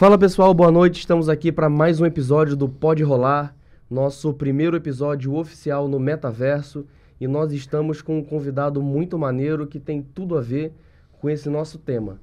Fala 0.00 0.16
pessoal, 0.16 0.54
boa 0.54 0.72
noite. 0.72 1.00
Estamos 1.00 1.28
aqui 1.28 1.52
para 1.52 1.68
mais 1.68 2.00
um 2.00 2.06
episódio 2.06 2.56
do 2.56 2.66
Pode 2.66 3.02
Rolar, 3.02 3.54
nosso 3.90 4.32
primeiro 4.32 4.74
episódio 4.74 5.34
oficial 5.34 5.86
no 5.88 6.00
metaverso. 6.00 6.86
E 7.20 7.28
nós 7.28 7.52
estamos 7.52 8.00
com 8.00 8.16
um 8.16 8.24
convidado 8.24 8.80
muito 8.80 9.18
maneiro 9.18 9.66
que 9.66 9.78
tem 9.78 10.00
tudo 10.00 10.38
a 10.38 10.40
ver 10.40 10.72
com 11.20 11.28
esse 11.28 11.50
nosso 11.50 11.76
tema. 11.76 12.18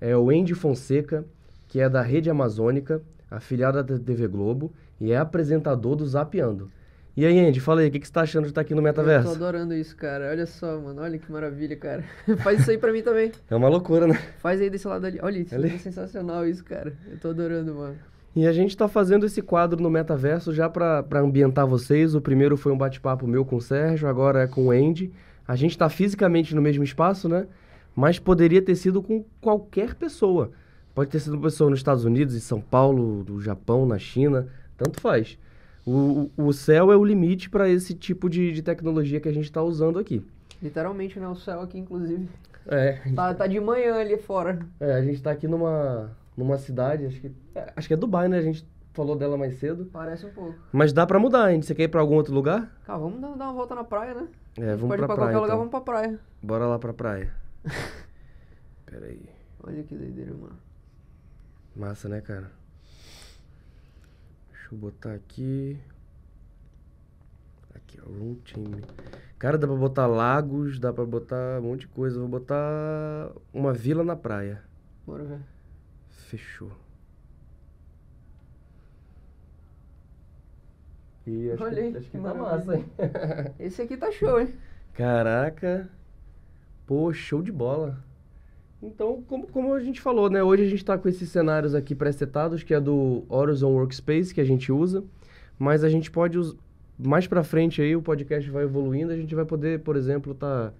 É 0.00 0.16
o 0.16 0.30
Andy 0.30 0.54
Fonseca, 0.54 1.22
que 1.66 1.78
é 1.80 1.86
da 1.86 2.00
Rede 2.00 2.30
Amazônica, 2.30 3.02
afiliada 3.30 3.84
da 3.84 3.98
TV 3.98 4.26
Globo, 4.26 4.72
e 4.98 5.12
é 5.12 5.18
apresentador 5.18 5.96
do 5.96 6.06
Zapeando. 6.06 6.70
E 7.18 7.26
aí, 7.26 7.36
Andy, 7.40 7.58
fala 7.58 7.80
aí, 7.80 7.88
o 7.88 7.90
que, 7.90 7.98
que 7.98 8.06
você 8.06 8.12
tá 8.12 8.20
achando 8.20 8.44
de 8.44 8.50
estar 8.50 8.60
aqui 8.60 8.76
no 8.76 8.80
metaverso? 8.80 9.26
Eu 9.26 9.32
tô 9.32 9.44
adorando 9.44 9.74
isso, 9.74 9.96
cara. 9.96 10.30
Olha 10.30 10.46
só, 10.46 10.78
mano. 10.78 11.02
Olha 11.02 11.18
que 11.18 11.32
maravilha, 11.32 11.74
cara. 11.74 12.04
Faz 12.44 12.60
isso 12.60 12.70
aí 12.70 12.78
pra 12.78 12.92
mim 12.92 13.02
também. 13.02 13.32
É 13.50 13.56
uma 13.56 13.68
loucura, 13.68 14.06
né? 14.06 14.14
Faz 14.38 14.60
aí 14.60 14.70
desse 14.70 14.86
lado 14.86 15.04
ali. 15.04 15.18
Olha 15.20 15.40
isso, 15.40 15.52
Ali? 15.52 15.74
é 15.74 15.78
sensacional 15.78 16.46
isso, 16.46 16.64
cara. 16.64 16.92
Eu 17.10 17.18
tô 17.18 17.30
adorando, 17.30 17.74
mano. 17.74 17.96
E 18.36 18.46
a 18.46 18.52
gente 18.52 18.76
tá 18.76 18.86
fazendo 18.86 19.26
esse 19.26 19.42
quadro 19.42 19.82
no 19.82 19.90
metaverso 19.90 20.54
já 20.54 20.70
pra 20.70 21.04
ambientar 21.14 21.66
vocês. 21.66 22.14
O 22.14 22.20
primeiro 22.20 22.56
foi 22.56 22.70
um 22.70 22.78
bate-papo 22.78 23.26
meu 23.26 23.44
com 23.44 23.56
o 23.56 23.60
Sérgio, 23.60 24.06
agora 24.06 24.44
é 24.44 24.46
com 24.46 24.68
o 24.68 24.70
Andy. 24.70 25.12
A 25.44 25.56
gente 25.56 25.76
tá 25.76 25.88
fisicamente 25.88 26.54
no 26.54 26.62
mesmo 26.62 26.84
espaço, 26.84 27.28
né? 27.28 27.48
Mas 27.96 28.20
poderia 28.20 28.62
ter 28.62 28.76
sido 28.76 29.02
com 29.02 29.24
qualquer 29.40 29.96
pessoa. 29.96 30.52
Pode 30.94 31.10
ter 31.10 31.18
sido 31.18 31.32
uma 31.32 31.42
pessoa 31.42 31.68
nos 31.68 31.80
Estados 31.80 32.04
Unidos, 32.04 32.36
em 32.36 32.40
São 32.40 32.60
Paulo, 32.60 33.24
no 33.28 33.40
Japão, 33.40 33.84
na 33.84 33.98
China, 33.98 34.46
tanto 34.76 35.00
faz. 35.00 35.36
O, 35.90 36.30
o 36.36 36.52
céu 36.52 36.92
é 36.92 36.96
o 36.96 37.04
limite 37.04 37.48
para 37.48 37.66
esse 37.68 37.94
tipo 37.94 38.28
de, 38.28 38.52
de 38.52 38.60
tecnologia 38.62 39.18
que 39.20 39.28
a 39.28 39.32
gente 39.32 39.44
está 39.44 39.62
usando 39.62 39.98
aqui. 39.98 40.22
Literalmente, 40.62 41.18
né? 41.18 41.26
O 41.28 41.34
céu 41.34 41.60
aqui, 41.62 41.78
inclusive. 41.78 42.28
É, 42.66 43.00
Tá, 43.14 43.32
tá 43.32 43.46
de 43.46 43.58
manhã 43.58 43.94
ali 43.94 44.18
fora. 44.18 44.58
é, 44.78 44.92
a 44.92 45.00
gente 45.02 45.14
está 45.14 45.30
aqui 45.30 45.48
numa, 45.48 46.10
numa 46.36 46.58
cidade, 46.58 47.06
acho 47.06 47.18
que, 47.20 47.30
é, 47.54 47.72
acho 47.74 47.88
que 47.88 47.94
é 47.94 47.96
Dubai, 47.96 48.28
né? 48.28 48.36
A 48.38 48.42
gente 48.42 48.66
falou 48.92 49.16
dela 49.16 49.38
mais 49.38 49.54
cedo. 49.54 49.88
Parece 49.90 50.26
um 50.26 50.30
pouco. 50.30 50.56
Mas 50.72 50.92
dá 50.92 51.06
para 51.06 51.18
mudar, 51.18 51.52
hein? 51.52 51.62
Você 51.62 51.74
quer 51.74 51.84
ir 51.84 51.88
para 51.88 52.00
algum 52.02 52.16
outro 52.16 52.34
lugar? 52.34 52.70
Cara, 52.84 52.98
vamos 52.98 53.20
dar, 53.20 53.28
dar 53.34 53.44
uma 53.46 53.54
volta 53.54 53.74
na 53.74 53.84
praia, 53.84 54.12
né? 54.12 54.28
É, 54.58 54.74
vamos 54.76 54.88
Pode 54.88 54.88
pra 54.88 54.94
ir 54.96 55.06
pra 55.06 55.06
praia, 55.06 55.16
qualquer 55.16 55.34
lugar, 55.36 55.46
então. 55.46 55.58
vamos 55.58 55.70
pra 55.70 55.80
praia. 55.80 56.20
Bora 56.42 56.66
lá 56.66 56.78
pra 56.78 56.92
praia. 56.92 57.32
Pera 58.84 59.06
aí. 59.06 59.22
Olha 59.62 59.82
que 59.84 59.94
doideira, 59.94 60.32
mano. 60.34 60.58
Massa, 61.74 62.08
né, 62.08 62.20
cara? 62.20 62.50
Deixa 64.68 64.74
eu 64.74 64.78
botar 64.78 65.14
aqui. 65.14 65.78
Aqui, 67.74 67.98
ó, 68.02 68.04
room 68.06 68.34
team. 68.34 68.82
Cara, 69.38 69.56
dá 69.56 69.66
pra 69.66 69.76
botar 69.76 70.06
lagos, 70.06 70.78
dá 70.78 70.92
pra 70.92 71.06
botar 71.06 71.58
um 71.58 71.62
monte 71.62 71.80
de 71.80 71.88
coisa. 71.88 72.20
Vou 72.20 72.28
botar 72.28 73.32
uma 73.50 73.72
vila 73.72 74.04
na 74.04 74.14
praia. 74.14 74.62
Bora 75.06 75.24
ver. 75.24 75.40
Fechou. 76.10 76.70
E 81.26 81.50
acho 81.50 81.64
Olha 81.64 81.74
que, 81.74 81.80
aí, 81.80 81.96
acho 81.96 82.10
que 82.10 82.18
que 82.18 82.22
tá 82.22 82.34
massa, 82.34 82.76
hein? 82.76 82.84
Esse 83.58 83.82
aqui 83.82 83.96
tá 83.96 84.12
show, 84.12 84.38
hein? 84.38 84.54
Caraca. 84.92 85.88
Pô, 86.86 87.10
show 87.14 87.40
de 87.40 87.52
bola. 87.52 88.04
Então, 88.82 89.22
como, 89.26 89.46
como 89.48 89.74
a 89.74 89.80
gente 89.80 90.00
falou, 90.00 90.30
né? 90.30 90.42
Hoje 90.42 90.64
a 90.64 90.68
gente 90.68 90.84
tá 90.84 90.96
com 90.96 91.08
esses 91.08 91.28
cenários 91.28 91.74
aqui 91.74 91.94
pré-setados, 91.94 92.62
que 92.62 92.72
é 92.72 92.80
do 92.80 93.24
Horizon 93.28 93.70
Workspace, 93.70 94.32
que 94.32 94.40
a 94.40 94.44
gente 94.44 94.70
usa. 94.70 95.02
Mas 95.58 95.82
a 95.82 95.88
gente 95.88 96.10
pode 96.10 96.38
usar... 96.38 96.56
Mais 97.00 97.28
pra 97.28 97.44
frente 97.44 97.80
aí, 97.80 97.94
o 97.94 98.02
podcast 98.02 98.50
vai 98.50 98.64
evoluindo, 98.64 99.12
a 99.12 99.16
gente 99.16 99.32
vai 99.32 99.44
poder, 99.44 99.80
por 99.80 99.94
exemplo, 99.94 100.34
tá, 100.34 100.72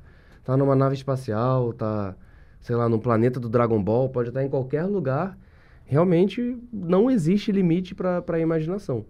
tá 0.43 0.57
numa 0.57 0.75
nave 0.75 0.97
espacial, 0.97 1.73
tá, 1.73 2.17
sei 2.61 2.75
lá, 2.75 2.89
num 2.89 2.99
planeta 2.99 3.39
do 3.39 3.49
Dragon 3.49 3.81
Ball, 3.81 4.09
pode 4.09 4.31
estar 4.31 4.43
em 4.43 4.49
qualquer 4.49 4.85
lugar. 4.85 5.39
Realmente 5.85 6.59
não 6.73 7.09
existe 7.09 7.53
limite 7.53 7.95
para 7.95 8.25
a 8.27 8.39
imaginação. 8.41 9.05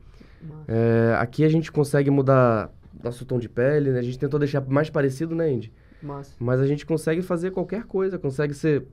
É, 0.69 1.17
aqui 1.19 1.45
a 1.45 1.49
gente 1.49 1.73
consegue 1.73 2.11
mudar 2.11 2.71
nosso 3.03 3.25
tom 3.25 3.39
de 3.39 3.49
pele, 3.49 3.91
né? 3.91 4.01
A 4.01 4.03
gente 4.03 4.19
tentou 4.19 4.39
deixar 4.39 4.61
mais 4.69 4.91
parecido, 4.91 5.35
né, 5.35 5.49
Andy? 5.49 5.73
Massa. 6.03 6.33
Mas 6.39 6.61
a 6.61 6.67
gente 6.67 6.85
consegue 6.87 7.23
fazer 7.23 7.51
qualquer 7.51 7.85
coisa, 7.85 8.19
consegue 8.19 8.55
ser 8.55 8.85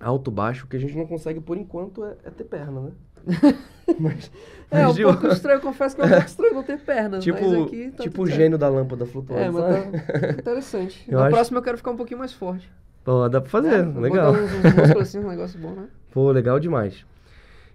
alto, 0.00 0.30
baixo. 0.30 0.64
O 0.64 0.68
que 0.68 0.76
a 0.76 0.80
gente 0.80 0.96
não 0.96 1.06
consegue 1.06 1.40
por 1.40 1.56
enquanto 1.56 2.04
é, 2.04 2.16
é 2.24 2.30
ter 2.30 2.44
perna, 2.44 2.80
né? 2.80 2.90
mas, 3.98 4.30
É, 4.70 4.82
mas 4.84 4.98
um 4.98 5.02
pouco 5.02 5.26
estranho, 5.28 5.56
eu 5.56 5.60
confesso 5.60 5.96
que 5.96 6.02
é 6.02 6.04
um 6.04 6.08
pouco 6.08 6.24
estranho 6.26 6.54
não 6.54 6.62
ter 6.62 6.78
pernas, 6.78 7.24
tipo, 7.24 7.40
mas 7.40 7.62
aqui 7.66 7.90
tá 7.96 8.02
tipo 8.04 8.22
o 8.22 8.26
certo. 8.26 8.36
gênio 8.38 8.56
da 8.58 8.68
lâmpada 8.68 9.04
flutuando, 9.04 9.42
É, 9.42 9.50
mas 9.50 9.64
tá 10.06 10.30
interessante. 10.38 11.04
Eu 11.08 11.18
Na 11.18 11.26
acho- 11.26 11.34
próxima 11.34 11.58
eu 11.58 11.62
quero 11.62 11.76
ficar 11.78 11.90
um 11.90 11.96
pouquinho 11.96 12.18
mais 12.20 12.32
forte. 12.32 12.70
Pô, 13.04 13.28
dá 13.28 13.40
pra 13.40 13.50
fazer, 13.50 13.74
É, 13.74 13.82
legal. 13.82 14.32
Botar 14.32 14.44
uns, 14.44 14.52
uns 14.52 14.74
músculos 14.74 15.08
assim, 15.08 15.18
um 15.18 15.28
negócio 15.28 15.58
bom, 15.58 15.70
né? 15.72 15.88
Pô, 16.12 16.30
legal 16.30 16.60
demais. 16.60 17.04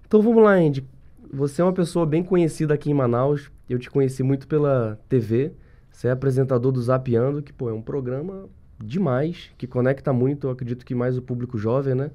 Então 0.07 0.21
vamos 0.21 0.43
lá, 0.43 0.51
Andy. 0.53 0.87
Você 1.31 1.61
é 1.61 1.65
uma 1.65 1.73
pessoa 1.73 2.05
bem 2.05 2.23
conhecida 2.23 2.73
aqui 2.73 2.91
em 2.91 2.93
Manaus. 2.93 3.51
Eu 3.67 3.79
te 3.79 3.89
conheci 3.89 4.21
muito 4.23 4.47
pela 4.47 4.99
TV. 5.09 5.51
Você 5.93 6.07
é 6.07 6.11
apresentador 6.11 6.71
do 6.71 6.81
Zapeando, 6.81 7.41
que, 7.41 7.53
pô, 7.53 7.69
é 7.69 7.73
um 7.73 7.81
programa 7.81 8.49
demais, 8.83 9.51
que 9.57 9.67
conecta 9.67 10.11
muito, 10.11 10.47
eu 10.47 10.51
acredito 10.51 10.85
que 10.85 10.95
mais 10.95 11.17
o 11.17 11.21
público 11.21 11.57
jovem, 11.57 11.93
né? 11.93 12.11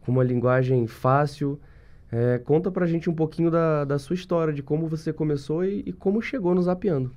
Com 0.00 0.10
uma 0.10 0.24
linguagem 0.24 0.86
fácil. 0.86 1.60
É, 2.10 2.38
conta 2.38 2.70
pra 2.70 2.86
gente 2.86 3.08
um 3.08 3.14
pouquinho 3.14 3.50
da, 3.50 3.84
da 3.84 3.98
sua 3.98 4.14
história, 4.14 4.52
de 4.52 4.62
como 4.62 4.88
você 4.88 5.12
começou 5.12 5.62
e, 5.62 5.84
e 5.86 5.92
como 5.92 6.22
chegou 6.22 6.54
no 6.54 6.62
Zapeando. 6.62 7.12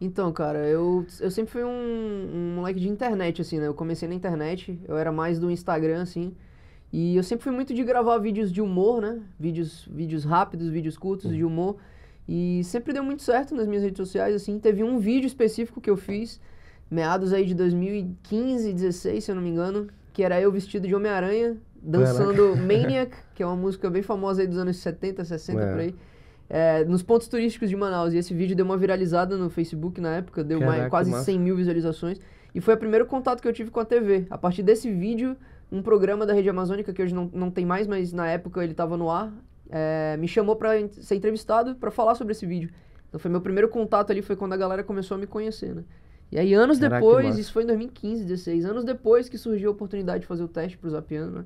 Então, 0.00 0.32
cara, 0.32 0.58
eu, 0.66 1.06
eu 1.20 1.30
sempre 1.30 1.52
fui 1.52 1.62
um, 1.62 1.68
um 1.68 2.54
moleque 2.56 2.80
de 2.80 2.88
internet, 2.88 3.40
assim, 3.40 3.60
né? 3.60 3.68
Eu 3.68 3.74
comecei 3.74 4.08
na 4.08 4.14
internet, 4.14 4.78
eu 4.88 4.98
era 4.98 5.12
mais 5.12 5.38
do 5.38 5.50
Instagram, 5.50 6.02
assim. 6.02 6.34
E 6.92 7.16
eu 7.16 7.22
sempre 7.22 7.44
fui 7.44 7.52
muito 7.52 7.72
de 7.72 7.82
gravar 7.84 8.18
vídeos 8.18 8.52
de 8.52 8.60
humor, 8.60 9.00
né? 9.00 9.22
Vídeos, 9.38 9.88
vídeos 9.90 10.24
rápidos, 10.24 10.68
vídeos 10.68 10.98
curtos 10.98 11.32
de 11.32 11.44
humor. 11.44 11.76
E 12.28 12.62
sempre 12.64 12.92
deu 12.92 13.02
muito 13.04 13.22
certo 13.22 13.54
nas 13.54 13.66
minhas 13.66 13.82
redes 13.82 13.98
sociais, 13.98 14.34
assim. 14.34 14.58
Teve 14.58 14.82
um 14.82 14.98
vídeo 14.98 15.26
específico 15.26 15.80
que 15.80 15.90
eu 15.90 15.96
fiz, 15.96 16.40
meados 16.90 17.32
aí 17.32 17.44
de 17.44 17.54
2015, 17.54 18.72
16, 18.72 19.24
se 19.24 19.30
eu 19.30 19.34
não 19.34 19.42
me 19.42 19.50
engano, 19.50 19.88
que 20.12 20.22
era 20.22 20.40
eu 20.40 20.50
vestido 20.50 20.86
de 20.88 20.94
Homem-Aranha, 20.94 21.56
dançando 21.82 22.56
Maniac, 22.56 23.14
que 23.34 23.42
é 23.42 23.46
uma 23.46 23.56
música 23.56 23.90
bem 23.90 24.02
famosa 24.02 24.42
aí 24.42 24.48
dos 24.48 24.58
anos 24.58 24.76
70, 24.78 25.24
60, 25.24 25.60
É. 25.60 25.70
por 25.70 25.80
aí. 25.80 25.94
É, 26.48 26.84
nos 26.84 27.02
pontos 27.02 27.26
turísticos 27.26 27.68
de 27.70 27.76
Manaus. 27.76 28.12
E 28.12 28.18
esse 28.18 28.32
vídeo 28.34 28.54
deu 28.54 28.64
uma 28.64 28.76
viralizada 28.76 29.36
no 29.36 29.48
Facebook 29.50 30.00
na 30.00 30.16
época, 30.16 30.44
deu 30.44 30.60
mais, 30.60 30.72
Caraca, 30.72 30.90
quase 30.90 31.10
massa. 31.10 31.24
100 31.24 31.38
mil 31.40 31.56
visualizações. 31.56 32.20
E 32.54 32.60
foi 32.60 32.74
o 32.74 32.76
primeiro 32.76 33.06
contato 33.06 33.40
que 33.40 33.48
eu 33.48 33.52
tive 33.52 33.70
com 33.70 33.80
a 33.80 33.84
TV. 33.84 34.26
A 34.30 34.38
partir 34.38 34.62
desse 34.62 34.90
vídeo, 34.90 35.36
um 35.72 35.82
programa 35.82 36.24
da 36.24 36.32
Rede 36.32 36.48
Amazônica, 36.48 36.92
que 36.92 37.02
hoje 37.02 37.14
não, 37.14 37.28
não 37.32 37.50
tem 37.50 37.66
mais, 37.66 37.86
mas 37.86 38.12
na 38.12 38.28
época 38.28 38.62
ele 38.62 38.72
estava 38.72 38.96
no 38.96 39.10
ar, 39.10 39.32
é, 39.70 40.16
me 40.18 40.28
chamou 40.28 40.56
para 40.56 40.88
ser 40.88 41.14
entrevistado 41.14 41.74
para 41.76 41.90
falar 41.90 42.14
sobre 42.14 42.32
esse 42.32 42.46
vídeo. 42.46 42.70
Então 43.08 43.18
foi 43.18 43.30
meu 43.30 43.40
primeiro 43.40 43.68
contato 43.68 44.10
ali, 44.10 44.22
foi 44.22 44.36
quando 44.36 44.52
a 44.52 44.56
galera 44.56 44.82
começou 44.82 45.16
a 45.16 45.18
me 45.18 45.26
conhecer, 45.26 45.74
né? 45.74 45.84
E 46.32 46.38
aí 46.38 46.52
anos 46.54 46.78
Caraca, 46.78 46.96
depois, 47.00 47.38
isso 47.38 47.52
foi 47.52 47.62
em 47.62 47.66
2015, 47.66 48.24
16, 48.24 48.64
anos 48.64 48.84
depois 48.84 49.28
que 49.28 49.38
surgiu 49.38 49.70
a 49.70 49.72
oportunidade 49.72 50.22
de 50.22 50.26
fazer 50.26 50.42
o 50.42 50.48
teste 50.48 50.76
pro 50.76 50.90
Zapiano, 50.90 51.30
né? 51.38 51.44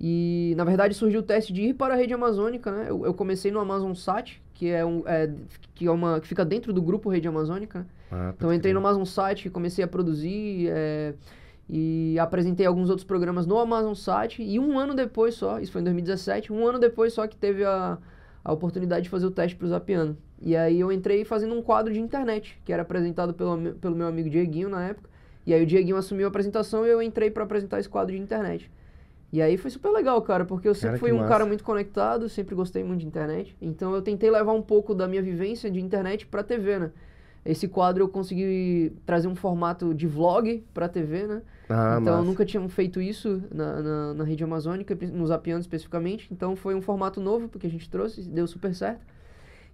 E, 0.00 0.54
na 0.56 0.64
verdade, 0.64 0.94
surgiu 0.94 1.20
o 1.20 1.22
teste 1.22 1.52
de 1.52 1.62
ir 1.62 1.74
para 1.74 1.94
a 1.94 1.96
rede 1.96 2.14
amazônica, 2.14 2.70
né? 2.70 2.86
Eu, 2.88 3.04
eu 3.04 3.14
comecei 3.14 3.50
no 3.50 3.58
Amazon 3.58 3.94
Sat, 3.94 4.40
que 4.54 4.68
é, 4.68 4.84
um, 4.84 5.02
é, 5.06 5.30
que 5.74 5.86
é 5.86 5.90
uma 5.90 6.20
que 6.20 6.28
fica 6.28 6.44
dentro 6.44 6.72
do 6.72 6.82
grupo 6.82 7.08
Rede 7.08 7.26
Amazônica. 7.26 7.80
né? 7.80 7.86
Ah, 8.10 8.32
Então 8.36 8.50
eu 8.50 8.54
entrei 8.54 8.72
no 8.72 8.80
Amazon 8.80 9.04
Site, 9.04 9.50
comecei 9.50 9.84
a 9.84 9.88
produzir 9.88 10.68
é, 10.70 11.14
e 11.68 12.18
apresentei 12.18 12.64
alguns 12.66 12.88
outros 12.88 13.04
programas 13.04 13.46
no 13.46 13.58
Amazon 13.58 13.94
Site. 13.94 14.42
E 14.42 14.58
um 14.58 14.78
ano 14.78 14.94
depois 14.94 15.34
só, 15.34 15.60
isso 15.60 15.70
foi 15.72 15.80
em 15.80 15.84
2017, 15.84 16.52
um 16.52 16.66
ano 16.66 16.78
depois 16.78 17.12
só 17.12 17.26
que 17.26 17.36
teve 17.36 17.64
a, 17.64 17.98
a 18.44 18.52
oportunidade 18.52 19.04
de 19.04 19.08
fazer 19.10 19.26
o 19.26 19.30
teste 19.30 19.56
para 19.56 19.66
o 19.66 19.68
Zapiano. 19.68 20.16
E 20.40 20.56
aí 20.56 20.80
eu 20.80 20.90
entrei 20.92 21.24
fazendo 21.24 21.54
um 21.54 21.62
quadro 21.62 21.92
de 21.92 22.00
internet, 22.00 22.60
que 22.64 22.72
era 22.72 22.82
apresentado 22.82 23.34
pelo, 23.34 23.74
pelo 23.74 23.96
meu 23.96 24.06
amigo 24.06 24.30
Dieguinho 24.30 24.68
na 24.68 24.88
época. 24.88 25.10
E 25.44 25.52
aí 25.52 25.62
o 25.62 25.66
Dieguinho 25.66 25.96
assumiu 25.96 26.26
a 26.26 26.28
apresentação 26.28 26.86
e 26.86 26.90
eu 26.90 27.02
entrei 27.02 27.30
para 27.30 27.42
apresentar 27.44 27.80
esse 27.80 27.88
quadro 27.88 28.14
de 28.14 28.20
internet. 28.20 28.70
E 29.30 29.42
aí 29.42 29.58
foi 29.58 29.70
super 29.70 29.90
legal, 29.90 30.20
cara, 30.22 30.44
porque 30.44 30.66
eu 30.66 30.74
sempre 30.74 30.98
Cara, 30.98 30.98
fui 31.00 31.12
um 31.12 31.18
massa. 31.18 31.28
cara 31.28 31.44
muito 31.46 31.62
conectado, 31.62 32.28
sempre 32.28 32.54
gostei 32.54 32.82
muito 32.82 33.00
de 33.00 33.06
internet. 33.06 33.54
Então 33.60 33.94
eu 33.94 34.00
tentei 34.00 34.30
levar 34.30 34.52
um 34.52 34.62
pouco 34.62 34.94
da 34.94 35.06
minha 35.06 35.22
vivência 35.22 35.70
de 35.70 35.80
internet 35.80 36.26
pra 36.26 36.42
TV, 36.42 36.78
né? 36.78 36.90
Esse 37.44 37.66
quadro 37.68 38.04
eu 38.04 38.08
consegui 38.08 38.92
trazer 39.06 39.28
um 39.28 39.34
formato 39.34 39.94
de 39.94 40.06
vlog 40.06 40.62
pra 40.74 40.88
TV, 40.88 41.26
né? 41.26 41.42
Ah, 41.68 41.98
então 42.00 42.14
massa. 42.14 42.26
nunca 42.26 42.44
tinham 42.44 42.68
feito 42.68 43.00
isso 43.00 43.42
na, 43.52 43.80
na, 43.82 44.14
na 44.14 44.24
rede 44.24 44.42
amazônica, 44.44 44.94
pri- 44.96 45.06
no 45.08 45.26
Zapiando 45.26 45.60
especificamente. 45.60 46.28
Então 46.30 46.56
foi 46.56 46.74
um 46.74 46.82
formato 46.82 47.20
novo 47.20 47.48
porque 47.48 47.66
a 47.66 47.70
gente 47.70 47.88
trouxe, 47.88 48.22
deu 48.22 48.46
super 48.46 48.74
certo. 48.74 49.06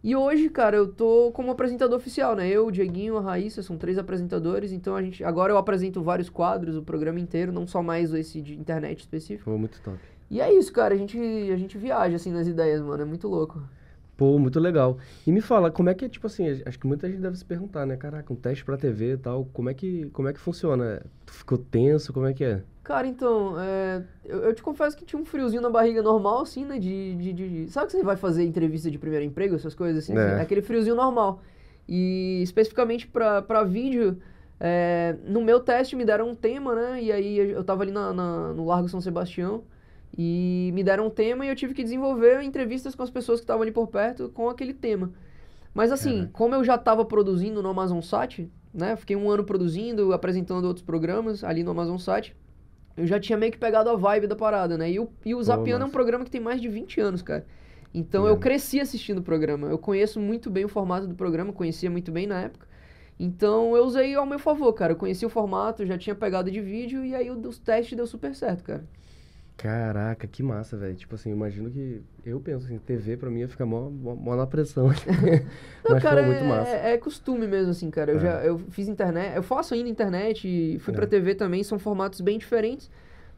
E 0.03 0.15
hoje, 0.15 0.51
cara, 0.51 0.77
eu 0.77 0.87
tô 0.87 1.31
como 1.33 1.51
apresentador 1.51 1.97
oficial, 1.97 2.37
né? 2.37 2.47
Eu, 2.47 2.67
o 2.67 2.71
Dieguinho, 2.71 3.17
a 3.17 3.23
Raíssa, 3.23 3.63
são 3.63 3.79
três 3.79 3.97
apresentadores. 3.97 4.71
Então 4.71 4.95
a 4.95 5.03
gente. 5.03 5.25
Agora 5.25 5.51
eu 5.53 5.57
apresento 5.57 6.03
vários 6.03 6.29
quadros, 6.29 6.77
o 6.77 6.83
programa 6.83 7.19
inteiro, 7.19 7.51
não 7.51 7.67
só 7.67 7.83
mais 7.83 8.13
esse 8.13 8.43
de 8.43 8.55
internet 8.55 9.01
específico. 9.01 9.45
Foi 9.51 9.59
muito 9.59 9.81
top. 9.83 9.99
E 10.31 10.41
é 10.43 10.53
isso, 10.53 10.71
cara. 10.73 10.95
A 10.95 10.99
gente, 10.99 11.19
a 11.19 11.57
gente 11.57 11.79
viaja 11.79 12.17
assim 12.17 12.31
nas 12.31 12.47
ideias, 12.47 12.83
mano. 12.83 13.03
É 13.03 13.07
muito 13.07 13.27
louco. 13.29 13.63
Pô, 14.17 14.39
muito 14.39 14.61
legal. 14.61 14.99
E 15.27 15.33
me 15.33 15.41
fala, 15.41 15.71
como 15.71 15.91
é 15.91 15.95
que 15.95 16.05
é, 16.05 16.09
tipo 16.09 16.27
assim, 16.27 16.63
acho 16.65 16.79
que 16.79 16.87
muita 16.87 17.09
gente 17.11 17.21
deve 17.21 17.37
se 17.37 17.45
perguntar, 17.45 17.85
né? 17.85 17.97
Caraca, 17.97 18.33
um 18.33 18.37
teste 18.37 18.65
pra 18.65 18.77
TV 18.77 19.13
e 19.15 19.17
tal, 19.17 19.45
como 19.53 19.69
é 19.69 19.75
que, 19.75 20.09
como 20.11 20.29
é 20.29 20.33
que 20.33 20.39
funciona? 20.39 21.03
Tu 21.27 21.33
ficou 21.33 21.59
tenso, 21.59 22.13
como 22.13 22.27
é 22.27 22.33
que 22.33 22.45
é? 22.45 22.63
Cara, 22.85 23.07
então, 23.09 23.59
é, 23.59 24.05
eu, 24.25 24.39
eu 24.45 24.55
te 24.55 24.63
confesso 24.63 24.97
que 24.97 25.05
tinha 25.05 25.21
um 25.21 25.25
friozinho 25.25 25.63
na 25.63 25.71
barriga 25.71 26.03
normal, 26.03 26.43
assim, 26.43 26.65
né? 26.65 26.79
De, 26.79 27.15
de, 27.17 27.33
de- 27.33 27.73
Sabe 27.73 27.87
que 27.87 27.93
você 27.93 28.03
vai 28.05 28.17
fazer 28.17 28.45
entrevista 28.45 28.91
de 28.91 28.99
primeiro 28.99 29.25
emprego, 29.25 29.55
essas 29.57 29.75
coisas 29.75 30.05
assim? 30.05 30.17
É. 30.17 30.41
Aquele 30.41 30.63
friozinho 30.63 30.95
normal. 30.95 31.43
E 31.89 32.41
especificamente 32.43 33.07
pra, 33.07 33.43
pra 33.43 33.65
vídeo, 33.65 34.19
é, 34.61 35.17
no 35.27 35.43
meu 35.43 35.61
teste 35.61 35.97
me 35.97 36.05
deram 36.05 36.29
um 36.31 36.35
tema, 36.35 36.75
né? 36.75 37.03
E 37.03 37.11
aí 37.11 37.39
eu 37.39 37.47
eu 37.51 37.65
tava 37.65 37.83
ali 37.83 37.91
na, 37.93 38.13
na- 38.13 38.53
no 38.53 38.65
Largo 38.67 38.89
São 38.89 39.01
Sebastião 39.01 39.65
e 40.17 40.71
me 40.73 40.85
deram 40.85 41.07
um 41.07 41.11
tema 41.11 41.45
e 41.45 41.49
eu 41.49 41.57
tive 41.57 41.75
que 41.75 41.83
desenvolver 41.83 42.43
entrevistas 42.43 42.95
com 42.95 43.03
as 43.03 43.11
pessoas 43.11 43.41
que 43.41 43.45
estavam 43.45 43.63
ali 43.63 43.73
por 43.73 43.89
perto 43.89 44.29
com 44.29 44.49
aquele 44.49 44.73
tema. 44.73 45.13
Mas 45.75 45.91
assim, 45.91 46.29
como 46.33 46.55
eu 46.55 46.63
já 46.63 46.77
estava 46.77 47.05
produzindo 47.05 47.61
no 47.61 47.69
Amazon 47.69 48.01
Sat, 48.01 48.49
né? 48.73 48.95
Fiquei 48.95 49.17
um 49.17 49.29
ano 49.29 49.43
produzindo, 49.43 50.13
apresentando 50.13 50.67
outros 50.67 50.85
programas 50.85 51.43
ali 51.43 51.65
no 51.65 51.73
Amazon 51.73 51.99
Sat. 51.99 52.35
Eu 52.97 53.07
já 53.07 53.19
tinha 53.19 53.37
meio 53.37 53.51
que 53.51 53.59
pegado 53.59 53.91
a 53.91 53.97
vibe 53.97 54.29
da 54.29 54.37
parada, 54.37 54.79
né? 54.79 54.91
E 54.91 55.01
o, 55.01 55.09
e 55.25 55.35
o 55.35 55.43
Zapiano 55.43 55.85
é 55.85 55.87
um 55.87 55.91
programa 55.91 56.25
que 56.25 56.31
tem 56.31 56.41
mais 56.41 56.61
de 56.61 56.69
20 56.69 57.01
anos, 57.01 57.23
cara. 57.23 57.45
Então 57.93 58.23
eu 58.23 58.31
Mesmo. 58.31 58.41
cresci 58.41 58.81
assistindo 58.81 59.19
o 59.19 59.23
programa. 59.23 59.69
Eu 59.69 59.79
conheço 59.79 60.21
muito 60.21 60.49
bem 60.49 60.65
o 60.65 60.69
formato 60.69 61.09
do 61.09 61.15
programa, 61.15 61.53
conhecia 61.53 61.91
muito 61.91 62.13
bem 62.13 62.27
na 62.27 62.43
época. 62.43 62.69
Então 63.19 63.77
eu 63.77 63.85
usei 63.85 64.15
ao 64.15 64.27
meu 64.27 64.39
favor, 64.39 64.73
cara. 64.73 64.93
Eu 64.93 64.97
conhecia 64.97 65.27
o 65.27 65.31
formato, 65.31 65.87
já 65.87 65.99
tinha 65.99 66.15
pegado 66.15 66.51
de 66.51 66.61
vídeo 66.61 67.05
e 67.05 67.15
aí 67.15 67.31
o 67.31 67.37
dos 67.37 67.59
testes 67.59 67.97
deu 67.97 68.07
super 68.07 68.35
certo, 68.35 68.63
cara. 68.65 68.85
Caraca, 69.57 70.27
que 70.27 70.43
massa, 70.43 70.77
velho. 70.77 70.95
Tipo 70.97 71.15
assim, 71.15 71.31
imagino 71.31 71.71
que. 71.71 72.03
Eu 72.27 72.41
penso 72.41 72.67
assim, 72.67 72.77
TV 72.79 73.17
pra 73.17 73.31
mim 73.31 73.41
ia 73.41 73.49
ficar 73.49 73.65
mó, 73.65 73.89
mó, 73.89 74.15
mó 74.15 74.35
na 74.37 74.47
pressão. 74.47 74.89
Não, 75.85 75.93
Mas 75.95 76.03
cara, 76.03 76.23
foi 76.25 76.33
muito 76.33 76.45
massa. 76.45 76.71
é, 76.71 76.93
é 76.95 76.99
costume 76.99 77.47
mesmo, 77.47 77.71
assim, 77.71 77.91
cara. 77.91 78.11
Eu 78.13 78.17
É. 78.19 78.21
já 78.21 78.45
eu 78.45 78.59
fiz 78.71 78.89
internet, 78.89 79.37
eu 79.37 79.43
faço 79.43 79.73
ainda 79.75 79.89
internet 79.89 80.47
e 80.49 80.79
fui 80.81 80.93
É. 80.93 80.97
pra 80.97 81.07
TV 81.07 81.35
também, 81.35 81.63
são 81.63 81.79
formatos 81.79 82.21
bem 82.21 82.37
diferentes, 82.39 82.91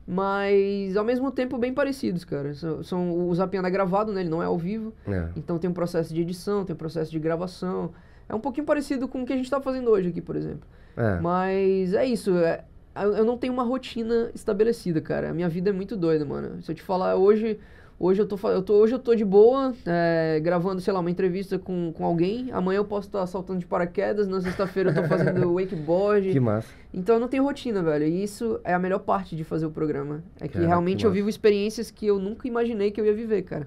mas 0.06 0.96
ao 0.96 1.04
mesmo 1.04 1.30
tempo 1.30 1.58
bem 1.58 1.74
parecidos, 1.74 2.24
cara. 2.24 2.54
São, 2.54 2.82
são 2.82 3.28
o 3.28 3.34
Zapiano 3.34 3.66
é 3.68 3.70
gravado, 3.70 4.12
né? 4.12 4.20
Ele 4.22 4.30
não 4.30 4.42
é 4.42 4.46
ao 4.46 4.56
vivo. 4.58 4.94
É. 5.06 5.28
Então 5.36 5.58
tem 5.58 5.68
um 5.68 5.74
processo 5.74 6.14
de 6.14 6.22
edição, 6.22 6.64
tem 6.64 6.72
um 6.74 6.78
processo 6.78 7.10
de 7.10 7.18
gravação. 7.18 7.92
É 8.28 8.34
um 8.34 8.40
pouquinho 8.40 8.66
parecido 8.66 9.06
com 9.06 9.22
o 9.22 9.26
que 9.26 9.32
a 9.32 9.36
gente 9.36 9.50
tá 9.50 9.60
fazendo 9.60 9.90
hoje 9.90 10.08
aqui, 10.08 10.20
por 10.22 10.34
exemplo. 10.34 10.66
É. 10.96 11.20
Mas 11.20 11.92
é 11.92 12.06
isso. 12.06 12.36
é- 12.38 12.64
eu 13.04 13.16
eu 13.16 13.24
não 13.24 13.36
tenho 13.36 13.52
uma 13.52 13.62
rotina 13.62 14.30
estabelecida, 14.34 15.00
cara. 15.00 15.30
A 15.30 15.34
minha 15.34 15.48
vida 15.48 15.70
é 15.70 15.72
muito 15.72 15.96
doida, 15.96 16.24
mano. 16.24 16.62
Se 16.62 16.70
eu 16.70 16.74
te 16.74 16.82
falar 16.82 17.16
hoje, 17.16 17.58
hoje 17.98 18.20
eu 18.22 18.26
tô, 18.26 18.36
eu 18.48 18.62
tô, 18.62 18.74
hoje 18.74 18.94
eu 18.94 18.98
tô 18.98 19.14
de 19.14 19.24
boa, 19.24 19.74
é, 19.84 20.40
gravando, 20.42 20.80
sei 20.80 20.92
lá, 20.92 21.00
uma 21.00 21.10
entrevista 21.10 21.58
com, 21.58 21.92
com 21.92 22.04
alguém. 22.04 22.50
Amanhã 22.52 22.78
eu 22.78 22.84
posso 22.84 23.08
estar 23.08 23.26
saltando 23.26 23.58
de 23.58 23.66
paraquedas. 23.66 24.28
Na 24.28 24.40
sexta-feira 24.40 24.90
eu 24.90 24.94
tô 24.94 25.08
fazendo 25.08 25.52
wakeboard. 25.54 26.32
Que 26.32 26.40
massa. 26.40 26.68
Então 26.92 27.16
eu 27.16 27.20
não 27.20 27.28
tenho 27.28 27.42
rotina, 27.42 27.82
velho. 27.82 28.06
E 28.06 28.22
isso 28.22 28.60
é 28.64 28.74
a 28.74 28.78
melhor 28.78 29.00
parte 29.00 29.36
de 29.36 29.44
fazer 29.44 29.66
o 29.66 29.70
programa. 29.70 30.22
É 30.40 30.48
que 30.48 30.58
realmente 30.58 31.00
que 31.00 31.06
eu 31.06 31.12
vivo 31.12 31.28
experiências 31.28 31.90
que 31.90 32.06
eu 32.06 32.18
nunca 32.18 32.46
imaginei 32.48 32.90
que 32.90 33.00
eu 33.00 33.04
ia 33.04 33.14
viver, 33.14 33.42
cara. 33.42 33.66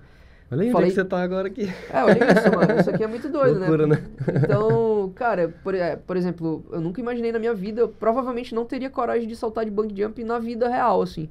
Olha 0.51 0.63
aí 0.63 0.69
é 0.69 0.71
Falei- 0.71 0.89
que 0.89 0.95
você 0.95 1.05
tá 1.05 1.21
agora 1.21 1.47
aqui. 1.47 1.71
É, 1.93 2.03
olha 2.03 2.13
isso, 2.13 2.55
mano. 2.55 2.79
Isso 2.79 2.89
aqui 2.89 3.03
é 3.03 3.07
muito 3.07 3.29
doido, 3.31 3.59
Loucura, 3.59 3.85
né? 3.87 3.95
né? 3.97 4.41
Então, 4.43 5.11
cara, 5.15 5.53
por, 5.63 5.75
é, 5.75 5.95
por 5.95 6.17
exemplo, 6.17 6.65
eu 6.71 6.81
nunca 6.81 6.99
imaginei 6.99 7.31
na 7.31 7.37
minha 7.39 7.53
vida, 7.53 7.81
eu 7.81 7.87
provavelmente 7.89 8.55
não 8.55 8.65
teria 8.65 8.89
coragem 8.89 9.27
de 9.27 9.35
saltar 9.35 9.63
de 9.65 9.71
bungee 9.71 9.95
jump 10.01 10.23
na 10.23 10.39
vida 10.39 10.67
real, 10.67 11.01
assim. 11.01 11.29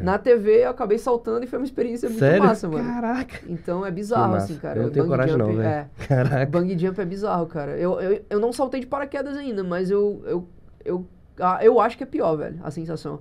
Na 0.00 0.16
TV 0.16 0.64
eu 0.64 0.70
acabei 0.70 0.96
saltando 0.96 1.44
e 1.44 1.46
foi 1.46 1.58
uma 1.58 1.66
experiência 1.66 2.08
muito 2.08 2.24
É. 2.24 2.30
Sério? 2.30 2.44
massa, 2.46 2.66
mano. 2.68 2.88
Caraca. 2.88 3.40
Então 3.46 3.84
é 3.84 3.90
bizarro, 3.90 4.36
assim, 4.36 4.56
cara. 4.56 4.78
Eu 4.78 4.84
não 4.84 4.90
tenho 4.90 5.06
coragem, 5.06 5.36
não, 5.36 5.46
jump, 5.46 5.58
velho. 5.58 5.68
É, 5.68 5.86
Caraca. 6.06 6.46
bungee 6.46 6.78
jump 6.78 6.98
é 7.00 7.04
bizarro, 7.04 7.46
cara. 7.46 7.72
Eu, 7.76 8.00
eu, 8.00 8.24
eu 8.30 8.40
não 8.40 8.52
saltei 8.54 8.80
de 8.80 8.86
paraquedas 8.86 9.36
ainda, 9.36 9.62
mas 9.62 9.90
eu, 9.90 10.22
eu, 10.24 10.48
eu, 10.84 11.06
ah, 11.38 11.58
eu 11.62 11.78
acho 11.78 11.98
que 11.98 12.04
é 12.04 12.06
pior, 12.06 12.36
velho, 12.36 12.58
a 12.62 12.70
sensação. 12.70 13.18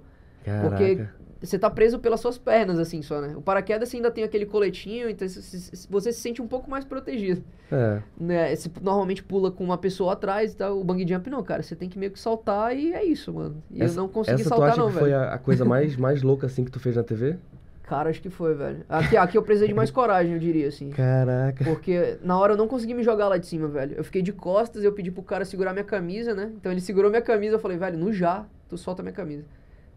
Porque 0.61 0.95
Caraca. 0.95 1.15
Você 1.41 1.57
tá 1.57 1.69
preso 1.69 1.97
pelas 1.99 2.19
suas 2.19 2.37
pernas, 2.37 2.77
assim, 2.79 3.01
só, 3.01 3.19
né? 3.19 3.33
O 3.35 3.41
paraquedas 3.41 3.89
você 3.89 3.97
ainda 3.97 4.11
tem 4.11 4.23
aquele 4.23 4.45
coletinho, 4.45 5.09
então 5.09 5.27
você 5.27 5.41
se- 5.41 6.13
sente 6.13 6.41
um 6.41 6.47
pouco 6.47 6.69
mais 6.69 6.85
protegido. 6.85 7.43
É. 7.71 7.99
Né? 8.19 8.55
Você 8.55 8.69
normalmente 8.81 9.23
pula 9.23 9.49
com 9.51 9.63
uma 9.63 9.77
pessoa 9.77 10.13
atrás 10.13 10.53
e 10.53 10.57
tal. 10.57 10.79
O 10.79 10.83
bungee 10.83 11.07
jump 11.07 11.29
não, 11.29 11.41
cara. 11.43 11.63
Você 11.63 11.75
tem 11.75 11.89
que 11.89 11.97
meio 11.97 12.11
que 12.11 12.19
saltar 12.19 12.77
e 12.77 12.93
é 12.93 13.03
isso, 13.03 13.33
mano. 13.33 13.63
E 13.71 13.81
Essa- 13.81 13.93
eu 13.97 14.03
não 14.03 14.07
consegui 14.09 14.43
saltar, 14.43 14.69
acha 14.69 14.77
não, 14.79 14.87
que 14.87 14.93
velho. 14.93 15.05
foi 15.05 15.13
a, 15.13 15.33
a 15.33 15.37
coisa 15.37 15.65
mais, 15.65 15.95
mais 15.97 16.21
louca 16.21 16.45
assim 16.47 16.63
que 16.63 16.71
tu 16.71 16.79
fez 16.79 16.95
na 16.95 17.03
TV? 17.03 17.37
Cara, 17.83 18.09
acho 18.09 18.21
que 18.21 18.29
foi, 18.29 18.53
velho. 18.55 18.85
Aqui, 18.87 19.17
aqui 19.17 19.37
eu 19.37 19.41
precisei 19.43 19.67
de 19.67 19.73
mais 19.73 19.91
coragem, 19.91 20.31
eu 20.33 20.39
diria, 20.39 20.67
assim. 20.69 20.91
Caraca. 20.91 21.65
Porque 21.65 22.17
na 22.23 22.37
hora 22.39 22.53
eu 22.53 22.57
não 22.57 22.65
consegui 22.67 22.93
me 22.93 23.03
jogar 23.03 23.27
lá 23.27 23.37
de 23.37 23.45
cima, 23.47 23.67
velho. 23.67 23.95
Eu 23.97 24.03
fiquei 24.03 24.21
de 24.21 24.31
costas, 24.31 24.83
eu 24.85 24.93
pedi 24.93 25.11
pro 25.11 25.21
cara 25.21 25.43
segurar 25.43 25.73
minha 25.73 25.83
camisa, 25.83 26.33
né? 26.33 26.51
Então 26.55 26.71
ele 26.71 26.79
segurou 26.79 27.09
minha 27.09 27.21
camisa, 27.21 27.55
eu 27.55 27.59
falei, 27.59 27.77
velho, 27.77 27.97
no 27.97 28.13
já, 28.13 28.45
tu 28.69 28.77
solta 28.77 29.03
minha 29.03 29.11
camisa. 29.11 29.43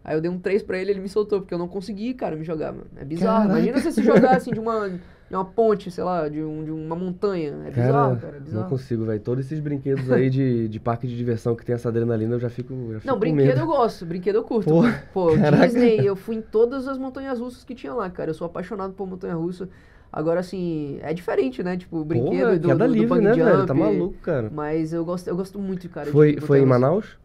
Aí 0.05 0.15
eu 0.15 0.21
dei 0.21 0.29
um 0.29 0.37
3 0.37 0.61
pra 0.61 0.77
ele, 0.77 0.91
ele 0.91 0.99
me 1.01 1.09
soltou, 1.09 1.39
porque 1.41 1.51
eu 1.53 1.57
não 1.57 1.67
consegui, 1.67 2.13
cara, 2.13 2.35
me 2.35 2.43
jogar, 2.45 2.71
mano. 2.71 2.85
É 2.95 3.03
bizarro. 3.03 3.47
Caraca. 3.47 3.59
Imagina 3.59 3.79
você 3.81 3.91
se 3.91 4.03
jogar 4.03 4.37
assim 4.37 4.51
de 4.51 4.59
uma, 4.59 4.87
de 4.87 4.99
uma 5.35 5.43
ponte, 5.43 5.89
sei 5.89 6.03
lá, 6.03 6.29
de, 6.29 6.43
um, 6.43 6.63
de 6.63 6.69
uma 6.69 6.95
montanha. 6.95 7.55
É 7.65 7.71
bizarro, 7.71 8.15
cara, 8.17 8.35
é 8.35 8.39
não 8.39 8.45
bizarro. 8.45 8.69
consigo, 8.69 9.03
velho. 9.05 9.19
Todos 9.19 9.43
esses 9.45 9.59
brinquedos 9.59 10.11
aí 10.11 10.29
de, 10.29 10.67
de 10.69 10.79
parque 10.79 11.07
de 11.07 11.17
diversão 11.17 11.55
que 11.55 11.65
tem 11.65 11.73
essa 11.73 11.89
adrenalina, 11.89 12.35
eu 12.35 12.39
já 12.39 12.51
fico, 12.51 12.71
já 12.93 12.99
fico 12.99 13.07
Não, 13.11 13.17
brinquedo 13.19 13.47
medo. 13.47 13.59
eu 13.61 13.65
gosto, 13.65 14.05
brinquedo 14.05 14.35
eu 14.35 14.43
curto. 14.43 14.69
Pô, 14.69 14.83
Pô, 15.11 15.35
caraca. 15.35 15.65
Disney, 15.65 16.05
eu 16.05 16.15
fui 16.15 16.35
em 16.35 16.41
todas 16.41 16.87
as 16.87 16.99
montanhas 16.99 17.39
russas 17.39 17.63
que 17.63 17.73
tinha 17.73 17.91
lá, 17.91 18.07
cara. 18.07 18.29
Eu 18.29 18.35
sou 18.35 18.45
apaixonado 18.45 18.93
por 18.93 19.07
montanha 19.07 19.33
russa. 19.33 19.67
Agora, 20.13 20.39
assim, 20.39 20.99
é 21.01 21.13
diferente, 21.15 21.63
né? 21.63 21.75
Tipo, 21.75 21.97
o 21.97 22.05
brinquedo 22.05 22.39
Porra, 22.39 22.59
do, 22.59 22.67
do, 22.69 22.77
do 22.77 22.85
livre, 22.85 23.19
né, 23.21 23.33
velho? 23.33 23.55
jump. 23.55 23.67
Tá 23.67 23.73
maluco, 23.73 24.17
cara. 24.19 24.49
Mas 24.53 24.93
eu 24.93 25.03
gosto, 25.03 25.27
eu 25.27 25.35
gosto 25.35 25.57
muito, 25.59 25.89
cara. 25.89 26.05
de 26.05 26.11
Foi, 26.11 26.37
foi 26.39 26.59
em. 26.61 26.65
Manaus? 26.65 27.17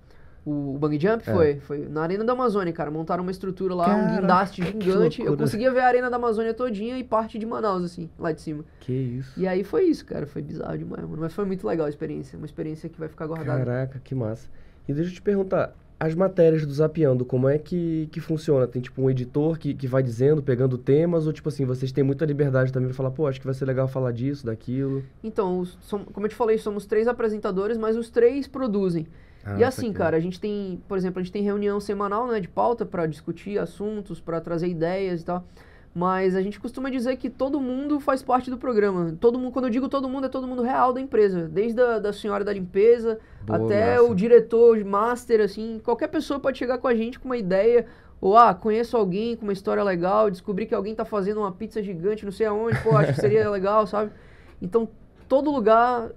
O, 0.45 0.75
o 0.75 0.79
bungee 0.79 0.99
jump 0.99 1.23
É. 1.29 1.33
foi, 1.35 1.57
foi 1.61 1.87
na 1.89 2.03
Arena 2.03 2.25
da 2.25 2.33
Amazônia, 2.33 2.73
cara. 2.73 2.91
Montaram 2.91 3.23
uma 3.23 3.31
estrutura 3.31 3.75
lá, 3.75 3.85
um 3.95 4.01
Caraca, 4.01 4.21
guindaste 4.23 4.63
que 4.63 4.85
gigante. 4.85 5.23
Eu 5.23 5.37
conseguia 5.37 5.71
ver 5.71 5.81
a 5.81 5.87
Arena 5.87 6.09
da 6.09 6.17
Amazônia 6.17 6.55
todinha 6.55 6.99
e 6.99 7.05
parte 7.05 7.39
de 7.39 7.45
Manaus, 7.45 7.85
assim, 7.85 8.09
lá 8.19 8.33
de 8.33 8.41
cima. 8.41 8.65
Que 8.81 8.93
isso. 8.93 9.39
E 9.39 9.47
aí 9.47 9.63
foi 9.63 9.85
isso, 9.85 10.05
cara. 10.07 10.27
Foi 10.27 10.41
bizarro 10.41 10.79
demais, 10.79 11.03
mano. 11.05 11.19
Mas 11.21 11.35
foi 11.35 11.45
muito 11.45 11.67
legal 11.67 11.87
a 11.87 11.91
experiência. 11.91 12.39
Uma 12.39 12.47
experiência 12.47 12.89
que 12.89 12.99
vai 12.99 13.09
ficar 13.09 13.27
guardada. 13.27 13.59
Caraca, 13.65 14.01
que 14.03 14.15
massa. 14.15 14.49
E 14.89 14.95
deixa 14.95 15.11
eu 15.11 15.15
te 15.15 15.21
perguntar, 15.23 15.77
as 16.01 16.15
matérias 16.15 16.65
do 16.65 16.73
Zapiando, 16.73 17.23
como 17.27 17.47
é 17.47 17.59
que, 17.59 18.09
que 18.11 18.19
funciona? 18.19 18.67
Tem 18.67 18.81
tipo 18.81 19.03
um 19.03 19.11
editor 19.11 19.59
que, 19.59 19.75
que 19.75 19.87
vai 19.87 20.03
dizendo, 20.03 20.43
pegando 20.43 20.79
temas, 20.79 21.27
ou 21.27 21.33
tipo 21.35 21.51
assim, 21.51 21.67
vocês 21.67 21.93
têm 21.93 22.03
muita 22.03 22.25
liberdade 22.25 22.73
também 22.73 22.89
pra 22.89 22.97
falar, 22.97 23.11
pô, 23.11 23.27
acho 23.27 23.39
que 23.39 23.45
vai 23.47 23.55
ser 23.55 23.67
legal 23.67 23.87
falar 23.87 24.11
disso, 24.11 24.47
daquilo. 24.47 25.05
Então, 25.23 25.61
os- 25.61 25.77
som- 25.83 26.07
como 26.07 26.25
eu 26.25 26.31
te 26.31 26.35
falei, 26.35 26.57
somos 26.57 26.87
três 26.87 27.07
apresentadores, 27.07 27.77
mas 27.77 27.95
os 27.95 28.09
três 28.09 28.49
produzem. 28.49 29.07
Ah, 29.45 29.59
e 29.59 29.65
assim, 29.65 29.93
cara, 29.93 30.17
a 30.17 30.21
gente 30.21 30.39
tem, 30.39 30.83
por 30.87 30.99
exemplo, 30.99 31.21
a 31.21 31.23
gente 31.23 31.33
tem 31.33 31.43
reunião 31.43 31.81
semanal, 31.81 32.27
né, 32.27 32.41
de 32.41 32.49
pauta 32.49 32.85
pra 32.85 33.07
discutir 33.07 33.59
assuntos, 33.59 34.21
pra 34.21 34.41
trazer 34.41 34.69
ideias 34.69 35.23
e 35.23 35.25
tal. 35.25 35.45
Mas 35.93 36.37
a 36.37 36.43
gente 36.43 36.61
costuma 36.61 36.89
dizer 36.89 37.17
que 37.17 37.29
todo 37.29 37.61
mundo 37.61 37.99
faz 37.99 38.23
parte 38.23 38.49
do 38.49 38.57
programa. 38.57 39.17
Todo 39.21 39.39
mundo, 39.39 39.53
quando 39.53 39.65
eu 39.65 39.71
digo 39.71 39.89
todo 39.89 40.09
mundo, 40.09 40.27
é 40.27 40.29
todo 40.29 40.47
mundo 40.47 40.63
real 40.63 40.93
da 40.93 41.01
empresa. 41.01 41.49
Desde 41.49 41.81
a 41.81 41.99
da 41.99 42.13
senhora 42.13 42.45
da 42.45 42.53
limpeza 42.53 43.19
Boa, 43.43 43.65
até 43.65 43.97
massa. 43.97 44.03
o 44.05 44.15
diretor, 44.15 44.85
master, 44.85 45.41
assim. 45.41 45.81
Qualquer 45.83 46.07
pessoa 46.07 46.39
pode 46.39 46.59
chegar 46.59 46.79
com 46.79 46.87
a 46.87 46.95
gente 46.95 47.19
com 47.19 47.27
uma 47.27 47.37
ideia. 47.37 47.87
Ou, 48.21 48.37
ah, 48.37 48.55
conheço 48.55 48.97
alguém 48.97 49.35
com 49.35 49.43
uma 49.43 49.53
história 49.53 49.83
legal, 49.83 50.31
descobri 50.31 50.67
que 50.67 50.75
alguém 50.75 50.95
tá 50.95 51.05
fazendo 51.07 51.41
uma 51.41 51.51
pizza 51.51 51.83
gigante, 51.83 52.25
não 52.25 52.31
sei 52.31 52.47
aonde, 52.47 52.79
pô, 52.83 52.97
acho 52.97 53.15
que 53.15 53.21
seria 53.21 53.49
legal, 53.51 53.87
sabe? 53.87 54.13
Então, 54.61 54.87
todo 55.31 55.49
lugar. 55.51 56.11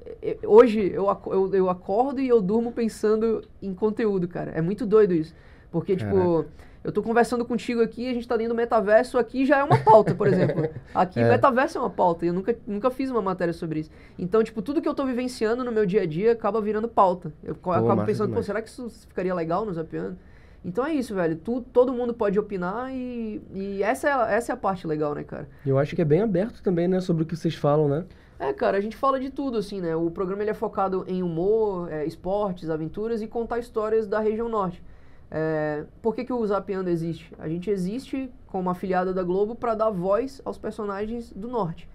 Hoje 0.44 0.92
eu, 0.92 1.06
eu, 1.28 1.54
eu 1.54 1.70
acordo 1.70 2.20
e 2.20 2.28
eu 2.28 2.42
durmo 2.42 2.72
pensando 2.72 3.44
em 3.62 3.72
conteúdo, 3.74 4.28
cara. 4.28 4.52
É 4.56 4.60
muito 4.62 4.88
doido 4.88 5.14
isso. 5.14 5.34
Porque, 5.72 5.96
tipo, 5.96 6.46
eu 6.84 6.92
tô 6.92 7.02
conversando 7.04 7.46
contigo 7.46 7.82
aqui, 7.82 8.10
a 8.10 8.14
gente 8.14 8.28
tá 8.28 8.36
dentro 8.36 8.54
do 8.54 8.58
metaverso, 8.58 9.18
aqui 9.20 9.46
já 9.46 9.60
é 9.60 9.64
uma 9.64 9.78
pauta, 9.78 10.16
por 10.16 10.28
exemplo. 10.28 10.68
Aqui 10.94 11.20
É. 11.20 11.30
metaverso 11.30 11.78
é 11.78 11.82
uma 11.82 11.90
pauta, 11.90 12.26
e 12.26 12.28
eu 12.30 12.34
nunca, 12.34 12.56
nunca 12.68 12.90
fiz 12.92 13.10
uma 13.10 13.22
matéria 13.22 13.54
sobre 13.54 13.80
isso. 13.82 13.92
Então, 14.20 14.44
tipo, 14.44 14.62
tudo 14.62 14.82
que 14.82 14.88
eu 14.88 14.94
tô 14.94 15.06
vivenciando 15.06 15.64
no 15.64 15.72
meu 15.72 15.86
dia 15.86 16.02
a 16.02 16.06
dia 16.06 16.32
acaba 16.34 16.60
virando 16.62 16.88
pauta. 16.88 17.32
Eu 17.44 17.56
co- 17.56 17.72
acabo 17.72 18.04
pensando, 18.06 18.26
pô, 18.28 18.32
demais. 18.34 18.46
será 18.48 18.62
que 18.62 18.70
isso 18.70 18.90
ficaria 19.08 19.34
legal 19.34 19.64
no 19.66 19.74
Zapiano? 19.74 20.18
Então 20.66 20.86
é 20.86 20.94
isso, 20.94 21.14
velho. 21.16 21.36
Tu, 21.38 21.62
todo 21.74 21.92
mundo 21.94 22.14
pode 22.14 22.38
opinar 22.40 22.92
e, 22.94 23.42
e 23.54 23.84
essa, 23.84 24.08
é, 24.10 24.12
a- 24.12 24.32
essa 24.32 24.52
é 24.52 24.54
a 24.54 24.58
parte 24.58 24.86
legal, 24.88 25.14
né, 25.16 25.24
cara? 25.24 25.48
Eu 25.66 25.78
acho 25.80 25.96
que 25.96 26.02
é 26.02 26.06
bem 26.06 26.22
aberto 26.22 26.62
também, 26.64 26.88
né, 26.88 27.00
sobre 27.02 27.24
o 27.24 27.26
que 27.26 27.36
vocês 27.36 27.56
falam, 27.56 27.88
né? 27.88 28.06
É, 28.50 28.54
cara, 28.54 28.78
a 28.78 28.82
gente 28.82 28.96
fala 28.96 29.20
de 29.20 29.30
tudo, 29.30 29.58
assim, 29.58 29.80
né? 29.82 29.96
O 29.96 30.10
programa 30.12 30.42
ele 30.44 30.52
é 30.52 30.54
focado 30.54 31.04
em 31.08 31.22
humor, 31.24 31.92
é, 31.92 32.06
esportes, 32.06 32.70
aventuras 32.70 33.22
e 33.22 33.28
contar 33.28 33.60
histórias 33.60 34.08
da 34.08 34.20
região 34.20 34.50
norte. 34.50 34.84
É, 35.32 35.86
por 36.02 36.14
que, 36.14 36.24
que 36.24 36.32
o 36.34 36.46
Zapeando 36.46 36.90
existe? 36.90 37.34
A 37.40 37.48
gente 37.50 37.70
existe 37.70 38.30
como 38.48 38.70
afiliada 38.70 39.14
da 39.14 39.24
Globo 39.24 39.56
para 39.56 39.74
dar 39.74 39.90
voz 39.90 40.42
aos 40.46 40.58
personagens 40.58 41.32
do 41.36 41.48
norte. 41.48 41.90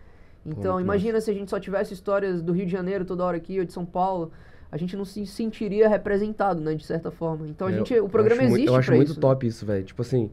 Então, 0.45 0.75
muito 0.75 0.85
imagina 0.85 1.21
se 1.21 1.31
a 1.31 1.35
gente 1.35 1.51
só 1.51 1.61
tivesse 1.61 1.93
histórias 1.95 2.43
do 2.43 2.53
Rio 2.53 2.67
de 2.67 2.73
Janeiro 2.73 3.05
toda 3.05 3.25
hora 3.25 3.37
aqui, 3.37 3.59
ou 3.59 3.65
de 3.65 3.73
São 3.73 3.85
Paulo, 3.85 4.33
a 4.73 4.77
gente 4.77 4.97
não 4.97 5.05
se 5.05 5.25
sentiria 5.27 5.89
representado, 5.89 6.61
né, 6.61 6.75
de 6.75 6.85
certa 6.85 7.11
forma. 7.11 7.47
Então, 7.47 7.69
a 7.69 7.71
É, 7.71 7.77
gente, 7.79 7.95
eu 7.95 8.05
o 8.05 8.09
programa 8.09 8.43
existe 8.43 8.67
Eu 8.67 8.75
acho 8.77 8.93
muito 8.93 9.11
isso. 9.11 9.15
né? 9.17 9.21
top 9.21 9.47
isso, 9.47 9.65
velho. 9.67 9.85
Tipo 9.85 10.03
assim, 10.03 10.31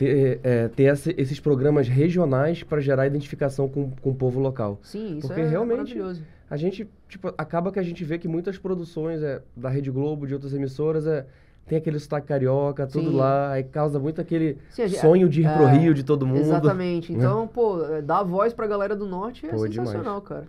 ter, 0.00 0.40
é, 0.42 0.68
ter 0.68 0.84
essa- 0.84 1.12
esses 1.18 1.38
programas 1.38 1.86
regionais 1.86 2.62
para 2.62 2.80
gerar 2.80 3.06
identificação 3.06 3.68
com, 3.68 3.90
com 3.90 4.10
o 4.10 4.14
povo 4.14 4.40
local. 4.40 4.78
Sim, 4.82 5.18
isso 5.18 5.26
Porque 5.28 5.42
é 5.42 5.46
realmente- 5.46 5.76
maravilhoso. 5.94 6.22
A 6.48 6.56
gente, 6.56 6.88
tipo, 7.06 7.28
acaba 7.36 7.70
que 7.70 7.78
a 7.78 7.82
gente 7.82 8.02
vê 8.02 8.16
que 8.18 8.26
muitas 8.26 8.56
produções 8.56 9.22
é, 9.22 9.42
da 9.54 9.68
Rede 9.68 9.90
Globo, 9.90 10.26
de 10.26 10.32
outras 10.32 10.54
emissoras, 10.54 11.06
é, 11.06 11.26
tem 11.66 11.76
aquele 11.76 11.98
sotaque 11.98 12.26
carioca, 12.28 12.86
tudo 12.86 13.10
Sim. 13.10 13.16
lá, 13.16 13.52
aí 13.52 13.62
causa 13.62 13.98
muito 14.00 14.22
aquele 14.22 14.56
Sim, 14.70 14.88
gente- 14.88 15.00
sonho 15.00 15.28
de 15.28 15.42
ir 15.42 15.52
pro 15.52 15.64
é, 15.66 15.76
Rio 15.76 15.92
de 15.92 16.02
todo 16.02 16.26
mundo. 16.26 16.40
Exatamente. 16.40 17.12
Então, 17.12 17.46
pô, 17.46 17.84
é, 17.84 18.00
dar 18.00 18.22
voz 18.22 18.54
pra 18.54 18.66
galera 18.66 18.96
do 18.96 19.04
norte 19.06 19.44
é 19.44 19.50
Pô, 19.50 19.58
sensacional, 19.58 20.22
cara. 20.22 20.46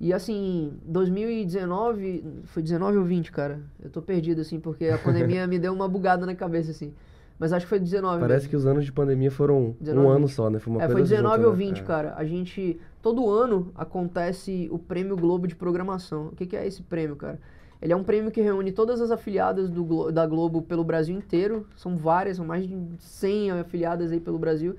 E 0.00 0.12
assim, 0.14 0.72
2019, 0.86 2.24
foi 2.44 2.62
19 2.62 2.96
ou 2.98 3.04
20, 3.04 3.30
cara? 3.30 3.60
Eu 3.82 3.90
tô 3.90 4.00
perdido, 4.02 4.40
assim, 4.40 4.58
porque 4.58 4.86
a 4.86 4.96
pandemia 5.42 5.46
me 5.46 5.58
deu 5.58 5.72
uma 5.74 5.86
bugada 5.88 6.24
na 6.24 6.34
cabeça, 6.34 6.70
assim. 6.70 6.92
Mas 7.38 7.52
acho 7.52 7.66
que 7.66 7.70
foi 7.70 7.80
19 7.80 8.20
Parece 8.20 8.44
mesmo. 8.46 8.50
que 8.50 8.56
os 8.56 8.66
anos 8.66 8.84
de 8.84 8.92
pandemia 8.92 9.30
foram 9.30 9.74
19, 9.80 10.06
um 10.06 10.10
ano 10.10 10.26
20. 10.26 10.34
só, 10.34 10.48
né? 10.50 10.58
Foi 10.60 10.72
uma 10.72 10.82
É, 10.82 10.86
coisa 10.86 10.94
foi 11.00 11.02
19 11.08 11.36
junta, 11.36 11.48
ou 11.48 11.52
né? 11.56 11.58
20, 11.64 11.80
É. 11.80 11.82
cara. 11.84 12.14
A 12.16 12.24
gente. 12.24 12.80
Todo 13.02 13.28
ano 13.30 13.70
acontece 13.74 14.68
o 14.72 14.78
Prêmio 14.78 15.16
Globo 15.16 15.46
de 15.46 15.54
Programação. 15.54 16.28
O 16.28 16.36
que, 16.36 16.46
que 16.46 16.56
é 16.56 16.66
esse 16.66 16.82
prêmio, 16.82 17.16
cara? 17.16 17.38
Ele 17.82 17.92
é 17.92 17.96
um 17.96 18.04
prêmio 18.04 18.30
que 18.30 18.40
reúne 18.40 18.72
todas 18.72 19.00
as 19.00 19.10
afiliadas 19.10 19.68
do 19.68 19.84
Glo- 19.84 20.10
da 20.12 20.26
Globo 20.26 20.62
pelo 20.62 20.82
Brasil 20.84 21.14
inteiro. 21.16 21.66
São 21.76 21.96
várias, 21.96 22.36
são 22.38 22.46
mais 22.46 22.66
de 22.66 22.76
100 22.98 23.50
afiliadas 23.50 24.10
aí 24.12 24.20
pelo 24.20 24.38
Brasil. 24.38 24.74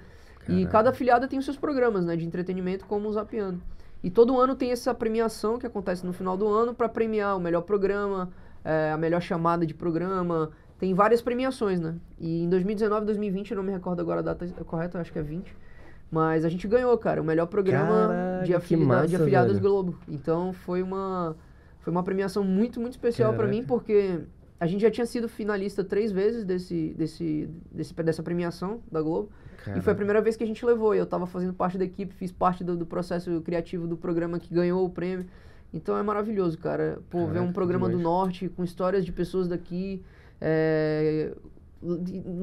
E 0.48 0.66
cada 0.68 0.90
afiliada 0.92 1.28
tem 1.28 1.38
os 1.40 1.46
seus 1.46 1.58
programas, 1.58 2.06
né, 2.06 2.16
de 2.16 2.24
entretenimento, 2.26 2.86
como 2.86 3.08
o 3.10 3.14
Zapiano. 3.14 3.60
E 4.04 4.10
todo 4.12 4.40
ano 4.40 4.54
tem 4.56 4.72
essa 4.72 4.94
premiação 4.94 5.58
que 5.58 5.66
acontece 5.66 6.06
no 6.06 6.14
final 6.14 6.38
do 6.38 6.48
ano 6.48 6.74
para 6.74 6.88
premiar 6.88 7.36
o 7.36 7.40
melhor 7.40 7.62
programa, 7.62 8.30
eh, 8.64 8.92
a 8.92 8.98
melhor 8.98 9.22
chamada 9.22 9.66
de 9.66 9.74
programa. 9.74 10.52
Tem 10.80 10.94
várias 10.94 11.22
premiações, 11.22 11.80
né? 11.80 11.96
E 12.20 12.44
em 12.44 12.50
2019, 12.50 13.06
2020, 13.06 13.52
eu 13.52 13.58
não 13.58 13.64
me 13.64 13.72
recordo 13.72 14.02
agora 14.02 14.20
a 14.20 14.24
data 14.24 14.46
correta, 14.66 14.98
eu 14.98 15.02
acho 15.02 15.12
que 15.12 15.20
é 15.20 15.22
20. 15.22 15.56
Mas 16.12 16.46
a 16.46 16.50
gente 16.50 16.68
ganhou, 16.68 16.98
cara, 16.98 17.22
o 17.22 17.26
melhor 17.26 17.48
programa 17.48 18.08
Caraca, 18.08 18.46
de, 18.46 18.54
afili- 18.54 18.86
massa, 18.86 19.08
de 19.08 19.16
afiliadas 19.16 19.54
velho. 19.54 19.62
Globo. 19.62 19.98
Então 20.08 20.54
foi 20.54 20.84
uma, 20.84 21.36
foi 21.80 21.92
uma 21.92 22.04
premiação 22.04 22.44
muito, 22.44 22.80
muito 22.80 22.94
especial 22.94 23.34
para 23.34 23.48
mim, 23.48 23.64
porque 23.64 24.20
a 24.60 24.68
gente 24.68 24.82
já 24.82 24.92
tinha 24.92 25.06
sido 25.06 25.28
finalista 25.28 25.84
três 25.84 26.12
vezes 26.12 26.46
desse, 26.46 26.94
desse, 26.98 27.50
desse, 27.72 27.94
dessa 27.94 28.22
premiação 28.24 28.82
da 28.92 29.02
Globo. 29.02 29.30
E 29.76 29.82
foi 29.82 29.94
a 29.94 29.96
primeira 29.96 30.22
vez 30.22 30.38
que 30.38 30.44
a 30.44 30.48
gente 30.48 30.64
levou. 30.64 30.94
E 30.94 31.00
eu 31.00 31.06
tava 31.08 31.26
fazendo 31.26 31.54
parte 31.54 31.78
da 31.78 31.86
equipe, 31.86 32.14
fiz 32.14 32.32
parte 32.32 32.64
do, 32.64 32.78
do 32.78 32.86
processo 32.86 33.42
criativo 33.42 33.88
do 33.88 33.98
programa 33.98 34.38
que 34.40 34.54
ganhou 34.54 34.86
o 34.86 34.90
prêmio. 34.90 35.26
Então 35.74 35.98
é 35.98 36.04
maravilhoso, 36.04 36.58
cara. 36.60 37.00
Pô, 37.10 37.26
ver 37.26 37.40
um 37.40 37.52
programa 37.52 37.88
do 37.90 37.98
norte 38.04 38.48
com 38.50 38.64
histórias 38.64 39.04
de 39.04 39.12
pessoas 39.12 39.48
daqui. 39.48 40.04
É, 40.42 41.32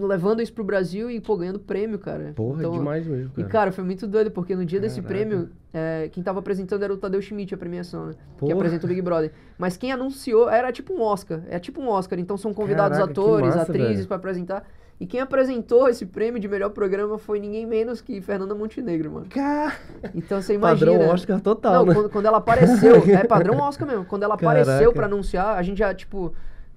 levando 0.06 0.40
isso 0.40 0.52
pro 0.52 0.62
Brasil 0.62 1.10
e, 1.10 1.20
pô, 1.20 1.36
ganhando 1.36 1.58
prêmio, 1.58 1.98
cara. 1.98 2.32
Porra, 2.34 2.58
Então, 2.60 2.72
demais 2.72 3.06
mesmo, 3.06 3.32
E, 3.36 3.40
cara. 3.42 3.48
cara, 3.48 3.72
foi 3.72 3.84
muito 3.84 4.06
doido, 4.06 4.30
porque 4.30 4.54
no 4.54 4.64
dia 4.64 4.78
desse 4.80 5.00
Caraca. 5.02 5.14
prêmio, 5.26 5.48
é, 5.72 6.08
quem 6.12 6.22
tava 6.22 6.38
apresentando 6.38 6.82
era 6.82 6.92
o 6.92 6.96
Tadeu 6.96 7.20
Schmidt, 7.20 7.54
a 7.54 7.58
premiação, 7.58 8.06
né? 8.06 8.12
Que 8.12 8.38
Porra. 8.40 8.54
apresenta 8.54 8.86
o 8.86 8.88
Big 8.88 9.02
Brother. 9.02 9.32
Mas 9.58 9.76
quem 9.76 9.90
anunciou 9.92 10.48
era 10.48 10.70
tipo 10.70 10.92
um 10.94 11.00
Oscar. 11.02 11.42
É 11.48 11.58
tipo 11.58 11.80
um 11.80 11.88
Oscar. 11.88 12.18
Então 12.18 12.36
são 12.36 12.52
convidados 12.54 12.98
Caraca, 12.98 13.12
que 13.12 13.20
atores, 13.20 13.56
massa, 13.56 13.62
atrizes 13.72 14.06
pra 14.06 14.16
apresentar. 14.16 14.64
E 15.00 15.06
quem 15.06 15.18
apresentou 15.18 15.88
esse 15.88 16.06
prêmio 16.06 16.38
de 16.38 16.46
melhor 16.46 16.70
programa 16.70 17.18
foi 17.18 17.40
ninguém 17.40 17.66
menos 17.66 18.00
que 18.00 18.20
Fernanda 18.20 18.54
Montenegro, 18.54 19.10
mano. 19.10 19.26
Ca- 19.28 19.74
Então 20.14 20.40
você 20.40 20.54
imagina. 20.54 20.92
Padrão 20.92 21.08
Oscar 21.12 21.40
total, 21.40 21.72
Não, 21.74 21.86
né? 21.86 21.94
quando, 21.94 22.08
quando 22.10 22.26
ela 22.26 22.38
apareceu, 22.38 23.02
é 23.08 23.24
padrão 23.26 23.58
Oscar 23.58 23.88
mesmo. 23.88 24.04
Quando 24.04 24.22
ela 24.22 24.34
apareceu 24.34 24.72
Caraca. 24.74 24.92
pra 24.92 25.06
anunciar, 25.06 25.56
a 25.58 25.62
gente 25.62 25.78
já, 25.78 25.92
tipo, 25.92 26.32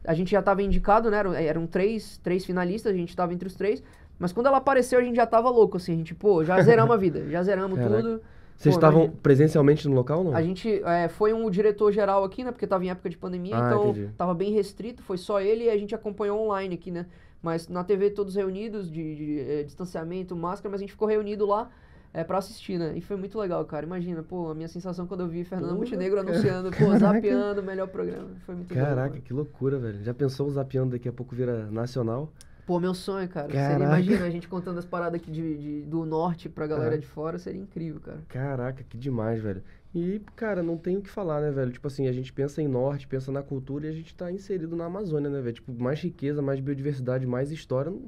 a 0.07 0.13
gente 0.13 0.31
já 0.31 0.41
tava 0.41 0.61
indicado, 0.63 1.09
né? 1.09 1.17
Eram, 1.17 1.33
eram 1.33 1.67
três, 1.67 2.17
três 2.19 2.45
finalistas, 2.45 2.93
a 2.93 2.95
gente 2.95 3.15
tava 3.15 3.33
entre 3.33 3.47
os 3.47 3.55
três. 3.55 3.83
Mas 4.17 4.31
quando 4.31 4.47
ela 4.47 4.57
apareceu, 4.57 4.99
a 4.99 5.03
gente 5.03 5.15
já 5.15 5.25
tava 5.25 5.49
louco, 5.49 5.77
assim. 5.77 5.93
A 5.93 5.95
gente, 5.97 6.15
pô, 6.15 6.43
já 6.43 6.61
zeramos 6.61 6.93
a 6.93 6.97
vida, 6.97 7.29
já 7.29 7.43
zeramos 7.43 7.77
Caraca. 7.77 8.01
tudo. 8.01 8.21
Vocês 8.57 8.73
Pô, 8.73 8.77
estavam 8.79 8.99
imagina. 9.01 9.19
presencialmente 9.21 9.87
no 9.87 9.95
local 9.95 10.19
ou 10.19 10.23
não? 10.25 10.35
A 10.35 10.41
gente 10.41 10.81
é, 10.85 11.09
foi 11.09 11.33
um 11.33 11.49
diretor 11.49 11.91
geral 11.91 12.23
aqui, 12.23 12.43
né? 12.43 12.51
Porque 12.51 12.65
tava 12.65 12.85
em 12.85 12.89
época 12.89 13.09
de 13.09 13.17
pandemia, 13.17 13.55
Ah, 13.57 13.67
então 13.67 13.89
entendi. 13.89 14.09
tava 14.17 14.33
bem 14.33 14.53
restrito, 14.53 15.03
foi 15.03 15.17
só 15.17 15.41
ele 15.41 15.65
e 15.65 15.69
a 15.69 15.77
gente 15.77 15.93
acompanhou 15.93 16.39
online 16.41 16.75
aqui, 16.75 16.89
né? 16.89 17.05
Mas 17.41 17.67
na 17.67 17.83
TV 17.83 18.09
todos 18.11 18.35
reunidos, 18.35 18.89
de, 18.89 19.15
de, 19.15 19.39
eh, 19.41 19.63
distanciamento, 19.63 20.35
máscara, 20.35 20.71
mas 20.71 20.79
a 20.79 20.83
gente 20.83 20.91
ficou 20.93 21.07
reunido 21.07 21.45
lá 21.45 21.69
é, 22.15 22.23
pra 22.23 22.37
assistir, 22.37 22.77
né? 22.79 22.93
E 22.95 23.01
foi 23.01 23.17
muito 23.17 23.37
legal, 23.39 23.63
cara. 23.65 23.85
Imagina, 23.85 24.23
pô, 24.23 24.49
a 24.51 24.55
minha 24.55 24.67
sensação 24.67 25.05
quando 25.05 25.21
eu 25.21 25.27
vi 25.27 25.43
Fernando 25.43 25.69
Porra, 25.71 25.79
Montenegro 25.81 26.17
cara. 26.17 26.29
anunciando, 26.31 26.71
pô, 26.71 26.77
Caraca. 26.85 26.99
zapeando 26.99 27.61
o 27.61 27.63
melhor 27.63 27.87
programa. 27.87 28.29
Foi 28.45 28.55
muito 28.55 28.73
Caraca, 28.73 29.19
que 29.19 29.33
loucura, 29.33 29.77
velho. 29.77 30.03
Já 30.03 30.13
pensou 30.13 30.47
o 30.47 30.51
Zapiando 30.51 30.91
daqui 30.91 31.09
a 31.09 31.13
pouco 31.13 31.35
vira 31.35 31.69
nacional? 31.71 32.31
Pô, 32.65 32.79
meu 32.79 32.95
sonho, 32.95 33.27
cara. 33.29 33.47
Seria, 33.51 33.85
imagina 33.85 34.25
a 34.25 34.29
gente 34.29 34.47
contando 34.47 34.79
as 34.79 34.85
paradas 34.85 35.21
aqui 35.21 35.29
de, 35.29 35.57
de- 35.57 35.81
do 35.83 36.03
norte 36.03 36.49
pra 36.49 36.65
galera 36.65 36.95
Ah. 36.95 36.97
de 36.97 37.05
fora, 37.05 37.37
seria 37.37 37.61
incrível, 37.61 37.99
cara. 38.01 38.17
Caraca, 38.27 38.83
que 38.83 38.97
demais, 38.97 39.39
velho. 39.41 39.61
E, 39.95 40.21
cara, 40.35 40.61
não 40.61 40.75
tem 40.75 40.97
o 40.97 41.01
que 41.01 41.09
falar, 41.09 41.39
né, 41.39 41.49
velho? 41.51 41.71
Tipo 41.71 41.87
assim, 41.87 42.05
a 42.05 42.11
gente 42.11 42.33
pensa 42.33 42.61
em 42.61 42.67
norte, 42.67 43.07
pensa 43.07 43.31
na 43.31 43.41
cultura 43.41 43.85
e 43.85 43.89
a 43.89 43.93
gente 43.93 44.13
tá 44.13 44.29
inserido 44.29 44.75
na 44.75 44.87
Amazônia, 44.87 45.29
né, 45.29 45.39
velho? 45.39 45.55
Tipo, 45.55 45.71
mais 45.71 46.01
riqueza, 46.01 46.41
mais 46.41 46.59
biodiversidade, 46.59 47.25
mais 47.25 47.49
história, 47.49 47.89
não, 47.89 48.01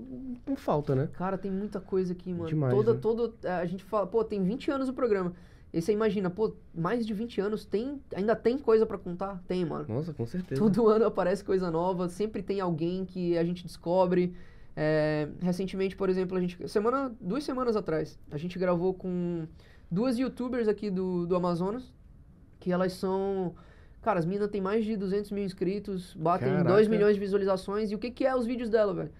não 0.46 0.56
falta, 0.58 0.94
né? 0.94 1.08
Cara, 1.14 1.38
tem 1.38 1.50
muita 1.50 1.80
coisa 1.80 2.12
aqui, 2.12 2.34
mano. 2.34 2.50
Demais, 2.50 2.74
toda, 2.74 2.94
né? 2.94 3.00
todo, 3.02 3.34
é, 3.42 3.52
a 3.52 3.66
gente 3.66 3.86
fala, 3.86 4.06
pô, 4.06 4.22
tem 4.22 4.44
20 4.44 4.70
anos 4.70 4.90
o 4.90 4.94
programa. 4.94 5.32
E 5.72 5.82
você 5.82 5.94
imagina, 5.94 6.30
pô, 6.30 6.54
mais 6.76 7.08
de 7.08 7.14
20 7.14 7.40
anos, 7.40 7.64
tem, 7.64 8.02
ainda 8.14 8.36
tem 8.36 8.58
coisa 8.58 8.86
pra 8.86 8.98
contar? 8.98 9.42
Tem, 9.48 9.64
mano. 9.64 9.86
Nossa, 9.88 10.14
com 10.14 10.26
certeza. 10.26 10.60
Todo 10.60 10.88
ano 10.92 11.06
aparece 11.06 11.42
coisa 11.42 11.72
nova, 11.72 12.10
sempre 12.10 12.44
tem 12.44 12.60
alguém 12.60 13.06
que 13.06 13.38
a 13.38 13.46
gente 13.46 13.64
descobre. 13.64 14.36
É, 14.76 15.30
recentemente, 15.40 15.96
por 15.96 16.10
exemplo, 16.10 16.38
a 16.38 16.42
gente. 16.42 16.68
Semana, 16.68 17.16
duas 17.22 17.46
semanas 17.46 17.78
atrás, 17.78 18.20
a 18.30 18.38
gente 18.38 18.60
gravou 18.60 18.94
com 18.94 19.48
duas 19.90 20.18
youtubers 20.18 20.68
aqui 20.68 20.90
do, 20.90 21.26
do 21.26 21.36
Amazonas, 21.36 21.94
que 22.60 22.72
elas 22.72 22.94
são. 22.94 23.56
Cara, 24.02 24.20
as 24.20 24.26
minas 24.26 24.50
têm 24.50 24.62
mais 24.62 24.86
de 24.86 24.96
200 24.96 25.32
mil 25.32 25.44
inscritos, 25.44 26.14
batem 26.14 26.50
Caraca. 26.50 26.70
2 26.70 26.88
milhões 26.88 27.16
de 27.16 27.20
visualizações. 27.20 27.92
E 27.92 27.96
o 27.96 28.00
que, 28.00 28.12
que 28.12 28.26
é 28.26 28.36
os 28.36 28.46
vídeos 28.46 28.70
dela, 28.70 28.94
velho? 28.94 29.12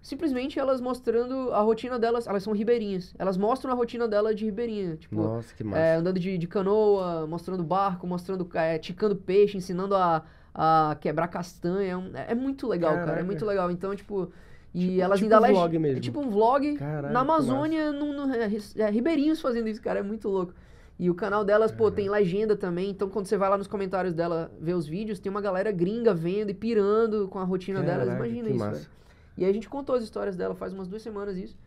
Simplesmente 0.00 0.58
elas 0.58 0.80
mostrando 0.80 1.52
a 1.52 1.60
rotina 1.60 1.96
delas, 1.96 2.26
elas 2.26 2.42
são 2.42 2.52
ribeirinhas. 2.52 3.14
Elas 3.16 3.36
mostram 3.36 3.70
a 3.70 3.74
rotina 3.74 4.08
dela 4.08 4.34
de 4.34 4.44
ribeirinha. 4.44 4.96
Tipo, 4.96 5.14
Nossa, 5.22 5.54
que 5.54 5.62
massa. 5.62 5.78
é, 5.78 5.94
andando 5.94 6.18
de, 6.18 6.36
de 6.36 6.46
canoa, 6.48 7.24
mostrando 7.28 7.62
barco, 7.62 8.04
mostrando, 8.04 8.48
é, 8.54 8.78
ticando 8.78 9.14
peixe, 9.14 9.56
ensinando 9.56 9.94
a, 9.94 10.24
a 10.52 10.96
quebrar 11.00 11.28
castanha. 11.28 12.02
É 12.14 12.22
É, 12.22 12.32
é 12.32 12.34
muito 12.34 12.66
legal, 12.66 12.90
cara. 12.90 13.02
É 13.02 13.06
Caraca. 13.06 13.24
muito 13.24 13.46
legal. 13.46 13.70
Então, 13.70 13.94
tipo. 13.94 14.32
E 14.74 14.86
Tipo- 14.88 15.00
elas 15.02 15.20
tipo 15.20 15.34
ainda 15.34 15.48
um 15.48 15.52
vlog 15.52 15.78
mesmo. 15.78 15.98
É 15.98 16.00
tipo 16.00 16.20
um 16.20 16.30
vlog 16.30 16.74
Caraca, 16.76 17.12
na 17.12 17.20
Amazônia, 17.20 17.92
no, 17.92 18.12
no- 18.26 18.34
é, 18.34 18.48
é, 18.76 18.90
ribeirinhos 18.90 19.40
fazendo 19.40 19.68
isso, 19.68 19.82
cara. 19.82 20.00
É 20.00 20.02
muito 20.02 20.28
louco. 20.28 20.54
E 20.98 21.10
o 21.10 21.14
canal 21.14 21.44
delas, 21.44 21.72
pô, 21.72 21.90
tem 21.90 22.08
legenda 22.08 22.56
também. 22.56 22.90
Então, 22.90 23.08
quando 23.08 23.26
você 23.26 23.36
vai 23.36 23.50
lá 23.50 23.58
nos 23.58 23.66
comentários 23.66 24.14
dela 24.14 24.50
ver 24.60 24.74
os 24.74 24.86
vídeos, 24.86 25.18
tem 25.18 25.30
uma 25.30 25.40
galera 25.40 25.70
gringa 25.72 26.14
vendo 26.14 26.50
e 26.50 26.54
pirando 26.54 27.28
com 27.28 27.38
a 27.38 27.44
rotina 27.44 27.82
delas. 27.82 28.08
Imagina 28.08 28.48
isso, 28.48 28.58
massa. 28.58 28.72
velho. 28.78 28.90
E 29.36 29.44
aí 29.44 29.50
a 29.50 29.54
gente 29.54 29.68
contou 29.68 29.94
as 29.96 30.04
histórias 30.04 30.36
dela 30.36 30.54
faz 30.54 30.72
umas 30.72 30.86
duas 30.88 31.02
semanas 31.02 31.36
isso. 31.36 31.58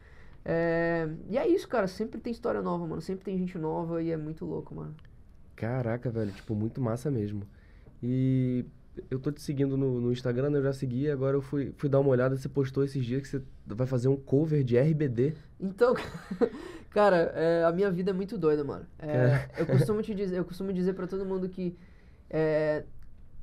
É, 0.43 1.07
E 1.29 1.37
é 1.37 1.47
isso, 1.47 1.67
cara. 1.67 1.87
Sempre 1.87 2.19
tem 2.21 2.31
história 2.31 2.61
nova, 2.61 2.85
mano. 2.87 3.01
Sempre 3.01 3.25
tem 3.25 3.37
gente 3.37 3.57
nova 3.57 4.01
e 4.01 4.11
é 4.11 4.17
muito 4.17 4.45
louco, 4.45 4.73
mano. 4.73 4.95
Caraca, 5.55 6.09
velho, 6.09 6.31
tipo, 6.31 6.53
muito 6.55 6.79
massa 6.81 7.09
mesmo. 7.11 7.43
E 8.01 8.65
eu 9.09 9.19
tô 9.19 9.31
te 9.31 9.41
seguindo 9.41 9.77
no, 9.77 9.99
no 10.01 10.11
Instagram, 10.11 10.49
né? 10.49 10.59
Eu 10.59 10.63
já 10.63 10.73
segui, 10.73 11.09
agora 11.09 11.35
eu 11.37 11.41
fui, 11.41 11.73
fui 11.77 11.89
dar 11.89 11.99
uma 11.99 12.09
olhada, 12.09 12.35
você 12.35 12.49
postou 12.49 12.83
esses 12.83 13.05
dias 13.05 13.21
que 13.21 13.27
você 13.27 13.41
vai 13.65 13.87
fazer 13.87 14.07
um 14.07 14.15
cover 14.15 14.63
de 14.63 14.77
RBD. 14.77 15.33
Então, 15.59 15.95
cara, 16.91 17.31
é, 17.35 17.63
a 17.63 17.71
minha 17.71 17.91
vida 17.91 18.11
é 18.11 18.13
muito 18.13 18.37
doida, 18.37 18.63
mano. 18.63 18.85
É, 18.99 19.49
eu 19.57 19.65
costumo 19.65 20.01
te 20.01 20.13
dizer, 20.13 20.37
eu 20.37 20.45
costumo 20.45 20.71
dizer 20.73 20.93
para 20.93 21.07
todo 21.07 21.25
mundo 21.25 21.49
que 21.49 21.75
é, 22.29 22.83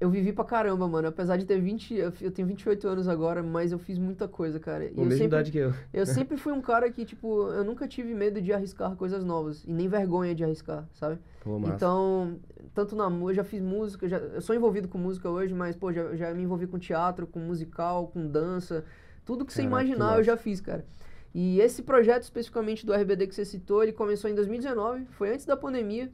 eu 0.02 0.10
vivi 0.10 0.32
pra 0.32 0.44
caramba, 0.44 0.88
mano. 0.88 1.06
Apesar 1.06 1.36
de 1.36 1.44
ter 1.46 1.60
20, 1.60 1.94
eu 1.94 2.30
tenho 2.32 2.48
28 2.48 2.88
anos 2.88 3.06
agora, 3.06 3.40
mas 3.40 3.70
eu 3.70 3.78
fiz 3.78 3.98
muita 3.98 4.26
coisa, 4.26 4.58
cara. 4.58 4.84
E 4.84 4.88
eu 4.88 4.96
mesma 4.96 5.10
sempre, 5.10 5.24
idade 5.26 5.52
que 5.52 5.58
eu. 5.58 5.72
eu 5.92 6.04
sempre 6.06 6.36
fui 6.36 6.52
um 6.52 6.60
cara 6.60 6.90
que, 6.90 7.04
tipo, 7.04 7.48
eu 7.52 7.62
nunca 7.62 7.86
tive 7.86 8.12
medo 8.12 8.42
de 8.42 8.52
arriscar 8.52 8.96
coisas 8.96 9.24
novas 9.24 9.64
e 9.64 9.72
nem 9.72 9.86
vergonha 9.86 10.34
de 10.34 10.42
arriscar, 10.42 10.88
sabe? 10.94 11.20
Pô. 11.40 11.60
Então, 11.68 12.36
tanto 12.74 12.96
na 12.96 13.08
música, 13.10 13.30
eu 13.30 13.34
já 13.36 13.44
fiz 13.44 13.60
música, 13.62 14.08
já, 14.08 14.18
eu 14.18 14.40
sou 14.40 14.54
envolvido 14.54 14.88
com 14.88 14.98
música 14.98 15.28
hoje, 15.28 15.52
mas, 15.54 15.76
pô, 15.76 15.92
já, 15.92 16.14
já 16.16 16.32
me 16.34 16.42
envolvi 16.42 16.66
com 16.66 16.78
teatro, 16.78 17.26
com 17.26 17.38
musical, 17.40 18.08
com 18.08 18.26
dança, 18.26 18.84
tudo 19.24 19.44
que 19.44 19.52
você 19.52 19.62
Caraca, 19.62 19.78
que 19.84 19.84
imaginar 19.90 20.06
eu 20.06 20.10
massa. 20.18 20.22
já 20.24 20.36
fiz, 20.36 20.60
cara. 20.60 20.84
E 21.34 21.60
esse 21.60 21.82
projeto 21.82 22.22
especificamente 22.24 22.84
do 22.84 22.92
RBD 22.92 23.26
que 23.26 23.34
você 23.34 23.44
citou, 23.44 23.82
ele 23.82 23.92
começou 23.92 24.28
em 24.30 24.34
2019, 24.34 25.06
foi 25.12 25.32
antes 25.32 25.46
da 25.46 25.56
pandemia. 25.56 26.10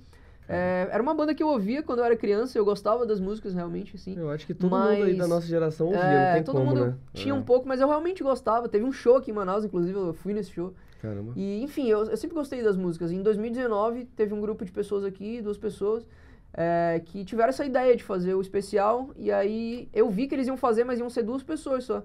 É, 0.51 0.89
era 0.91 1.03
uma 1.03 1.13
banda 1.13 1.35
que 1.35 1.43
eu 1.43 1.49
ouvia 1.49 1.83
quando 1.83 1.99
eu 1.99 2.05
era 2.07 2.17
criança, 2.17 2.57
eu 2.57 2.65
gostava 2.65 3.05
das 3.05 3.21
músicas 3.21 3.53
realmente, 3.53 3.95
assim. 3.97 4.17
Eu 4.17 4.31
acho 4.31 4.47
que 4.47 4.55
todo 4.55 4.71
mundo 4.71 4.89
aí 4.89 5.13
da 5.13 5.19
Mas, 5.25 5.29
nossa 5.29 5.47
geração 5.47 5.89
ouvia, 5.89 6.01
É, 6.01 6.27
não 6.29 6.35
tem 6.37 6.43
todo 6.45 6.55
como, 6.57 6.67
mundo 6.71 6.87
né? 6.87 6.95
tinha 7.13 7.35
É, 7.35 7.37
um 7.37 7.43
pouco, 7.43 7.69
mas 7.69 7.81
eu 7.83 7.89
realmente 7.89 8.23
gostava. 8.23 8.67
Teve 8.69 8.85
um 8.85 8.93
show 8.93 9.17
aqui 9.17 9.31
em 9.31 9.35
Manaus, 9.35 9.65
inclusive, 9.65 9.99
eu 9.99 10.15
fui 10.15 10.33
nesse 10.33 10.51
show. 10.53 10.73
Caramba. 11.03 11.33
E, 11.37 11.63
enfim, 11.63 11.89
eu, 11.89 12.05
eu 12.05 12.17
sempre 12.17 12.35
gostei 12.35 12.63
das 12.63 12.77
músicas. 12.79 13.13
Em 13.13 13.23
2019, 13.23 14.07
teve 14.17 14.33
um 14.33 14.41
grupo 14.41 14.65
de 14.65 14.73
pessoas 14.73 15.05
aqui, 15.05 15.43
duas 15.43 15.59
pessoas, 15.59 16.07
é, 16.53 17.01
que 17.05 17.25
tiveram 17.25 17.51
essa 17.51 17.65
ideia 17.65 17.97
de 17.97 18.03
fazer 18.03 18.35
o 18.35 18.41
especial. 18.41 19.11
E 19.17 19.31
aí 19.31 19.89
eu 19.93 20.11
vi 20.11 20.27
que 20.27 20.35
eles 20.35 20.47
iam 20.47 20.57
fazer, 20.57 20.85
mas 20.85 20.99
iam 20.99 21.11
ser 21.11 21.23
duas 21.23 21.43
pessoas 21.43 21.85
só. 21.85 22.03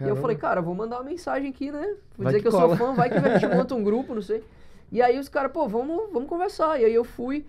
E 0.00 0.08
eu 0.08 0.16
falei, 0.16 0.36
cara, 0.36 0.62
vou 0.62 0.74
mandar 0.74 0.96
uma 0.96 1.04
mensagem 1.04 1.50
aqui, 1.50 1.70
né? 1.70 1.86
Vou 2.16 2.24
Vai 2.24 2.32
dizer 2.32 2.38
que 2.38 2.48
que, 2.48 2.48
eu 2.48 2.58
cola. 2.58 2.74
sou 2.74 2.86
fã, 2.86 2.94
vai 2.94 3.10
que 3.10 3.16
a 3.18 3.38
gente 3.38 3.46
monta 3.54 3.74
um 3.74 3.84
grupo, 3.84 4.14
não 4.14 4.22
sei. 4.22 4.42
E 4.90 5.02
aí 5.02 5.18
os 5.18 5.28
caras, 5.28 5.52
pô, 5.52 5.68
vamos, 5.68 6.10
vamos 6.10 6.26
conversar. 6.28 6.80
E 6.80 6.86
aí 6.86 6.94
eu 6.94 7.04
fui, 7.04 7.44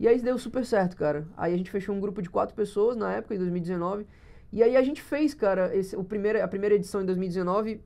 e 0.00 0.08
aí 0.08 0.20
deu 0.20 0.36
super 0.36 0.66
certo, 0.66 0.96
cara. 0.96 1.24
Aí 1.36 1.54
a 1.54 1.56
gente 1.56 1.70
fechou 1.70 1.94
um 1.94 2.00
grupo 2.00 2.20
de 2.20 2.28
quatro 2.28 2.56
pessoas 2.56 2.96
na 2.96 3.12
época, 3.12 3.36
em 3.36 3.38
2019. 3.38 4.04
E 4.52 4.62
aí 4.62 4.76
a 4.76 4.82
gente 4.82 5.00
fez, 5.00 5.32
cara, 5.32 5.74
esse, 5.76 5.94
o 5.94 6.02
primeiro, 6.02 6.42
a 6.42 6.48
primeira 6.48 6.74
edição 6.74 7.02
em 7.02 7.06
2019 7.06 7.80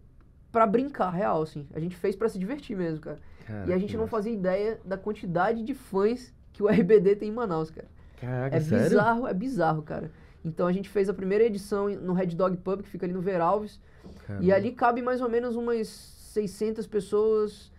pra 0.50 0.66
brincar, 0.66 1.10
real, 1.10 1.42
assim. 1.42 1.66
A 1.74 1.78
gente 1.78 1.94
fez 1.94 2.16
pra 2.16 2.28
se 2.28 2.38
divertir 2.38 2.74
mesmo, 2.74 3.00
cara. 3.00 3.18
Caraca, 3.46 3.70
e 3.70 3.72
a 3.74 3.78
gente 3.78 3.96
não 3.98 4.06
fazia 4.06 4.32
ideia 4.32 4.80
da 4.82 4.96
quantidade 4.96 5.62
de 5.62 5.74
fãs 5.74 6.32
que 6.52 6.62
o 6.62 6.68
RBD 6.68 7.16
tem 7.16 7.28
em 7.28 7.32
Manaus, 7.32 7.70
cara. 7.70 7.86
Caraca, 8.16 8.56
É 8.56 8.60
sério? 8.60 8.84
bizarro, 8.90 9.26
é 9.26 9.34
bizarro, 9.34 9.82
cara. 9.82 10.10
Então 10.44 10.66
a 10.66 10.72
gente 10.72 10.88
fez 10.88 11.08
a 11.08 11.14
primeira 11.14 11.44
edição 11.44 11.88
no 11.88 12.12
Red 12.12 12.28
Dog 12.28 12.56
Pub, 12.58 12.82
que 12.82 12.88
fica 12.88 13.04
ali 13.06 13.12
no 13.12 13.20
Veralves. 13.20 13.80
E 14.04 14.26
Caramba. 14.26 14.54
ali 14.54 14.72
cabe 14.72 15.02
mais 15.02 15.20
ou 15.20 15.28
menos 15.28 15.56
umas 15.56 15.88
600 15.88 16.86
pessoas. 16.86 17.72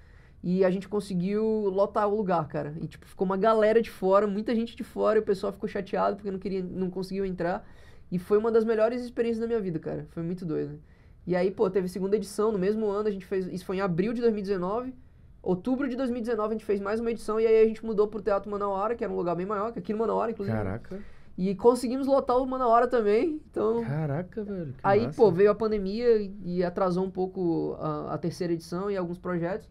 E 0.43 0.63
a 0.63 0.69
gente 0.69 0.87
conseguiu 0.87 1.43
lotar 1.69 2.07
o 2.07 2.15
lugar, 2.15 2.47
cara. 2.47 2.73
E 2.81 2.87
tipo, 2.87 3.05
ficou 3.07 3.25
uma 3.25 3.37
galera 3.37 3.81
de 3.81 3.89
fora, 3.89 4.27
muita 4.27 4.53
gente 4.53 4.75
de 4.75 4.83
fora, 4.83 5.17
e 5.17 5.21
o 5.21 5.25
pessoal 5.25 5.51
ficou 5.51 5.67
chateado 5.67 6.17
porque 6.17 6.29
não 6.31 6.39
queria, 6.39 6.61
não 6.63 6.89
conseguiu 6.89 7.25
entrar. 7.25 7.67
E 8.11 8.19
foi 8.19 8.37
uma 8.37 8.51
das 8.51 8.63
melhores 8.63 9.01
experiências 9.01 9.39
da 9.39 9.47
minha 9.47 9.59
vida, 9.59 9.79
cara. 9.79 10.05
Foi 10.11 10.23
muito 10.23 10.45
doido. 10.45 10.79
E 11.25 11.35
aí, 11.35 11.51
pô, 11.51 11.69
teve 11.69 11.89
segunda 11.89 12.15
edição 12.15 12.51
no 12.51 12.59
mesmo 12.59 12.87
ano, 12.87 13.09
a 13.09 13.11
gente 13.11 13.25
fez, 13.25 13.47
isso 13.47 13.65
foi 13.65 13.77
em 13.77 13.81
abril 13.81 14.13
de 14.13 14.21
2019. 14.21 14.93
Outubro 15.47 15.87
de 15.87 15.95
2019 15.95 16.49
a 16.49 16.51
gente 16.57 16.65
fez 16.65 16.81
mais 16.81 16.99
uma 16.99 17.09
edição 17.09 17.39
e 17.39 17.47
aí 17.47 17.63
a 17.63 17.65
gente 17.65 17.85
mudou 17.85 18.05
pro 18.05 18.21
Teatro 18.21 18.51
Manauara, 18.51 18.95
que 18.95 19.01
era 19.01 19.13
um 19.13 19.15
lugar 19.15 19.33
bem 19.33 19.45
maior, 19.45 19.71
que 19.71 19.79
aqui 19.79 19.93
no 19.93 19.99
Manauara, 19.99 20.29
inclusive. 20.29 20.57
Caraca. 20.57 20.99
E 21.37 21.55
conseguimos 21.55 22.05
lotar 22.05 22.35
o 22.35 22.45
Manauara 22.45 22.85
também. 22.85 23.39
Então, 23.49 23.81
Caraca, 23.81 24.43
velho. 24.43 24.75
Aí, 24.83 25.05
massa. 25.05 25.15
pô, 25.15 25.31
veio 25.31 25.49
a 25.49 25.55
pandemia 25.55 26.17
e, 26.17 26.37
e 26.43 26.63
atrasou 26.65 27.05
um 27.05 27.09
pouco 27.09 27.77
a, 27.79 28.15
a 28.15 28.17
terceira 28.17 28.51
edição 28.51 28.91
e 28.91 28.97
alguns 28.97 29.17
projetos. 29.17 29.69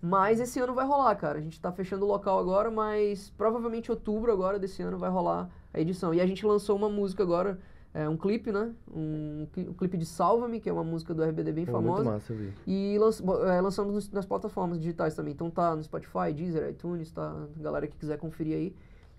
Mas 0.00 0.38
esse 0.38 0.60
ano 0.60 0.74
vai 0.74 0.86
rolar, 0.86 1.16
cara. 1.16 1.38
A 1.38 1.42
gente 1.42 1.60
tá 1.60 1.72
fechando 1.72 2.04
o 2.04 2.08
local 2.08 2.38
agora, 2.38 2.70
mas 2.70 3.28
provavelmente 3.30 3.90
outubro 3.90 4.30
agora 4.30 4.60
desse 4.60 4.80
ano 4.80 4.96
vai 4.96 5.10
rolar 5.10 5.50
a 5.74 5.80
edição. 5.80 6.14
E 6.14 6.20
a 6.20 6.26
gente 6.26 6.46
lançou 6.46 6.76
uma 6.76 6.88
música 6.88 7.24
agora, 7.24 7.58
é, 7.98 8.08
um 8.08 8.16
clipe, 8.16 8.52
né? 8.52 8.72
Um, 8.94 9.46
um 9.56 9.72
clipe 9.72 9.96
de 9.96 10.04
Salva-me, 10.04 10.60
que 10.60 10.68
é 10.68 10.72
uma 10.72 10.84
música 10.84 11.14
do 11.14 11.22
RBD 11.22 11.52
bem 11.52 11.64
famosa. 11.66 12.02
Muito 12.02 12.12
massa, 12.14 12.32
eu 12.32 12.36
vi. 12.36 12.52
E 12.66 12.98
lanç- 12.98 13.20
é, 13.20 13.60
lançamos 13.60 13.94
nos- 13.94 14.10
nas 14.10 14.26
plataformas 14.26 14.78
digitais 14.78 15.14
também. 15.14 15.32
Então 15.32 15.50
tá 15.50 15.74
no 15.74 15.82
Spotify, 15.82 16.32
Deezer, 16.34 16.68
iTunes, 16.70 17.10
tá? 17.10 17.34
Galera 17.56 17.86
que 17.86 17.96
quiser 17.96 18.18
conferir 18.18 18.54
aí. 18.56 18.74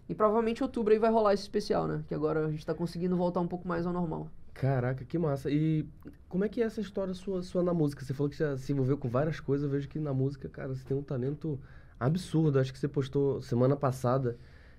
E 0.09 0.15
provavelmente 0.15 0.59
em 0.61 0.63
outubro 0.63 0.93
aí 0.93 0.99
vai 0.99 1.11
rolar 1.11 1.33
esse 1.33 1.43
especial, 1.43 1.87
né? 1.87 2.03
Que 2.07 2.13
agora 2.13 2.45
a 2.45 2.51
gente 2.51 2.65
tá 2.65 2.73
conseguindo 2.73 3.15
voltar 3.17 3.39
um 3.41 3.47
pouco 3.47 3.67
mais 3.67 3.85
ao 3.85 3.91
normal. 3.91 4.27
Caraca, 4.53 5.03
que 5.05 5.17
massa. 5.17 5.49
E 5.51 5.85
como 6.29 6.43
é 6.45 6.49
que 6.49 6.61
é 6.61 6.65
essa 6.65 6.79
história 6.81 7.13
sua, 7.13 7.41
sua 7.43 7.61
na 7.61 7.73
música? 7.73 8.03
Você 8.05 8.13
falou 8.13 8.29
que 8.29 8.37
já 8.37 8.57
se 8.57 8.71
envolveu 8.71 8.97
com 8.97 9.07
várias 9.09 9.39
coisas. 9.39 9.63
Eu 9.65 9.69
vejo 9.69 9.87
que 9.89 9.99
na 9.99 10.13
música, 10.13 10.47
cara, 10.49 10.73
você 10.73 10.83
tem 10.83 10.95
um 10.97 11.03
talento 11.03 11.59
absurdo. 11.99 12.59
Acho 12.59 12.71
que 12.71 12.79
você 12.79 12.87
postou 12.87 13.41
semana 13.41 13.75
passada. 13.75 14.37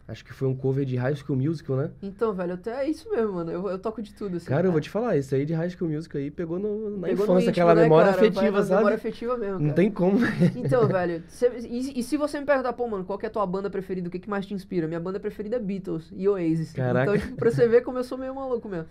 Acho 0.09 0.25
que 0.25 0.33
foi 0.33 0.49
um 0.49 0.57
cover 0.57 0.87
de 0.87 0.97
High 0.97 1.15
School 1.17 1.37
Musical, 1.37 1.77
né? 1.77 1.91
Então, 2.03 2.33
velho, 2.33 2.55
até 2.55 2.83
é 2.83 2.89
isso 2.89 3.11
mesmo, 3.11 3.35
mano. 3.35 3.53
Eu, 3.53 3.69
eu 3.69 3.79
toco 3.79 4.01
de 4.01 4.15
tudo, 4.15 4.39
assim. 4.39 4.47
Cara, 4.47 4.67
eu 4.67 4.73
vou 4.73 4.81
te 4.81 4.89
falar, 4.89 5.19
isso 5.19 5.35
aí 5.35 5.45
de 5.45 5.53
High 5.53 5.69
School 5.69 5.91
Musical 5.91 6.19
aí 6.19 6.31
pegou 6.31 6.59
no- 6.59 6.97
na 6.97 7.09
Pegou 7.09 7.27
no 7.27 7.33
infância, 7.33 7.33
íntimo, 7.41 7.51
aquela 7.51 7.75
né, 7.75 7.83
memória 7.83 8.13
cara? 8.15 8.23
Afetiva, 8.27 8.63
sabe? 8.63 8.75
Memória 8.77 8.97
afetiva 8.97 9.37
mesmo, 9.37 9.59
Não 9.59 9.61
cara. 9.67 9.75
tem 9.75 9.91
como. 9.91 10.19
Então, 10.57 10.89
velho, 10.89 11.23
cê- 11.29 11.53
e, 11.61 12.01
e 12.01 12.03
se 12.03 12.17
você 12.17 12.41
me 12.41 12.47
perguntar, 12.47 12.73
pô, 12.73 12.89
mano, 12.89 13.05
qual 13.05 13.19
é 13.23 13.27
a 13.27 13.31
tua 13.31 13.45
banda 13.45 13.69
preferida? 13.69 14.09
O 14.09 14.11
que, 14.11 14.19
que 14.19 14.31
mais 14.31 14.47
te 14.47 14.55
inspira? 14.55 14.89
Minha 14.89 14.99
banda 14.99 15.21
preferida 15.21 15.57
é 15.57 15.59
Beatles 15.59 16.11
e 16.17 16.27
Oasis. 16.27 16.73
Caraca. 16.73 17.15
Então, 17.15 17.19
tipo, 17.27 17.37
pra 17.37 17.51
você 17.51 17.69
ver 17.69 17.83
como 17.83 17.99
eu 17.99 18.05
sou 18.05 18.17
meio 18.17 18.35
maluco 18.35 18.67
mesmo. 18.67 18.87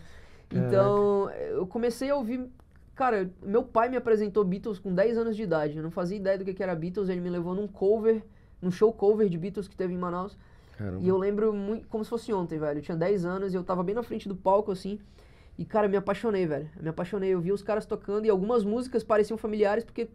Então, 0.52 1.30
eu 1.32 1.66
comecei 1.66 2.12
a 2.12 2.16
ouvir. 2.16 2.46
Cara, 2.96 3.30
meu 3.44 3.64
pai 3.64 3.90
me 3.90 3.98
apresentou 3.98 4.44
Beatles 4.44 4.78
com 4.80 4.94
10 4.94 5.18
anos 5.18 5.36
de 5.36 5.42
idade. 5.44 5.78
Eu 5.78 5.84
não 5.84 5.92
fazia 5.92 6.18
ideia 6.18 6.38
do 6.38 6.46
que, 6.46 6.54
que 6.54 6.62
era 6.64 6.76
Beatles. 6.76 7.10
Ele 7.10 7.22
me 7.22 7.30
levou 7.30 7.54
num 7.56 7.68
cover, 7.68 8.24
num 8.62 8.72
show 8.72 8.94
cover 8.94 9.30
de 9.30 9.38
Beatles 9.38 9.68
que 9.68 9.76
teve 9.76 9.94
em 9.94 9.98
Manaus. 9.98 10.38
Caramba. 10.78 11.04
E 11.04 11.08
eu 11.08 11.18
lembro 11.18 11.54
muito, 11.54 11.88
como 11.88 12.04
se 12.04 12.10
fosse 12.10 12.32
ontem, 12.32 12.60
velho. 12.60 12.78
Eu 12.80 12.82
tinha 12.84 12.96
10 12.98 13.26
anos 13.26 13.54
e 13.54 13.58
eu 13.58 13.64
tava 13.64 13.84
bem 13.84 13.96
na 13.96 14.04
frente 14.04 14.28
do 14.28 14.36
palco, 14.36 14.72
assim. 14.72 15.00
E, 15.58 15.66
cara, 15.66 15.88
me 15.88 15.98
apaixonei, 15.98 16.46
velho. 16.46 16.70
Me 16.80 16.90
apaixonei. 16.90 17.32
Eu 17.32 17.42
vi 17.42 17.52
os 17.52 17.64
caras 17.64 17.86
tocando 17.86 18.26
e 18.26 18.30
algumas 18.30 18.64
músicas 18.64 19.04
pareciam 19.04 19.38
familiares, 19.38 19.84
porque 19.84 20.08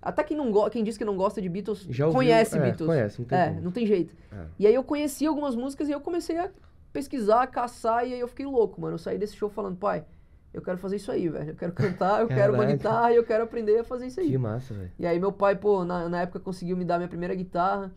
até 0.00 0.24
quem, 0.24 0.36
não 0.36 0.50
go 0.50 0.68
quem 0.68 0.82
diz 0.82 0.98
que 0.98 1.04
não 1.04 1.16
gosta 1.16 1.40
de 1.40 1.48
Beatles 1.48 1.86
ouviu, 1.86 2.10
conhece 2.12 2.58
é, 2.58 2.60
Beatles. 2.60 2.88
conhece, 2.88 3.20
não 3.20 3.26
tem 3.28 3.38
É, 3.38 3.48
como. 3.50 3.60
não 3.60 3.70
tem 3.70 3.86
jeito. 3.86 4.16
É. 4.32 4.46
E 4.58 4.66
aí 4.66 4.74
eu 4.74 4.82
conheci 4.82 5.24
algumas 5.24 5.54
músicas 5.54 5.88
e 5.88 5.92
eu 5.92 6.00
comecei 6.00 6.36
a 6.36 6.50
pesquisar, 6.92 7.46
caçar, 7.46 8.06
e 8.06 8.12
aí 8.14 8.18
eu 8.20 8.26
fiquei 8.26 8.44
louco, 8.44 8.80
mano. 8.80 8.94
Eu 8.94 8.98
saí 8.98 9.16
desse 9.16 9.36
show 9.36 9.48
falando, 9.48 9.76
pai, 9.76 10.04
eu 10.52 10.60
quero 10.60 10.76
fazer 10.78 10.96
isso 10.96 11.12
aí, 11.12 11.28
velho. 11.28 11.50
Eu 11.50 11.54
quero 11.54 11.72
cantar, 11.72 12.20
eu 12.20 12.26
quero 12.26 12.52
uma 12.52 12.64
guitarra 12.66 13.12
eu 13.14 13.24
quero 13.24 13.44
aprender 13.44 13.78
a 13.78 13.84
fazer 13.84 14.08
isso 14.08 14.18
aí. 14.18 14.30
Que 14.30 14.38
massa, 14.38 14.74
velho. 14.74 14.90
E 14.98 15.06
aí 15.06 15.20
meu 15.20 15.30
pai, 15.30 15.54
pô, 15.54 15.84
na, 15.84 16.08
na 16.08 16.22
época 16.22 16.40
conseguiu 16.40 16.76
me 16.76 16.84
dar 16.84 16.98
minha 16.98 17.08
primeira 17.08 17.34
guitarra. 17.36 17.92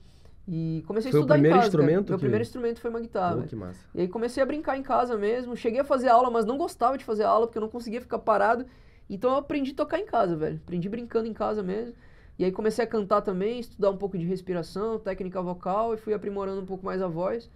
E 0.47 0.84
comecei 0.86 1.12
Foi 1.12 1.19
a 1.19 1.21
estudar 1.21 1.39
em 1.39 1.43
casa. 1.49 1.65
instrumento 1.65 2.10
Meu 2.10 2.17
que- 2.17 2.21
primeiro 2.21 2.43
instrumento 2.43 2.79
foi 2.79 2.89
uma 2.91 2.99
guitarra. 2.99 3.36
Velho. 3.38 3.47
que 3.47 3.55
massa. 3.55 3.79
E 3.95 4.01
aí 4.01 4.08
comecei 4.08 4.43
a 4.43 4.45
brincar 4.45 4.77
em 4.77 4.84
casa 4.84 5.17
mesmo. 5.17 5.55
Cheguei 5.55 5.79
a 5.79 5.84
fazer 5.84 6.08
aula, 6.10 6.29
mas 6.29 6.45
não 6.45 6.58
gostava 6.58 6.97
de 6.97 7.03
fazer 7.03 7.23
aula 7.23 7.47
porque 7.47 7.58
eu 7.58 7.62
não 7.62 7.69
conseguia 7.69 7.99
ficar 7.99 8.19
parado. 8.19 8.65
Então 9.10 9.31
eu 9.31 9.38
aprendi 9.38 9.71
a 9.71 9.75
tocar 9.75 9.99
em 9.99 10.05
casa, 10.05 10.36
velho. 10.36 10.60
Aprendi 10.63 10.88
brincando 10.88 11.27
em 11.27 11.34
casa 11.34 11.63
mesmo. 11.63 11.95
E 12.38 12.45
aí 12.45 12.51
comecei 12.51 12.84
a 12.84 12.88
cantar 12.88 13.21
também, 13.21 13.60
estudar 13.60 13.89
um 13.89 13.97
pouco 13.97 14.17
de 14.17 14.25
respiração, 14.25 14.99
técnica 14.99 15.41
vocal 15.41 15.93
e 15.93 15.97
fui 15.97 16.13
aprimorando 16.13 16.62
um 16.62 16.65
pouco 16.65 16.86
mais 16.86 17.01
a 17.01 17.08
voz. 17.08 17.49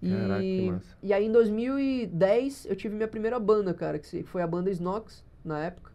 E, 0.00 0.10
Caraca, 0.10 0.40
que 0.40 0.70
massa. 0.72 0.96
e 1.00 1.12
aí 1.12 1.26
em 1.26 1.30
2010 1.30 2.66
eu 2.66 2.74
tive 2.74 2.94
minha 2.96 3.06
primeira 3.06 3.38
banda, 3.38 3.72
cara, 3.72 3.98
que 4.00 4.22
foi 4.24 4.42
a 4.42 4.46
banda 4.48 4.68
Snox 4.70 5.24
na 5.44 5.60
época. 5.64 5.91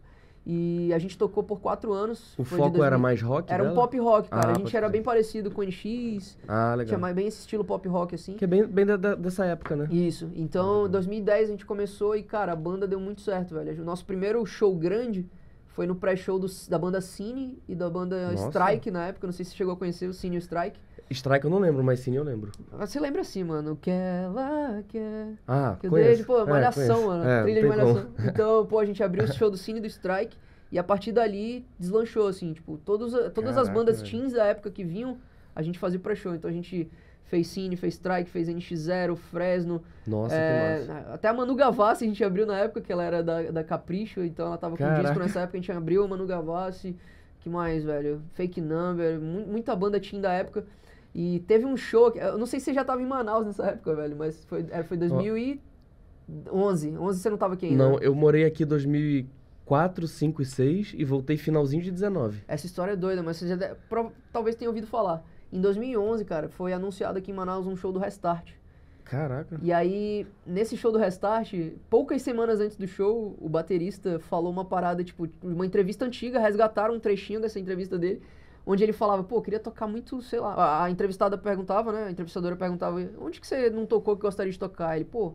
E 0.50 0.90
a 0.94 0.98
gente 0.98 1.18
tocou 1.18 1.42
por 1.42 1.60
quatro 1.60 1.92
anos. 1.92 2.32
O 2.38 2.42
foco 2.42 2.62
era 2.82 2.96
2000 2.96 2.98
mais 2.98 3.20
rock 3.20 3.52
Era 3.52 3.62
um 3.62 3.66
dela? 3.66 3.74
pop 3.78 3.98
rock, 3.98 4.30
cara. 4.30 4.48
Ah, 4.48 4.52
a 4.52 4.54
gente 4.58 4.74
era 4.74 4.88
bem 4.88 5.02
parecido 5.02 5.50
com 5.50 5.60
o 5.60 5.64
NX, 5.64 6.38
Ah, 6.48 6.70
legal. 6.74 6.86
tinha 6.86 6.98
mais 6.98 7.14
bem 7.14 7.26
esse 7.26 7.40
estilo 7.40 7.62
pop 7.62 7.86
rock 7.86 8.14
assim. 8.14 8.32
Que 8.32 8.44
é 8.44 8.46
bem, 8.46 8.64
bem 8.66 8.86
da- 8.86 8.96
da- 8.96 9.14
dessa 9.14 9.44
época, 9.44 9.76
né? 9.76 9.86
Isso. 9.90 10.30
Então, 10.34 10.86
em 10.86 10.90
2010 10.90 11.48
a 11.50 11.52
gente 11.52 11.66
começou 11.66 12.16
e, 12.16 12.22
cara, 12.22 12.52
a 12.52 12.56
banda 12.56 12.88
deu 12.88 12.98
muito 12.98 13.20
certo, 13.20 13.54
velho. 13.54 13.82
O 13.82 13.84
nosso 13.84 14.06
primeiro 14.06 14.44
show 14.46 14.74
grande 14.74 15.26
foi 15.66 15.86
no 15.86 15.94
pré-show 15.94 16.40
da 16.70 16.78
banda 16.78 17.02
Cine 17.02 17.62
e 17.68 17.74
da 17.74 17.90
banda 17.90 18.30
Nossa. 18.30 18.46
Strike 18.48 18.90
na 18.90 19.04
época. 19.08 19.26
Não 19.26 19.32
sei 19.34 19.44
se 19.44 19.50
você 19.50 19.56
chegou 19.58 19.74
a 19.74 19.76
conhecer 19.76 20.08
o 20.08 20.14
Cine 20.14 20.36
e 20.36 20.38
o 20.38 20.40
Strike. 20.40 20.80
Strike 21.10 21.44
eu 21.44 21.50
não 21.50 21.58
lembro, 21.58 21.82
mas 21.82 22.00
sim 22.00 22.14
eu 22.16 22.22
lembro. 22.22 22.52
Ah, 22.72 22.86
Você 22.86 23.00
lembra 23.00 23.22
assim, 23.22 23.42
mano? 23.44 23.76
Que 23.80 23.90
ela 23.90 24.82
quer. 24.88 25.34
Ah, 25.46 25.76
Que 25.80 25.86
eu 25.86 25.90
conheço. 25.90 26.08
desde, 26.08 26.24
pô, 26.24 26.40
É, 26.40 26.44
malhação, 26.44 26.84
conheço. 26.86 27.06
mano. 27.06 27.24
É, 27.28 27.42
trilha 27.42 27.62
de 27.62 27.68
como. 27.68 27.78
malhação. 27.78 28.10
Então, 28.28 28.66
pô, 28.66 28.78
a 28.78 28.84
gente 28.84 29.02
abriu 29.02 29.24
o 29.24 29.32
show 29.32 29.50
do 29.50 29.56
Cine 29.56 29.80
do 29.80 29.86
Strike. 29.86 30.36
E 30.70 30.78
a 30.78 30.84
partir 30.84 31.12
dali 31.12 31.64
deslanchou, 31.78 32.26
assim, 32.28 32.52
tipo, 32.52 32.76
todos, 32.78 33.12
todas 33.32 33.56
as 33.56 33.68
Caraca, 33.68 33.72
bandas 33.72 34.00
velho. 34.02 34.10
teens 34.10 34.32
da 34.34 34.44
época 34.44 34.70
que 34.70 34.84
vinham, 34.84 35.16
a 35.56 35.62
gente 35.62 35.78
fazia 35.78 35.98
pré-show. 35.98 36.34
Então 36.34 36.50
a 36.50 36.52
gente 36.52 36.90
fez 37.24 37.46
Cine, 37.46 37.74
fez 37.74 37.94
Strike, 37.94 38.28
fez 38.30 38.48
NX0, 38.50 39.16
Fresno. 39.16 39.82
Nossa, 40.06 40.34
É, 40.34 40.80
que 40.82 40.88
massa. 40.88 41.14
Até 41.14 41.28
a 41.28 41.32
Manu 41.32 41.54
Gavassi 41.54 42.04
a 42.04 42.06
gente 42.06 42.22
abriu 42.22 42.44
na 42.46 42.58
época, 42.58 42.82
que 42.82 42.92
ela 42.92 43.02
era 43.02 43.22
da, 43.22 43.42
da 43.50 43.64
Capricho, 43.64 44.22
então 44.22 44.46
ela 44.46 44.58
tava 44.58 44.76
com 44.76 44.84
Caraca. 44.84 45.02
disco 45.02 45.18
nessa 45.18 45.40
época, 45.40 45.56
a 45.56 45.60
gente 45.60 45.72
abriu 45.72 46.04
a 46.04 46.08
Manu 46.08 46.26
Gavassi. 46.26 46.94
que 47.40 47.48
mais, 47.48 47.82
velho? 47.84 48.20
Fake 48.34 48.60
Number, 48.60 49.18
mu- 49.20 49.46
muita 49.46 49.74
banda 49.74 49.98
teen 49.98 50.20
da 50.20 50.32
época. 50.32 50.64
E 51.14 51.40
teve 51.46 51.64
um 51.64 51.76
show, 51.76 52.10
que- 52.12 52.18
eu 52.18 52.36
não 52.38 52.46
sei 52.46 52.60
se 52.60 52.66
você 52.66 52.74
já 52.74 52.84
tava 52.84 53.02
em 53.02 53.06
Manaus 53.06 53.46
nessa 53.46 53.66
época, 53.66 53.94
velho, 53.94 54.16
mas 54.16 54.44
foi, 54.44 54.66
é, 54.70 54.82
foi 54.82 54.96
2011. 54.96 55.60
11 56.98 57.20
você 57.20 57.30
não 57.30 57.38
tava 57.38 57.54
aqui 57.54 57.66
ainda. 57.66 57.88
Não, 57.88 57.98
eu 57.98 58.14
morei 58.14 58.44
aqui 58.44 58.62
em 58.62 58.66
2004, 58.66 60.06
5 60.06 60.42
e 60.42 60.44
6 60.44 60.94
e 60.96 61.04
voltei 61.04 61.36
finalzinho 61.36 61.82
de 61.82 61.90
19. 61.90 62.42
Essa 62.46 62.66
história 62.66 62.92
é 62.92 62.96
doida, 62.96 63.22
mas 63.22 63.36
você 63.38 63.48
já 63.48 63.74
prova- 63.88 64.12
talvez 64.32 64.54
tenha 64.56 64.68
ouvido 64.68 64.86
falar. 64.86 65.24
Em 65.52 65.60
2011, 65.60 66.24
cara, 66.24 66.48
foi 66.48 66.72
anunciado 66.72 67.18
aqui 67.18 67.30
em 67.30 67.34
Manaus 67.34 67.66
um 67.66 67.74
show 67.76 67.90
do 67.90 67.98
Restart. 67.98 68.52
Caraca. 69.04 69.58
E 69.62 69.72
aí, 69.72 70.26
nesse 70.46 70.76
show 70.76 70.92
do 70.92 70.98
Restart, 70.98 71.54
poucas 71.88 72.20
semanas 72.20 72.60
antes 72.60 72.76
do 72.76 72.86
show, 72.86 73.34
o 73.40 73.48
baterista 73.48 74.18
falou 74.18 74.52
uma 74.52 74.66
parada, 74.66 75.02
tipo, 75.02 75.26
uma 75.42 75.64
entrevista 75.64 76.04
antiga, 76.04 76.38
resgataram 76.38 76.94
um 76.94 77.00
trechinho 77.00 77.40
dessa 77.40 77.58
entrevista 77.58 77.96
dele, 77.98 78.20
onde 78.68 78.84
ele 78.84 78.92
falava, 78.92 79.24
pô, 79.24 79.40
queria 79.40 79.58
tocar 79.58 79.86
muito, 79.86 80.20
sei 80.20 80.38
lá. 80.38 80.52
A, 80.54 80.84
a 80.84 80.90
entrevistada 80.90 81.38
perguntava, 81.38 81.90
né? 81.90 82.04
A 82.04 82.10
entrevistadora 82.10 82.54
perguntava, 82.54 82.98
onde 83.18 83.40
que 83.40 83.46
você 83.46 83.70
não 83.70 83.86
tocou 83.86 84.14
que 84.14 84.22
gostaria 84.22 84.52
de 84.52 84.58
tocar? 84.58 84.94
Ele, 84.94 85.06
pô, 85.06 85.32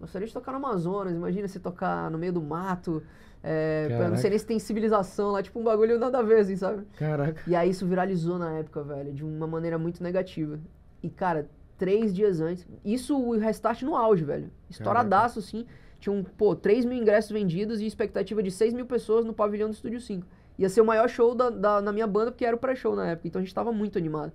gostaria 0.00 0.28
de 0.28 0.32
tocar 0.32 0.52
no 0.52 0.58
Amazonas, 0.58 1.12
imagina 1.12 1.48
você 1.48 1.58
tocar 1.58 2.08
no 2.08 2.16
meio 2.16 2.32
do 2.32 2.40
mato, 2.40 3.02
é, 3.42 3.88
não 3.90 3.98
Caraca. 3.98 4.16
sei 4.18 4.30
nem 4.30 4.38
se 4.38 4.46
tem 4.46 4.58
civilização 4.60 5.32
lá, 5.32 5.42
tipo 5.42 5.58
um 5.58 5.64
bagulho 5.64 5.98
nada 5.98 6.18
a 6.18 6.22
ver, 6.22 6.40
assim, 6.40 6.56
sabe? 6.56 6.84
Caraca. 6.96 7.42
E 7.48 7.56
aí 7.56 7.70
isso 7.70 7.84
viralizou 7.84 8.38
na 8.38 8.52
época, 8.52 8.82
velho, 8.84 9.12
de 9.12 9.24
uma 9.24 9.46
maneira 9.48 9.76
muito 9.76 10.00
negativa. 10.00 10.60
E, 11.02 11.10
cara, 11.10 11.48
três 11.76 12.14
dias 12.14 12.40
antes. 12.40 12.64
Isso 12.84 13.18
o 13.18 13.36
restart 13.36 13.82
no 13.82 13.96
auge, 13.96 14.24
velho. 14.24 14.50
Estouradaço, 14.70 15.40
assim. 15.40 15.66
Tinham, 15.98 16.22
pô, 16.22 16.54
3 16.54 16.84
mil 16.84 16.96
ingressos 16.96 17.32
vendidos 17.32 17.80
e 17.80 17.86
expectativa 17.86 18.40
de 18.40 18.52
6 18.52 18.72
mil 18.72 18.86
pessoas 18.86 19.24
no 19.24 19.32
pavilhão 19.32 19.68
do 19.68 19.74
Estúdio 19.74 20.00
5. 20.00 20.24
Ia 20.58 20.68
ser 20.68 20.80
o 20.80 20.84
maior 20.84 21.08
show 21.08 21.34
da, 21.34 21.50
da- 21.50 21.80
na 21.80 21.92
minha 21.92 22.06
banda, 22.06 22.30
porque 22.32 22.44
era 22.44 22.56
o 22.56 22.58
pré-show 22.58 22.96
na 22.96 23.06
época. 23.10 23.28
Então 23.28 23.40
a 23.40 23.44
gente 23.44 23.54
tava 23.54 23.72
muito 23.72 23.96
animado. 23.96 24.32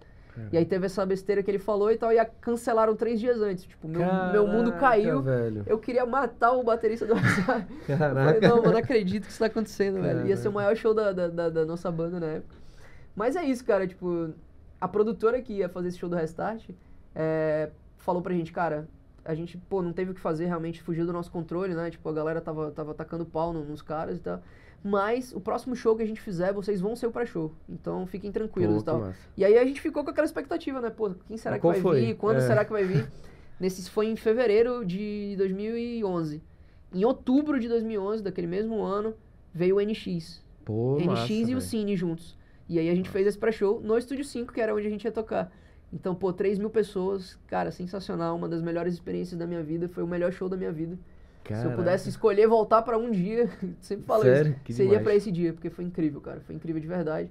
E 0.51 0.57
aí 0.57 0.65
teve 0.65 0.87
essa 0.87 1.05
besteira 1.05 1.43
que 1.43 1.51
ele 1.51 1.59
falou 1.59 1.91
e 1.91 1.97
tal, 1.97 2.11
e 2.11 2.17
a- 2.17 2.25
cancelaram 2.25 2.95
três 2.95 3.19
dias 3.19 3.39
antes. 3.39 3.65
Tipo, 3.65 3.87
meu, 3.87 4.01
meu 4.31 4.47
mundo 4.47 4.71
Caraca, 4.71 4.79
caiu. 4.95 5.21
velho. 5.21 5.63
Eu 5.67 5.77
queria 5.77 6.07
matar 6.07 6.53
o 6.53 6.63
baterista 6.63 7.05
do 7.05 7.13
WhatsApp. 7.13 7.67
Eu 7.87 7.97
Caraca. 7.99 8.33
falei, 8.33 8.49
não, 8.49 8.63
mano, 8.63 8.77
acredito 8.77 9.25
que 9.25 9.29
isso 9.29 9.37
tá 9.39 9.45
acontecendo, 9.45 10.01
velho. 10.01 10.25
Ia 10.25 10.35
ser 10.35 10.47
o 10.47 10.51
Caraca. 10.51 10.65
maior 10.69 10.75
show 10.75 10.91
da, 10.93 11.11
da, 11.11 11.27
da- 11.27 11.49
da 11.49 11.65
nossa 11.65 11.91
banda 11.91 12.19
na 12.19 12.25
época. 12.27 12.55
Mas 13.15 13.35
é 13.35 13.43
isso, 13.43 13.63
cara, 13.63 13.85
tipo, 13.85 14.33
a 14.81 14.87
produtora 14.87 15.39
que 15.39 15.53
ia 15.53 15.69
fazer 15.69 15.89
esse 15.89 15.99
show 15.99 16.09
do 16.09 16.15
Restart 16.15 16.67
é, 17.13 17.69
falou 17.99 18.21
pra 18.23 18.33
gente, 18.33 18.51
cara, 18.51 18.87
a 19.25 19.33
gente, 19.35 19.57
pô, 19.57 19.81
não 19.81 19.93
teve 19.93 20.11
o 20.11 20.13
que 20.13 20.19
fazer, 20.19 20.45
realmente 20.45 20.81
fugiu 20.81 21.05
do 21.05 21.13
nosso 21.13 21.31
controle, 21.31 21.73
né? 21.73 21.89
Tipo, 21.89 22.09
a 22.09 22.13
galera 22.13 22.41
tava, 22.41 22.71
tava 22.71 22.91
atacando 22.91 23.25
pau 23.25 23.53
no- 23.53 23.63
nos 23.63 23.81
caras 23.81 24.17
e 24.17 24.21
tal. 24.21 24.41
Mas 24.83 25.33
o 25.33 25.39
próximo 25.39 25.75
show 25.75 25.95
que 25.95 26.03
a 26.03 26.05
gente 26.05 26.19
fizer, 26.19 26.51
vocês 26.51 26.81
vão 26.81 26.93
ser 26.95 27.07
o 27.07 27.11
pré-show. 27.11 27.53
Então 27.69 28.05
fiquem 28.05 28.31
tranquilos 28.33 28.75
Pô, 28.75 28.81
e 28.81 28.83
tal. 28.83 28.99
massa. 28.99 29.17
E 29.37 29.45
aí 29.45 29.57
a 29.57 29.63
gente 29.63 29.79
ficou 29.79 30.03
com 30.03 30.09
aquela 30.09 30.25
expectativa, 30.25 30.81
né? 30.81 30.89
Pô, 30.89 31.11
quem 31.25 31.37
será 31.37 31.53
Mas 31.55 31.61
que 31.61 31.67
vai 31.67 31.79
foi? 31.79 31.99
vir? 32.01 32.15
Quando 32.17 32.37
É. 32.37 32.41
será 32.41 32.65
que 32.65 32.71
vai 32.71 32.83
vir? 32.83 33.07
Nesse, 33.59 33.89
foi 33.89 34.07
em 34.07 34.15
fevereiro 34.17 34.83
de 34.85 35.35
2011. 35.37 36.41
Em 36.93 37.05
outubro 37.05 37.59
de 37.59 37.69
2011, 37.69 38.21
daquele 38.21 38.47
mesmo 38.47 38.81
ano, 38.81 39.13
veio 39.53 39.77
o 39.77 39.81
NX. 39.81 40.43
Pô, 40.65 40.97
NX 40.97 41.05
massa, 41.07 41.31
e 41.33 41.43
o 41.43 41.45
velho. 41.47 41.61
Cine 41.61 41.95
juntos. 41.95 42.37
E 42.67 42.77
aí 42.79 42.89
a 42.89 42.95
gente 42.95 43.09
fez 43.09 43.25
esse 43.27 43.37
pré-show 43.37 43.79
no 43.81 43.97
Estúdio 43.97 44.25
5, 44.25 44.51
que 44.51 44.59
era 44.59 44.73
onde 44.75 44.87
a 44.87 44.89
gente 44.89 45.05
ia 45.05 45.11
tocar. 45.11 45.49
Então, 45.93 46.15
pô, 46.15 46.33
3 46.33 46.57
mil 46.57 46.71
pessoas, 46.71 47.37
cara, 47.47 47.71
sensacional. 47.71 48.35
Uma 48.35 48.49
das 48.49 48.61
melhores 48.61 48.93
experiências 48.95 49.37
da 49.37 49.45
minha 49.45 49.61
vida. 49.61 49.87
Foi 49.87 50.03
o 50.03 50.07
melhor 50.07 50.31
show 50.31 50.49
da 50.49 50.57
minha 50.57 50.71
vida. 50.71 50.97
Se 51.45 51.53
eu 51.53 51.57
Caraca. 51.57 51.75
pudesse 51.75 52.09
escolher 52.09 52.47
voltar 52.47 52.81
pra 52.81 52.97
um 52.97 53.11
dia, 53.11 53.49
sempre 53.79 54.05
falo 54.05 54.23
Sério? 54.23 54.51
isso. 54.51 54.59
Que 54.63 54.73
seria 54.73 54.99
pra 54.99 55.13
esse 55.13 55.31
dia, 55.31 55.53
porque 55.53 55.69
foi 55.69 55.83
incrível, 55.83 56.19
cara. 56.19 56.39
Foi 56.41 56.55
incrível 56.55 56.81
de 56.81 56.87
verdade. 56.87 57.29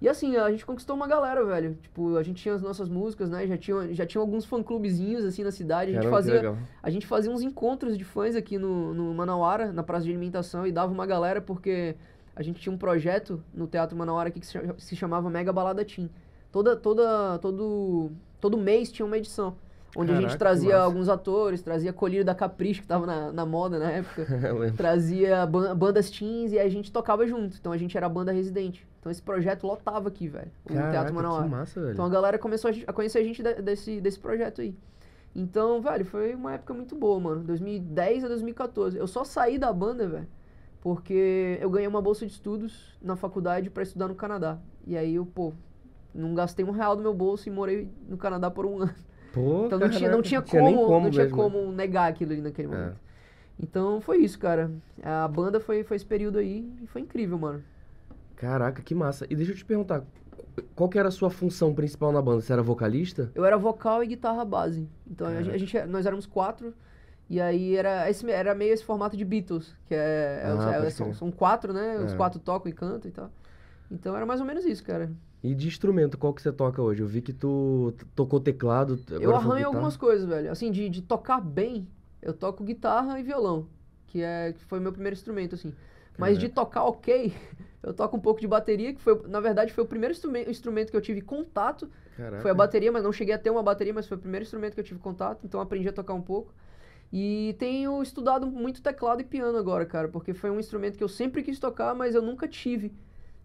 E 0.00 0.08
assim, 0.08 0.36
a 0.36 0.48
gente 0.48 0.64
conquistou 0.64 0.94
uma 0.94 1.08
galera, 1.08 1.44
velho. 1.44 1.76
Tipo, 1.82 2.16
a 2.16 2.22
gente 2.22 2.40
tinha 2.40 2.54
as 2.54 2.62
nossas 2.62 2.88
músicas, 2.88 3.28
né? 3.28 3.46
Já 3.46 3.58
tinha, 3.58 3.92
já 3.92 4.06
tinha 4.06 4.20
alguns 4.20 4.44
fã-clubezinhos, 4.44 5.24
assim, 5.24 5.42
na 5.42 5.50
cidade. 5.50 5.90
A 5.90 5.94
gente, 5.94 6.04
Caramba, 6.04 6.16
fazia, 6.16 6.56
a 6.80 6.90
gente 6.90 7.06
fazia 7.06 7.32
uns 7.32 7.42
encontros 7.42 7.98
de 7.98 8.04
fãs 8.04 8.36
aqui 8.36 8.58
no, 8.58 8.94
no 8.94 9.12
Manauara, 9.12 9.72
na 9.72 9.82
praça 9.82 10.04
de 10.04 10.10
alimentação, 10.10 10.64
e 10.64 10.70
dava 10.70 10.92
uma 10.92 11.04
galera 11.04 11.40
porque 11.40 11.96
a 12.34 12.42
gente 12.44 12.60
tinha 12.60 12.72
um 12.72 12.78
projeto 12.78 13.42
no 13.52 13.66
Teatro 13.66 13.96
Manauara 13.96 14.28
aqui 14.28 14.38
que 14.38 14.46
se 14.46 14.94
chamava 14.96 15.28
Mega 15.28 15.52
Balada 15.52 15.84
Team. 15.84 16.08
Toda, 16.50 16.76
toda, 16.76 17.38
todo, 17.38 18.10
todo 18.40 18.56
mês 18.56 18.90
tinha 18.90 19.04
uma 19.06 19.16
edição. 19.18 19.56
Onde 19.96 20.10
a 20.12 20.14
Caraca, 20.14 20.20
gente 20.22 20.32
que 20.32 20.38
trazia 20.38 20.78
alguns 20.78 21.08
atores, 21.08 21.62
trazia 21.62 21.92
Colírio 21.92 22.24
da 22.24 22.34
Capricho, 22.34 22.82
que 22.82 22.86
tava 22.86 23.06
na, 23.06 23.32
na 23.32 23.46
moda 23.46 23.78
na 23.78 23.90
época 23.90 24.26
trazia 24.76 25.46
ban- 25.46 25.74
bandas 25.74 26.10
teens 26.10 26.52
e 26.52 26.58
a 26.58 26.68
gente 26.68 26.92
tocava 26.92 27.26
junto. 27.26 27.56
Então 27.58 27.72
a 27.72 27.76
gente 27.78 27.96
era 27.96 28.06
a 28.06 28.08
banda 28.08 28.30
residente. 28.30 28.86
Então 29.00 29.10
esse 29.10 29.22
projeto 29.22 29.66
lotava 29.66 30.08
aqui, 30.08 30.28
velho. 30.28 30.50
O 30.64 30.68
Caraca, 30.68 30.90
Teatro 30.90 31.08
que 31.12 31.16
Manauara. 31.16 31.46
massa, 31.48 31.80
velho. 31.80 31.92
Então 31.94 32.04
a 32.04 32.08
galera 32.08 32.38
começou 32.38 32.70
a, 32.70 32.74
a 32.86 32.92
conhecer 32.92 33.18
a 33.18 33.24
gente 33.24 33.42
de- 33.42 33.62
desse, 33.62 34.00
desse 34.00 34.18
projeto 34.18 34.60
aí. 34.60 34.74
Então, 35.34 35.80
velho, 35.80 36.04
foi 36.04 36.34
uma 36.34 36.54
época 36.54 36.74
muito 36.74 36.94
boa, 36.94 37.18
mano. 37.18 37.42
2010 37.44 38.24
a 38.24 38.28
2014. 38.28 38.96
Eu 38.98 39.06
só 39.06 39.24
saí 39.24 39.58
da 39.58 39.72
banda, 39.72 40.06
velho, 40.06 40.28
porque 40.80 41.58
eu 41.60 41.70
ganhei 41.70 41.88
uma 41.88 42.02
bolsa 42.02 42.26
de 42.26 42.32
estudos 42.32 42.96
na 43.00 43.16
faculdade 43.16 43.70
pra 43.70 43.82
estudar 43.82 44.08
no 44.08 44.14
Canadá. 44.14 44.58
E 44.86 44.96
aí 44.96 45.14
eu, 45.14 45.26
pô, 45.26 45.52
não 46.14 46.34
gastei 46.34 46.64
um 46.64 46.70
real 46.70 46.96
do 46.96 47.02
meu 47.02 47.14
bolso 47.14 47.48
e 47.48 47.52
morei 47.52 47.88
no 48.08 48.16
Canadá 48.16 48.50
por 48.50 48.64
um 48.66 48.82
ano. 48.82 48.94
Pô, 49.32 49.66
Então 49.66 49.78
não 49.78 49.88
tinha, 49.90 50.10
não 50.10 50.22
tinha 50.22 50.40
tinha 50.42 50.62
como, 50.62 51.00
não 51.00 51.10
tinha 51.10 51.24
mesmo. 51.24 51.36
como 51.36 51.70
negar 51.72 52.08
aquilo 52.10 52.32
ali 52.32 52.40
naquele 52.40 52.68
É. 52.68 52.70
momento. 52.70 52.96
Então 53.60 54.00
foi 54.00 54.18
isso, 54.18 54.38
cara. 54.38 54.70
A 55.02 55.26
banda 55.28 55.60
foi, 55.60 55.82
foi 55.84 55.96
esse 55.96 56.06
período 56.06 56.38
aí 56.38 56.72
e 56.82 56.86
foi 56.86 57.02
incrível, 57.02 57.38
mano. 57.38 57.62
Caraca, 58.36 58.82
que 58.82 58.94
massa. 58.94 59.26
E 59.28 59.34
deixa 59.34 59.52
eu 59.52 59.56
te 59.56 59.64
perguntar, 59.64 60.02
qual 60.74 60.88
que 60.88 60.98
era 60.98 61.08
a 61.08 61.10
sua 61.10 61.28
função 61.28 61.74
principal 61.74 62.12
na 62.12 62.22
banda? 62.22 62.40
Você 62.40 62.52
era 62.52 62.62
vocalista? 62.62 63.30
Eu 63.34 63.44
era 63.44 63.56
vocal 63.58 64.02
e 64.02 64.06
guitarra 64.06 64.44
base. 64.44 64.88
Então 65.10 65.26
a 65.26 65.42
gente, 65.42 65.54
a 65.54 65.58
gente- 65.58 65.82
nós 65.86 66.06
éramos 66.06 66.24
quatro. 66.26 66.72
E 67.28 67.40
aí 67.40 67.76
era, 67.76 68.08
esse, 68.08 68.28
era 68.30 68.54
meio 68.54 68.72
esse 68.72 68.82
formato 68.84 69.14
de 69.16 69.24
Beatles, 69.24 69.76
que 69.86 69.94
é, 69.94 70.40
é 70.44 70.46
Ah, 70.46 70.70
é- 70.76 70.78
pode 70.80 70.92
são, 70.92 71.12
são 71.12 71.30
quatro, 71.30 71.72
né? 71.74 71.98
Os 71.98 72.12
É. 72.12 72.16
quatro 72.16 72.40
tocam 72.40 72.70
e 72.70 72.72
cantam 72.74 73.08
e 73.10 73.12
tal. 73.12 73.30
Então 73.90 74.16
era 74.16 74.24
mais 74.24 74.40
ou 74.40 74.46
menos 74.46 74.64
isso, 74.64 74.82
cara. 74.84 75.10
E 75.42 75.54
de 75.54 75.68
instrumento, 75.68 76.18
qual 76.18 76.34
que 76.34 76.42
você 76.42 76.52
toca 76.52 76.82
hoje? 76.82 77.02
Eu 77.02 77.06
vi 77.06 77.22
que 77.22 77.32
tu 77.32 77.94
tocou 78.14 78.40
teclado. 78.40 78.98
eu 79.10 79.34
arranho 79.36 79.66
algumas 79.66 79.96
coisas, 79.96 80.26
velho. 80.28 80.50
Assim, 80.50 80.70
de, 80.70 80.88
de 80.88 81.02
tocar 81.02 81.40
bem, 81.40 81.86
eu 82.20 82.34
toco 82.34 82.64
guitarra 82.64 83.18
e 83.20 83.22
violão, 83.22 83.68
que 84.08 84.22
é 84.22 84.52
que 84.52 84.64
foi 84.64 84.80
meu 84.80 84.92
primeiro 84.92 85.14
instrumento, 85.16 85.54
assim. 85.54 85.72
Mas 86.18 86.36
de 86.38 86.48
tocar 86.48 86.82
ok, 86.84 87.32
eu 87.82 87.94
toco 87.94 88.16
um 88.16 88.20
pouco 88.20 88.40
de 88.40 88.48
bateria, 88.48 88.92
que 88.92 89.00
foi, 89.00 89.22
na 89.28 89.38
verdade, 89.40 89.72
foi 89.72 89.84
o 89.84 89.86
primeiro 89.86 90.12
instrumen- 90.12 90.50
instrumento 90.50 90.90
que 90.90 90.96
eu 90.96 91.00
tive 91.00 91.20
contato. 91.20 91.88
Caraca. 92.16 92.42
Foi 92.42 92.50
a 92.50 92.54
bateria, 92.54 92.90
mas 92.90 93.04
não 93.04 93.12
cheguei 93.12 93.34
a 93.34 93.38
ter 93.38 93.50
uma 93.50 93.62
bateria, 93.62 93.94
mas 93.94 94.08
foi 94.08 94.16
o 94.16 94.20
primeiro 94.20 94.42
instrumento 94.42 94.74
que 94.74 94.80
eu 94.80 94.84
tive 94.84 94.98
contato, 94.98 95.44
então 95.44 95.60
aprendi 95.60 95.88
a 95.88 95.92
tocar 95.92 96.14
um 96.14 96.22
pouco. 96.22 96.52
E 97.12 97.54
tenho 97.58 98.02
estudado 98.02 98.46
muito 98.46 98.82
teclado 98.82 99.20
e 99.20 99.24
piano 99.24 99.56
agora, 99.56 99.86
cara, 99.86 100.08
porque 100.08 100.34
foi 100.34 100.50
um 100.50 100.58
instrumento 100.60 100.98
que 100.98 101.04
eu 101.04 101.08
sempre 101.08 101.42
quis 101.42 101.58
tocar, 101.58 101.94
mas 101.94 102.14
eu 102.14 102.20
nunca 102.22 102.46
tive. 102.46 102.92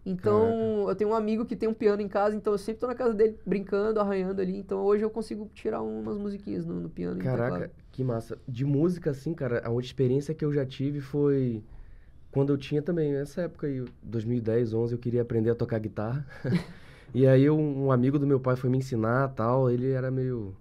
Então, 0.06 0.86
eu 0.88 0.94
tenho 0.94 1.10
um 1.10 1.14
amigo 1.14 1.46
que 1.46 1.56
tem 1.56 1.66
um 1.68 1.72
piano 1.72 2.02
em 2.02 2.08
casa, 2.08 2.36
então 2.36 2.52
eu 2.52 2.58
sempre 2.58 2.80
tô 2.80 2.86
na 2.86 2.94
casa 2.94 3.14
dele 3.14 3.38
brincando, 3.46 3.98
arranhando 3.98 4.40
ali. 4.42 4.56
Então 4.58 4.80
hoje 4.80 5.02
eu 5.02 5.08
consigo 5.08 5.50
tirar 5.54 5.80
umas 5.80 6.18
musiquinhas 6.18 6.66
no, 6.66 6.78
no 6.78 6.90
piano 6.90 7.16
no 7.16 7.22
Caraca, 7.22 7.70
que 7.90 8.04
massa. 8.04 8.38
De 8.46 8.64
música, 8.66 9.10
assim, 9.10 9.32
cara, 9.32 9.62
a 9.64 9.70
única 9.70 9.86
experiência 9.86 10.34
que 10.34 10.44
eu 10.44 10.52
já 10.52 10.66
tive 10.66 11.00
foi 11.00 11.64
quando 12.30 12.52
eu 12.52 12.58
tinha 12.58 12.82
também, 12.82 13.12
nessa 13.12 13.42
época 13.42 13.66
aí, 13.66 13.82
2010, 14.02 14.74
11, 14.74 14.92
eu 14.92 14.98
queria 14.98 15.22
aprender 15.22 15.50
a 15.50 15.54
tocar 15.54 15.78
guitarra. 15.78 16.26
e 17.14 17.26
aí 17.26 17.48
um, 17.48 17.86
um 17.86 17.92
amigo 17.92 18.18
do 18.18 18.26
meu 18.26 18.40
pai 18.40 18.56
foi 18.56 18.68
me 18.68 18.78
ensinar 18.78 19.28
tal, 19.28 19.70
ele 19.70 19.90
era 19.90 20.10
meio 20.10 20.54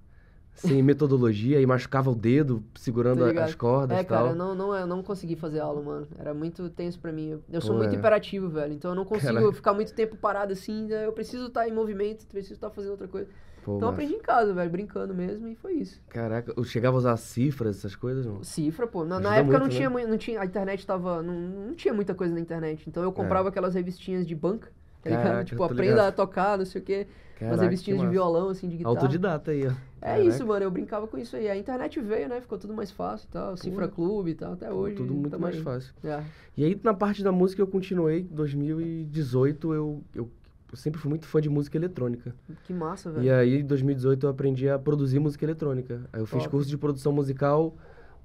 sem 0.54 0.82
metodologia 0.84 1.60
e 1.60 1.66
machucava 1.66 2.10
o 2.12 2.16
dedo 2.16 2.64
segurando 2.76 3.26
a- 3.26 3.44
as 3.44 3.56
cordas 3.56 3.98
É, 3.98 4.02
e 4.02 4.04
tal. 4.06 4.24
cara, 4.26 4.36
não, 4.36 4.54
não, 4.56 4.76
eu 4.76 4.88
não 4.88 5.02
consegui 5.04 5.36
fazer 5.36 5.60
aula, 5.60 5.82
mano. 5.82 6.08
Era 6.18 6.34
muito 6.34 6.70
tenso 6.70 7.00
pra 7.00 7.12
mim. 7.12 7.30
Eu, 7.32 7.44
eu 7.52 7.62
sou 7.62 7.72
Pô, 7.72 7.78
muito 7.80 7.94
é. 7.94 7.98
hiperativo, 7.98 8.50
velho. 8.50 8.74
Então 8.74 8.92
eu 8.92 8.96
não 8.96 9.06
consigo 9.06 9.34
Caraca. 9.34 9.54
ficar 9.54 9.74
muito 9.74 9.94
tempo 9.94 10.16
parado 10.16 10.54
assim. 10.54 10.88
né? 10.88 11.06
Eu 11.06 11.12
preciso 11.12 11.48
estar 11.48 11.68
em 11.68 11.72
movimento, 11.72 12.26
preciso 12.28 12.54
estar 12.54 12.70
fazendo 12.70 12.92
outra 12.92 13.08
coisa. 13.08 13.28
Pô, 13.64 13.78
então 13.78 13.88
eu 13.88 13.94
aprendi 13.94 14.14
em 14.14 14.20
casa, 14.22 14.54
velho, 14.54 14.70
brincando 14.70 15.14
mesmo, 15.14 15.48
e 15.48 15.56
foi 15.56 15.76
isso. 15.76 16.02
Caraca, 16.10 16.54
eu 16.56 16.64
chegava 16.66 16.98
a 16.98 17.00
usar 17.00 17.16
cifras, 17.16 17.78
essas 17.78 17.96
coisas, 17.96 18.26
não? 18.26 18.44
Cifra, 18.44 18.86
pô. 18.86 19.06
Na, 19.06 19.22
na 19.22 19.38
época 19.38 19.54
não 19.54 19.62
muito, 19.68 19.76
tinha, 19.78 19.90
né? 19.90 19.94
mui- 19.94 20.06
não 20.06 20.18
tinha. 20.18 20.42
A 20.42 20.46
internet 20.46 20.86
tava. 20.86 21.22
Não, 21.24 21.34
não 21.68 21.74
tinha 21.74 21.94
muita 21.94 22.14
coisa 22.14 22.34
na 22.34 22.42
internet. 22.42 22.84
Então 22.88 23.02
eu 23.02 23.12
comprava 23.12 23.48
aquelas 23.50 23.74
revistinhas 23.74 24.28
de 24.28 24.36
banca, 24.36 24.70
tá 25.02 25.10
ligado? 25.10 25.24
Caraca, 25.24 25.44
Tipo, 25.46 25.64
aprenda 25.64 25.82
ligado. 25.92 26.08
a 26.08 26.12
tocar, 26.12 26.58
não 26.58 26.66
sei 26.66 26.82
o 26.82 26.84
quê. 26.84 27.08
Caraca, 27.40 27.54
umas 27.56 27.62
revistinhas 27.62 28.02
de 28.02 28.08
violão, 28.08 28.50
assim, 28.50 28.68
de 28.68 28.76
guitarra. 28.78 28.96
Autodidata 28.96 29.52
aí, 29.52 29.66
ó. 29.66 29.72
É 30.04 30.18
Caraca. 30.18 30.24
isso, 30.28 30.46
mano. 30.46 30.66
Eu 30.66 30.70
brincava 30.72 31.08
com 31.08 31.18
isso 31.18 31.34
aí. 31.38 31.48
A 31.50 31.56
internet 31.56 32.00
veio, 32.02 32.28
né? 32.28 32.42
Ficou 32.42 32.58
tudo 32.58 32.74
mais 32.74 32.92
fácil 32.92 33.26
e 33.30 33.32
tal. 33.32 33.56
Cifra 33.56 33.88
Clube 33.88 34.32
e 34.32 34.36
tal. 34.36 34.52
Até 34.54 34.70
hoje. 34.72 34.98
Tudo 34.98 35.14
muito 35.14 35.30
tamo 35.32 35.44
mais 35.44 35.56
aí. 35.56 35.62
fácil. 35.62 35.94
É. 36.04 36.22
E 36.58 36.66
aí, 36.66 36.78
na 36.84 36.94
parte 36.94 37.24
da 37.24 37.32
música, 37.32 37.62
eu 37.62 37.68
continuei. 37.68 38.24
2018, 38.24 39.74
eu, 39.74 40.04
eu, 40.14 40.30
eu 40.72 40.78
sempre 40.78 41.00
fui 41.00 41.08
muito 41.10 41.26
fã 41.26 41.40
de 41.40 41.50
música 41.50 41.78
eletrônica. 41.78 42.36
Que 42.66 42.74
massa, 42.74 43.12
velho. 43.12 43.26
E 43.26 43.32
aí, 43.32 43.60
em 43.62 43.66
2018, 43.66 44.26
eu 44.26 44.30
aprendi 44.30 44.68
a 44.68 44.78
produzir 44.78 45.20
música 45.20 45.46
eletrônica. 45.46 46.02
Aí 46.12 46.20
eu 46.22 46.26
fiz 46.26 46.40
Top. 46.40 46.50
curso 46.50 46.70
de 46.70 46.78
produção 46.78 47.14
musical 47.14 47.74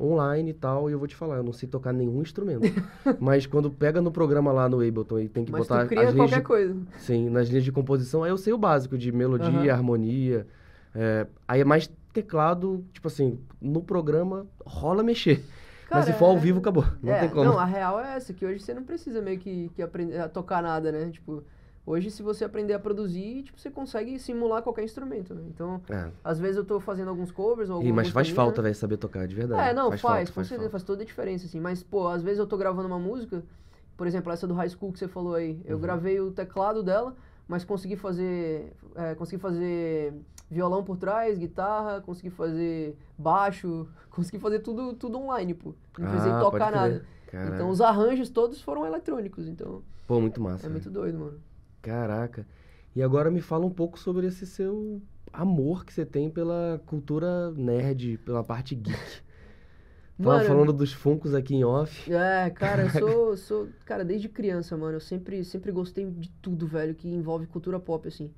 online 0.00 0.50
e 0.50 0.54
tal, 0.54 0.88
e 0.88 0.92
eu 0.92 0.98
vou 0.98 1.08
te 1.08 1.16
falar, 1.16 1.38
eu 1.38 1.42
não 1.42 1.52
sei 1.52 1.68
tocar 1.68 1.92
nenhum 1.92 2.22
instrumento. 2.22 2.62
Mas 3.18 3.46
quando 3.46 3.68
pega 3.68 4.00
no 4.00 4.12
programa 4.12 4.52
lá 4.52 4.68
no 4.68 4.76
Ableton 4.76 5.18
e 5.18 5.28
tem 5.28 5.44
que 5.44 5.50
Mas 5.50 5.62
botar 5.66 5.82
tu 5.84 5.88
cria 5.88 6.02
as 6.06 6.14
linhas 6.14 6.30
qualquer 6.30 6.40
de, 6.40 6.46
coisa. 6.46 6.76
sim, 6.98 7.28
nas 7.28 7.48
linhas 7.48 7.64
de 7.64 7.72
composição, 7.72 8.22
aí 8.22 8.30
eu 8.30 8.38
sei 8.38 8.52
o 8.52 8.58
básico 8.58 8.96
de 8.96 9.10
melodia, 9.10 9.48
Aham. 9.48 9.70
harmonia. 9.72 10.46
É, 10.94 11.26
aí 11.46 11.60
é 11.60 11.64
mais 11.64 11.90
teclado, 12.12 12.84
tipo 12.92 13.08
assim, 13.08 13.38
no 13.60 13.82
programa 13.82 14.46
rola 14.64 15.02
mexer. 15.02 15.44
Mas 15.90 16.04
se 16.04 16.10
Cara, 16.10 16.18
for 16.18 16.26
ao 16.26 16.38
vivo, 16.38 16.58
acabou. 16.58 16.84
Não 17.02 17.12
é, 17.12 17.20
tem 17.20 17.28
como. 17.30 17.44
Não, 17.44 17.58
a 17.58 17.64
real 17.64 17.98
é 18.00 18.16
essa, 18.16 18.32
que 18.34 18.44
hoje 18.44 18.60
você 18.60 18.74
não 18.74 18.82
precisa 18.84 19.22
meio 19.22 19.38
que, 19.38 19.70
que 19.74 19.80
aprender 19.82 20.18
a 20.18 20.28
tocar 20.28 20.62
nada, 20.62 20.92
né? 20.92 21.10
Tipo, 21.10 21.42
hoje 21.86 22.10
se 22.10 22.22
você 22.22 22.44
aprender 22.44 22.74
a 22.74 22.78
produzir, 22.78 23.44
tipo, 23.44 23.58
você 23.58 23.70
consegue 23.70 24.18
simular 24.18 24.60
qualquer 24.62 24.84
instrumento, 24.84 25.34
né? 25.34 25.42
Então, 25.48 25.80
É. 25.88 26.10
às 26.22 26.38
vezes 26.38 26.58
eu 26.58 26.64
tô 26.64 26.78
fazendo 26.78 27.08
alguns 27.08 27.30
covers 27.30 27.70
ou 27.70 27.82
Ih, 27.82 27.90
mas 27.90 28.10
faz 28.10 28.28
falta, 28.28 28.60
né? 28.60 28.68
velho, 28.68 28.74
saber 28.78 28.98
tocar, 28.98 29.26
de 29.26 29.34
verdade. 29.34 29.70
É, 29.70 29.72
não, 29.72 29.88
faz, 29.92 30.28
faz 30.28 30.46
certeza, 30.48 30.56
falta. 30.56 30.70
faz 30.70 30.82
toda 30.82 31.02
a 31.02 31.06
diferença, 31.06 31.46
assim. 31.46 31.58
Mas, 31.60 31.82
pô, 31.82 32.06
às 32.08 32.22
vezes 32.22 32.38
eu 32.38 32.46
tô 32.46 32.58
gravando 32.58 32.86
uma 32.88 32.98
música, 32.98 33.42
por 33.96 34.06
exemplo, 34.06 34.30
essa 34.30 34.46
do 34.46 34.52
High 34.52 34.68
School 34.68 34.92
que 34.92 34.98
você 34.98 35.08
falou 35.08 35.34
aí. 35.34 35.58
Eu 35.64 35.76
Uhum. 35.76 35.80
gravei 35.82 36.20
o 36.20 36.30
teclado 36.30 36.82
dela, 36.82 37.14
mas 37.48 37.64
consegui 37.64 37.96
fazer. 37.96 38.74
é, 38.94 39.14
consegui 39.14 39.40
fazer 39.40 40.12
violão 40.50 40.82
por 40.84 40.96
trás, 40.96 41.38
guitarra, 41.38 42.00
consegui 42.00 42.30
fazer 42.30 42.96
baixo, 43.16 43.86
consegui 44.10 44.38
fazer 44.38 44.60
tudo, 44.60 44.94
tudo 44.94 45.18
online, 45.18 45.54
pô. 45.54 45.74
Não 45.98 46.08
precisei 46.08 46.32
Ah, 46.32 46.40
tocar 46.40 46.72
pode 46.72 46.78
crer. 46.78 46.92
nada. 46.92 47.04
Caraca. 47.26 47.54
Então 47.54 47.68
os 47.68 47.80
arranjos 47.80 48.30
todos 48.30 48.60
foram 48.62 48.86
eletrônicos, 48.86 49.46
então 49.48 49.82
Pô, 50.06 50.20
muito 50.20 50.40
massa. 50.40 50.60
é 50.64 50.68
velho. 50.68 50.72
muito 50.72 50.90
doido, 50.90 51.18
mano. 51.18 51.40
Caraca. 51.82 52.46
E 52.96 53.02
agora 53.02 53.30
me 53.30 53.40
fala 53.40 53.66
um 53.66 53.70
pouco 53.70 53.98
sobre 53.98 54.26
esse 54.26 54.46
seu 54.46 55.00
amor 55.32 55.84
que 55.84 55.92
você 55.92 56.06
tem 56.06 56.30
pela 56.30 56.80
cultura 56.86 57.50
nerd, 57.52 58.16
pela 58.24 58.42
parte 58.42 58.74
geek. 58.74 58.98
Mano, 60.18 60.44
falando 60.46 60.72
dos 60.72 60.92
funcos 60.92 61.32
aqui 61.32 61.54
em 61.54 61.62
off. 61.62 62.12
É, 62.12 62.50
cara, 62.50 62.82
eu 62.82 62.90
sou, 62.90 63.36
sou, 63.36 63.68
cara, 63.84 64.04
desde 64.04 64.28
criança, 64.28 64.76
mano, 64.76 64.96
eu 64.96 65.00
sempre, 65.00 65.44
sempre 65.44 65.70
gostei 65.70 66.10
de 66.10 66.28
tudo, 66.42 66.66
velho, 66.66 66.92
que 66.92 67.06
envolve 67.08 67.46
cultura 67.46 67.78
pop, 67.78 68.08
assim. 68.08 68.32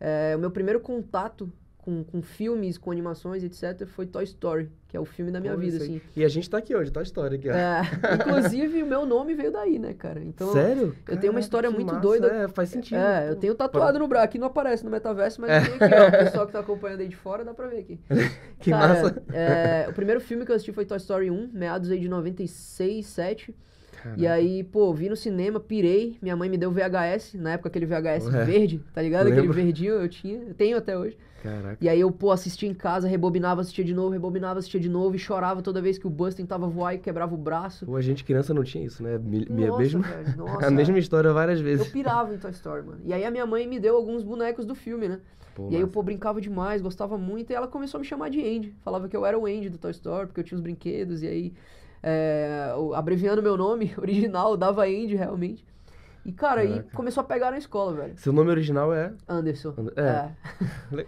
É, 0.00 0.34
o 0.34 0.38
meu 0.38 0.50
primeiro 0.50 0.80
contato 0.80 1.52
com, 1.76 2.04
com 2.04 2.20
filmes, 2.22 2.76
com 2.76 2.90
animações, 2.90 3.42
etc., 3.42 3.86
foi 3.86 4.06
Toy 4.06 4.22
Story, 4.24 4.70
que 4.86 4.96
é 4.96 5.00
o 5.00 5.04
filme 5.04 5.32
da 5.32 5.40
minha 5.40 5.54
Pô, 5.54 5.60
vida, 5.60 5.78
assim. 5.78 6.00
E 6.14 6.22
a 6.24 6.28
gente 6.28 6.48
tá 6.48 6.58
aqui 6.58 6.74
hoje, 6.76 6.92
a 6.94 7.02
história 7.02 7.38
aqui, 7.38 7.48
ó. 7.48 7.52
É, 7.54 7.80
inclusive, 8.14 8.82
o 8.82 8.86
meu 8.86 9.06
nome 9.06 9.34
veio 9.34 9.50
daí, 9.50 9.78
né, 9.78 9.94
cara? 9.94 10.20
Então, 10.22 10.52
Sério? 10.52 10.94
eu 11.08 11.16
tenho 11.18 11.32
uma 11.32 11.40
Caraca, 11.40 11.40
história 11.40 11.70
muito 11.70 11.86
massa. 11.88 12.00
doida. 12.00 12.26
É, 12.28 12.48
faz 12.48 12.68
sentido. 12.68 12.98
É, 12.98 13.30
eu 13.30 13.34
pô. 13.34 13.40
tenho 13.40 13.54
tatuado 13.54 13.98
no 13.98 14.06
braço. 14.06 14.26
Aqui 14.26 14.38
não 14.38 14.48
aparece 14.48 14.84
no 14.84 14.90
metaverso, 14.90 15.40
mas 15.40 15.50
É. 15.50 15.60
tem 15.60 15.74
aqui, 15.74 15.94
ó. 15.94 16.08
O 16.08 16.10
pessoal 16.24 16.46
que 16.46 16.52
tá 16.52 16.60
acompanhando 16.60 17.00
aí 17.00 17.08
de 17.08 17.16
fora 17.16 17.44
dá 17.44 17.54
pra 17.54 17.66
ver 17.66 17.78
aqui. 17.78 17.98
Que 18.60 18.70
Cara, 18.70 18.88
massa. 19.02 19.22
é, 19.32 19.86
o 19.88 19.94
primeiro 19.94 20.20
filme 20.20 20.44
que 20.44 20.52
eu 20.52 20.56
assisti 20.56 20.72
foi 20.72 20.84
Toy 20.84 20.98
Story 20.98 21.30
1, 21.30 21.48
meados 21.50 21.90
aí 21.90 21.98
de 21.98 22.10
96, 22.10 23.06
7. 23.06 23.56
E 24.16 24.26
aí, 24.26 24.64
pô, 24.64 24.92
vi 24.92 25.08
no 25.08 25.16
cinema, 25.16 25.58
pirei. 25.60 26.16
Minha 26.22 26.36
mãe 26.36 26.48
me 26.48 26.56
deu 26.58 26.70
VHS, 26.70 27.34
na 27.34 27.52
época 27.52 27.68
aquele 27.68 27.86
VHS 27.86 28.26
Ué. 28.26 28.44
verde, 28.44 28.82
tá 28.92 29.02
ligado? 29.02 29.28
Aquele 29.28 29.48
verdinho 29.48 29.92
eu 29.94 30.08
tinha, 30.08 30.38
eu 30.38 30.54
tenho 30.54 30.76
até 30.76 30.96
hoje. 30.96 31.16
Caraca. 31.42 31.78
E 31.80 31.88
aí 31.88 31.98
eu, 31.98 32.10
pô, 32.12 32.30
assistia 32.32 32.68
em 32.68 32.74
casa, 32.74 33.08
rebobinava, 33.08 33.62
assistia 33.62 33.84
de 33.84 33.94
novo, 33.94 34.10
rebobinava, 34.10 34.58
assistia 34.58 34.78
de 34.80 34.90
novo 34.90 35.16
e 35.16 35.18
chorava 35.18 35.62
toda 35.62 35.80
vez 35.80 35.96
que 35.96 36.06
o 36.06 36.10
Buzz 36.10 36.34
tentava 36.34 36.66
voar 36.68 36.94
e 36.94 36.98
quebrava 36.98 37.34
o 37.34 37.38
braço. 37.38 37.86
Pô, 37.86 37.96
a 37.96 38.02
gente 38.02 38.24
criança 38.24 38.52
não 38.52 38.62
tinha 38.62 38.84
isso, 38.84 39.02
né? 39.02 39.18
Minha 39.18 39.68
Nossa, 39.68 39.78
mesma, 39.78 40.02
velho, 40.02 40.36
nossa. 40.36 40.66
a 40.66 40.70
mesma 40.70 40.98
história 40.98 41.32
várias 41.32 41.58
Eu 41.58 41.64
vezes. 41.64 41.88
pirava 41.88 42.34
em 42.34 42.38
Toy 42.38 42.50
Story, 42.50 42.82
mano. 42.86 43.00
E 43.04 43.12
aí 43.14 43.24
a 43.24 43.30
minha 43.30 43.46
mãe 43.46 43.66
me 43.66 43.80
deu 43.80 43.96
alguns 43.96 44.22
bonecos 44.22 44.66
do 44.66 44.74
filme, 44.74 45.08
né? 45.08 45.20
Pô, 45.54 45.64
e 45.70 45.76
aí 45.76 45.80
eu, 45.80 45.80
massa. 45.86 45.92
pô, 45.92 46.02
brincava 46.02 46.40
demais, 46.42 46.82
gostava 46.82 47.16
muito, 47.16 47.50
e 47.50 47.54
ela 47.54 47.66
começou 47.66 47.96
a 47.96 48.00
me 48.02 48.06
chamar 48.06 48.28
de 48.28 48.40
Andy. 48.40 48.74
Falava 48.84 49.08
que 49.08 49.16
eu 49.16 49.24
era 49.24 49.38
o 49.38 49.46
Andy 49.46 49.70
do 49.70 49.78
Toy 49.78 49.90
Story, 49.92 50.26
porque 50.26 50.40
eu 50.40 50.44
tinha 50.44 50.56
os 50.56 50.62
brinquedos, 50.62 51.22
e 51.22 51.26
aí, 51.26 51.52
é, 52.02 52.72
abreviando 52.94 53.42
meu 53.42 53.56
nome 53.56 53.92
original, 53.98 54.56
dava 54.56 54.84
Andy 54.84 55.14
realmente. 55.16 55.64
E, 56.24 56.32
cara, 56.32 56.60
aí 56.60 56.82
começou 56.94 57.22
a 57.22 57.24
pegar 57.24 57.50
na 57.50 57.56
escola, 57.56 57.94
velho. 57.94 58.12
Seu 58.18 58.30
nome 58.30 58.50
original 58.50 58.92
é. 58.92 59.10
Anderson. 59.26 59.74
And- 59.78 59.90
É. 59.96 60.30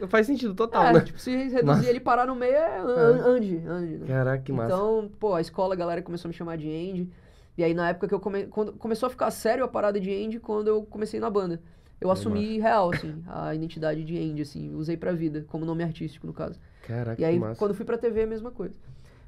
é. 0.03 0.07
Faz 0.09 0.27
sentido 0.27 0.55
total, 0.55 0.87
É, 0.87 0.93
né? 0.95 1.01
tipo, 1.01 1.19
se 1.19 1.31
reduzir 1.37 1.65
Massa. 1.65 1.87
ele 1.91 2.01
parar 2.01 2.27
no 2.27 2.35
meio 2.35 2.55
é 2.55 2.79
An- 2.79 3.27
Andy, 3.37 3.63
Andy, 3.67 3.99
né? 3.99 4.07
Caraca, 4.07 4.43
que 4.43 4.51
massa. 4.53 4.73
Então, 4.75 5.11
pô, 5.21 5.35
a 5.35 5.41
escola, 5.43 5.75
a 5.75 5.77
galera 5.77 6.01
começou 6.01 6.29
a 6.29 6.31
me 6.31 6.35
chamar 6.35 6.57
de 6.57 6.67
Andy. 6.67 7.11
E 7.59 7.63
aí, 7.63 7.75
na 7.75 7.91
época 7.91 8.09
que 8.09 8.15
eu 8.15 8.21
come... 8.21 8.45
quando 8.47 8.73
começou 8.73 9.07
a 9.07 9.11
ficar 9.11 9.31
sério 9.31 9.63
a 9.65 9.69
parada 9.69 10.01
de 10.01 10.11
Andy, 10.11 10.41
quando 10.41 10.69
eu 10.69 10.83
comecei 10.85 11.21
na 11.21 11.29
banda. 11.29 11.61
Eu 12.01 12.11
assumi 12.11 12.59
real, 12.59 12.91
assim, 12.93 13.23
a 13.29 13.55
identidade 13.55 14.03
de 14.03 14.19
Andy, 14.19 14.43
assim, 14.43 14.75
usei 14.75 14.97
pra 14.97 15.13
vida, 15.13 15.45
como 15.47 15.65
nome 15.67 15.85
artístico, 15.85 16.27
no 16.27 16.33
caso. 16.33 16.59
Caraca, 16.85 17.21
E 17.21 17.25
aí, 17.25 17.35
que 17.35 17.41
massa. 17.41 17.59
quando 17.59 17.75
fui 17.75 17.85
pra 17.85 17.97
TV, 17.99 18.23
a 18.23 18.27
mesma 18.27 18.51
coisa. 18.51 18.75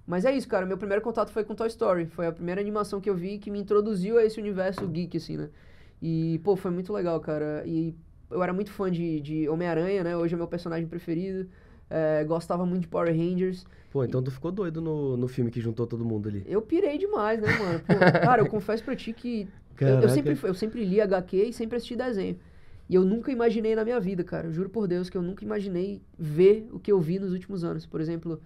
Mas 0.06 0.24
é 0.24 0.36
isso, 0.36 0.46
cara, 0.46 0.66
meu 0.66 0.76
primeiro 0.76 1.02
contato 1.02 1.30
foi 1.30 1.44
com 1.44 1.54
Toy 1.54 1.68
Story. 1.68 2.06
Foi 2.06 2.26
a 2.26 2.32
primeira 2.32 2.60
animação 2.60 3.00
que 3.00 3.08
eu 3.08 3.14
vi 3.14 3.38
que 3.38 3.50
me 3.50 3.58
introduziu 3.58 4.18
a 4.18 4.24
esse 4.24 4.38
universo 4.38 4.86
geek, 4.86 5.16
assim, 5.16 5.36
né? 5.36 5.48
E, 6.00 6.38
pô, 6.44 6.56
foi 6.56 6.70
muito 6.70 6.92
legal, 6.92 7.18
cara. 7.20 7.62
E 7.66 7.94
eu 8.30 8.42
era 8.42 8.52
muito 8.52 8.70
fã 8.70 8.90
de, 8.90 9.20
de 9.20 9.48
Homem-Aranha, 9.48 10.04
né? 10.04 10.16
Hoje 10.16 10.34
é 10.34 10.36
meu 10.36 10.46
personagem 10.46 10.86
preferido. 10.86 11.48
É, 11.88 12.24
gostava 12.24 12.66
muito 12.66 12.82
de 12.82 12.88
Power 12.88 13.08
Rangers. 13.08 13.64
Pô, 13.90 14.04
então 14.04 14.22
tu 14.22 14.30
ficou 14.30 14.50
doido 14.50 14.80
no, 14.82 15.16
no 15.16 15.28
filme 15.28 15.50
que 15.50 15.60
juntou 15.60 15.86
todo 15.86 16.04
mundo 16.04 16.28
ali. 16.28 16.42
Eu 16.46 16.60
pirei 16.60 16.98
demais, 16.98 17.40
né, 17.40 17.48
mano? 17.58 17.80
Pô, 17.80 17.94
cara, 17.94 18.42
eu 18.42 18.46
confesso 18.50 18.82
pra 18.82 18.96
ti 18.96 19.12
que 19.12 19.48
eu, 19.80 20.00
eu 20.00 20.08
sempre, 20.08 20.38
eu 20.42 20.54
sempre 20.54 20.84
li 20.84 21.00
HQ 21.00 21.36
e 21.36 21.52
sempre 21.52 21.76
assisti 21.76 21.96
desenho. 21.96 22.36
E 22.88 22.94
eu 22.94 23.04
nunca 23.04 23.32
imaginei 23.32 23.74
na 23.74 23.82
minha 23.84 23.98
vida, 23.98 24.22
cara. 24.22 24.46
Eu 24.48 24.52
juro 24.52 24.68
por 24.68 24.86
Deus 24.86 25.08
que 25.08 25.16
eu 25.16 25.22
nunca 25.22 25.42
imaginei 25.44 26.02
ver 26.18 26.68
o 26.72 26.78
que 26.78 26.92
eu 26.92 27.00
vi 27.00 27.18
nos 27.18 27.32
últimos 27.32 27.64
anos. 27.64 27.86
Por 27.86 28.00
exemplo, 28.00 28.40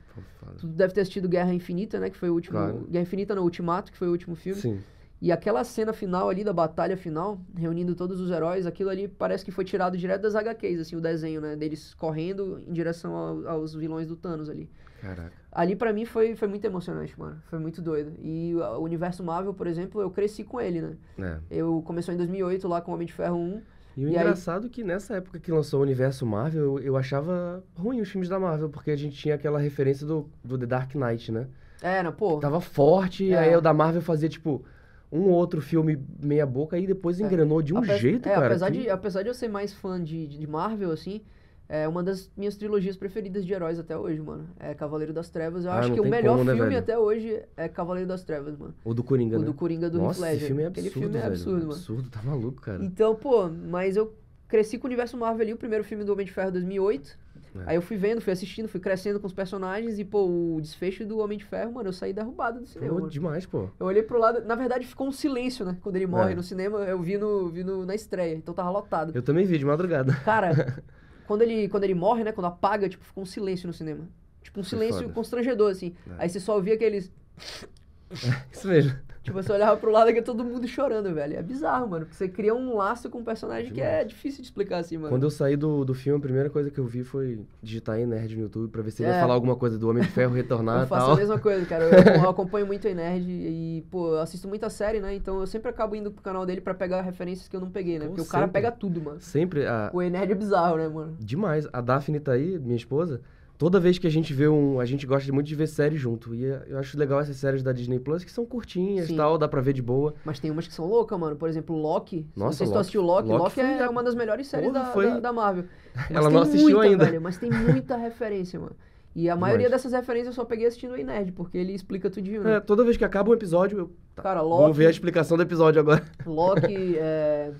tu 0.59 0.67
deve 0.67 0.95
ter 0.95 1.01
assistido 1.01 1.29
Guerra 1.29 1.53
Infinita, 1.53 1.99
né? 1.99 2.09
Que 2.09 2.17
foi 2.17 2.31
o 2.31 2.35
último. 2.35 2.57
Claro. 2.57 2.87
Guerra 2.89 3.03
Infinita 3.03 3.35
no 3.35 3.43
Ultimato, 3.43 3.91
que 3.91 3.99
foi 3.99 4.07
o 4.07 4.13
último 4.13 4.37
filme. 4.37 4.61
Sim. 4.61 4.79
E 5.21 5.33
aquela 5.33 5.65
cena 5.65 5.93
final 5.93 6.29
ali 6.31 6.45
da 6.45 6.53
batalha 6.53 6.97
final, 6.97 7.41
reunindo 7.57 7.97
todos 7.97 8.21
os 8.21 8.31
heróis, 8.31 8.65
aquilo 8.67 8.89
ali 8.91 9.09
parece 9.09 9.45
que 9.45 9.51
foi 9.51 9.65
tirado 9.65 9.99
direto 9.99 10.23
das 10.23 10.37
HQs, 10.37 10.79
assim, 10.81 10.95
o 10.95 11.01
desenho, 11.01 11.41
né? 11.41 11.57
Deles 11.57 11.93
correndo 11.95 12.61
em 12.65 12.73
direção 12.73 13.17
ao- 13.17 13.49
aos 13.49 13.75
vilões 13.75 14.07
do 14.07 14.15
Thanos 14.15 14.49
ali. 14.49 14.71
Caraca. 15.01 15.33
Ali 15.51 15.75
pra 15.75 15.93
mim 15.93 16.05
foi, 16.05 16.37
foi 16.37 16.47
muito 16.47 16.65
emocionante, 16.65 17.19
mano. 17.19 17.43
Foi 17.47 17.59
muito 17.59 17.83
doido. 17.83 18.13
E 18.21 18.55
o 18.55 18.79
universo 18.83 19.25
Marvel, 19.25 19.53
por 19.53 19.67
exemplo, 19.67 20.01
eu 20.01 20.11
cresci 20.11 20.45
com 20.45 20.61
ele, 20.61 20.81
né? 20.81 20.97
É. 21.19 21.39
Eu 21.59 21.83
começou 21.85 22.15
em 22.15 22.17
2008 22.17 22.69
lá 22.69 22.81
com 22.81 22.93
Homem 22.93 23.07
de 23.09 23.13
Ferro 23.13 23.37
1. 23.37 23.61
E 23.99 24.05
o 24.05 24.09
E 24.11 24.17
aí- 24.17 24.23
engraçado 24.23 24.67
é 24.67 24.71
que 24.71 24.85
nessa 24.85 25.17
época 25.17 25.41
que 25.41 25.51
lançou 25.51 25.81
o 25.81 25.83
universo 25.83 26.25
Marvel, 26.25 26.63
eu, 26.63 26.79
eu 26.79 26.97
achava 26.97 27.65
ruim 27.77 28.01
os 28.01 28.09
filmes 28.09 28.29
da 28.29 28.39
Marvel, 28.39 28.69
porque 28.69 28.93
a 28.93 28.97
gente 28.97 29.17
tinha 29.17 29.35
aquela 29.35 29.59
referência 29.59 30.07
do, 30.07 30.31
do 30.45 30.57
The 30.57 30.67
Dark 30.67 30.95
Knight, 30.95 31.33
né? 31.33 31.49
Era, 31.83 32.13
pô. 32.13 32.39
Tava 32.39 32.61
forte, 32.61 33.33
É. 33.33 33.39
aí 33.39 33.57
o 33.57 33.61
da 33.61 33.75
Marvel 33.75 34.01
fazia, 34.01 34.29
tipo, 34.29 34.65
um 35.11 35.23
ou 35.23 35.31
outro 35.31 35.61
filme 35.61 36.01
meia 36.23 36.47
boca, 36.47 36.77
aí 36.77 36.87
depois 36.87 37.19
engrenou 37.19 37.61
de 37.61 37.75
um 37.75 37.79
Ape- 37.79 37.97
jeito, 37.99 38.29
é, 38.29 38.33
cara. 38.35 38.47
Apesar, 38.47 38.71
que- 38.71 38.83
de, 38.83 38.89
apesar 38.91 39.23
de 39.25 39.31
eu 39.31 39.35
ser 39.35 39.49
mais 39.49 39.73
fã 39.73 40.01
de, 40.01 40.29
de 40.29 40.47
Marvel, 40.47 40.93
assim, 40.93 41.21
é 41.69 41.87
uma 41.87 42.03
das 42.03 42.31
minhas 42.37 42.57
trilogias 42.57 42.97
preferidas 42.97 43.45
de 43.45 43.53
heróis 43.53 43.79
até 43.79 43.97
hoje, 43.97 44.21
mano. 44.21 44.49
É 44.59 44.73
Cavaleiro 44.75 45.13
das 45.13 45.29
Trevas. 45.29 45.65
Eu 45.65 45.71
Ah, 45.71 45.81
acho 45.81 45.93
que 45.93 46.01
o 46.01 46.07
melhor 46.09 46.33
como, 46.39 46.45
né, 46.45 46.53
filme 46.55 46.69
velho? 46.71 46.79
até 46.81 46.99
hoje 46.99 47.43
é 47.57 47.69
Cavaleiro 47.69 48.09
das 48.09 48.25
Trevas, 48.25 48.57
mano. 48.57 48.75
O 48.85 48.95
do 48.95 49.05
Coringa, 49.05 49.37
O 49.37 49.41
né? 49.41 49.47
do 49.47 49.53
Coringa 49.55 49.91
do 49.91 49.99
Nossa, 49.99 50.21
Heath 50.21 50.33
Ledger. 50.33 50.37
esse 50.39 50.47
filme 50.47 50.63
é 50.63 50.67
Aquele 50.67 50.87
absurdo, 50.89 51.03
filme 51.05 51.19
é 51.19 51.27
absurdo, 51.27 51.61
mano. 51.61 51.73
Absurdo, 51.73 52.11
tá 52.11 52.23
maluco, 52.23 52.63
cara. 52.63 52.83
Então, 52.85 53.15
pô, 53.15 53.49
mas 53.49 53.97
eu 53.97 54.15
cresci 54.49 54.79
com 54.79 54.87
o 54.87 54.89
universo 54.89 55.17
Marvel 55.17 55.43
ali, 55.43 55.53
o 55.53 55.57
primeiro 55.59 55.85
filme 55.85 56.05
do 56.05 56.13
Homem 56.13 56.25
de 56.25 56.33
Ferro 56.33 56.51
2008. 56.53 57.19
É. 57.55 57.63
Aí 57.67 57.77
eu 57.77 57.83
fui 57.83 57.97
vendo, 57.97 58.21
fui 58.21 58.33
assistindo, 58.33 58.69
fui 58.69 58.79
crescendo 58.81 59.19
com 59.21 59.27
os 59.27 59.33
personagens 59.33 59.99
e, 59.99 60.05
pô, 60.05 60.27
o 60.27 60.61
desfecho 60.61 61.05
do 61.05 61.19
Homem 61.19 61.37
de 61.39 61.45
Ferro, 61.45 61.73
mano, 61.73 61.89
eu 61.89 61.93
saí 61.93 62.13
derrubado 62.13 62.61
do 62.61 62.67
cinema. 62.67 63.01
Pô, 63.01 63.07
demais, 63.09 63.45
pô. 63.47 63.69
Eu 63.81 63.87
olhei 63.87 64.03
pro 64.03 64.19
lado, 64.19 64.43
na 64.47 64.55
verdade 64.55 64.87
ficou 64.87 65.07
um 65.09 65.13
silêncio, 65.13 65.65
né? 65.67 65.77
Quando 65.83 65.97
ele 65.97 66.07
morre 66.07 66.33
É. 66.33 66.35
no 66.35 66.43
cinema, 66.43 66.79
eu 66.81 67.01
vi, 67.01 67.19
no, 67.19 67.49
vi 67.49 67.65
no, 67.65 67.85
na 67.85 67.95
estreia, 67.95 68.35
então 68.35 68.55
tava 68.55 68.71
lotado. 68.71 69.13
Eu 69.15 69.23
também 69.23 69.45
vi 69.45 69.59
de 69.59 69.65
madrugada. 69.65 70.15
Cara, 70.25 70.83
quando 71.29 71.43
ele, 71.43 71.69
quando 71.69 71.85
ele 71.85 71.95
morre, 71.95 72.25
né? 72.25 72.33
Quando 72.33 72.47
apaga, 72.47 72.89
tipo, 72.89 73.05
ficou 73.05 73.23
um 73.23 73.27
silêncio 73.27 73.67
no 73.67 73.73
cinema. 73.75 74.09
Tipo, 74.43 74.61
um 74.61 74.65
silêncio 74.65 75.11
constrangedor, 75.11 75.71
assim. 75.71 75.95
É. 76.13 76.23
Aí 76.23 76.29
você 76.31 76.41
só 76.41 76.55
ouvia 76.55 76.73
aqueles. 76.73 77.13
Isso 78.51 78.67
mesmo. 78.67 78.99
Tipo, 79.23 79.43
você 79.43 79.53
olhava 79.53 79.77
pro 79.77 79.91
lado 79.91 80.11
e 80.11 80.23
todo 80.23 80.43
mundo 80.45 80.67
chorando, 80.67 81.13
velho. 81.13 81.37
É 81.37 81.43
bizarro, 81.43 81.89
mano. 81.89 82.05
Porque 82.07 82.17
você 82.17 82.29
cria 82.29 82.55
um 82.55 82.75
laço 82.77 83.11
com 83.11 83.19
um 83.19 83.25
personagem 83.25 83.73
que 83.73 83.81
é 83.81 84.03
difícil 84.05 84.41
de 84.41 84.47
explicar 84.49 84.79
assim, 84.79 84.97
mano. 84.97 85.09
Quando 85.11 85.25
eu 85.25 85.31
saí 85.31 85.57
do, 85.57 85.85
do 85.85 85.95
filme, 85.95 86.19
a 86.19 86.23
primeira 86.23 86.49
coisa 86.51 86.71
que 86.71 86.79
eu 86.79 86.87
vi 86.87 87.05
foi 87.05 87.41
digitar 87.63 87.97
aí 87.97 88.07
Nerd 88.07 88.35
no 88.37 88.43
YouTube 88.43 88.71
pra 88.71 88.81
ver 88.83 88.91
se 88.91 89.03
ele 89.03 89.11
É. 89.11 89.15
ia 89.15 89.21
falar 89.21 89.35
alguma 89.35 89.57
coisa 89.57 89.79
do 89.79 89.89
Homem 89.89 90.03
de 90.03 90.09
Ferro 90.11 90.35
retornar 90.35 90.83
Eu 90.83 90.87
faço 90.87 91.07
tal. 91.07 91.15
a 91.15 91.19
mesma 91.19 91.39
coisa, 91.39 91.67
cara. 91.67 91.85
Eu, 91.85 92.23
eu 92.23 92.31
acompanho 92.31 92.67
muito 92.67 92.89
o 92.89 92.95
Nerd 92.95 93.27
e, 93.29 93.85
pô, 93.91 94.15
eu 94.15 94.21
assisto 94.21 94.49
muita 94.49 94.71
série, 94.71 95.01
né? 95.01 95.15
Então 95.15 95.41
eu 95.41 95.47
sempre 95.47 95.69
acabo 95.69 95.95
indo 95.95 96.11
pro 96.11 96.23
canal 96.23 96.47
dele 96.47 96.61
pra 96.61 96.73
pegar 96.75 97.03
referências 97.03 97.49
que 97.49 97.55
eu 97.57 97.61
não 97.61 97.71
peguei, 97.71 97.99
né? 97.99 98.07
Pô, 98.07 98.13
Porque 98.13 98.23
o 98.23 98.27
cara 98.27 98.47
sempre. 98.47 98.61
pega 98.63 98.73
tudo, 98.73 99.01
mano. 99.03 99.21
Sempre, 99.21 99.67
a, 99.67 99.91
O 99.93 100.01
Nerd 100.01 100.33
é 100.33 100.35
bizarro, 100.35 100.77
né, 100.77 100.89
mano? 100.89 101.17
demais. 101.19 101.69
A 101.73 101.81
Daphne 101.81 102.21
tá 102.21 102.33
aí, 102.33 102.59
minha 102.59 102.77
esposa. 102.77 103.21
Toda 103.59 103.81
vez 103.81 103.99
que 103.99 104.07
a 104.07 104.11
gente 104.11 104.33
vê 104.33 104.47
um. 104.47 104.79
A 104.79 104.85
gente 104.85 105.05
gosta 105.05 105.33
muito 105.33 105.49
de 105.49 105.55
ver 105.57 105.67
série 105.67 105.97
junto. 105.97 106.33
E 106.33 106.45
é- 106.47 106.63
eu 106.69 106.79
acho 106.79 106.97
legal 106.97 107.21
essas 107.21 107.35
séries 107.37 107.61
da 107.61 107.73
Disney 107.73 107.99
Plus 107.99 108.23
que 108.23 108.31
são 108.31 108.47
curtinhas 108.47 109.11
e 109.11 109.17
tal, 109.17 109.37
dá 109.37 109.49
pra 109.49 109.61
ver 109.61 109.73
de 109.73 109.83
boa. 109.83 110.15
Mas 110.25 110.39
tem 110.39 110.49
umas 110.51 110.69
que 110.69 110.73
são 110.73 110.87
loucas, 110.87 111.19
mano. 111.19 111.35
Por 111.35 111.49
exemplo, 111.49 111.77
Loki. 111.77 112.25
não 112.37 112.47
Nossa, 112.47 112.59
sei 112.59 112.67
se 112.67 112.73
tu 112.73 112.75
Loki- 112.77 112.81
assistiu 112.83 113.03
Loki. 113.03 113.29
Loki 113.29 113.43
Loki, 113.43 113.61
é 113.61 113.89
uma 113.89 114.03
das 114.05 114.15
melhores 114.15 114.47
séries 114.47 114.73
da, 114.73 114.85
foi- 114.87 115.07
da, 115.11 115.19
da 115.21 115.33
Marvel. 115.33 115.65
Mas 115.95 116.11
Ela 116.13 116.27
tem 116.27 116.33
não 116.35 116.43
assistiu 116.43 116.77
muita, 116.79 116.83
ainda. 116.93 117.05
Velho, 117.07 117.21
mas 117.21 117.37
tem 117.37 117.51
muita 117.51 117.97
referência, 117.99 118.61
mano. 118.61 118.77
E 119.17 119.29
a 119.29 119.35
maioria 119.35 119.67
Demais. 119.67 119.83
dessas 119.83 119.99
referências 119.99 120.29
eu 120.29 120.33
só 120.35 120.45
peguei 120.45 120.67
assistindo 120.69 120.93
o 120.95 120.97
Nerd, 120.97 121.33
porque 121.33 121.59
ele 121.59 121.73
explica 121.73 122.09
tudinho, 122.09 122.45
né? 122.45 122.57
É, 122.57 122.61
toda 122.61 122.85
vez 122.85 122.97
que 122.97 123.05
acaba 123.05 123.31
um 123.31 123.35
episódio, 123.35 123.77
eu 123.81 123.91
tá, 124.15 124.23
Cara, 124.23 124.41
vou 124.43 124.51
Loki, 124.67 124.77
ver 124.79 124.87
a 124.87 124.91
explicação 124.91 125.37
do 125.37 125.43
episódio 125.43 125.81
agora. 125.81 126.05
Loki, 126.25 126.95
é, 126.97 127.51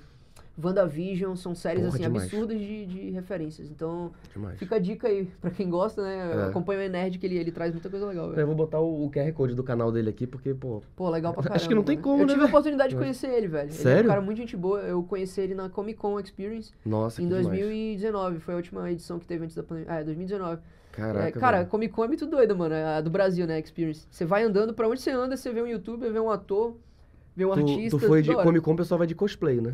WandaVision, 0.61 1.35
são 1.35 1.55
séries, 1.55 1.81
Porra, 1.83 1.95
assim, 1.95 2.03
demais. 2.03 2.23
absurdas 2.25 2.59
de, 2.59 2.85
de 2.85 3.09
referências. 3.11 3.69
Então, 3.69 4.11
Demais. 4.33 4.57
fica 4.59 4.75
a 4.75 4.79
dica 4.79 5.07
aí, 5.07 5.25
pra 5.41 5.49
quem 5.51 5.69
gosta, 5.69 6.01
né? 6.01 6.31
É. 6.33 6.43
Acompanha 6.49 6.87
o 6.87 6.91
Nerd, 6.91 7.17
que 7.17 7.25
ele, 7.25 7.37
ele 7.37 7.51
traz 7.51 7.71
muita 7.73 7.89
coisa 7.89 8.05
legal, 8.05 8.33
Eu 8.33 8.45
vou 8.47 8.55
botar 8.55 8.79
o, 8.79 9.05
o 9.05 9.11
QR 9.11 9.31
Code 9.33 9.55
do 9.55 9.63
canal 9.63 9.91
dele 9.91 10.09
aqui, 10.09 10.27
porque, 10.27 10.53
pô. 10.53 10.81
Pô, 10.95 11.09
legal 11.09 11.33
pra 11.33 11.41
Acho 11.41 11.49
caramba. 11.49 11.67
que 11.67 11.75
não 11.75 11.83
tem 11.83 11.95
mano. 11.95 12.03
como, 12.03 12.23
Eu 12.23 12.27
né, 12.27 12.33
tive 12.33 12.41
a 12.41 12.45
velho? 12.45 12.49
oportunidade 12.49 12.89
de 12.93 12.95
conhecer 12.99 13.27
ele, 13.27 13.47
velho. 13.47 13.69
Ele 13.69 13.71
é 13.77 13.79
um 13.79 13.83
Sério? 13.83 14.09
cara 14.09 14.21
muito 14.21 14.37
gente 14.37 14.55
boa. 14.57 14.79
Eu 14.81 15.01
conheci 15.03 15.39
ele 15.41 15.55
na 15.55 15.69
Comic 15.69 15.97
Con 15.99 16.19
Experience. 16.19 16.71
Nossa, 16.85 17.21
Em 17.21 17.27
que 17.29 17.35
demais. 17.35 17.47
2019, 17.59 18.39
foi 18.39 18.53
a 18.53 18.57
última 18.57 18.91
edição 18.91 19.19
que 19.19 19.25
teve 19.25 19.43
antes 19.43 19.55
da 19.55 19.63
pandemia. 19.63 19.91
Ah, 19.91 19.99
é 20.01 20.03
2019. 20.03 20.61
Caraca. 20.91 21.27
É, 21.27 21.31
cara, 21.31 21.57
velho. 21.59 21.69
Comic 21.69 21.93
Con 21.93 22.03
é 22.03 22.07
muito 22.07 22.25
doida, 22.25 22.53
mano. 22.55 22.73
é 22.75 22.97
A 22.97 23.01
do 23.01 23.09
Brasil, 23.09 23.45
né? 23.47 23.59
Experience. 23.59 24.05
Você 24.09 24.25
vai 24.25 24.43
andando, 24.43 24.73
pra 24.73 24.87
onde 24.89 24.99
você 24.99 25.11
anda, 25.11 25.37
você 25.37 25.51
vê 25.53 25.61
um 25.61 25.67
youtuber, 25.67 26.11
vê 26.11 26.19
um 26.19 26.29
ator, 26.29 26.75
vê 27.35 27.45
um 27.45 27.53
tu, 27.53 27.59
artista. 27.59 27.97
tu 27.97 28.05
foi 28.05 28.21
de. 28.21 28.33
Comic 28.33 28.61
Con, 28.65 28.73
o 28.73 28.75
pessoal 28.75 28.97
vai 28.97 29.07
de 29.07 29.15
cosplay, 29.15 29.61
né? 29.61 29.73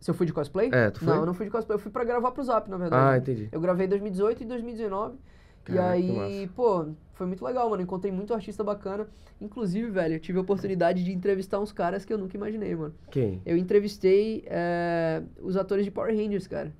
Se 0.00 0.10
eu 0.10 0.14
fui 0.14 0.26
de 0.26 0.32
cosplay? 0.32 0.70
É, 0.72 0.90
tu 0.90 1.00
foi? 1.00 1.08
Não, 1.08 1.20
eu 1.20 1.26
não 1.26 1.34
fui 1.34 1.44
de 1.44 1.52
cosplay. 1.52 1.76
Eu 1.76 1.78
fui 1.80 1.90
pra 1.90 2.04
gravar 2.04 2.30
pro 2.30 2.42
Zap, 2.42 2.68
na 2.70 2.78
verdade. 2.78 3.14
Ah, 3.14 3.18
entendi. 3.18 3.48
Eu 3.52 3.60
gravei 3.60 3.86
em 3.86 3.88
2018 3.90 4.42
e 4.42 4.46
2019. 4.46 5.18
Caraca, 5.62 5.98
e 5.98 6.18
aí, 6.18 6.50
pô, 6.56 6.86
foi 7.12 7.26
muito 7.26 7.44
legal, 7.44 7.68
mano. 7.68 7.82
Encontrei 7.82 8.10
muito 8.10 8.32
artista 8.32 8.64
bacana. 8.64 9.06
Inclusive, 9.38 9.90
velho, 9.90 10.14
eu 10.14 10.20
tive 10.20 10.38
a 10.38 10.40
oportunidade 10.40 11.04
de 11.04 11.12
entrevistar 11.12 11.60
uns 11.60 11.70
caras 11.70 12.04
que 12.04 12.12
eu 12.12 12.18
nunca 12.18 12.34
imaginei, 12.34 12.74
mano. 12.74 12.94
Quem? 13.10 13.42
Eu 13.44 13.58
entrevistei 13.58 14.42
é, 14.46 15.22
os 15.42 15.56
atores 15.56 15.84
de 15.84 15.90
Power 15.90 16.16
Rangers, 16.16 16.46
cara. 16.46 16.72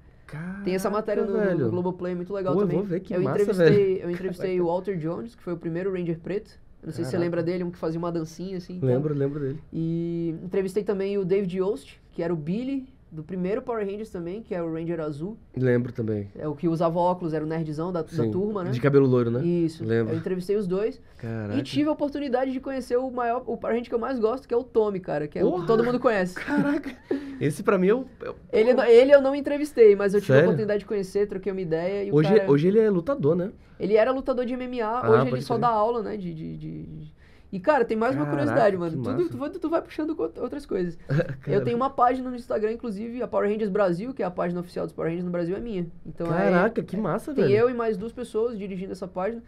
Tem 0.65 0.75
essa 0.75 0.89
matéria 0.89 1.25
no, 1.25 1.33
velho. 1.33 1.59
no 1.59 1.71
Globoplay, 1.71 2.15
muito 2.15 2.33
legal 2.33 2.55
Pô, 2.55 2.61
eu 2.61 2.63
também. 2.63 2.79
vou 2.79 2.87
ver, 2.87 3.01
que 3.01 3.13
eu 3.13 3.21
massa, 3.21 3.43
entrevistei, 3.43 3.95
velho. 3.95 4.03
Eu 4.03 4.11
entrevistei 4.11 4.61
o 4.61 4.67
Walter 4.67 4.97
Jones, 4.97 5.35
que 5.35 5.43
foi 5.43 5.53
o 5.53 5.57
primeiro 5.57 5.93
Ranger 5.93 6.21
preto. 6.21 6.53
Eu 6.83 6.87
não 6.87 6.93
sei 6.93 7.05
se 7.05 7.11
você 7.11 7.17
Caraca. 7.17 7.25
lembra 7.25 7.43
dele, 7.43 7.65
um 7.65 7.71
que 7.71 7.77
fazia 7.77 7.99
uma 7.99 8.13
dancinha 8.13 8.57
assim. 8.57 8.79
Lembro, 8.81 9.13
lembro 9.13 9.41
dele. 9.41 9.61
E 9.73 10.35
entrevistei 10.43 10.85
também 10.85 11.19
o 11.19 11.25
David 11.25 11.59
Yost, 11.59 12.01
que 12.13 12.23
era 12.23 12.33
o 12.33 12.37
Billy 12.37 12.89
do 13.13 13.25
primeiro 13.25 13.61
Power 13.61 13.85
Rangers 13.85 14.09
também, 14.11 14.41
que 14.41 14.55
é 14.55 14.63
o 14.63 14.73
Ranger 14.73 15.01
Azul. 15.01 15.37
Lembro 15.57 15.93
também. 15.93 16.29
É 16.39 16.47
o 16.47 16.55
que 16.55 16.69
usava 16.69 16.99
óculos, 16.99 17.35
era 17.35 17.45
o 17.45 17.49
nerdzão 17.49 17.91
da, 17.93 18.03
da 18.03 18.09
Sim. 18.09 18.31
turma, 18.31 18.63
né? 18.63 18.71
De 18.71 18.81
cabelo 18.81 19.07
loiro, 19.07 19.31
né? 19.31 19.45
Isso. 19.45 19.85
Lembro. 19.85 20.15
Eu 20.15 20.19
entrevistei 20.19 20.55
os 20.57 20.67
dois. 20.67 21.01
Caraca. 21.19 21.59
E 21.59 21.63
tive 21.63 21.89
a 21.89 21.93
oportunidade 21.93 22.53
de 22.53 22.61
conhecer 22.61 22.97
o 22.97 23.11
maior, 23.11 23.43
o 23.47 23.57
Power 23.57 23.75
Ranger 23.77 23.89
que 23.89 23.95
eu 23.95 23.99
mais 23.99 24.19
gosto, 24.21 24.47
que 24.47 24.55
é 24.55 24.57
o 24.57 24.63
Tommy, 24.63 25.01
cara, 25.01 25.27
que 25.27 25.39
é 25.39 25.45
o 25.45 25.47
que 25.47 25.53
Porra! 25.53 25.67
todo 25.67 25.83
mundo 25.85 25.99
conhece. 25.99 26.35
Caraca. 26.37 26.95
Esse 27.41 27.63
pra 27.63 27.77
mim 27.79 27.89
é 27.89 27.95
o... 27.95 28.05
é 28.53 28.61
Ele, 28.61 28.81
ele 28.89 29.13
eu 29.13 29.21
não 29.21 29.35
entrevistei, 29.35 29.97
mas 29.97 30.15
eu 30.15 30.21
tive 30.21 30.33
Sério? 30.35 30.43
a 30.43 30.47
oportunidade 30.51 30.81
de 30.81 30.87
conhecer, 30.87 31.27
troquei 31.27 31.51
uma 31.51 31.61
ideia 31.61 32.05
e 32.05 32.13
Hoje, 32.13 32.29
cara... 32.33 32.51
hoje 32.51 32.69
ele 32.69 32.79
é 32.79 32.89
lutador, 32.91 33.35
né? 33.35 33.51
Ele 33.79 33.97
era 33.97 34.13
lutador 34.13 34.45
de 34.45 34.55
MMA, 34.57 34.85
Ah, 34.85 35.11
hoje 35.23 35.29
ele 35.29 35.41
só 35.41 35.55
crer. 35.55 35.61
dá 35.63 35.69
aula, 35.69 36.03
né, 36.03 36.17
de, 36.17 36.35
de- 36.35 36.57
de- 36.57 37.15
E, 37.53 37.59
cara, 37.59 37.85
tem 37.85 37.97
mais 37.97 38.15
uma 38.15 38.25
Caraca, 38.27 38.37
curiosidade, 38.45 38.77
que 38.77 38.81
mano. 38.81 39.03
Tudo, 39.03 39.29
tu, 39.29 39.37
vai- 39.37 39.51
tu 39.51 39.69
vai 39.71 39.83
puxando 39.83 40.17
outras 40.41 40.65
coisas. 40.65 40.97
Eu 41.47 41.65
tenho 41.65 41.77
uma 41.77 41.91
página 41.91 42.31
no 42.31 42.37
Instagram, 42.37 42.73
inclusive, 42.73 43.21
a 43.23 43.27
Power 43.27 43.51
Rangers 43.51 43.71
Brasil, 43.71 44.15
que 44.15 44.23
é 44.23 44.27
a 44.27 44.31
página 44.31 44.61
oficial 44.61 44.87
dos 44.87 44.93
Power 44.95 45.09
Rangers 45.11 45.25
no 45.25 45.33
Brasil, 45.33 45.57
é 45.57 45.61
minha. 45.61 45.87
Então, 46.07 46.27
é- 46.29 46.51
Caraca, 46.51 46.83
que 46.83 46.97
massa, 46.97 47.35
tem 47.35 47.45
velho. 47.45 47.57
eu 47.57 47.71
e 47.71 47.75
mais 47.75 47.97
duas 47.97 48.13
pessoas 48.13 48.57
dirigindo 48.57 48.93
essa 48.93 49.09
página. 49.09 49.43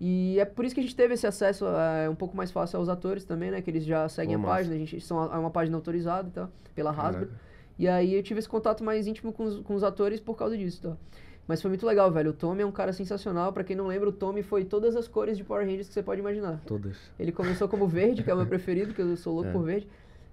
E 0.00 0.38
é 0.38 0.44
por 0.44 0.64
isso 0.64 0.74
que 0.74 0.80
a 0.80 0.82
gente 0.82 0.94
teve 0.96 1.14
esse 1.14 1.26
acesso 1.26 1.64
é, 1.66 2.10
um 2.10 2.14
pouco 2.14 2.36
mais 2.36 2.50
fácil 2.50 2.78
aos 2.78 2.88
atores 2.88 3.24
também, 3.24 3.50
né? 3.50 3.62
Que 3.62 3.70
eles 3.70 3.84
já 3.84 4.08
seguem 4.08 4.36
Pô, 4.36 4.42
a 4.42 4.46
massa. 4.48 4.54
página, 4.56 4.74
a 4.74 4.78
gente 4.78 5.00
são 5.00 5.22
é 5.32 5.38
uma 5.38 5.50
página 5.50 5.76
autorizada 5.76 6.28
tal, 6.34 6.50
pela 6.74 6.90
Hasbro. 6.90 7.26
Caraca. 7.26 7.40
E 7.78 7.86
aí 7.88 8.14
eu 8.14 8.22
tive 8.22 8.38
esse 8.40 8.48
contato 8.48 8.82
mais 8.84 9.06
íntimo 9.06 9.32
com 9.32 9.44
os, 9.44 9.60
com 9.60 9.74
os 9.74 9.84
atores 9.84 10.18
por 10.20 10.34
causa 10.36 10.56
disso, 10.56 10.82
tá? 10.82 10.96
Mas 11.48 11.62
foi 11.62 11.68
muito 11.68 11.86
legal, 11.86 12.10
velho. 12.10 12.30
O 12.30 12.32
Tommy 12.32 12.62
é 12.62 12.66
um 12.66 12.72
cara 12.72 12.92
sensacional. 12.92 13.52
Pra 13.52 13.62
quem 13.62 13.76
não 13.76 13.86
lembra, 13.86 14.08
o 14.08 14.12
Tommy 14.12 14.42
foi 14.42 14.64
todas 14.64 14.96
as 14.96 15.06
cores 15.06 15.36
de 15.38 15.44
Power 15.44 15.64
Rangers 15.64 15.86
que 15.88 15.94
você 15.94 16.02
pode 16.02 16.20
imaginar. 16.20 16.60
Todas. 16.66 16.96
Ele 17.18 17.30
começou 17.32 17.68
como 17.68 17.86
verde, 17.86 18.22
que 18.24 18.30
é 18.30 18.34
o 18.34 18.36
meu 18.36 18.46
preferido, 18.48 18.92
que 18.92 19.00
eu 19.00 19.16
sou 19.16 19.32
louco 19.34 19.50
É. 19.50 19.52
por 19.52 19.62
verde. 19.62 19.86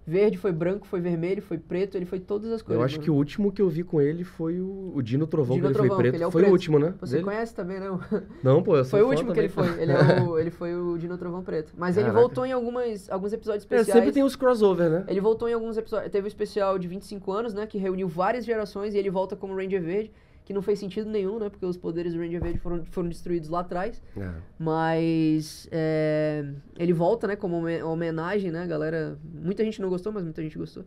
Verde, 0.05 0.37
foi 0.37 0.51
branco, 0.51 0.85
foi 0.85 0.99
vermelho, 0.99 1.41
foi 1.41 1.57
preto, 1.57 1.95
ele 1.95 2.05
foi 2.05 2.19
todas 2.19 2.51
as 2.51 2.61
cores. 2.61 2.77
Eu 2.77 2.83
acho 2.83 2.95
mano. 2.95 3.03
que 3.05 3.09
o 3.09 3.13
último 3.13 3.53
que 3.53 3.61
eu 3.61 3.69
vi 3.69 3.83
com 3.85 4.01
ele 4.01 4.25
foi 4.25 4.59
o, 4.59 4.91
o 4.93 5.01
Dino 5.01 5.25
Trovão, 5.25 5.55
Dino 5.55 5.67
que 5.67 5.71
ele 5.71 5.73
Trovão, 5.75 5.95
foi 5.95 6.03
preto. 6.03 6.15
ele 6.15 6.23
é 6.23 6.27
o 6.27 6.31
foi 6.31 6.41
preto. 6.41 6.49
o 6.49 6.53
último, 6.53 6.77
né? 6.77 6.93
Você 6.99 7.13
dele? 7.13 7.23
conhece 7.23 7.55
também, 7.55 7.79
não? 7.79 8.01
Não, 8.43 8.61
pô, 8.61 8.75
eu 8.75 8.83
sou 8.83 8.99
Foi 8.99 9.01
o 9.01 9.07
último 9.09 9.31
que 9.31 9.39
ele 9.39 9.47
também, 9.47 9.71
foi. 9.75 9.81
Ele, 9.81 9.91
é 9.93 10.21
o, 10.21 10.35
ele 10.39 10.51
foi 10.51 10.75
o 10.75 10.97
Dino 10.97 11.17
Trovão 11.17 11.41
Preto. 11.41 11.71
Mas 11.77 11.95
ele 11.95 12.07
Caraca. 12.07 12.19
voltou 12.19 12.45
em 12.45 12.51
algumas, 12.51 13.09
alguns 13.09 13.31
episódios 13.31 13.63
É, 13.63 13.65
especiais. 13.65 13.97
sempre 13.97 14.11
tem 14.11 14.23
os 14.23 14.35
crossover, 14.35 14.89
né? 14.89 15.05
Ele 15.07 15.21
voltou 15.21 15.47
em 15.47 15.53
alguns 15.53 15.77
episódios. 15.77 16.11
Teve 16.11 16.27
o 16.27 16.27
especial 16.27 16.77
de 16.77 16.85
25 16.89 17.31
anos, 17.31 17.53
né? 17.53 17.65
Que 17.65 17.77
reuniu 17.77 18.09
várias 18.09 18.43
gerações 18.43 18.93
e 18.93 18.97
ele 18.97 19.09
volta 19.09 19.37
como 19.37 19.55
Ranger 19.55 19.81
Verde. 19.81 20.11
Que 20.45 20.53
não 20.53 20.61
fez 20.61 20.77
sentido 20.79 21.09
nenhum, 21.09 21.39
né? 21.39 21.49
Porque 21.49 21.65
os 21.65 21.77
poderes 21.77 22.13
do 22.13 22.19
Ranger 22.19 22.41
Verde 22.41 22.59
foram, 22.59 22.83
foram 22.85 23.07
destruídos 23.07 23.47
lá 23.49 23.61
atrás. 23.61 24.01
É. 24.17 24.29
Mas 24.59 25.67
é, 25.71 26.45
ele 26.77 26.91
volta, 26.93 27.27
né? 27.27 27.35
Como 27.35 27.55
homen- 27.57 27.83
homenagem, 27.83 28.51
né? 28.51 28.65
Galera. 28.67 29.17
Muita 29.23 29.63
gente 29.63 29.81
não 29.81 29.89
gostou, 29.89 30.11
mas 30.11 30.23
muita 30.23 30.41
gente 30.41 30.57
gostou. 30.57 30.83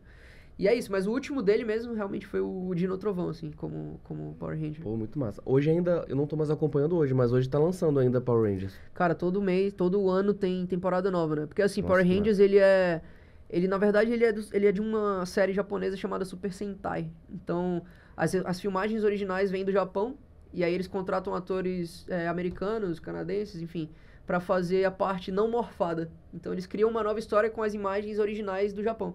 E 0.58 0.66
é 0.66 0.74
isso, 0.74 0.90
mas 0.90 1.06
o 1.06 1.10
último 1.10 1.42
dele 1.42 1.64
mesmo 1.64 1.92
realmente 1.92 2.26
foi 2.26 2.40
o 2.40 2.72
Dino 2.74 2.96
Trovão, 2.96 3.28
assim, 3.28 3.50
como, 3.50 4.00
como 4.04 4.34
Power 4.38 4.58
Ranger. 4.58 4.82
Pô, 4.82 4.96
muito 4.96 5.18
massa. 5.18 5.42
Hoje 5.44 5.68
ainda, 5.70 6.04
eu 6.08 6.16
não 6.16 6.26
tô 6.26 6.34
mais 6.34 6.50
acompanhando 6.50 6.96
hoje, 6.96 7.12
mas 7.12 7.30
hoje 7.30 7.46
tá 7.46 7.58
lançando 7.58 8.00
ainda 8.00 8.22
Power 8.22 8.50
Rangers. 8.50 8.74
Cara, 8.94 9.14
todo 9.14 9.42
mês, 9.42 9.74
todo 9.74 10.08
ano 10.08 10.32
tem 10.32 10.64
temporada 10.66 11.10
nova, 11.10 11.36
né? 11.36 11.46
Porque 11.46 11.60
assim, 11.60 11.82
Nossa, 11.82 11.92
Power 11.92 12.06
Rangers, 12.08 12.38
ele 12.38 12.58
é. 12.58 13.02
Ele, 13.50 13.68
na 13.68 13.76
verdade, 13.78 14.10
ele 14.10 14.24
é, 14.24 14.32
dos- 14.32 14.50
ele 14.52 14.66
é 14.66 14.72
de 14.72 14.80
uma 14.80 15.24
série 15.26 15.52
japonesa 15.52 15.94
chamada 15.96 16.24
Super 16.24 16.52
Sentai. 16.52 17.10
Então, 17.30 17.82
as, 18.16 18.34
as 18.34 18.60
filmagens 18.60 19.04
originais 19.04 19.50
vêm 19.50 19.64
do 19.64 19.72
Japão, 19.72 20.16
e 20.52 20.64
aí 20.64 20.72
eles 20.72 20.86
contratam 20.86 21.34
atores 21.34 22.06
é, 22.08 22.28
americanos, 22.28 22.98
canadenses, 22.98 23.60
enfim, 23.60 23.90
pra 24.26 24.40
fazer 24.40 24.84
a 24.84 24.90
parte 24.90 25.30
não 25.30 25.50
morfada. 25.50 26.10
Então, 26.32 26.52
eles 26.52 26.66
criam 26.66 26.90
uma 26.90 27.02
nova 27.02 27.18
história 27.18 27.50
com 27.50 27.62
as 27.62 27.74
imagens 27.74 28.18
originais 28.18 28.72
do 28.72 28.82
Japão. 28.82 29.14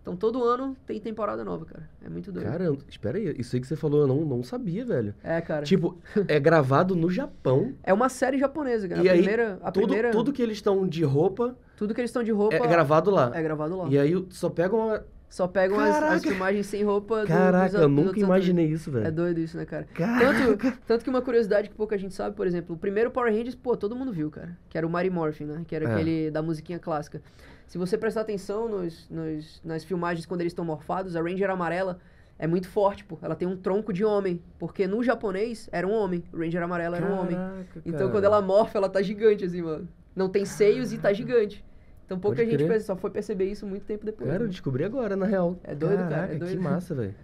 Então, 0.00 0.16
todo 0.16 0.42
ano 0.42 0.76
tem 0.84 1.00
temporada 1.00 1.44
nova, 1.44 1.64
cara. 1.64 1.88
É 2.04 2.08
muito 2.08 2.32
doido. 2.32 2.46
Cara, 2.46 2.76
espera 2.88 3.18
aí, 3.18 3.36
isso 3.38 3.54
aí 3.54 3.60
que 3.60 3.68
você 3.68 3.76
falou 3.76 4.00
eu 4.00 4.06
não, 4.08 4.24
não 4.24 4.42
sabia, 4.42 4.84
velho. 4.84 5.14
é, 5.22 5.40
cara. 5.40 5.64
Tipo, 5.64 5.96
é 6.26 6.40
gravado 6.40 6.96
no 6.96 7.08
Japão. 7.08 7.72
É 7.84 7.92
uma 7.92 8.08
série 8.08 8.38
japonesa, 8.38 8.88
cara. 8.88 9.02
E 9.02 9.08
a 9.08 9.12
aí, 9.12 9.18
primeira, 9.18 9.60
a 9.62 9.70
tudo, 9.70 9.84
primeira, 9.84 10.10
tudo 10.10 10.32
que 10.32 10.42
eles 10.42 10.56
estão 10.58 10.86
de 10.86 11.04
roupa 11.04 11.56
tudo 11.82 11.94
que 11.94 12.00
eles 12.00 12.10
estão 12.10 12.22
de 12.22 12.30
roupa 12.30 12.54
é 12.54 12.60
gravado 12.60 13.10
lá. 13.10 13.32
é 13.34 13.42
gravado 13.42 13.76
lá. 13.76 13.88
E 13.88 13.98
aí 13.98 14.24
só 14.30 14.48
pegam 14.48 14.86
uma... 14.86 15.04
Só 15.32 15.48
pegam 15.48 15.80
as, 15.80 15.94
as 15.94 16.00
Caraca! 16.00 16.20
filmagens 16.28 16.66
sem 16.66 16.84
roupa 16.84 17.22
do, 17.22 17.26
Caraca, 17.26 17.64
dos, 17.64 17.74
eu 17.74 17.80
dos 17.80 17.90
nunca 17.90 18.06
outros 18.08 18.22
imaginei 18.22 18.66
isso, 18.66 18.90
atores. 18.90 19.06
É 19.06 19.10
velho. 19.10 19.16
doido 19.16 19.40
isso, 19.40 19.56
né, 19.56 19.64
cara? 19.64 19.88
Caraca! 19.94 20.56
Tanto, 20.58 20.78
tanto 20.86 21.04
que 21.04 21.08
uma 21.08 21.22
curiosidade 21.22 21.70
que 21.70 21.74
pouca 21.74 21.96
gente 21.96 22.12
sabe, 22.14 22.36
por 22.36 22.46
exemplo, 22.46 22.76
o 22.76 22.78
primeiro 22.78 23.10
Power 23.10 23.32
Rangers, 23.32 23.54
pô, 23.54 23.74
todo 23.74 23.96
mundo 23.96 24.12
viu, 24.12 24.30
cara. 24.30 24.58
Que 24.68 24.76
era 24.76 24.86
o 24.86 24.92
Mighty 24.92 25.08
Morphin, 25.08 25.44
né? 25.46 25.62
Que 25.66 25.74
era 25.74 25.88
É. 25.88 25.92
aquele 25.94 26.30
da 26.30 26.42
musiquinha 26.42 26.78
clássica. 26.78 27.22
Se 27.66 27.78
você 27.78 27.96
prestar 27.96 28.20
atenção 28.20 28.68
nos, 28.68 29.08
nos- 29.08 29.62
nas 29.64 29.82
filmagens 29.84 30.26
quando 30.26 30.42
eles 30.42 30.50
estão 30.50 30.66
morfados, 30.66 31.16
a 31.16 31.22
Ranger 31.22 31.48
amarela 31.48 31.98
é 32.38 32.46
muito 32.46 32.68
forte, 32.68 33.02
pô. 33.02 33.16
Ela 33.22 33.34
tem 33.34 33.48
um 33.48 33.56
tronco 33.56 33.90
de 33.90 34.04
homem. 34.04 34.38
Porque 34.58 34.86
no 34.86 35.02
japonês 35.02 35.66
era 35.72 35.86
um 35.86 35.92
homem. 35.92 36.22
O 36.30 36.36
Ranger 36.36 36.62
amarela 36.62 36.98
era 36.98 37.06
um 37.06 37.18
homem. 37.18 37.36
Caraca, 37.36 37.80
Então 37.86 37.98
cara. 38.00 38.10
quando 38.10 38.24
ela 38.24 38.42
morfa, 38.42 38.76
ela 38.76 38.88
tá 38.90 39.00
gigante, 39.00 39.46
assim, 39.46 39.62
mano. 39.62 39.88
Não 40.14 40.28
tem 40.28 40.44
seios 40.44 40.92
e 40.92 40.98
tá 40.98 41.10
gigante. 41.14 41.64
Então 42.12 42.20
pouca 42.20 42.36
Pode 42.36 42.50
gente 42.50 42.58
crer. 42.58 42.68
perce- 42.68 42.86
só 42.86 42.94
foi 42.96 43.10
perceber 43.10 43.44
isso 43.46 43.66
muito 43.66 43.84
tempo 43.84 44.04
depois. 44.04 44.28
Cara, 44.28 44.42
eu 44.42 44.46
né? 44.46 44.50
descobri 44.50 44.84
agora, 44.84 45.16
na 45.16 45.24
real. 45.26 45.56
É 45.64 45.74
doido, 45.74 45.96
cara, 45.98 46.06
é 46.06 46.10
Caraca, 46.10 46.38
doido. 46.38 46.52
que 46.56 46.62
massa, 46.62 46.94
velho. 46.94 47.14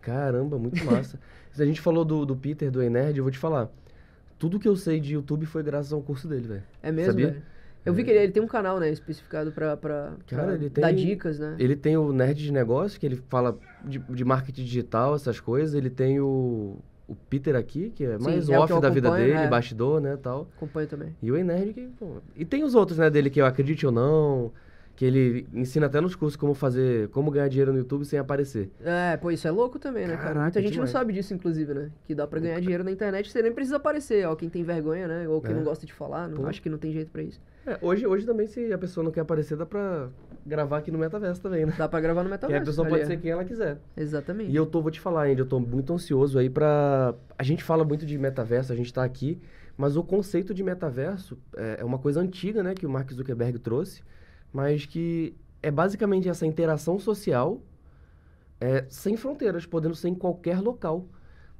Caramba, 0.00 0.58
muito 0.58 0.84
massa. 0.84 1.18
Se 1.52 1.62
a 1.62 1.66
gente 1.66 1.80
falou 1.80 2.04
do, 2.04 2.24
do 2.24 2.36
Peter, 2.36 2.70
do 2.70 2.82
Enerd, 2.82 3.16
eu 3.18 3.24
vou 3.24 3.30
te 3.30 3.38
falar. 3.38 3.68
Tudo 4.38 4.58
que 4.58 4.66
eu 4.68 4.74
sei 4.76 4.98
de 5.00 5.14
YouTube 5.14 5.44
foi 5.46 5.62
graças 5.62 5.92
ao 5.92 6.00
curso 6.00 6.26
dele, 6.26 6.48
velho. 6.48 6.62
É 6.82 6.90
mesmo, 6.90 7.12
Sabia? 7.12 7.42
Eu 7.84 7.92
vi 7.94 8.04
que 8.04 8.10
ele, 8.10 8.18
ele 8.20 8.32
tem 8.32 8.42
um 8.42 8.46
canal, 8.46 8.78
né, 8.78 8.90
especificado 8.90 9.52
pra, 9.52 9.76
pra, 9.76 10.12
Cara, 10.26 10.44
pra 10.44 10.54
ele 10.54 10.68
dar 10.68 10.88
tem- 10.88 10.96
dicas, 10.96 11.38
né? 11.38 11.56
Ele 11.58 11.74
tem 11.76 11.96
o 11.96 12.12
Nerd 12.12 12.42
de 12.42 12.52
Negócio, 12.52 12.98
que 13.00 13.06
ele 13.06 13.16
fala 13.28 13.58
de, 13.84 13.98
de 13.98 14.24
marketing 14.24 14.64
digital, 14.64 15.14
essas 15.14 15.40
coisas. 15.40 15.74
Ele 15.74 15.88
tem 15.90 16.20
o, 16.20 16.76
o 17.10 17.16
Peter 17.28 17.56
aqui, 17.56 17.90
que 17.90 18.04
é 18.04 18.16
Sim, 18.18 18.24
mais 18.24 18.48
é 18.48 18.56
o 18.58 18.62
off 18.62 18.72
eu 18.72 18.80
da 18.80 18.88
vida 18.88 19.10
dele, 19.10 19.32
é. 19.32 19.48
bastidor, 19.48 20.00
né, 20.00 20.16
tal. 20.22 20.46
Acompanho 20.56 20.86
também. 20.86 21.16
E 21.20 21.30
o 21.32 21.36
Enerd 21.36 21.72
que, 21.72 21.88
pô... 21.98 22.18
E 22.36 22.44
tem 22.44 22.62
os 22.62 22.74
outros, 22.74 22.98
né, 22.98 23.10
dele, 23.10 23.28
que 23.30 23.40
eu 23.40 23.46
acredite 23.46 23.84
ou 23.84 23.90
não, 23.92 24.52
que 24.94 25.04
ele 25.04 25.46
ensina 25.54 25.86
até 25.86 26.00
nos 26.00 26.14
cursos 26.14 26.36
como 26.36 26.54
fazer, 26.54 27.08
como 27.08 27.30
ganhar 27.30 27.48
dinheiro 27.48 27.72
no 27.72 27.78
YouTube 27.78 28.04
sem 28.04 28.18
aparecer. 28.18 28.70
É, 28.84 29.16
pô, 29.16 29.30
isso 29.30 29.48
é 29.48 29.50
louco 29.50 29.78
também, 29.78 30.06
né, 30.06 30.12
cara? 30.14 30.22
Caraca, 30.28 30.42
Muita 30.42 30.60
gente 30.62 30.72
demais. 30.72 30.92
não 30.92 31.00
sabe 31.00 31.12
disso, 31.12 31.34
inclusive, 31.34 31.72
né? 31.74 31.90
Que 32.04 32.14
dá 32.14 32.26
pra 32.26 32.38
ganhar 32.38 32.60
dinheiro 32.60 32.84
na 32.84 32.92
internet, 32.92 33.30
você 33.30 33.42
nem 33.42 33.50
precisa 33.52 33.76
aparecer, 33.78 34.26
ó. 34.28 34.36
Quem 34.36 34.48
tem 34.48 34.62
vergonha, 34.62 35.08
né? 35.08 35.28
Ou 35.28 35.40
quem 35.40 35.52
É. 35.52 35.54
não 35.54 35.64
gosta 35.64 35.84
de 35.86 35.92
falar, 35.92 36.28
não, 36.28 36.46
acho 36.46 36.60
que 36.62 36.68
não 36.70 36.78
tem 36.78 36.92
jeito 36.92 37.10
pra 37.10 37.22
isso. 37.22 37.40
É, 37.66 37.78
hoje, 37.82 38.06
hoje 38.06 38.24
também, 38.26 38.46
se 38.46 38.72
a 38.72 38.78
pessoa 38.78 39.02
não 39.02 39.10
quer 39.10 39.20
aparecer, 39.20 39.56
dá 39.56 39.66
pra 39.66 40.08
gravar 40.44 40.78
aqui 40.78 40.90
no 40.90 40.98
Metaverso 40.98 41.40
também, 41.40 41.66
né? 41.66 41.74
Dá 41.76 41.88
pra 41.88 42.00
gravar 42.00 42.22
no 42.22 42.28
Que 42.28 42.34
metaverso. 42.34 42.62
a 42.62 42.66
pessoa 42.66 42.86
ali, 42.86 42.96
pode 42.96 43.06
ser 43.06 43.16
quem 43.18 43.30
ela 43.30 43.44
quiser. 43.44 43.78
Exatamente. 43.96 44.50
E 44.50 44.56
eu 44.56 44.66
tô, 44.66 44.80
vou 44.80 44.90
te 44.90 45.00
falar, 45.00 45.26
Andy, 45.26 45.40
eu 45.40 45.46
tô 45.46 45.60
muito 45.60 45.92
ansioso 45.92 46.38
aí 46.38 46.48
pra... 46.50 47.14
A 47.38 47.42
gente 47.42 47.62
fala 47.62 47.84
muito 47.84 48.06
de 48.06 48.16
metaverso, 48.18 48.72
a 48.72 48.76
gente 48.76 48.92
tá 48.92 49.04
aqui, 49.04 49.40
mas 49.76 49.96
o 49.96 50.02
conceito 50.02 50.52
de 50.52 50.62
metaverso 50.62 51.38
é, 51.56 51.78
é 51.80 51.84
uma 51.84 51.98
coisa 51.98 52.20
antiga, 52.20 52.62
né, 52.62 52.74
que 52.74 52.86
o 52.86 52.90
Mark 52.90 53.10
Zuckerberg 53.12 53.58
trouxe, 53.58 54.02
mas 54.52 54.86
que 54.86 55.34
é 55.62 55.70
basicamente 55.70 56.28
essa 56.28 56.46
interação 56.46 56.98
social 56.98 57.60
é, 58.60 58.84
sem 58.88 59.16
fronteiras, 59.16 59.64
podendo 59.66 59.94
ser 59.94 60.08
em 60.08 60.14
qualquer 60.14 60.60
local. 60.60 61.06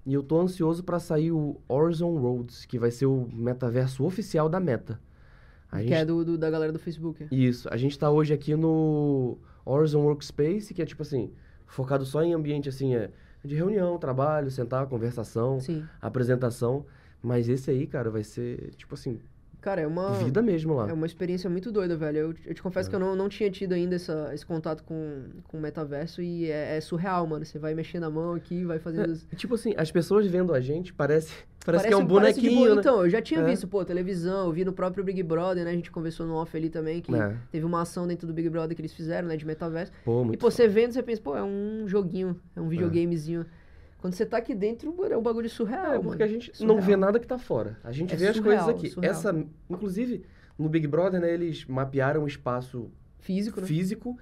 E 0.04 0.14
eu 0.14 0.22
tô 0.22 0.40
ansioso 0.40 0.82
pra 0.82 0.98
sair 0.98 1.30
o 1.30 1.60
Horizon 1.68 2.16
Roads, 2.18 2.64
que 2.64 2.78
vai 2.78 2.90
ser 2.90 3.06
o 3.06 3.28
metaverso 3.32 4.04
oficial 4.04 4.48
da 4.48 4.58
Meta. 4.58 4.98
A 5.70 5.76
Que 5.78 5.82
gente 5.84 5.94
é 5.94 6.04
do, 6.04 6.24
do- 6.24 6.38
da 6.38 6.50
galera 6.50 6.72
do 6.72 6.78
Facebook. 6.78 7.26
isso. 7.30 7.68
A 7.70 7.76
gente 7.76 7.98
tá 7.98 8.10
hoje 8.10 8.32
aqui 8.34 8.54
no 8.56 9.38
Horizon 9.64 10.00
Workspace, 10.02 10.74
que 10.74 10.82
é 10.82 10.86
tipo 10.86 11.02
assim, 11.02 11.30
focado 11.66 12.04
só 12.04 12.22
em 12.22 12.32
ambiente 12.34 12.68
assim, 12.68 12.94
é 12.94 13.10
de 13.44 13.54
reunião, 13.54 13.98
trabalho, 13.98 14.50
sentar, 14.50 14.86
conversação, 14.86 15.60
Sim. 15.60 15.84
apresentação. 16.00 16.84
Mas 17.22 17.48
esse 17.48 17.70
aí, 17.70 17.86
cara, 17.86 18.10
vai 18.10 18.24
ser, 18.24 18.70
tipo 18.76 18.94
assim, 18.94 19.20
Cara, 19.60 19.80
é 19.82 19.86
uma. 19.86 20.12
vida 20.14 20.40
mesmo 20.42 20.74
lá. 20.74 20.88
É 20.88 20.92
uma 20.92 21.06
experiência 21.06 21.50
muito 21.50 21.70
doida, 21.70 21.96
velho. 21.96 22.16
Eu, 22.18 22.34
eu 22.46 22.54
te 22.54 22.62
confesso 22.62 22.88
É. 22.88 22.90
que 22.90 22.96
eu 22.96 23.00
não, 23.00 23.14
não 23.14 23.28
tinha 23.28 23.50
tido 23.50 23.72
ainda 23.74 23.94
essa, 23.96 24.30
esse 24.32 24.44
contato 24.46 24.82
com, 24.84 25.24
com 25.44 25.58
o 25.58 25.60
metaverso 25.60 26.22
e 26.22 26.50
é, 26.50 26.76
é 26.76 26.80
surreal, 26.80 27.26
mano. 27.26 27.44
Você 27.44 27.58
vai 27.58 27.74
mexendo 27.74 28.04
a 28.04 28.10
mão 28.10 28.32
aqui, 28.34 28.64
vai 28.64 28.78
fazendo. 28.78 29.14
E, 29.32 29.36
tipo 29.36 29.54
assim, 29.54 29.74
as 29.76 29.90
pessoas 29.90 30.26
vendo 30.26 30.54
a 30.54 30.60
gente, 30.60 30.94
parece, 30.94 31.32
parece, 31.64 31.86
que 31.88 31.92
é 31.92 31.96
um 31.96 32.06
parece 32.06 32.40
bonequinho, 32.40 32.60
boa. 32.64 32.74
né? 32.76 32.80
Então, 32.80 33.04
eu 33.04 33.10
já 33.10 33.20
tinha 33.20 33.40
É. 33.40 33.44
visto, 33.44 33.68
pô, 33.68 33.84
televisão, 33.84 34.46
eu 34.46 34.52
vi 34.52 34.64
no 34.64 34.72
próprio 34.72 35.04
Big 35.04 35.22
Brother, 35.22 35.64
né? 35.64 35.70
A 35.70 35.74
gente 35.74 35.90
conversou 35.90 36.26
no 36.26 36.34
off 36.34 36.56
ali 36.56 36.70
também, 36.70 37.00
que 37.02 37.14
É. 37.14 37.36
teve 37.52 37.64
uma 37.66 37.82
ação 37.82 38.06
dentro 38.06 38.26
do 38.26 38.32
Big 38.32 38.48
Brother 38.48 38.74
que 38.74 38.80
eles 38.80 38.94
fizeram, 38.94 39.28
né? 39.28 39.36
De 39.36 39.46
metaverso. 39.46 39.92
Pô, 40.04 40.22
E, 40.22 40.24
muito 40.24 40.38
pô, 40.40 40.50
você 40.50 40.66
vendo, 40.66 40.92
você 40.92 41.02
pensa, 41.02 41.20
pô, 41.20 41.36
é 41.36 41.42
um 41.42 41.84
joguinho, 41.86 42.34
é 42.56 42.60
um 42.60 42.68
videogamezinho. 42.68 43.44
Quando 44.00 44.14
você 44.14 44.24
tá 44.24 44.38
aqui 44.38 44.54
dentro, 44.54 44.94
é 45.10 45.16
um 45.16 45.22
bagulho 45.22 45.48
surreal. 45.50 45.92
É, 45.94 45.98
porque 45.98 46.22
a 46.22 46.26
gente 46.26 46.56
Surreal. 46.56 46.76
não 46.76 46.82
vê 46.82 46.96
nada 46.96 47.20
que 47.20 47.26
tá 47.26 47.38
fora. 47.38 47.76
A 47.84 47.92
gente 47.92 48.14
É 48.14 48.16
vê 48.16 48.28
as 48.28 48.36
surreal, 48.36 48.64
coisas 48.64 48.80
aqui. 48.80 48.90
surreal. 48.90 49.12
Essa, 49.12 49.46
inclusive, 49.68 50.24
no 50.58 50.68
Big 50.68 50.86
Brother, 50.86 51.20
né, 51.20 51.32
eles 51.34 51.64
mapearam 51.66 52.22
o 52.24 52.26
espaço 52.26 52.90
Físico, 53.18 53.60
né? 53.60 53.66
físico 53.66 54.16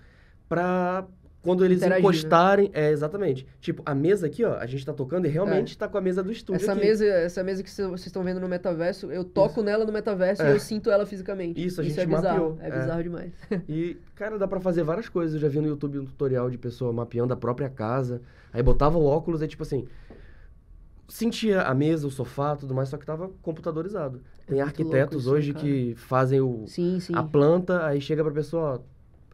para 0.48 1.06
quando 1.40 1.64
eles 1.64 1.78
Interagir, 1.78 2.02
né? 2.02 2.08
encostarem, 2.08 2.70
é 2.74 2.90
exatamente. 2.90 3.46
Tipo, 3.60 3.82
a 3.86 3.94
mesa 3.94 4.26
aqui, 4.26 4.44
ó, 4.44 4.56
a 4.58 4.66
gente 4.66 4.84
tá 4.84 4.92
tocando 4.92 5.26
e 5.26 5.28
realmente 5.28 5.78
tá 5.78 5.86
com 5.88 5.96
a 5.96 6.00
mesa 6.00 6.22
do 6.22 6.32
estúdio 6.32 6.60
Essa 6.62 6.72
aqui. 6.72 6.80
mesa, 6.80 7.04
essa 7.06 7.44
mesa 7.44 7.62
que 7.62 7.70
cê- 7.70 7.84
vocês 7.84 8.06
estão 8.06 8.22
vendo 8.24 8.40
no 8.40 8.48
metaverso, 8.48 9.10
eu 9.12 9.24
toco 9.24 9.62
nela 9.62 9.84
no 9.84 9.92
metaverso 9.92 10.42
É. 10.42 10.50
e 10.50 10.52
eu 10.54 10.60
sinto 10.60 10.90
ela 10.90 11.06
fisicamente. 11.06 11.64
Isso, 11.64 11.80
a 11.80 11.84
é 11.84 11.88
gente 11.88 12.06
bizarro. 12.06 12.24
mapeou, 12.50 12.58
É 12.60 12.68
é. 12.68 12.78
bizarro 12.80 13.02
demais. 13.02 13.32
E, 13.68 13.96
cara, 14.14 14.36
dá 14.38 14.48
pra 14.48 14.60
fazer 14.60 14.82
várias 14.82 15.08
coisas. 15.08 15.34
Eu 15.34 15.40
já 15.40 15.48
vi 15.48 15.60
no 15.60 15.68
YouTube 15.68 16.00
um 16.00 16.04
tutorial 16.04 16.50
de 16.50 16.58
pessoa 16.58 16.92
mapeando 16.92 17.32
a 17.32 17.36
própria 17.36 17.68
casa. 17.70 18.20
Aí 18.52 18.62
botava 18.62 18.98
o 18.98 19.04
óculos 19.04 19.40
e, 19.40 19.46
tipo 19.46 19.62
assim, 19.62 19.86
sentia 21.08 21.62
a 21.62 21.74
mesa, 21.74 22.06
o 22.06 22.10
sofá, 22.10 22.56
tudo 22.56 22.74
mais, 22.74 22.88
só 22.88 22.96
que 22.98 23.06
tava 23.06 23.30
computadorizado. 23.42 24.20
Tem 24.46 24.58
É 24.58 24.64
louco 24.64 24.68
arquitetos 24.68 25.20
isso, 25.22 25.30
né, 25.30 25.36
hoje 25.38 25.52
cara? 25.52 25.64
que 25.64 25.94
fazem 25.96 26.40
o, 26.40 26.64
sim, 26.66 27.00
sim. 27.00 27.14
a 27.14 27.22
planta, 27.22 27.86
aí 27.86 28.00
chega 28.00 28.22
pra 28.22 28.32
pessoa, 28.32 28.74
ó, 28.74 28.78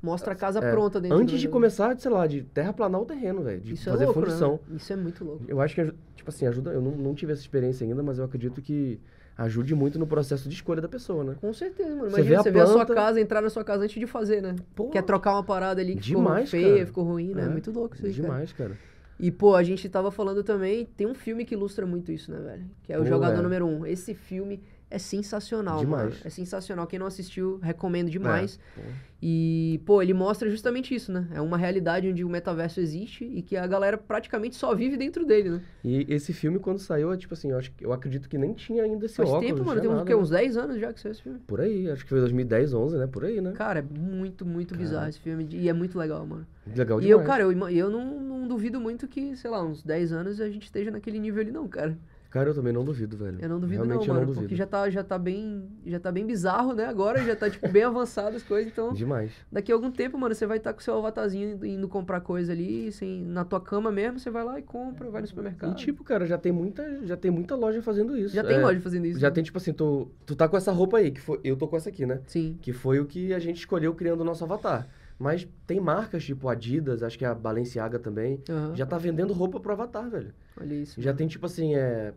Mostra 0.04 0.32
a 0.32 0.36
casa 0.36 0.58
é, 0.58 0.70
pronta 0.70 1.00
dentro 1.00 1.16
antes 1.16 1.40
de 1.40 1.48
começar, 1.48 1.98
sei 1.98 2.10
lá, 2.10 2.26
de 2.26 2.42
terraplanar 2.42 3.00
o 3.00 3.04
terreno, 3.06 3.42
velho, 3.42 3.60
de 3.60 3.72
Isso 3.74 3.84
fazer 3.90 4.04
é 4.04 4.06
louco, 4.06 4.20
fundição. 4.20 4.60
né? 4.68 4.76
Isso 4.76 4.92
é 4.92 4.96
muito 4.96 5.24
louco. 5.24 5.44
Eu 5.48 5.60
acho 5.60 5.74
que, 5.74 5.84
tipo 6.14 6.28
assim, 6.28 6.46
ajuda. 6.46 6.70
Eu 6.72 6.80
não, 6.82 6.90
não 6.92 7.14
tive 7.14 7.32
essa 7.32 7.40
experiência 7.40 7.86
ainda, 7.86 8.02
mas 8.02 8.18
eu 8.18 8.24
acredito 8.24 8.60
que 8.60 9.00
ajude 9.36 9.74
muito 9.74 9.98
no 9.98 10.06
processo 10.06 10.48
de 10.48 10.54
escolha 10.54 10.80
da 10.80 10.88
pessoa, 10.88 11.24
né? 11.24 11.34
Com 11.40 11.52
certeza, 11.52 11.88
mano. 11.96 12.10
Você 12.10 12.16
Imagina 12.20 12.28
vê 12.28 12.34
a 12.36 12.42
você 12.42 12.50
ver 12.50 12.60
a 12.60 12.66
sua 12.66 12.86
planta- 12.86 12.94
casa, 12.94 13.20
entrar 13.20 13.40
na 13.40 13.50
sua 13.50 13.64
casa 13.64 13.82
antes 13.84 13.98
de 13.98 14.06
fazer, 14.06 14.40
né? 14.42 14.54
Pô, 14.76 14.90
Quer 14.90 15.02
trocar 15.02 15.32
uma 15.32 15.42
parada 15.42 15.80
ali 15.80 15.94
que 15.96 16.00
demais, 16.02 16.50
ficou 16.50 16.60
feia, 16.60 16.74
cara. 16.76 16.86
ficou 16.86 17.04
ruim, 17.04 17.34
né? 17.34 17.44
É, 17.44 17.48
Muito 17.48 17.70
louco 17.72 17.94
isso 17.96 18.04
aí, 18.06 18.12
cara. 18.12 18.22
Demais, 18.22 18.52
cara. 18.52 18.78
E, 19.18 19.30
pô, 19.30 19.54
a 19.54 19.62
gente 19.62 19.88
tava 19.88 20.10
falando 20.10 20.42
também, 20.42 20.84
tem 20.96 21.06
um 21.06 21.14
filme 21.14 21.44
que 21.44 21.54
ilustra 21.54 21.86
muito 21.86 22.12
isso, 22.12 22.30
né, 22.32 22.38
velho? 22.40 22.64
Que 22.82 22.92
é 22.92 22.96
o 22.98 23.02
Pô, 23.02 23.06
Jogador 23.06 23.38
é. 23.38 23.42
Número 23.42 23.64
1. 23.66 23.78
Um. 23.80 23.86
Esse 23.86 24.12
filme 24.12 24.60
é 24.94 24.98
sensacional, 24.98 25.80
Demais. 25.80 26.04
mano. 26.04 26.16
É 26.24 26.30
sensacional. 26.30 26.86
Quem 26.86 27.00
não 27.00 27.06
assistiu, 27.06 27.58
recomendo 27.58 28.08
demais. 28.08 28.60
É. 28.78 28.82
E, 29.20 29.80
pô, 29.84 30.00
ele 30.00 30.14
mostra 30.14 30.48
justamente 30.48 30.94
isso, 30.94 31.10
né? 31.10 31.26
É 31.32 31.40
uma 31.40 31.56
realidade 31.56 32.08
onde 32.08 32.22
o 32.22 32.28
metaverso 32.28 32.78
existe 32.78 33.24
e 33.24 33.42
que 33.42 33.56
a 33.56 33.66
galera 33.66 33.98
praticamente 33.98 34.54
só 34.54 34.74
vive 34.74 34.96
dentro 34.96 35.24
dele, 35.26 35.50
né? 35.50 35.62
E 35.82 36.06
esse 36.08 36.32
filme, 36.32 36.58
quando 36.58 36.78
saiu, 36.78 37.12
é 37.12 37.16
tipo 37.16 37.34
assim, 37.34 37.50
eu, 37.50 37.58
acho, 37.58 37.72
eu 37.80 37.92
acredito 37.92 38.28
que 38.28 38.38
nem 38.38 38.52
tinha 38.52 38.84
ainda 38.84 39.06
esse 39.06 39.16
Faz 39.16 39.30
óculos. 39.30 39.46
tempo, 39.46 39.58
não 39.60 39.66
mano. 39.66 39.80
Tem 39.80 39.90
nada, 39.90 40.04
né? 40.04 40.16
uns 40.16 40.30
10 40.30 40.56
anos 40.58 40.78
já 40.78 40.92
que 40.92 41.00
saiu 41.00 41.12
esse 41.12 41.22
filme. 41.22 41.38
Por 41.46 41.60
aí, 41.60 41.90
acho 41.90 42.04
que 42.04 42.10
foi 42.10 42.20
2010, 42.20 42.74
11, 42.74 42.98
né? 42.98 43.06
Por 43.06 43.24
aí, 43.24 43.40
né? 43.40 43.52
Cara, 43.52 43.80
é 43.80 43.82
muito, 43.82 44.46
muito 44.46 44.76
bizarro 44.76 45.00
Cara. 45.00 45.10
esse 45.10 45.20
filme. 45.20 45.48
E 45.50 45.68
é 45.68 45.72
muito 45.72 45.98
legal, 45.98 46.24
mano. 46.26 46.46
Legal 46.66 47.00
e 47.00 47.06
demais. 47.06 47.20
eu, 47.20 47.26
cara, 47.26 47.42
eu, 47.42 47.68
eu 47.70 47.90
não, 47.90 48.20
não 48.20 48.46
duvido 48.46 48.78
muito 48.78 49.08
que, 49.08 49.34
sei 49.36 49.50
lá, 49.50 49.64
uns 49.64 49.82
10 49.82 50.12
anos 50.12 50.40
a 50.40 50.48
gente 50.48 50.64
esteja 50.64 50.90
naquele 50.90 51.18
nível 51.18 51.40
ali, 51.40 51.50
não, 51.50 51.66
cara. 51.66 51.96
Cara, 52.34 52.50
eu 52.50 52.54
também 52.54 52.72
não 52.72 52.84
duvido, 52.84 53.16
velho. 53.16 53.38
Eu 53.40 53.48
não 53.48 53.60
duvido 53.60 53.84
Realmente 53.84 54.08
não, 54.08 54.14
eu 54.16 54.20
mano. 54.20 54.20
não 54.20 54.26
duvido. 54.26 54.42
porque 54.42 54.56
já 54.56 54.66
tá, 54.66 54.90
já 54.90 55.04
tá 55.04 55.16
bem. 55.16 55.68
Já 55.86 56.00
tá 56.00 56.10
bem 56.10 56.26
bizarro, 56.26 56.72
né? 56.74 56.84
Agora 56.84 57.22
já 57.22 57.36
tá, 57.36 57.48
tipo, 57.48 57.68
bem 57.68 57.84
avançado 57.84 58.34
as 58.36 58.42
coisas. 58.42 58.72
Então, 58.72 58.92
Demais. 58.92 59.30
daqui 59.52 59.70
a 59.70 59.74
algum 59.76 59.88
tempo, 59.88 60.18
mano, 60.18 60.34
você 60.34 60.44
vai 60.44 60.56
estar 60.58 60.72
com 60.72 60.80
seu 60.80 60.98
avatarzinho 60.98 61.52
indo, 61.52 61.64
indo 61.64 61.88
comprar 61.88 62.20
coisa 62.22 62.50
ali, 62.50 62.88
assim, 62.88 63.24
na 63.24 63.44
tua 63.44 63.60
cama 63.60 63.92
mesmo, 63.92 64.18
você 64.18 64.30
vai 64.32 64.42
lá 64.42 64.58
e 64.58 64.62
compra, 64.62 65.08
vai 65.10 65.20
no 65.20 65.28
supermercado. 65.28 65.70
E 65.70 65.76
tipo, 65.76 66.02
cara, 66.02 66.26
já 66.26 66.36
tem 66.36 66.50
muita, 66.50 67.06
já 67.06 67.16
tem 67.16 67.30
muita 67.30 67.54
loja 67.54 67.80
fazendo 67.80 68.16
isso. 68.18 68.34
já 68.34 68.42
tem 68.42 68.56
É, 68.56 68.60
loja 68.60 68.80
fazendo 68.80 69.06
isso. 69.06 69.20
Já 69.20 69.28
né? 69.28 69.34
tem, 69.34 69.44
tipo 69.44 69.58
assim, 69.58 69.72
tu, 69.72 70.10
tu 70.26 70.34
tá 70.34 70.48
com 70.48 70.56
essa 70.56 70.72
roupa 70.72 70.98
aí, 70.98 71.12
que 71.12 71.20
foi, 71.20 71.38
eu 71.44 71.54
tô 71.56 71.68
com 71.68 71.76
essa 71.76 71.88
aqui, 71.88 72.04
né? 72.04 72.20
Sim. 72.26 72.58
Que 72.60 72.72
foi 72.72 72.98
o 72.98 73.04
que 73.06 73.32
a 73.32 73.38
gente 73.38 73.58
escolheu 73.58 73.94
criando 73.94 74.22
o 74.22 74.24
nosso 74.24 74.42
avatar. 74.42 74.88
Mas 75.18 75.46
tem 75.66 75.80
marcas 75.80 76.24
tipo 76.24 76.48
Adidas, 76.48 77.02
acho 77.02 77.16
que 77.18 77.24
a 77.24 77.34
Balenciaga 77.34 77.98
também, 77.98 78.42
aham. 78.50 78.74
já 78.74 78.84
tá 78.84 78.98
vendendo 78.98 79.32
roupa 79.32 79.60
pro 79.60 79.72
avatar, 79.72 80.08
velho. 80.10 80.34
Olha 80.60 80.74
isso. 80.74 81.00
Já 81.00 81.14
tem, 81.14 81.26
tipo 81.28 81.46
assim, 81.46 81.74
é... 81.74 82.12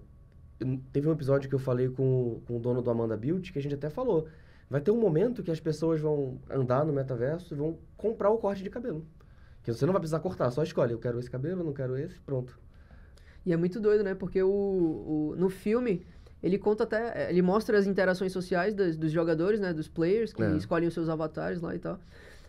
Teve 0.92 1.08
um 1.08 1.12
episódio 1.12 1.48
que 1.48 1.54
eu 1.54 1.60
falei 1.60 1.88
com, 1.88 2.42
com 2.48 2.58
o 2.58 2.60
dono 2.60 2.82
do 2.82 2.90
Amanda 2.90 3.16
Beauty, 3.16 3.54
que 3.54 3.60
a 3.60 3.62
gente 3.62 3.76
até 3.76 3.90
falou. 3.92 4.28
Vai 4.68 4.82
ter 4.82 4.90
um 4.90 5.00
momento 5.00 5.44
que 5.44 5.52
as 5.52 5.60
pessoas 5.60 6.02
vão 6.02 6.40
andar 6.50 6.84
no 6.84 6.92
metaverso 6.92 7.54
e 7.54 7.58
vão 7.58 7.78
comprar 7.96 8.32
o 8.32 8.38
corte 8.40 8.64
de 8.64 8.70
cabelo. 8.70 9.06
Que 9.62 9.72
você 9.72 9.86
não 9.86 9.94
vai 9.94 10.00
precisar 10.00 10.20
cortar, 10.20 10.50
só 10.50 10.64
escolhe. 10.64 10.92
Eu 10.94 10.98
quero 11.00 11.20
esse 11.20 11.30
cabelo, 11.30 11.62
eu 11.62 11.66
não 11.66 11.74
quero 11.74 11.96
esse, 11.96 12.20
pronto. 12.22 12.60
E 13.46 13.54
é 13.54 13.58
muito 13.58 13.80
doido, 13.80 14.04
né? 14.04 14.16
Porque 14.16 14.42
o, 14.42 14.50
o- 14.50 15.36
no 15.38 15.48
filme, 15.50 16.06
ele 16.42 16.58
conta 16.58 16.84
até. 16.86 17.30
Ele 17.30 17.42
mostra 17.44 17.78
as 17.78 17.86
interações 17.86 18.32
sociais 18.34 18.74
das- 18.74 18.98
dos 18.98 19.12
jogadores, 19.12 19.60
né? 19.60 19.72
Dos 19.72 19.88
players, 19.88 20.34
que 20.34 20.42
É. 20.42 20.58
escolhem 20.58 20.88
os 20.88 20.94
seus 20.96 21.08
avatares 21.08 21.62
lá 21.62 21.76
e 21.76 21.80
tal. 21.80 22.00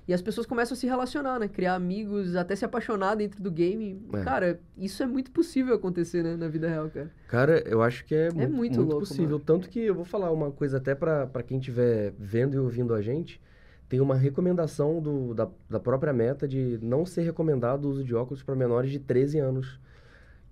E 0.08 0.14
as 0.14 0.22
pessoas 0.22 0.46
começam 0.46 0.74
a 0.74 0.78
se 0.78 0.86
relacionar, 0.86 1.38
né? 1.38 1.46
Criar 1.48 1.74
amigos, 1.74 2.34
até 2.34 2.56
se 2.56 2.64
apaixonar 2.64 3.14
dentro 3.14 3.42
do 3.42 3.50
game. 3.50 4.02
É. 4.14 4.22
Cara, 4.24 4.58
isso 4.76 5.02
é 5.02 5.06
muito 5.06 5.30
possível 5.30 5.74
acontecer, 5.74 6.22
né? 6.24 6.34
Na 6.34 6.48
vida 6.48 6.66
real, 6.66 6.88
cara. 6.88 7.10
Cara, 7.28 7.62
eu 7.68 7.82
acho 7.82 8.06
que 8.06 8.14
é, 8.14 8.30
mu- 8.30 8.38
muito 8.38 8.54
muito, 8.56 8.80
louco, 8.80 9.00
possível. 9.00 9.24
mano. 9.32 9.40
Tanto 9.40 9.68
que 9.68 9.78
eu 9.80 9.94
vou 9.94 10.06
falar 10.06 10.32
uma 10.32 10.50
coisa 10.50 10.78
até 10.78 10.94
pra 10.94 11.26
pra 11.26 11.42
quem 11.42 11.58
estiver 11.58 12.14
vendo 12.18 12.54
e 12.54 12.58
ouvindo 12.58 12.94
a 12.94 13.02
gente. 13.02 13.38
Tem 13.86 14.00
uma 14.00 14.14
recomendação 14.14 15.00
do, 15.00 15.34
da, 15.34 15.48
da 15.68 15.78
própria 15.80 16.12
meta 16.12 16.48
de 16.48 16.78
não 16.82 17.04
ser 17.04 17.22
recomendado 17.22 17.84
o 17.84 17.90
uso 17.90 18.02
de 18.04 18.14
óculos 18.14 18.42
para 18.42 18.54
menores 18.54 18.90
de 18.90 18.98
13 18.98 19.38
anos. 19.38 19.78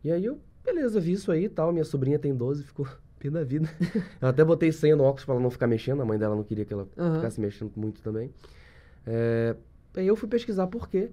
E 0.05 0.11
aí 0.13 0.25
eu, 0.27 0.39
beleza, 0.65 1.01
vi 1.01 1.13
isso 1.13 1.33
aí 1.33 1.45
e 1.45 1.49
tal. 1.49 1.73
Minha 1.73 1.85
sobrinha 1.85 2.19
tem 2.19 2.35
12, 2.35 2.63
ficou 2.63 2.87
pé 3.19 3.31
da 3.31 3.43
vida. 3.43 3.69
eu 4.21 4.29
até 4.29 4.45
botei 4.45 4.71
senha 4.71 4.95
no 4.97 5.05
óculos 5.05 5.25
para 5.25 5.35
ela 5.35 5.43
não 5.43 5.51
ficar 5.51 5.67
mexendo. 5.67 6.03
A 6.03 6.05
mãe 6.05 6.19
dela 6.19 6.37
não 6.37 6.45
queria 6.45 6.65
que 6.67 6.75
ela 6.75 6.87
Aham. 6.99 7.15
ficasse 7.17 7.41
mexendo 7.41 7.73
muito 7.75 8.03
também. 8.03 8.31
É, 9.07 9.55
aí 9.97 10.07
eu 10.07 10.17
fui 10.17 10.29
pesquisar 10.29 10.67
por 10.67 10.89
quê. 10.89 11.11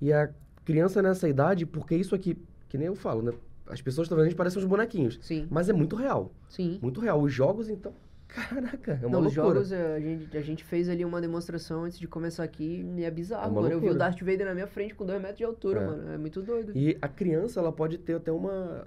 E 0.00 0.12
a 0.12 0.30
criança 0.64 1.02
nessa 1.02 1.28
idade, 1.28 1.66
porque 1.66 1.94
isso 1.94 2.14
aqui, 2.14 2.36
que 2.68 2.76
nem 2.78 2.86
eu 2.88 2.94
falo, 2.94 3.22
né? 3.22 3.32
As 3.66 3.80
pessoas 3.80 4.06
estão 4.06 4.16
vendo 4.16 4.26
a 4.26 4.28
gente 4.28 4.36
parecem 4.36 4.60
uns 4.60 4.66
bonequinhos. 4.68 5.18
Sim, 5.22 5.46
Mas 5.50 5.68
é 5.68 5.72
muito 5.72 5.96
real. 5.96 6.32
sim. 6.48 6.78
Muito 6.82 7.00
real. 7.00 7.20
Os 7.22 7.32
jogos, 7.32 7.68
então, 7.70 7.92
caraca, 8.28 8.98
é 9.02 9.06
uma 9.06 9.20
Não, 9.20 9.26
os 9.26 9.34
loucura. 9.36 9.54
jogos, 9.64 9.72
eh, 9.72 9.94
a 9.96 10.00
gente, 10.00 10.36
a 10.36 10.40
gente 10.42 10.64
fez 10.64 10.88
ali 10.88 11.04
uma 11.04 11.20
demonstração 11.20 11.84
antes 11.84 11.98
de 11.98 12.06
começar 12.06 12.44
aqui 12.44 12.84
e 12.96 13.04
é 13.04 13.10
bizarro, 13.10 13.50
É 13.50 13.54
mano. 13.54 13.66
Eu 13.68 13.70
vi 13.80 13.86
o 13.86 13.88
loucura. 13.90 13.98
Darth 13.98 14.20
Vader 14.20 14.46
na 14.46 14.54
minha 14.54 14.66
frente 14.66 14.94
com 14.94 15.06
dois 15.06 15.18
metros 15.20 15.38
de 15.38 15.44
altura, 15.44 15.80
É. 15.80 15.86
mano. 15.86 16.10
É 16.12 16.18
muito 16.18 16.42
doido. 16.42 16.72
E 16.76 16.98
a 17.00 17.08
criança, 17.08 17.60
ela 17.60 17.72
pode 17.72 17.96
ter 17.98 18.14
até 18.14 18.30
uma... 18.32 18.86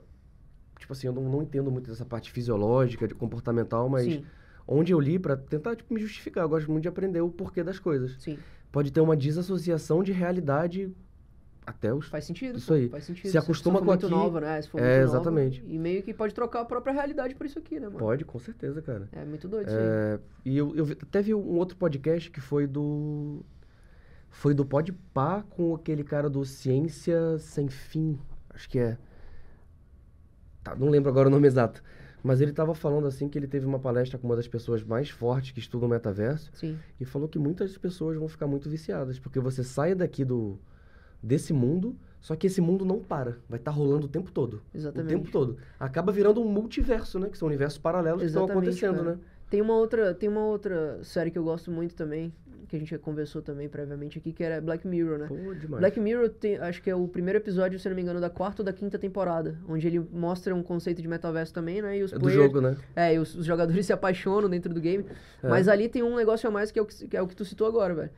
Tipo 0.78 0.94
assim, 0.94 1.08
eu 1.08 1.14
não, 1.14 1.24
não 1.24 1.42
entendo 1.42 1.72
muito 1.72 1.90
dessa 1.90 2.06
parte 2.06 2.32
fisiológica, 2.32 3.08
de 3.08 3.16
comportamental, 3.16 3.90
mas 3.90 4.04
Sim, 4.06 4.24
onde 4.68 4.92
eu 4.94 5.00
li 5.00 5.18
pra 5.18 5.36
tentar 5.38 5.76
tipo, 5.76 5.94
me 5.94 6.00
justificar, 6.00 6.44
eu 6.44 6.50
gosto 6.50 6.70
muito 6.72 6.84
de 6.84 6.90
aprender 6.90 7.22
o 7.22 7.30
porquê 7.30 7.64
das 7.64 7.80
coisas. 7.80 8.16
sim. 8.20 8.38
Pode 8.70 8.92
ter 8.92 9.00
uma 9.00 9.16
desassociação 9.16 10.04
de 10.04 10.12
realidade 10.12 10.94
até 11.66 11.92
os... 11.94 12.08
Faz 12.10 12.26
sentido. 12.26 12.58
Isso 12.58 12.74
aí. 12.74 12.90
Faz 12.90 13.06
sentido. 13.06 13.32
Se 13.32 13.38
acostuma 13.38 13.80
for 13.80 13.86
com 13.86 13.92
muito 13.92 14.06
aqui- 14.06 14.14
nova, 14.16 14.42
né? 14.42 14.62
Se 14.62 14.70
for 14.70 14.80
É, 14.80 14.82
muito 14.84 15.06
nova, 15.08 15.18
exatamente. 15.18 15.64
e 15.66 15.80
meio 15.80 16.04
que 16.04 16.14
pode 16.14 16.34
trocar 16.36 16.62
a 16.62 16.66
própria 16.66 16.94
realidade 16.94 17.34
por 17.34 17.46
isso 17.46 17.58
aqui, 17.58 17.76
né, 17.80 17.88
mano? 17.88 17.98
Pode, 17.98 18.26
com 18.26 18.38
certeza, 18.38 18.82
cara. 18.82 19.08
É 19.14 19.24
muito 19.24 19.48
doido 19.48 19.68
isso 19.70 19.76
aí. 19.78 19.84
É, 19.86 20.20
e 20.46 20.58
eu, 20.58 20.76
eu 20.76 20.86
até 21.02 21.22
vi 21.22 21.34
um 21.34 21.56
outro 21.58 21.78
podcast 21.78 22.30
que 22.30 22.42
foi 22.42 22.68
do. 22.68 23.42
Foi 24.30 24.54
do 24.54 24.66
Podpah 24.66 25.44
com 25.50 25.74
aquele 25.74 26.04
cara 26.04 26.30
do 26.30 26.44
Ciência 26.46 27.38
Sem 27.40 27.70
Fim. 27.70 28.20
Acho 28.50 28.70
que 28.70 28.78
é. 28.80 28.98
Tá, 30.64 30.76
não 30.76 30.90
lembro 30.90 31.10
agora 31.10 31.28
o 31.30 31.32
nome 31.32 31.48
exato. 31.48 31.82
Mas 32.28 32.42
ele 32.42 32.52
tava 32.52 32.76
falando 32.76 33.08
assim 33.08 33.30
que 33.30 33.38
ele 33.38 33.48
teve 33.48 33.66
uma 33.66 33.80
palestra 33.80 34.18
com 34.18 34.28
uma 34.28 34.36
das 34.36 34.48
pessoas 34.48 34.84
mais 34.84 35.10
fortes 35.10 35.52
que 35.52 35.60
estudam 35.60 35.88
o 35.88 35.92
metaverso 35.92 36.52
Sim, 36.54 36.78
e 37.00 37.06
falou 37.06 37.28
que 37.30 37.40
muitas 37.40 37.78
pessoas 37.78 38.18
vão 38.18 38.28
ficar 38.28 38.48
muito 38.48 38.70
viciadas, 38.70 39.18
porque 39.18 39.40
você 39.40 39.64
sai 39.64 39.96
daqui 39.96 40.26
do 40.26 40.60
desse 41.24 41.52
mundo, 41.52 41.96
só 42.20 42.36
que 42.36 42.46
esse 42.48 42.62
mundo 42.62 42.86
não 42.86 43.00
para, 43.00 43.38
vai 43.50 43.58
estar 43.58 43.72
rolando 43.72 44.06
o 44.06 44.10
tempo 44.10 44.32
todo. 44.32 44.62
exatamente. 44.74 45.14
O 45.14 45.18
tempo 45.18 45.32
todo. 45.32 45.58
Acaba 45.80 46.12
virando 46.12 46.42
um 46.42 46.48
multiverso, 46.48 47.18
né? 47.18 47.30
Que 47.30 47.38
são 47.38 47.48
universos 47.48 47.80
paralelos 47.80 48.22
que 48.22 48.28
estão 48.28 48.44
Exatamente, 48.44 48.68
acontecendo, 48.68 49.04
cara. 49.04 49.16
né? 49.16 49.20
Tem 49.50 49.62
uma 49.62 49.76
outra, 49.76 50.14
tem 50.14 50.28
uma 50.28 50.46
outra 50.46 51.00
série 51.04 51.32
que 51.32 51.38
eu 51.38 51.44
gosto 51.44 51.72
muito 51.72 51.96
também, 51.96 52.34
que 52.68 52.76
a 52.76 52.80
gente 52.80 52.90
já 52.90 53.00
conversou 53.00 53.42
também 53.42 53.70
previamente 53.70 54.18
aqui, 54.18 54.34
que 54.34 54.44
era 54.44 54.60
Black 54.60 54.86
Mirror, 54.86 55.18
né? 55.20 55.28
Pô, 55.28 55.54
demais. 55.54 55.80
Black 55.80 56.00
Mirror 56.00 56.30
tem, 56.30 56.58
acho 56.58 56.82
que 56.82 56.90
é 56.90 56.96
o 56.96 57.08
primeiro 57.08 57.40
episódio, 57.40 57.80
se 57.80 57.88
não 57.88 57.96
me 57.96 58.02
engano, 58.02 58.20
da 58.20 58.30
quarta 58.30 58.62
ou 58.62 58.66
da 58.66 58.74
quinta 58.74 59.00
temporada, 59.00 59.58
onde 59.68 59.88
ele 59.88 60.00
mostra 60.00 60.54
um 60.54 60.62
conceito 60.62 61.02
de 61.02 61.08
metaverso 61.08 61.54
também, 61.54 61.82
né? 61.82 61.98
E 61.98 62.04
os 62.04 62.12
É 62.12 62.16
do 62.16 62.22
players, 62.22 62.44
jogo, 62.44 62.62
né? 62.62 62.76
É, 62.96 63.14
e 63.14 63.20
os, 63.20 63.36
os 63.36 63.46
jogadores 63.46 63.86
se 63.88 63.94
apaixonam 63.94 64.50
dentro 64.50 64.74
do 64.74 64.82
game. 64.82 65.06
É. 65.42 65.48
Mas 65.48 65.70
ali 65.70 65.88
tem 65.88 66.04
um 66.04 66.16
negócio 66.18 66.48
a 66.48 66.52
mais 66.52 66.70
que 66.70 66.80
é 66.80 66.82
o 66.82 66.86
que, 66.86 67.08
que 67.08 67.16
é 67.16 67.22
o 67.22 67.28
que 67.28 67.36
tu 67.36 67.46
citou 67.46 67.68
agora, 67.68 67.96
velho. 67.96 68.10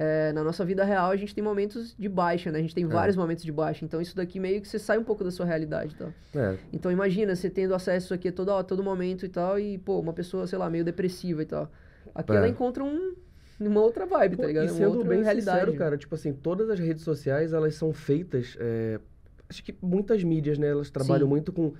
É, 0.00 0.32
na 0.32 0.44
nossa 0.44 0.64
vida 0.64 0.84
real, 0.84 1.10
a 1.10 1.16
gente 1.16 1.34
tem 1.34 1.42
momentos 1.42 1.92
de 1.98 2.08
baixa, 2.08 2.52
né? 2.52 2.60
A 2.60 2.62
gente 2.62 2.72
tem 2.72 2.86
vários 2.86 3.16
momentos 3.16 3.42
de 3.42 3.50
baixa. 3.50 3.84
Então, 3.84 4.00
isso 4.00 4.14
daqui 4.14 4.38
meio 4.38 4.60
que 4.62 4.68
você 4.68 4.78
sai 4.78 4.96
um 4.96 5.02
pouco 5.02 5.24
da 5.24 5.30
sua 5.32 5.44
realidade 5.44 5.96
tal. 5.96 6.14
É, 6.36 6.56
Então, 6.72 6.92
imagina 6.92 7.34
você 7.34 7.50
tendo 7.50 7.74
acesso 7.74 7.90
a 7.90 7.96
isso 7.96 8.14
aqui 8.14 8.28
a 8.28 8.32
todo, 8.32 8.62
todo 8.62 8.80
momento 8.80 9.26
e 9.26 9.28
tal. 9.28 9.58
E, 9.58 9.76
pô, 9.78 9.98
uma 9.98 10.12
pessoa, 10.12 10.46
sei 10.46 10.56
lá, 10.56 10.70
meio 10.70 10.84
depressiva 10.84 11.42
e 11.42 11.46
tal. 11.46 11.68
Aqui 12.14 12.32
É. 12.32 12.36
ela 12.36 12.48
encontra 12.48 12.84
um, 12.84 13.12
uma 13.58 13.80
outra 13.80 14.06
vibe, 14.06 14.36
Pô, 14.36 14.42
tá 14.42 14.46
ligado? 14.48 14.66
E 14.66 14.70
uma 14.70 14.76
sendo 14.76 14.92
outra 14.92 15.08
bem 15.08 15.24
realidade. 15.24 15.58
sincero, 15.58 15.76
cara, 15.76 15.96
tipo 15.98 16.14
assim, 16.14 16.32
todas 16.32 16.70
as 16.70 16.78
redes 16.78 17.02
sociais, 17.02 17.52
elas 17.52 17.74
são 17.74 17.92
feitas... 17.92 18.56
é, 18.60 19.00
acho 19.48 19.64
que 19.64 19.74
muitas 19.82 20.22
mídias, 20.22 20.58
né? 20.58 20.68
Elas 20.68 20.90
trabalham 20.92 21.26
Sim. 21.26 21.30
muito 21.30 21.52
com... 21.52 21.72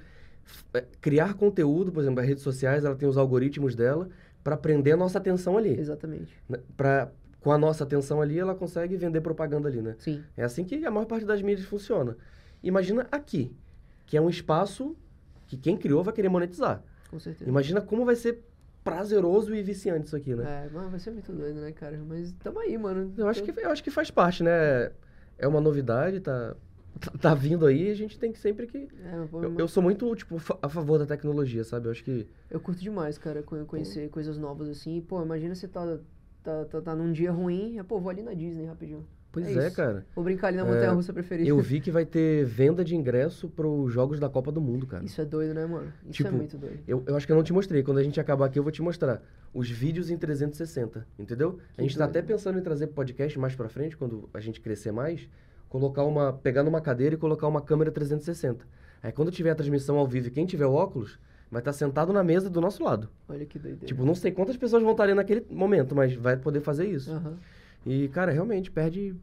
é, 0.74 0.84
criar 1.00 1.34
conteúdo, 1.34 1.92
por 1.92 2.02
exemplo, 2.02 2.20
as 2.20 2.26
redes 2.26 2.42
sociais, 2.42 2.84
ela 2.84 2.96
tem 2.96 3.08
os 3.08 3.16
algoritmos 3.16 3.76
dela 3.76 4.08
para 4.42 4.56
prender 4.56 4.94
a 4.94 4.96
nossa 4.96 5.18
atenção 5.18 5.56
ali. 5.56 5.78
Exatamente. 5.78 6.32
né? 6.48 6.58
Com 7.48 7.52
a 7.52 7.56
nossa 7.56 7.82
atenção 7.82 8.20
ali, 8.20 8.38
ela 8.38 8.54
consegue 8.54 8.94
vender 8.94 9.22
propaganda 9.22 9.70
ali, 9.70 9.80
né? 9.80 9.96
Sim. 9.98 10.22
É 10.36 10.44
assim 10.44 10.64
que 10.64 10.84
a 10.84 10.90
maior 10.90 11.06
parte 11.06 11.24
das 11.24 11.40
mídias 11.40 11.66
funciona. 11.66 12.14
Imagina 12.62 13.06
aqui, 13.10 13.56
que 14.04 14.18
é 14.18 14.20
um 14.20 14.28
espaço 14.28 14.94
que 15.46 15.56
quem 15.56 15.74
criou 15.74 16.04
vai 16.04 16.12
querer 16.12 16.28
monetizar. 16.28 16.82
Com 17.10 17.18
certeza. 17.18 17.48
Imagina 17.48 17.80
como 17.80 18.04
vai 18.04 18.16
ser 18.16 18.44
prazeroso 18.84 19.54
e 19.54 19.62
viciante 19.62 20.08
isso 20.08 20.16
aqui, 20.16 20.34
né? 20.34 20.66
É, 20.66 20.70
mano, 20.74 20.90
vai 20.90 21.00
ser 21.00 21.10
muito 21.10 21.32
doido, 21.32 21.58
né, 21.58 21.72
cara? 21.72 21.98
Mas 22.06 22.32
tamo 22.32 22.58
aí, 22.60 22.76
mano. 22.76 23.14
Eu 23.16 23.26
acho 23.26 23.42
que, 23.42 23.50
eu 23.58 23.70
acho 23.70 23.82
que 23.82 23.90
faz 23.90 24.10
parte, 24.10 24.42
né? 24.42 24.92
é 25.38 25.48
uma 25.48 25.60
novidade, 25.60 26.20
tá, 26.20 26.54
tá, 27.00 27.10
tá 27.18 27.34
vindo 27.34 27.64
aí, 27.64 27.90
a 27.90 27.94
gente 27.94 28.18
tem 28.18 28.30
que 28.30 28.38
sempre 28.38 28.66
que... 28.66 28.76
É, 28.76 29.14
Eu, 29.32 29.54
eu 29.60 29.68
sou 29.68 29.82
muito, 29.82 30.14
tipo, 30.16 30.36
a 30.60 30.68
favor 30.68 30.98
da 30.98 31.06
tecnologia, 31.06 31.64
sabe? 31.64 31.86
Eu 31.86 31.92
acho 31.92 32.04
que... 32.04 32.26
Eu 32.50 32.60
curto 32.60 32.82
demais, 32.82 33.16
cara, 33.16 33.42
co- 33.42 33.64
conhecer 33.64 34.10
coisas 34.10 34.36
novas 34.36 34.68
assim. 34.68 35.00
Pô, 35.00 35.22
imagina 35.22 35.54
você 35.54 35.66
tá, 35.66 35.98
tá, 36.42 36.64
tá, 36.66 36.80
tá 36.80 36.94
num 36.96 37.12
dia 37.12 37.30
ruim, 37.30 37.78
é, 37.78 37.82
pô, 37.82 37.98
vou 38.00 38.10
ali 38.10 38.22
na 38.22 38.34
Disney 38.34 38.66
rapidinho. 38.66 39.06
Pois 39.30 39.46
É 39.46 39.66
é, 39.66 39.70
cara. 39.70 40.06
Vou 40.14 40.24
brincar 40.24 40.48
ali 40.48 40.56
na 40.56 40.62
É, 40.62 40.66
montanha 40.66 40.90
russa 40.92 41.12
preferida. 41.12 41.48
Eu 41.48 41.60
vi 41.60 41.80
que 41.82 41.90
vai 41.90 42.06
ter 42.06 42.46
venda 42.46 42.82
de 42.82 42.96
ingresso 42.96 43.48
pros 43.48 43.92
jogos 43.92 44.18
da 44.18 44.28
Copa 44.28 44.50
do 44.50 44.60
Mundo, 44.60 44.86
cara. 44.86 45.04
Isso 45.04 45.20
é 45.20 45.24
doido, 45.24 45.52
né, 45.52 45.66
mano? 45.66 45.92
Isso 46.08 46.22
é 46.22 46.24
Tipo, 46.24 46.32
muito 46.32 46.56
doido. 46.56 46.80
Eu, 46.88 47.04
eu 47.06 47.14
acho 47.14 47.26
que 47.26 47.32
eu 47.32 47.36
não 47.36 47.42
te 47.42 47.52
mostrei. 47.52 47.82
Quando 47.82 47.98
a 47.98 48.02
gente 48.02 48.18
acabar 48.18 48.46
aqui, 48.46 48.58
eu 48.58 48.62
vou 48.62 48.72
te 48.72 48.80
mostrar 48.80 49.22
os 49.52 49.68
vídeos 49.70 50.10
em 50.10 50.16
360, 50.16 51.06
entendeu? 51.18 51.58
Que 51.74 51.80
a 51.80 51.82
gente 51.82 51.96
tá 51.96 52.06
doido. 52.06 52.16
até 52.16 52.26
pensando 52.26 52.58
em 52.58 52.62
trazer 52.62 52.86
podcast 52.88 53.38
mais 53.38 53.54
pra 53.54 53.68
frente, 53.68 53.98
quando 53.98 54.28
a 54.32 54.40
gente 54.40 54.62
crescer 54.62 54.92
mais, 54.92 55.28
colocar 55.68 56.04
uma. 56.04 56.32
pegar 56.32 56.62
numa 56.62 56.80
cadeira 56.80 57.14
e 57.14 57.18
colocar 57.18 57.46
uma 57.48 57.60
câmera 57.60 57.90
360. 57.92 58.66
Aí 59.02 59.12
quando 59.12 59.30
tiver 59.30 59.50
a 59.50 59.54
transmissão 59.54 59.98
ao 59.98 60.06
vivo 60.08 60.28
e 60.28 60.30
quem 60.30 60.46
tiver 60.46 60.66
óculos, 60.66 61.18
vai 61.50 61.60
estar 61.60 61.72
sentado 61.72 62.12
na 62.12 62.22
mesa 62.22 62.48
do 62.50 62.60
nosso 62.60 62.82
lado. 62.82 63.08
Olha 63.28 63.44
que 63.46 63.58
doideira. 63.58 63.86
Tipo, 63.86 64.04
não 64.04 64.14
sei 64.14 64.30
quantas 64.32 64.56
pessoas 64.56 64.82
vão 64.82 64.92
estar 64.92 65.04
ali 65.04 65.14
naquele 65.14 65.44
momento, 65.50 65.94
mas 65.94 66.14
vai 66.14 66.36
poder 66.36 66.60
fazer 66.60 66.86
isso. 66.86 67.10
Aham. 67.12 67.34
E, 67.86 68.08
cara, 68.08 68.32
realmente 68.32 68.70
perde. 68.70 69.14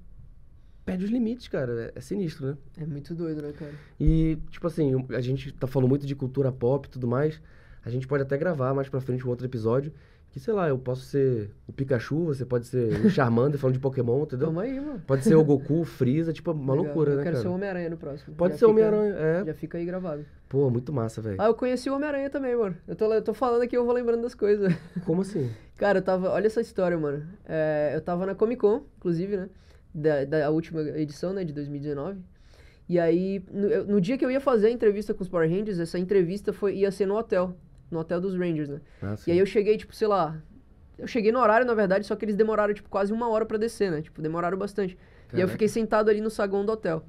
Perde 0.86 1.04
os 1.06 1.10
limites, 1.12 1.48
cara. 1.48 1.92
É, 1.96 1.98
é 1.98 2.02
sinistro, 2.02 2.48
né? 2.48 2.58
É 2.80 2.86
muito 2.86 3.14
doido, 3.16 3.42
né, 3.42 3.52
cara? 3.58 3.72
E, 4.00 4.38
tipo 4.52 4.68
assim, 4.68 5.06
a 5.10 5.22
gente 5.22 5.52
tá 5.52 5.66
falando 5.68 5.90
muito 5.90 6.06
de 6.06 6.16
cultura 6.16 6.52
pop 6.52 6.88
e 6.88 6.92
tudo 6.92 7.08
mais. 7.08 7.42
A 7.84 7.90
gente 7.90 8.08
pode 8.08 8.24
até 8.24 8.38
gravar 8.38 8.74
mais 8.74 8.88
pra 8.90 9.02
frente 9.02 9.26
um 9.26 9.30
outro 9.30 9.46
episódio. 9.46 9.92
Que, 10.32 10.40
sei 10.40 10.54
lá, 10.54 10.68
eu 10.68 10.78
posso 10.78 11.04
ser 11.06 11.50
o 11.66 11.72
Pikachu, 11.72 12.26
você 12.26 12.44
pode 12.46 12.68
ser 12.68 13.06
o 13.06 13.10
Charmander 13.10 13.58
falando 13.58 13.76
de 13.76 13.80
Pokémon, 13.80 14.24
entendeu? 14.24 14.48
Tamo 14.48 14.60
aí, 14.60 14.80
mano. 14.82 15.02
Pode 15.08 15.24
ser 15.24 15.34
o 15.36 15.44
Goku, 15.44 15.80
o 15.82 15.86
Freeza, 15.86 16.34
tipo, 16.34 16.52
uma 16.52 16.74
Legal. 16.74 16.86
loucura, 16.88 17.12
Eu 17.12 17.18
né, 17.18 17.24
quero 17.24 17.36
cara? 17.36 17.44
ser 17.44 17.50
o 17.50 17.54
Homem-Aranha 17.54 17.90
no 17.90 17.98
próximo. 17.98 18.36
Pode 18.36 18.54
Já 18.56 18.60
ser 18.60 18.66
o 18.66 18.72
Homem-Aranha, 18.72 19.14
é. 19.14 19.46
Já 19.46 19.54
fica 19.54 19.78
aí 19.78 19.86
gravado. 19.86 20.26
Pô, 20.56 20.70
muito 20.70 20.94
massa, 20.94 21.22
velho. 21.22 21.36
Ah, 21.38 21.48
eu 21.48 21.54
conheci 21.54 21.90
o 21.90 21.96
Homem-Aranha 21.96 22.30
também, 22.30 22.56
mano. 22.56 22.78
Eu 22.88 22.96
tô, 22.96 23.14
eu 23.14 23.22
tô 23.22 23.34
falando 23.34 23.64
aqui, 23.64 23.76
eu 23.76 23.84
vou 23.84 23.94
lembrando 23.94 24.22
das 24.22 24.34
coisas. 24.34 24.74
Como 25.06 25.22
assim? 25.22 25.52
Cara, 25.76 25.98
eu 25.98 26.02
tava. 26.02 26.30
Olha 26.30 26.48
essa 26.48 26.62
história, 26.62 26.98
mano. 26.98 27.28
É, 27.46 27.92
eu 27.94 28.00
tava 28.00 28.26
na 28.26 28.34
Comic 28.34 28.62
Con, 28.62 28.86
inclusive, 28.96 29.36
né? 29.36 29.50
Da, 29.94 30.24
da 30.24 30.50
última 30.50 30.80
edição, 30.98 31.34
né? 31.34 31.44
De 31.44 31.52
2019. 31.52 32.22
E 32.88 32.98
aí, 32.98 33.44
no, 33.52 33.96
no 33.96 34.00
dia 34.00 34.18
que 34.18 34.24
eu 34.24 34.32
ia 34.32 34.40
fazer 34.40 34.68
a 34.68 34.72
entrevista 34.72 35.14
com 35.14 35.24
os 35.24 35.28
Power 35.28 35.50
Rangers, 35.50 35.78
essa 35.78 36.00
entrevista 36.00 36.54
foi, 36.54 36.76
ia 36.76 36.90
ser 36.90 37.06
no 37.06 37.18
hotel. 37.18 37.54
No 37.92 38.00
hotel 38.00 38.22
dos 38.22 38.34
Rangers, 38.34 38.70
né? 38.70 38.80
Ah. 39.04 39.16
E 39.28 39.32
aí 39.32 39.38
eu 39.38 39.46
cheguei, 39.46 39.76
tipo, 39.76 39.94
sei 39.94 40.08
lá. 40.08 40.42
Eu 40.98 41.06
cheguei 41.06 41.34
no 41.34 41.40
horário, 41.40 41.68
na 41.68 41.74
verdade, 41.74 42.06
só 42.06 42.16
que 42.16 42.24
eles 42.24 42.38
demoraram, 42.38 42.74
tipo, 42.74 42.88
quase 42.88 43.12
uma 43.12 43.28
hora 43.28 43.46
pra 43.46 43.58
descer, 43.58 43.92
né? 43.92 44.02
Tipo, 44.02 44.22
demoraram 44.22 44.58
bastante. 44.58 44.94
E 44.94 44.96
aí 44.96 45.42
eu 45.42 45.48
Caraca. 45.48 45.52
fiquei 45.52 45.68
sentado 45.68 46.10
ali 46.10 46.22
no 46.22 46.30
saguão 46.30 46.66
do 46.66 46.72
hotel. 46.72 47.04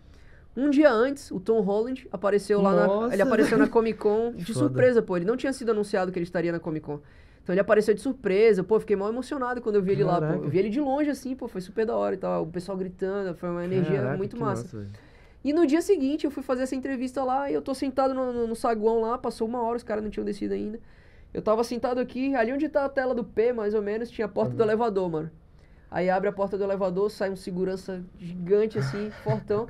Um 0.56 0.70
dia 0.70 0.90
antes, 0.90 1.30
o 1.30 1.38
Tom 1.38 1.60
Holland 1.60 2.08
apareceu 2.10 2.62
lá 2.62 2.72
na. 2.74 2.86
Nossa, 2.86 3.14
Ele 3.14 3.22
apareceu 3.22 3.58
na 3.58 3.68
Comic 3.68 3.98
Con 3.98 4.32
de 4.34 4.46
foda. 4.52 4.58
surpresa, 4.66 5.02
pô. 5.02 5.16
Ele 5.16 5.26
não 5.26 5.36
tinha 5.36 5.52
sido 5.52 5.70
anunciado 5.70 6.10
que 6.10 6.18
ele 6.18 6.24
estaria 6.24 6.50
na 6.50 6.58
Comic 6.58 6.86
Con. 6.86 7.00
Então 7.42 7.52
ele 7.52 7.60
apareceu 7.60 7.94
de 7.94 8.00
surpresa, 8.00 8.64
pô, 8.64 8.80
fiquei 8.80 8.96
mal 8.96 9.08
emocionado 9.08 9.60
quando 9.60 9.76
eu 9.76 9.82
vi 9.82 9.92
ele 9.92 10.02
lá, 10.04 10.20
pô. 10.20 10.44
Eu 10.44 10.48
vi 10.48 10.58
ele 10.58 10.68
de 10.70 10.80
longe, 10.80 11.10
assim, 11.10 11.36
pô, 11.36 11.46
foi 11.46 11.60
super 11.60 11.84
da 11.86 11.94
hora 11.96 12.14
e 12.14 12.18
tal. 12.18 12.42
O 12.42 12.46
pessoal 12.46 12.76
gritando, 12.76 13.34
foi 13.36 13.48
uma 13.50 13.64
energia 13.64 13.98
Caraca, 13.98 14.16
muito 14.16 14.36
massa. 14.40 14.76
velho. 14.78 14.90
E 15.44 15.52
no 15.52 15.64
dia 15.64 15.80
seguinte 15.80 16.24
eu 16.24 16.30
fui 16.30 16.42
fazer 16.42 16.62
essa 16.64 16.74
entrevista 16.74 17.22
lá 17.22 17.48
e 17.48 17.54
eu 17.54 17.62
tô 17.62 17.72
sentado 17.72 18.12
no, 18.12 18.32
no, 18.32 18.46
no 18.48 18.56
saguão 18.56 19.00
lá, 19.02 19.16
passou 19.16 19.46
uma 19.46 19.62
hora, 19.62 19.76
os 19.76 19.84
caras 19.84 20.02
não 20.02 20.10
tinham 20.10 20.24
descido 20.24 20.54
ainda. 20.54 20.80
Eu 21.32 21.40
tava 21.40 21.62
sentado 21.62 22.00
aqui, 22.00 22.34
ali 22.34 22.52
onde 22.52 22.68
tá 22.68 22.84
a 22.84 22.88
tela 22.88 23.14
do 23.14 23.22
P, 23.22 23.52
mais 23.52 23.74
ou 23.74 23.82
menos, 23.82 24.10
tinha 24.10 24.24
a 24.24 24.28
porta 24.28 24.50
Uhum. 24.52 24.56
do 24.56 24.62
elevador, 24.64 25.08
mano. 25.08 25.30
Aí 25.88 26.10
abre 26.10 26.28
a 26.28 26.32
porta 26.32 26.58
do 26.58 26.64
elevador, 26.64 27.10
sai 27.12 27.30
um 27.30 27.36
segurança 27.36 28.02
gigante 28.18 28.76
assim, 28.76 29.08
fortão, 29.22 29.68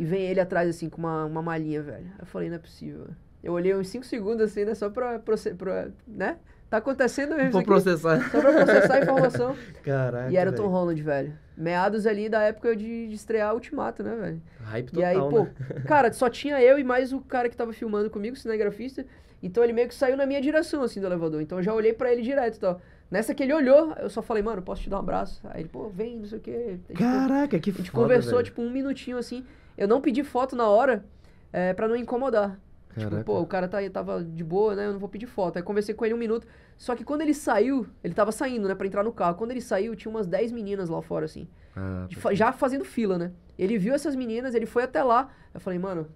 e 0.00 0.04
vem 0.06 0.22
ele 0.22 0.40
atrás 0.40 0.66
assim 0.66 0.88
com 0.88 0.96
uma, 0.96 1.26
uma 1.26 1.42
malinha, 1.42 1.82
velho. 1.82 2.06
Eu 2.18 2.24
falei, 2.24 2.48
não 2.48 2.56
é 2.56 2.58
possível. 2.58 3.08
Eu 3.44 3.52
olhei 3.52 3.76
uns 3.76 3.86
5 3.88 4.02
segundos 4.06 4.42
assim, 4.42 4.64
né, 4.64 4.74
só 4.74 4.88
pra, 4.88 5.18
pra, 5.18 5.88
né? 6.08 6.38
Tá 6.70 6.78
acontecendo 6.78 7.36
mesmo 7.36 7.52
Vou 7.52 7.62
processar. 7.62 8.18
Só 8.30 8.40
pra 8.40 8.50
processar 8.50 8.94
a 8.94 9.00
informação. 9.00 9.56
Caraca. 9.84 10.32
e 10.32 10.38
era 10.38 10.48
o 10.48 10.54
Tom. 10.54 10.68
Holland, 10.68 11.02
velho. 11.02 11.34
Meados 11.54 12.06
ali 12.06 12.30
da 12.30 12.40
época 12.40 12.74
de, 12.74 13.08
de 13.08 13.14
estrear 13.14 13.52
Ultimato, 13.52 14.02
né, 14.02 14.16
velho? 14.16 14.42
Hype 14.62 14.88
E 14.88 14.92
total, 14.92 15.06
aí, 15.06 15.18
pô, 15.18 15.42
né? 15.42 15.52
cara, 15.86 16.10
só 16.14 16.30
tinha 16.30 16.62
eu 16.62 16.78
e 16.78 16.84
mais 16.84 17.12
o 17.12 17.20
cara 17.20 17.50
que 17.50 17.56
tava 17.56 17.74
filmando 17.74 18.08
comigo, 18.08 18.34
o 18.34 18.38
cinegrafista. 18.38 19.04
Então 19.42 19.62
ele 19.62 19.74
meio 19.74 19.88
que 19.88 19.94
saiu 19.94 20.16
na 20.16 20.24
minha 20.24 20.40
direção, 20.40 20.82
assim, 20.82 20.98
do 20.98 21.06
elevador. 21.06 21.42
Então 21.42 21.58
eu 21.58 21.62
já 21.62 21.74
olhei 21.74 21.92
pra 21.92 22.10
ele 22.10 22.22
direto 22.22 22.56
e 22.56 22.60
tal. 22.60 22.80
Nessa 23.10 23.34
que 23.34 23.42
ele 23.42 23.52
olhou, 23.52 23.92
eu 23.98 24.08
só 24.08 24.22
falei, 24.22 24.42
mano, 24.42 24.62
posso 24.62 24.82
te 24.82 24.88
dar 24.88 24.96
um 24.96 25.00
abraço? 25.00 25.42
Aí 25.44 25.62
ele, 25.62 25.68
pô, 25.68 25.90
vem, 25.90 26.18
não 26.18 26.24
sei 26.24 26.38
o 26.38 26.40
quê. 26.40 26.78
Caraca, 26.96 27.58
que 27.58 27.70
a 27.70 27.72
gente 27.72 27.90
foda, 27.90 28.04
conversou, 28.04 28.34
velho. 28.34 28.44
tipo, 28.44 28.62
um 28.62 28.70
minutinho, 28.70 29.18
assim. 29.18 29.44
Eu 29.76 29.88
não 29.88 30.00
pedi 30.00 30.22
foto 30.22 30.54
na 30.54 30.68
hora, 30.68 31.04
é, 31.52 31.72
pra 31.72 31.88
não 31.88 31.96
incomodar. 31.96 32.58
Tipo, 32.90 33.10
Caraca. 33.10 33.24
pô, 33.24 33.40
o 33.40 33.46
cara 33.46 33.68
tá, 33.68 33.78
tava 33.90 34.22
de 34.22 34.42
boa, 34.42 34.74
né? 34.74 34.86
Eu 34.86 34.92
não 34.92 34.98
vou 34.98 35.08
pedir 35.08 35.26
foto. 35.26 35.56
Aí 35.56 35.62
conversei 35.62 35.94
com 35.94 36.04
ele 36.04 36.14
um 36.14 36.18
minuto. 36.18 36.46
Só 36.76 36.96
que 36.96 37.04
quando 37.04 37.20
ele 37.20 37.34
saiu, 37.34 37.86
ele 38.02 38.14
tava 38.14 38.32
saindo, 38.32 38.66
né, 38.66 38.74
pra 38.74 38.86
entrar 38.86 39.04
no 39.04 39.12
carro. 39.12 39.36
Quando 39.36 39.52
ele 39.52 39.60
saiu, 39.60 39.94
tinha 39.94 40.10
umas 40.10 40.26
10 40.26 40.50
meninas 40.50 40.88
lá 40.88 41.00
fora, 41.00 41.26
assim. 41.26 41.46
Ah, 41.76 42.06
de 42.08 42.16
já 42.34 42.52
fazendo 42.52 42.84
fila, 42.84 43.16
né? 43.16 43.32
Ele 43.58 43.78
viu 43.78 43.94
essas 43.94 44.16
meninas, 44.16 44.54
ele 44.54 44.66
foi 44.66 44.82
até 44.82 45.02
lá. 45.02 45.30
Eu 45.54 45.60
falei, 45.60 45.78
mano, 45.78 46.08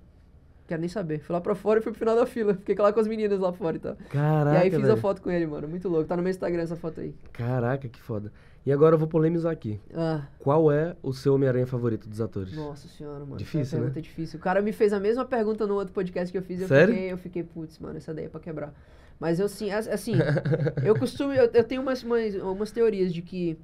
quero 0.66 0.80
nem 0.80 0.88
saber. 0.88 1.20
Fui 1.20 1.32
lá 1.32 1.40
pra 1.40 1.54
fora 1.54 1.78
e 1.78 1.82
fui 1.82 1.92
pro 1.92 1.98
final 1.98 2.16
da 2.16 2.26
fila. 2.26 2.54
Fiquei 2.54 2.74
lá 2.76 2.92
com 2.92 3.00
as 3.00 3.06
meninas 3.06 3.38
lá 3.38 3.52
fora 3.52 3.76
e 3.76 3.80
tal. 3.80 3.96
Caraca, 4.08 4.58
e 4.58 4.62
aí 4.62 4.70
fiz 4.70 4.80
a 4.80 4.86
velho. 4.86 4.96
foto 4.96 5.22
com 5.22 5.30
ele, 5.30 5.46
mano. 5.46 5.68
Muito 5.68 5.88
louco. 5.88 6.08
Tá 6.08 6.16
no 6.16 6.22
meu 6.22 6.30
Instagram 6.30 6.62
essa 6.62 6.76
foto 6.76 7.00
aí. 7.00 7.14
Caraca, 7.32 7.88
que 7.88 8.00
foda. 8.00 8.32
E 8.66 8.72
agora 8.72 8.94
eu 8.94 8.98
vou 8.98 9.06
polemizar 9.06 9.52
aqui. 9.52 9.78
Ah, 9.94 10.22
Qual 10.38 10.72
é 10.72 10.96
o 11.02 11.12
seu 11.12 11.34
Homem-Aranha 11.34 11.66
favorito 11.66 12.08
dos 12.08 12.20
atores? 12.20 12.56
nossa 12.56 12.88
senhora, 12.88 13.20
mano. 13.20 13.36
Difícil, 13.36 13.80
né? 13.80 13.92
é 13.94 14.00
difícil. 14.00 14.38
O 14.38 14.42
cara 14.42 14.62
me 14.62 14.72
fez 14.72 14.92
a 14.94 14.98
mesma 15.00 15.24
pergunta 15.24 15.66
no 15.66 15.74
outro 15.74 15.92
podcast 15.92 16.32
que 16.32 16.38
eu 16.38 16.42
fiz. 16.42 16.60
Eu 16.62 16.68
Sério? 16.68 16.94
fiquei, 16.94 17.12
eu 17.12 17.18
fiquei, 17.18 17.42
putz, 17.42 17.78
mano, 17.78 17.98
essa 17.98 18.14
daí 18.14 18.24
é 18.24 18.28
pra 18.28 18.40
quebrar. 18.40 18.72
Mas 19.20 19.38
eu, 19.38 19.46
assim, 19.46 19.70
as- 19.70 19.86
assim, 19.86 20.14
eu 20.82 20.98
costumo, 20.98 21.32
eu, 21.34 21.50
eu 21.52 21.64
tenho 21.64 21.82
umas, 21.82 22.02
umas, 22.02 22.34
umas 22.36 22.70
teorias 22.70 23.12
de 23.12 23.20
que 23.20 23.58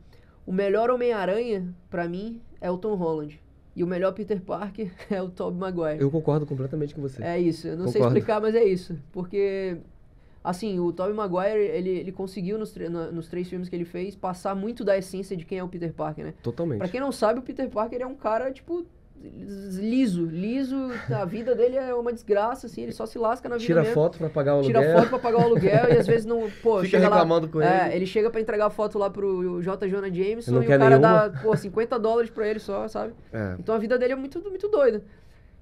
o 0.47 0.53
melhor 0.53 0.91
Homem-Aranha, 0.91 1.75
pra 1.89 2.07
mim, 2.07 2.41
é 2.61 2.71
o 2.71 2.77
Tom 2.77 2.95
Holland. 2.95 3.41
E 3.75 3.83
o 3.83 3.87
melhor 3.87 4.13
Peter 4.13 4.41
Parker 4.43 4.93
é 5.11 5.23
o 5.23 5.31
Tobey 5.31 5.59
Maguire. 5.59 6.01
Eu 6.03 6.11
concordo 6.11 6.45
completamente 6.45 6.95
com 6.95 7.01
você. 7.01 7.23
É 7.23 7.39
isso, 7.39 7.67
eu 7.69 7.77
não 7.77 7.87
sei 7.87 7.95
Concordo. 8.03 8.19
explicar, 8.19 8.39
mas 8.41 8.55
é 8.55 8.65
isso. 8.65 8.99
Porque, 9.13 9.79
assim, 10.43 10.79
o 10.81 10.93
Tobey 10.93 11.13
Maguire, 11.15 11.59
ele, 11.61 11.91
ele 11.91 12.13
conseguiu 12.13 12.59
nos, 12.59 12.75
na- 12.77 13.11
nos 13.11 13.29
três 13.29 13.49
filmes 13.49 13.69
que 13.69 13.77
ele 13.77 13.85
fez 13.85 14.15
passar 14.17 14.55
muito 14.55 14.85
da 14.85 14.97
essência 14.97 15.37
de 15.37 15.45
quem 15.45 15.59
é 15.59 15.65
o 15.65 15.69
Peter 15.69 15.93
Parker, 15.93 16.25
né? 16.25 16.35
Totalmente. 16.43 16.79
Pra 16.79 16.89
quem 16.89 17.01
não 17.01 17.13
sabe, 17.13 17.39
o 17.41 17.43
Peter 17.43 17.69
Parker 17.69 18.01
é 18.01 18.07
um 18.07 18.15
cara, 18.15 18.51
tipo, 18.51 18.87
liso. 19.23 20.25
Liso, 20.25 20.77
a 21.15 21.25
vida 21.25 21.55
dele 21.55 21.77
é 21.77 21.95
uma 21.95 22.13
desgraça, 22.13 22.67
assim, 22.67 22.83
ele 22.83 22.93
só 22.93 23.05
se 23.07 23.19
lasca 23.19 23.49
na 23.49 23.57
vida 23.57 23.67
Tira 23.67 23.81
mesmo. 23.83 23.95
foto 23.95 24.19
pra 24.19 24.31
pagar 24.31 24.55
o 24.55 24.59
aluguel. 24.61 24.81
Tira 24.81 24.97
foto 24.99 25.09
pra 25.11 25.19
pagar 25.19 25.39
o 25.41 25.43
aluguel 25.45 25.89
e 25.91 25.99
às 25.99 26.07
vezes 26.07 26.25
não. 26.25 26.49
Pô, 26.63 26.77
Fica 26.79 26.89
chega 26.97 27.09
lá- 27.09 27.17
reclamando 27.17 27.49
com 27.49 27.61
é, 27.61 27.87
ele. 27.89 27.97
ele 27.97 28.07
chega 28.07 28.31
pra 28.31 28.41
entregar 28.41 28.71
foto 28.71 28.99
lá 28.99 29.11
pro 29.11 29.61
J. 29.63 29.89
Jonah 29.89 30.09
Jameson 30.11 30.53
Não 30.53 30.63
e 30.63 30.65
o 30.65 30.69
cara 30.69 30.89
nenhuma. 30.99 31.29
dá, 31.29 31.41
pô, 31.43 31.57
50 31.57 31.99
dólares 31.99 32.31
pra 32.31 32.49
ele 32.49 32.59
só, 32.61 32.89
sabe? 32.89 33.13
É. 33.33 33.57
Então 33.59 33.75
a 33.75 33.79
vida 33.79 33.99
dele 33.99 34.15
é 34.15 34.17
muito, 34.17 34.41
muito 34.49 34.69
doida. 34.69 35.03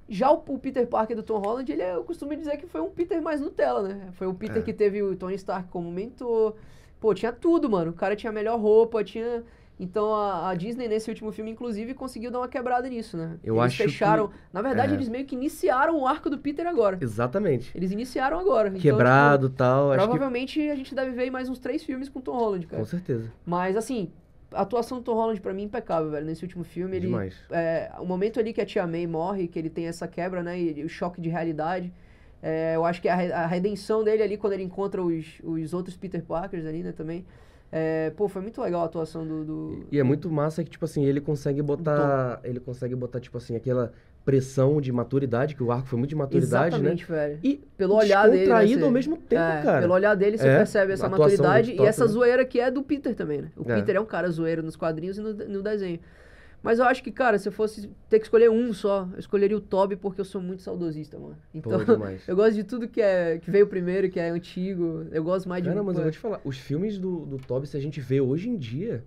Já 0.09 0.31
o, 0.33 0.43
o 0.49 0.59
Peter 0.59 0.87
Parker 0.87 1.15
do 1.17 1.23
Tom 1.23 1.39
Holland, 1.39 1.71
ele 1.71 1.83
é, 1.83 1.95
eu 1.95 2.03
costumo 2.05 2.35
dizer 2.35 2.57
que 2.57 2.67
foi 2.67 2.81
um 2.81 2.89
Peter 2.91 3.21
mais 3.21 3.41
Nutella, 3.41 3.83
né? 3.83 4.09
Foi 4.13 4.27
um 4.27 4.35
Peter 4.35 4.59
É. 4.59 4.63
que 4.63 4.73
teve 4.73 5.03
o 5.03 5.15
Tony 5.17 5.35
Stark 5.35 5.69
como 5.69 5.91
mentor. 5.91 6.55
Pô, 6.99 7.13
tinha 7.15 7.33
tudo, 7.33 7.69
mano. 7.69 7.91
O 7.91 7.95
cara 7.95 8.17
tinha 8.17 8.31
a 8.31 8.33
melhor 8.33 8.59
roupa, 8.59 9.05
tinha. 9.05 9.45
Então 9.81 10.13
a, 10.13 10.49
a 10.51 10.55
Disney, 10.57 10.89
nesse 10.89 11.09
último 11.09 11.31
filme, 11.31 11.51
inclusive, 11.53 11.95
conseguiu 11.95 12.33
dar 12.33 12.41
uma 12.41 12.49
quebrada 12.49 12.89
nisso, 12.89 13.17
né? 13.17 13.39
Eu 13.45 13.55
eles 13.55 13.67
acho 13.67 13.77
que- 13.77 13.83
fecharam. 13.85 14.31
Na 14.53 14.61
verdade, 14.61 14.93
é. 14.93 14.97
eles 14.97 15.09
meio 15.09 15.25
que 15.25 15.37
iniciaram 15.37 16.01
o 16.01 16.07
arco 16.07 16.29
do 16.29 16.37
Peter 16.39 16.67
agora. 16.67 16.99
Exatamente. 17.01 17.71
Eles 17.77 17.93
iniciaram 17.93 18.41
agora. 18.41 18.69
Então, 18.71 18.81
Quebrado 18.81 19.47
e 19.47 19.51
tal. 19.51 19.91
tipo, 19.91 19.95
Acho 19.95 20.01
que. 20.07 20.11
provavelmente 20.11 20.71
a 20.71 20.75
gente 20.75 20.95
deve 20.95 21.11
ver 21.13 21.31
mais 21.31 21.49
uns 21.49 21.61
três 21.61 21.85
filmes 21.85 22.09
com 22.09 22.19
o 22.19 22.23
Tom 22.23 22.37
Holland, 22.37 22.67
cara. 22.67 22.83
Com 22.83 22.87
certeza. 22.89 23.31
Mas 23.47 23.77
assim, 23.77 24.11
a 24.53 24.63
atuação 24.63 24.99
do 24.99 25.05
Tom 25.05 25.15
Holland 25.15 25.41
pra 25.41 25.53
mim 25.53 25.63
é 25.63 25.65
impecável, 25.67 26.11
velho. 26.11 26.25
Nesse 26.27 26.43
último 26.45 26.65
filme, 26.65 26.97
ele. 26.97 27.07
Demais. 27.07 27.35
É, 27.51 27.91
o 27.99 28.05
momento 28.05 28.39
ali 28.41 28.53
que 28.53 28.61
a 28.61 28.67
Tia 28.67 28.87
May 28.87 29.07
morre, 29.07 29.49
que 29.49 29.59
ele 29.59 29.71
tem 29.71 29.87
essa 29.87 30.07
quebra, 30.09 30.43
né? 30.43 30.59
E, 30.61 30.85
o 30.85 30.89
choque 30.89 31.21
de 31.21 31.29
realidade. 31.29 31.93
é, 32.43 32.77
eu 32.77 32.85
acho 32.85 33.03
que 33.03 33.09
a, 33.09 33.15
a 33.15 33.47
redenção 33.47 34.03
dele 34.05 34.23
ali, 34.23 34.37
quando 34.37 34.53
ele 34.55 34.63
encontra 34.63 35.03
os, 35.03 35.41
os 35.43 35.75
outros 35.75 35.97
Peter 35.97 36.23
Parkers 36.23 36.65
ali, 36.67 36.83
né, 36.83 36.93
também. 36.93 37.25
É, 37.71 38.11
pô, 38.17 38.29
foi 38.29 38.41
muito 38.41 38.63
legal 38.63 38.81
a 38.83 38.85
atuação 38.87 39.27
do. 39.27 39.45
do- 39.45 39.87
E 39.93 39.99
é 39.99 40.03
muito 40.03 40.31
massa 40.31 40.65
que, 40.65 40.71
tipo 40.71 40.85
assim, 40.87 41.05
ele 41.05 41.21
consegue 41.21 41.61
botar. 41.61 42.41
Ele 42.43 42.59
consegue 42.61 42.95
botar, 42.95 43.21
tipo 43.21 43.37
assim, 43.37 43.55
aquela 43.57 43.93
pressão 44.25 44.81
de 44.81 44.93
maturidade, 44.93 45.55
que 45.55 45.63
o 45.63 45.73
arco 45.73 45.87
foi 45.89 45.99
muito 45.99 46.11
de 46.11 46.17
maturidade, 46.17 46.75
Exatamente, 46.75 47.11
né? 47.11 47.17
velho. 47.17 47.39
E 47.43 47.61
Pelo 47.77 47.95
olhar 47.95 48.29
dele. 48.29 48.47
né, 48.53 48.67
você- 48.67 48.83
ao 48.85 48.91
mesmo 48.91 49.17
tempo, 49.17 49.43
é, 49.43 49.63
cara. 49.63 49.81
Pelo 49.81 49.95
olhar 49.95 50.15
dele, 50.15 50.37
você 50.37 50.49
É, 50.49 50.57
percebe 50.59 50.93
essa 50.93 51.09
maturidade 51.09 51.69
muito 51.69 51.75
e 51.75 51.77
top, 51.79 51.89
essa 51.89 52.05
né? 52.05 52.11
zoeira 52.11 52.45
que 52.45 52.61
é 52.61 52.71
do 52.71 52.83
Peter 52.83 53.15
também, 53.15 53.43
né? 53.43 53.49
O 53.57 53.71
É. 53.71 53.75
Peter 53.77 53.97
é 53.97 54.01
um 54.01 54.05
cara 54.07 54.29
zoeiro 54.31 54.63
nos 54.63 54.77
quadrinhos 54.77 55.17
e 55.17 55.21
no, 55.23 55.33
no 55.33 55.63
desenho. 55.63 55.99
Mas 56.63 56.81
eu 56.81 56.85
acho 56.87 57.05
que, 57.05 57.13
cara, 57.13 57.39
se 57.39 57.49
eu 57.49 57.53
fosse 57.53 57.89
ter 58.11 58.19
que 58.19 58.27
escolher 58.27 58.51
um 58.51 58.73
só, 58.73 59.09
eu 59.13 59.19
escolheria 59.21 59.57
o 59.57 59.61
Toby 59.61 59.95
porque 59.95 60.21
eu 60.21 60.25
sou 60.25 60.41
muito 60.43 60.61
saudosista, 60.61 61.17
mano. 61.17 61.37
Então, 61.55 61.83
demais. 61.85 62.21
eu 62.27 62.35
gosto 62.35 62.55
de 62.55 62.65
tudo 62.65 62.89
que, 62.89 63.01
é, 63.01 63.39
que 63.39 63.49
veio 63.49 63.67
primeiro, 63.69 64.11
que 64.11 64.19
é 64.19 64.29
antigo. 64.29 65.07
Eu 65.13 65.23
gosto 65.23 65.49
mais 65.49 65.63
de. 65.63 65.69
Cara, 65.69 65.83
mas 65.85 65.95
pô, 65.95 66.01
eu 66.01 66.03
vou 66.03 66.13
te 66.13 66.19
falar, 66.19 66.41
os 66.45 66.59
filmes 66.59 66.99
do, 66.99 67.25
do 67.27 67.39
Toby, 67.39 67.67
se 67.69 67.77
a 67.77 67.81
gente 67.81 68.01
vê 68.01 68.21
hoje 68.21 68.49
em 68.51 68.57
dia, 68.57 69.05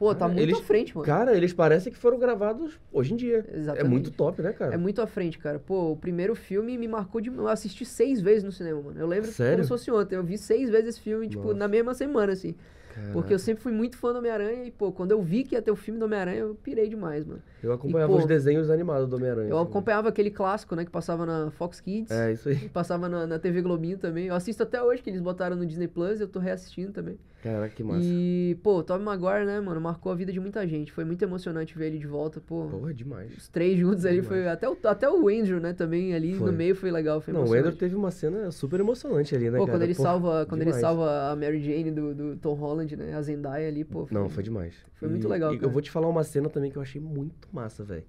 Pô, 0.00 0.14
tá 0.14 0.26
muito 0.26 0.40
eles- 0.40 0.58
à 0.58 0.62
frente, 0.62 0.96
mano. 0.96 1.04
Cara, 1.04 1.36
eles 1.36 1.52
parecem 1.52 1.92
que 1.92 1.98
foram 1.98 2.18
gravados 2.18 2.80
hoje 2.90 3.12
em 3.12 3.16
dia. 3.18 3.44
É 3.52 3.58
Exatamente. 3.58 3.90
muito 3.90 4.10
top, 4.10 4.40
né, 4.40 4.50
cara? 4.54 4.72
É 4.74 4.78
muito 4.78 5.02
à 5.02 5.06
frente, 5.06 5.38
cara. 5.38 5.58
Pô, 5.58 5.92
o 5.92 5.96
primeiro 5.96 6.34
filme 6.34 6.78
me 6.78 6.88
marcou 6.88 7.20
de. 7.20 7.28
Eu 7.28 7.46
assisti 7.46 7.84
seis 7.84 8.18
vezes 8.18 8.42
no 8.42 8.50
cinema, 8.50 8.80
mano. 8.80 8.98
Eu 8.98 9.06
lembro 9.06 9.30
Sério? 9.30 9.56
como 9.56 9.64
se 9.64 9.68
fosse 9.68 9.90
ontem. 9.90 10.16
Eu 10.16 10.24
vi 10.24 10.38
seis 10.38 10.70
vezes 10.70 10.88
esse 10.88 11.00
filme, 11.02 11.28
tipo, 11.28 11.42
Nossa. 11.48 11.58
na 11.58 11.68
mesma 11.68 11.92
semana, 11.92 12.32
assim. 12.32 12.54
Caraca. 12.94 13.12
Porque 13.12 13.34
eu 13.34 13.38
sempre 13.38 13.62
fui 13.62 13.72
muito 13.72 13.98
fã 13.98 14.10
do 14.10 14.18
Homem-Aranha 14.20 14.64
e, 14.64 14.70
pô, 14.70 14.90
quando 14.90 15.10
eu 15.12 15.20
vi 15.22 15.44
que 15.44 15.54
ia 15.54 15.60
ter 15.60 15.70
o 15.70 15.76
filme 15.76 16.00
do 16.00 16.06
Homem-Aranha, 16.06 16.38
eu 16.38 16.54
pirei 16.56 16.88
demais, 16.88 17.24
mano. 17.26 17.42
Eu 17.62 17.70
acompanhava 17.72 18.10
E, 18.12 18.16
pô, 18.16 18.20
os 18.22 18.26
desenhos 18.26 18.70
animados 18.70 19.06
do 19.06 19.16
Homem-Aranha. 19.16 19.50
Eu 19.50 19.58
assim. 19.58 19.68
acompanhava 19.68 20.08
aquele 20.08 20.30
clássico, 20.30 20.74
né, 20.74 20.84
que 20.84 20.90
passava 20.90 21.24
na 21.26 21.50
Fox 21.52 21.78
Kids. 21.78 22.10
É, 22.10 22.32
isso 22.32 22.48
aí. 22.48 22.68
Passava 22.70 23.06
na, 23.06 23.26
na 23.26 23.38
TV 23.38 23.60
Globinho 23.62 23.98
também. 23.98 24.26
Eu 24.26 24.34
assisto 24.34 24.62
até 24.62 24.82
hoje, 24.82 25.02
que 25.02 25.10
eles 25.10 25.20
botaram 25.20 25.56
no 25.56 25.64
Disney 25.66 25.86
Plus, 25.88 26.20
eu 26.22 26.26
tô 26.26 26.38
reassistindo 26.40 26.90
também. 26.90 27.18
Caraca, 27.42 27.74
que 27.74 27.82
massa. 27.82 28.00
E, 28.04 28.58
pô, 28.62 28.82
Tobey 28.82 29.02
Maguire, 29.04 29.46
né, 29.46 29.60
mano, 29.60 29.80
marcou 29.80 30.12
a 30.12 30.14
vida 30.14 30.30
de 30.30 30.38
muita 30.38 30.66
gente. 30.68 30.92
Foi 30.92 31.04
muito 31.04 31.22
emocionante 31.22 31.76
ver 31.76 31.86
ele 31.86 31.98
de 31.98 32.06
volta, 32.06 32.38
pô. 32.40 32.66
Porra, 32.66 32.92
demais. 32.92 33.34
Os 33.36 33.48
três 33.48 33.78
juntos 33.78 34.04
ali 34.04 34.20
foi. 34.20 34.46
Até 34.46 34.68
o, 34.68 34.76
até 34.84 35.08
o 35.08 35.26
Andrew, 35.28 35.58
né, 35.58 35.72
também 35.72 36.14
ali 36.14 36.34
Foi. 36.34 36.50
no 36.50 36.56
meio 36.56 36.74
foi 36.74 36.90
legal. 36.90 37.20
Foi 37.20 37.32
Não, 37.32 37.44
o. 37.44 37.52
Andrew 37.54 37.74
teve 37.74 37.94
uma 37.96 38.10
cena 38.10 38.50
super 38.50 38.80
emocionante 38.80 39.34
ali, 39.34 39.50
né, 39.50 39.56
Pô, 39.58 39.64
cara? 39.64 39.78
quando 39.78 39.82
ele 39.84 39.94
Porra, 39.94 40.08
salva, 40.08 40.46
quando 40.46 40.60
ele 40.60 40.70
demais. 40.72 40.80
salva 40.82 41.30
a 41.30 41.36
Mary 41.36 41.60
Jane 41.60 41.90
do, 41.90 42.14
do 42.14 42.36
Tom 42.36 42.52
Holland, 42.54 42.94
né? 42.96 43.14
A 43.14 43.22
Zendaya 43.22 43.66
ali, 43.68 43.84
pô. 43.84 44.06
Não, 44.10 44.28
foi 44.28 44.42
demais. 44.42 44.74
foi 44.94 45.08
muito 45.08 45.26
E- 45.26 45.30
legal, 45.30 45.54
E 45.54 45.62
eu 45.62 45.70
vou 45.70 45.80
te 45.80 45.90
falar 45.90 46.08
uma 46.08 46.22
cena 46.24 46.48
também 46.50 46.70
que 46.70 46.76
eu 46.76 46.82
achei 46.82 47.00
muito 47.00 47.48
massa, 47.52 47.82
velho. 47.82 48.04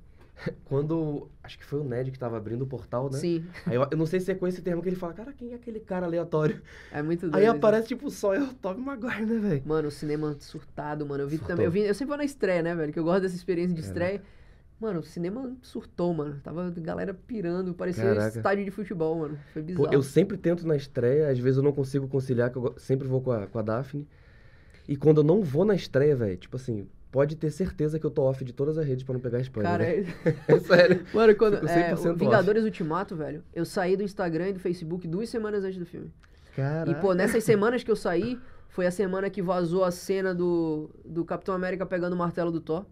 Quando. 0.65 1.29
Acho 1.43 1.57
que 1.57 1.65
foi 1.65 1.79
o 1.79 1.83
Ned 1.83 2.11
que 2.11 2.19
tava 2.19 2.37
abrindo 2.37 2.61
o 2.63 2.67
portal, 2.67 3.09
né? 3.11 3.17
Sim, 3.17 3.45
Aí 3.65 3.75
eu, 3.75 3.87
eu 3.91 3.97
não 3.97 4.05
sei 4.05 4.19
se 4.19 4.31
é 4.31 4.35
com 4.35 4.47
esse 4.47 4.61
termo 4.61 4.81
que 4.81 4.89
ele 4.89 4.95
fala, 4.95 5.13
cara, 5.13 5.33
quem 5.33 5.51
é 5.51 5.55
aquele 5.55 5.79
cara 5.79 6.05
aleatório? 6.05 6.61
é 6.91 7.01
muito 7.01 7.21
doido. 7.21 7.35
Aí 7.35 7.45
aparece, 7.45 7.87
tipo, 7.89 8.09
só 8.09 8.33
é 8.33 8.41
o 8.41 8.53
Tobey 8.53 8.83
Maguire, 8.83 9.25
né, 9.25 9.37
velho? 9.39 9.61
Mano, 9.65 9.87
o 9.87 9.91
cinema 9.91 10.35
surtado, 10.39 11.05
mano. 11.05 11.23
Eu 11.23 11.27
vi 11.27 11.37
Surtou. 11.37 11.55
também. 11.55 11.65
Eu, 11.65 11.71
vi, 11.71 11.81
eu 11.81 11.93
sempre 11.93 12.09
vou 12.09 12.17
na 12.17 12.25
estreia, 12.25 12.61
né, 12.61 12.75
velho? 12.75 12.91
Que 12.93 12.99
eu 12.99 13.03
gosto 13.03 13.21
dessa 13.21 13.35
experiência 13.35 13.75
de 13.75 13.81
Caraca. 13.81 13.99
estreia. 13.99 14.23
Mano, 14.79 14.99
o 15.01 15.03
cinema 15.03 15.55
surtou, 15.61 16.11
mano. 16.13 16.39
Tava 16.43 16.67
a 16.67 16.71
galera 16.71 17.13
pirando. 17.13 17.71
Parecia 17.73 18.03
um 18.03 18.15
Caraca. 18.15 18.37
estádio 18.37 18.65
de 18.65 18.71
futebol, 18.71 19.15
mano. 19.19 19.37
Foi 19.53 19.61
Pô, 19.61 19.67
bizarro. 19.67 19.93
eu 19.93 20.01
sempre 20.01 20.37
tento 20.37 20.65
na 20.65 20.75
estreia, 20.75 21.29
às 21.29 21.37
vezes 21.37 21.57
eu 21.57 21.63
não 21.63 21.71
consigo 21.71 22.07
conciliar, 22.07 22.49
que 22.49 22.57
eu 22.57 22.73
sempre 22.77 23.07
vou 23.07 23.21
com 23.21 23.31
a, 23.31 23.45
com 23.45 23.59
a 23.59 23.61
Daphne. 23.61 24.07
E 24.87 24.95
quando 24.95 25.17
eu 25.21 25.23
não 25.23 25.43
vou 25.43 25.63
na 25.63 25.75
estreia, 25.75 26.15
velho, 26.15 26.35
tipo 26.35 26.55
assim, 26.55 26.87
pode 27.11 27.35
ter 27.35 27.51
certeza 27.51 27.99
que 27.99 28.05
eu 28.05 28.09
tô 28.09 28.23
off 28.23 28.43
de 28.43 28.53
todas 28.53 28.77
as 28.77 28.85
redes 28.87 29.03
pra 29.03 29.13
não 29.13 29.19
pegar 29.19 29.39
spoiler. 29.41 29.71
Cara, 29.71 29.83
né? 29.83 30.05
é... 30.25 30.35
é 30.55 30.59
sério. 30.59 31.05
Mano, 31.13 31.35
quando. 31.35 31.55
Fico 31.55 31.67
É, 31.67 31.93
100% 31.93 32.05
o 32.05 32.09
off. 32.11 32.19
Vingadores 32.19 32.63
Ultimato, 32.63 33.15
velho, 33.15 33.43
eu 33.53 33.65
saí 33.65 33.97
do 33.97 34.03
Instagram 34.03 34.49
e 34.49 34.53
do 34.53 34.59
Facebook 34.59 35.07
duas 35.07 35.29
semanas 35.29 35.63
antes 35.63 35.77
do 35.77 35.85
filme. 35.85 36.11
Caraca. 36.55 36.89
E, 36.89 36.95
pô, 36.95 37.13
nessas 37.13 37.43
semanas 37.45 37.83
que 37.83 37.91
eu 37.91 37.95
saí, 37.95 38.39
foi 38.69 38.85
a 38.85 38.91
semana 38.91 39.29
que 39.29 39.41
vazou 39.41 39.83
a 39.83 39.91
cena 39.91 40.33
do, 40.33 40.89
do 41.03 41.25
Capitão 41.25 41.53
América 41.53 41.85
pegando 41.85 42.13
o 42.13 42.17
martelo 42.17 42.51
do 42.51 42.61
Thor. 42.61 42.85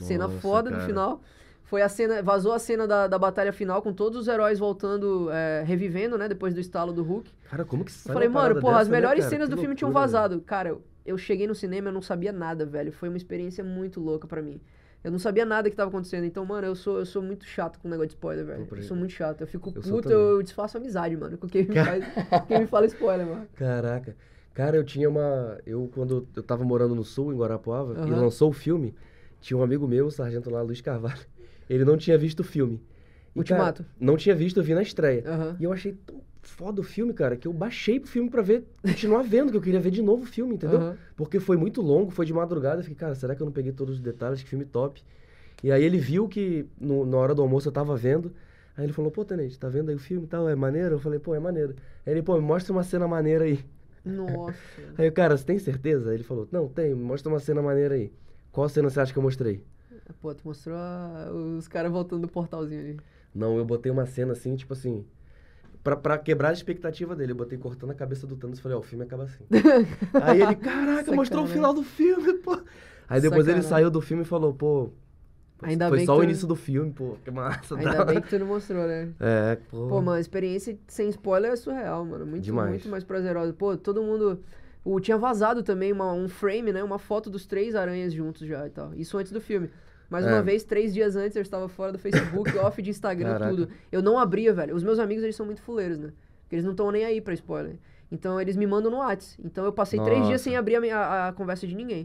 cena 0.00 0.26
Nossa, 0.26 0.40
foda 0.40 0.70
no 0.70 0.76
cara. 0.76 0.88
final. 0.88 1.22
Foi 1.64 1.80
a 1.80 1.88
cena, 1.88 2.22
vazou 2.22 2.52
a 2.52 2.58
cena 2.58 2.86
da, 2.86 3.06
da 3.06 3.18
batalha 3.18 3.50
final 3.50 3.80
com 3.80 3.94
todos 3.94 4.18
os 4.18 4.28
heróis 4.28 4.58
voltando, 4.58 5.30
é, 5.30 5.62
revivendo, 5.64 6.18
né, 6.18 6.28
depois 6.28 6.52
do 6.52 6.60
estalo 6.60 6.92
do 6.92 7.02
Hulk. 7.02 7.30
Cara, 7.48 7.64
como 7.64 7.82
que 7.82 7.90
Eu 7.90 7.94
sai 7.94 8.12
falei, 8.12 8.28
uma 8.28 8.42
mano, 8.42 8.60
porra, 8.60 8.74
as 8.74 8.80
dessa, 8.80 8.90
né, 8.90 8.96
melhores 8.98 9.20
cara? 9.20 9.30
cenas 9.30 9.48
Que 9.48 9.54
do 9.54 9.60
filme 9.60 9.74
tinham 9.74 9.88
loucura, 9.88 10.06
vazado. 10.06 10.40
Cara, 10.42 10.68
eu, 10.68 10.82
eu 11.04 11.16
cheguei 11.18 11.46
no 11.46 11.54
cinema, 11.54 11.88
eu 11.88 11.92
não 11.92 12.02
sabia 12.02 12.32
nada, 12.32 12.64
velho. 12.66 12.92
Foi 12.92 13.08
uma 13.08 13.16
experiência 13.16 13.62
muito 13.64 14.00
louca 14.00 14.26
pra 14.26 14.42
mim. 14.42 14.60
Eu 15.04 15.10
não 15.10 15.18
sabia 15.18 15.44
nada 15.44 15.68
que 15.68 15.74
tava 15.74 15.88
acontecendo. 15.88 16.24
Então, 16.24 16.44
mano, 16.46 16.66
eu 16.66 16.76
sou, 16.76 16.98
eu 16.98 17.06
sou 17.06 17.20
muito 17.22 17.44
chato 17.44 17.78
com 17.80 17.88
o 17.88 17.90
negócio 17.90 18.08
de 18.08 18.14
spoiler, 18.14 18.44
velho. 18.44 18.68
Eu 18.70 18.82
sou 18.82 18.96
muito 18.96 19.12
chato. 19.12 19.40
Eu 19.40 19.46
fico 19.46 19.72
Eu 19.72 19.82
puto, 19.82 20.02
também. 20.02 20.18
eu 20.18 20.42
desfaço 20.42 20.76
amizade, 20.76 21.16
mano, 21.16 21.36
com 21.36 21.48
quem 21.48 21.64
me, 21.66 21.74
faz, 21.76 22.04
quem 22.46 22.58
me 22.60 22.66
fala 22.66 22.86
spoiler, 22.86 23.26
mano. 23.26 23.48
Caraca. 23.56 24.16
Cara, 24.54 24.76
eu 24.76 24.84
tinha 24.84 25.08
uma. 25.08 25.58
Eu, 25.66 25.90
quando 25.92 26.28
eu 26.36 26.42
tava 26.42 26.62
morando 26.62 26.94
no 26.94 27.02
sul, 27.02 27.32
em 27.32 27.36
Guarapuava, 27.36 27.94
e 27.94 28.10
Aham. 28.10 28.20
lançou 28.20 28.50
o 28.50 28.52
filme, 28.52 28.94
tinha 29.40 29.56
um 29.56 29.62
amigo 29.62 29.88
meu, 29.88 30.06
o 30.06 30.10
sargento 30.10 30.50
lá, 30.50 30.62
Luiz 30.62 30.80
Carvalho. 30.80 31.26
Ele 31.68 31.84
não 31.84 31.96
tinha 31.96 32.18
visto 32.18 32.40
o 32.40 32.44
filme. 32.44 32.80
E, 33.34 33.38
Ultimato. 33.38 33.82
Cara, 33.82 33.94
não 33.98 34.16
tinha 34.16 34.34
visto, 34.34 34.60
eu 34.60 34.64
vi 34.64 34.74
na 34.74 34.82
estreia. 34.82 35.24
Aham. 35.26 35.56
E 35.58 35.64
eu 35.64 35.72
achei 35.72 35.94
tão 35.94 36.20
foda 36.42 36.80
o 36.80 36.84
filme, 36.84 37.12
cara, 37.14 37.36
que 37.36 37.46
eu 37.48 37.52
baixei 37.52 37.98
pro 38.00 38.08
filme 38.10 38.28
pra 38.28 38.42
ver, 38.42 38.64
continuar 38.82 39.22
vendo, 39.22 39.50
que 39.50 39.56
eu 39.56 39.60
queria 39.62 39.80
ver 39.80 39.90
de 39.90 40.02
novo 40.02 40.24
o 40.24 40.26
filme, 40.26 40.54
entendeu? 40.54 40.78
Aham. 40.78 40.96
Porque 41.16 41.38
foi 41.40 41.56
muito 41.56 41.80
longo, 41.80 42.10
foi 42.10 42.26
de 42.26 42.32
madrugada. 42.32 42.80
Eu 42.80 42.82
fiquei, 42.84 42.96
cara, 42.96 43.14
será 43.14 43.34
que 43.34 43.42
eu 43.42 43.44
não 43.46 43.52
peguei 43.52 43.72
todos 43.72 43.94
os 43.96 44.00
detalhes? 44.00 44.42
Que 44.42 44.48
filme 44.48 44.64
top. 44.64 45.02
E 45.62 45.70
aí 45.70 45.82
ele 45.84 45.98
viu 45.98 46.28
que 46.28 46.66
no- 46.80 47.06
na 47.06 47.16
hora 47.16 47.34
do 47.34 47.42
almoço 47.42 47.68
eu 47.68 47.72
tava 47.72 47.96
vendo. 47.96 48.32
Aí 48.76 48.84
ele 48.84 48.92
falou, 48.92 49.10
pô, 49.10 49.24
Tenente, 49.24 49.58
tá 49.58 49.68
vendo 49.68 49.90
aí 49.90 49.94
o 49.94 49.98
filme 49.98 50.24
e 50.24 50.28
tal? 50.28 50.48
É 50.48 50.54
maneiro? 50.56 50.96
Eu 50.96 50.98
falei, 50.98 51.18
pô, 51.18 51.34
é 51.34 51.38
maneiro. 51.40 51.76
Aí 52.04 52.12
ele, 52.12 52.22
pô, 52.22 52.34
me 52.36 52.40
mostra 52.42 52.72
uma 52.72 52.82
cena 52.82 53.06
maneira 53.06 53.44
aí. 53.44 53.64
Nossa. 54.04 54.54
Aí 54.98 55.06
eu, 55.06 55.12
cara, 55.12 55.36
você 55.36 55.44
tem 55.44 55.58
certeza? 55.58 56.10
Aí 56.10 56.16
ele 56.16 56.24
falou, 56.24 56.48
não, 56.50 56.66
tem, 56.68 56.88
me 56.94 57.04
mostra 57.04 57.30
uma 57.30 57.38
cena 57.38 57.62
maneira 57.62 57.94
aí. 57.94 58.10
Qual 58.50 58.68
cena 58.68 58.90
você 58.90 58.98
acha 59.00 59.12
que 59.12 59.18
eu 59.18 59.22
mostrei? 59.22 59.62
Pô, 60.20 60.34
tu 60.34 60.42
mostrou 60.44 60.76
a- 60.76 61.30
os 61.58 61.68
caras 61.68 61.92
voltando 61.92 62.22
do 62.22 62.28
portalzinho 62.28 62.80
ali. 62.80 62.96
Não, 63.34 63.56
eu 63.56 63.64
botei 63.64 63.90
uma 63.92 64.06
cena 64.06 64.32
assim, 64.32 64.56
tipo 64.56 64.72
assim. 64.72 65.04
Pra, 65.82 65.96
pra 65.96 66.16
quebrar 66.16 66.50
a 66.50 66.52
expectativa 66.52 67.16
dele, 67.16 67.32
eu 67.32 67.36
botei 67.36 67.58
cortando 67.58 67.90
a 67.90 67.94
cabeça 67.94 68.24
do 68.26 68.36
Thanos 68.36 68.58
e 68.58 68.62
falei, 68.62 68.76
ó, 68.76 68.80
o 68.80 68.84
filme 68.84 69.04
acaba 69.04 69.24
assim. 69.24 69.44
Aí 70.22 70.40
ele, 70.40 70.54
caraca, 70.54 71.10
mostrou 71.12 71.44
o 71.44 71.48
final 71.48 71.74
do 71.74 71.82
filme, 71.82 72.34
pô. 72.34 72.60
Aí 73.08 73.20
depois 73.20 73.48
ele 73.48 73.62
saiu 73.62 73.90
do 73.90 74.00
filme 74.00 74.22
e 74.22 74.26
falou, 74.26 74.54
pô. 74.54 74.90
Ainda 75.60 75.88
foi 75.88 75.98
bem 75.98 76.06
só 76.06 76.16
o 76.16 76.24
início 76.24 76.46
do 76.46 76.56
filme, 76.56 76.92
pô, 76.92 77.16
que 77.24 77.30
massa. 77.30 77.76
Ainda 77.76 77.96
tá? 77.96 78.04
bem 78.04 78.20
que 78.20 78.28
tu 78.28 78.38
não 78.38 78.46
mostrou, 78.46 78.86
né? 78.86 79.10
É, 79.20 79.56
pô. 79.70 79.88
Pô, 79.88 80.00
mano, 80.00 80.18
a 80.18 80.20
experiência 80.20 80.76
sem 80.88 81.08
spoiler 81.08 81.52
é 81.52 81.56
surreal, 81.56 82.04
mano. 82.04 82.26
Muito, 82.26 82.42
Demais. 82.42 82.70
muito 82.70 82.88
mais 82.88 83.04
prazerosa. 83.04 83.52
Pô, 83.52 83.76
todo 83.76 84.02
mundo. 84.02 84.40
O, 84.84 84.98
tinha 84.98 85.16
vazado 85.16 85.62
também 85.62 85.92
uma- 85.92 86.12
um 86.12 86.28
frame, 86.28 86.72
né? 86.72 86.82
Uma 86.82 86.98
foto 86.98 87.30
dos 87.30 87.46
três 87.46 87.76
aranhas 87.76 88.12
juntos 88.12 88.46
já 88.46 88.66
e 88.66 88.70
tal. 88.70 88.92
Isso 88.94 89.16
antes 89.16 89.30
do 89.30 89.40
filme. 89.40 89.70
Mais 90.12 90.26
É. 90.26 90.28
uma 90.28 90.42
vez, 90.42 90.62
três 90.62 90.92
dias 90.92 91.16
antes, 91.16 91.34
eu 91.36 91.42
estava 91.42 91.68
fora 91.68 91.90
do 91.90 91.98
Facebook, 91.98 92.50
off 92.58 92.82
de 92.82 92.90
Instagram, 92.90 93.32
Caraca. 93.32 93.50
tudo. 93.50 93.68
Eu 93.90 94.02
não 94.02 94.18
abria, 94.18 94.52
velho. 94.52 94.76
Os 94.76 94.82
meus 94.82 94.98
amigos, 94.98 95.24
eles 95.24 95.34
são 95.34 95.46
muito 95.46 95.62
fuleiros, 95.62 95.98
né? 95.98 96.12
Porque 96.42 96.54
eles 96.56 96.64
não 96.64 96.72
estão 96.72 96.90
nem 96.90 97.04
aí 97.04 97.20
pra 97.20 97.32
spoiler. 97.32 97.76
Então, 98.10 98.38
eles 98.38 98.54
me 98.56 98.66
mandam 98.66 98.90
no 98.90 98.98
Whats. 98.98 99.38
Então, 99.42 99.64
eu 99.64 99.72
passei 99.72 99.98
três 99.98 100.18
dias 100.18 100.32
Nossa. 100.32 100.44
sem 100.44 100.54
abrir 100.56 100.76
a, 100.76 100.80
minha- 100.82 100.98
a- 100.98 101.28
a 101.28 101.32
conversa 101.32 101.66
de 101.66 101.74
ninguém. 101.74 102.04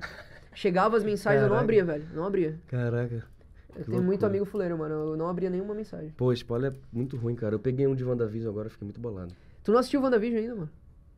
Chegava 0.53 0.95
as 0.95 1.03
mensagens, 1.03 1.41
eu 1.43 1.49
não 1.49 1.55
Caraca. 1.57 1.63
abria, 1.65 1.83
velho. 1.85 2.05
Não 2.13 2.25
abria. 2.25 2.57
Caraca. 2.67 3.25
Eu 3.75 3.83
tenho 3.85 4.01
muito 4.01 4.25
amigo 4.25 4.45
fuleiro, 4.45 4.77
mano. 4.77 4.93
Eu 5.11 5.17
não 5.17 5.27
abria 5.27 5.49
nenhuma 5.49 5.73
mensagem. 5.75 6.09
Pô, 6.17 6.31
spoiler 6.33 6.71
é 6.71 6.75
muito 6.91 7.17
ruim, 7.17 7.35
cara. 7.35 7.53
Eu 7.55 7.59
peguei 7.59 7.85
um 7.85 7.93
de 7.93 8.03
WandaVision 8.05 8.49
agora, 8.51 8.69
fiquei 8.69 8.85
muito 8.85 8.99
bolado. 9.01 9.33
Tu 9.63 9.71
não 9.71 9.79
assistiu 9.79 10.01
WandaVision 10.01 10.41
ainda, 10.41 10.55
mano? 10.55 10.69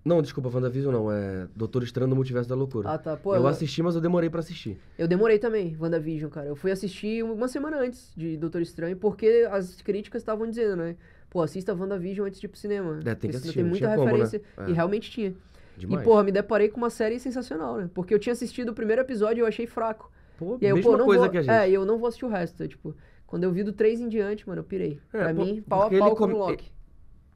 Não, 0.10 0.22
desculpa, 0.24 0.49
WandaVision 0.49 0.91
não, 0.91 1.12
é 1.12 1.47
Doutor 1.55 1.84
Estranho 1.84 2.10
no 2.10 2.16
Multiverso 2.16 2.49
da 2.49 2.55
Loucura. 2.55 2.89
Ah, 2.89 2.97
tá. 2.97 3.16
Pô, 3.16 3.36
eu 3.36 3.41
eu- 3.41 3.47
assisti, 3.47 3.84
mas 3.84 3.93
eu 3.93 4.01
demorei 4.01 4.30
pra 4.30 4.39
assistir. 4.39 4.80
Eu 4.97 5.07
demorei 5.07 5.38
também, 5.38 5.78
WandaVision, 5.80 6.32
cara. 6.32 6.47
Eu 6.47 6.55
fui 6.55 6.72
assistir 6.72 7.24
uma 7.24 7.47
semana 7.47 7.78
antes 7.80 8.12
de 8.18 8.36
Doutor 8.38 8.62
Estranho, 8.62 8.97
porque 8.97 9.47
as 9.51 9.82
críticas 9.84 10.22
estavam 10.24 10.49
dizendo, 10.49 10.76
né? 10.78 10.95
Pô, 11.30 11.41
assista 11.43 11.76
WandaVision 11.76 12.26
antes 12.28 12.39
de 12.39 12.47
ir 12.47 12.49
pro 12.49 12.60
cinema. 12.60 12.99
É, 13.05 13.14
tem 13.14 13.30
que 13.30 13.38
assistir, 13.38 13.55
Tem 13.60 13.64
muita 13.64 13.86
tinha 13.86 13.95
como, 13.95 14.05
né? 14.05 14.12
referência. 14.14 14.41
É. 14.57 14.70
E 14.70 14.74
realmente 14.74 15.12
tinha. 15.12 15.34
Demais. 15.78 16.01
E, 16.01 16.03
porra, 16.03 16.24
me 16.24 16.32
deparei 16.32 16.70
com 16.70 16.78
uma 16.78 16.89
série 16.89 17.20
sensacional, 17.20 17.78
né? 17.78 17.89
Porque 17.93 18.12
eu 18.14 18.18
tinha 18.20 18.34
assistido 18.34 18.70
o 18.70 18.74
primeiro 18.74 19.01
episódio 19.03 19.41
e 19.41 19.43
eu 19.43 19.45
achei 19.47 19.68
fraco. 19.68 20.12
Pô, 20.38 20.57
E 20.60 20.66
aí 20.66 20.72
eu, 20.72 20.78
mesma 20.78 20.91
pô, 20.91 20.97
não 20.97 21.05
coisa 21.05 21.22
vou... 21.24 21.30
que 21.32 21.38
a 21.38 21.41
gente. 21.43 21.51
É, 21.53 21.70
e 21.70 21.74
eu 21.74 21.86
não 21.86 21.99
vou 21.99 22.07
assistir 22.07 22.26
o 22.26 22.30
resto. 22.30 22.68
Tipo, 22.68 22.95
quando 23.28 23.43
eu 23.43 23.51
vi 23.51 23.64
do 23.64 23.72
3 23.72 24.01
em 24.01 24.10
diante, 24.10 24.47
mano, 24.47 24.62
eu 24.62 24.64
pirei. 24.66 24.99
É, 25.14 25.20
pra 25.20 25.34
pô, 25.36 25.45
mim, 25.45 25.62
pau 25.62 25.84
a 25.84 25.89
pau 25.89 26.16
com 26.16 26.24
o 26.26 26.38
Loki. 26.38 26.72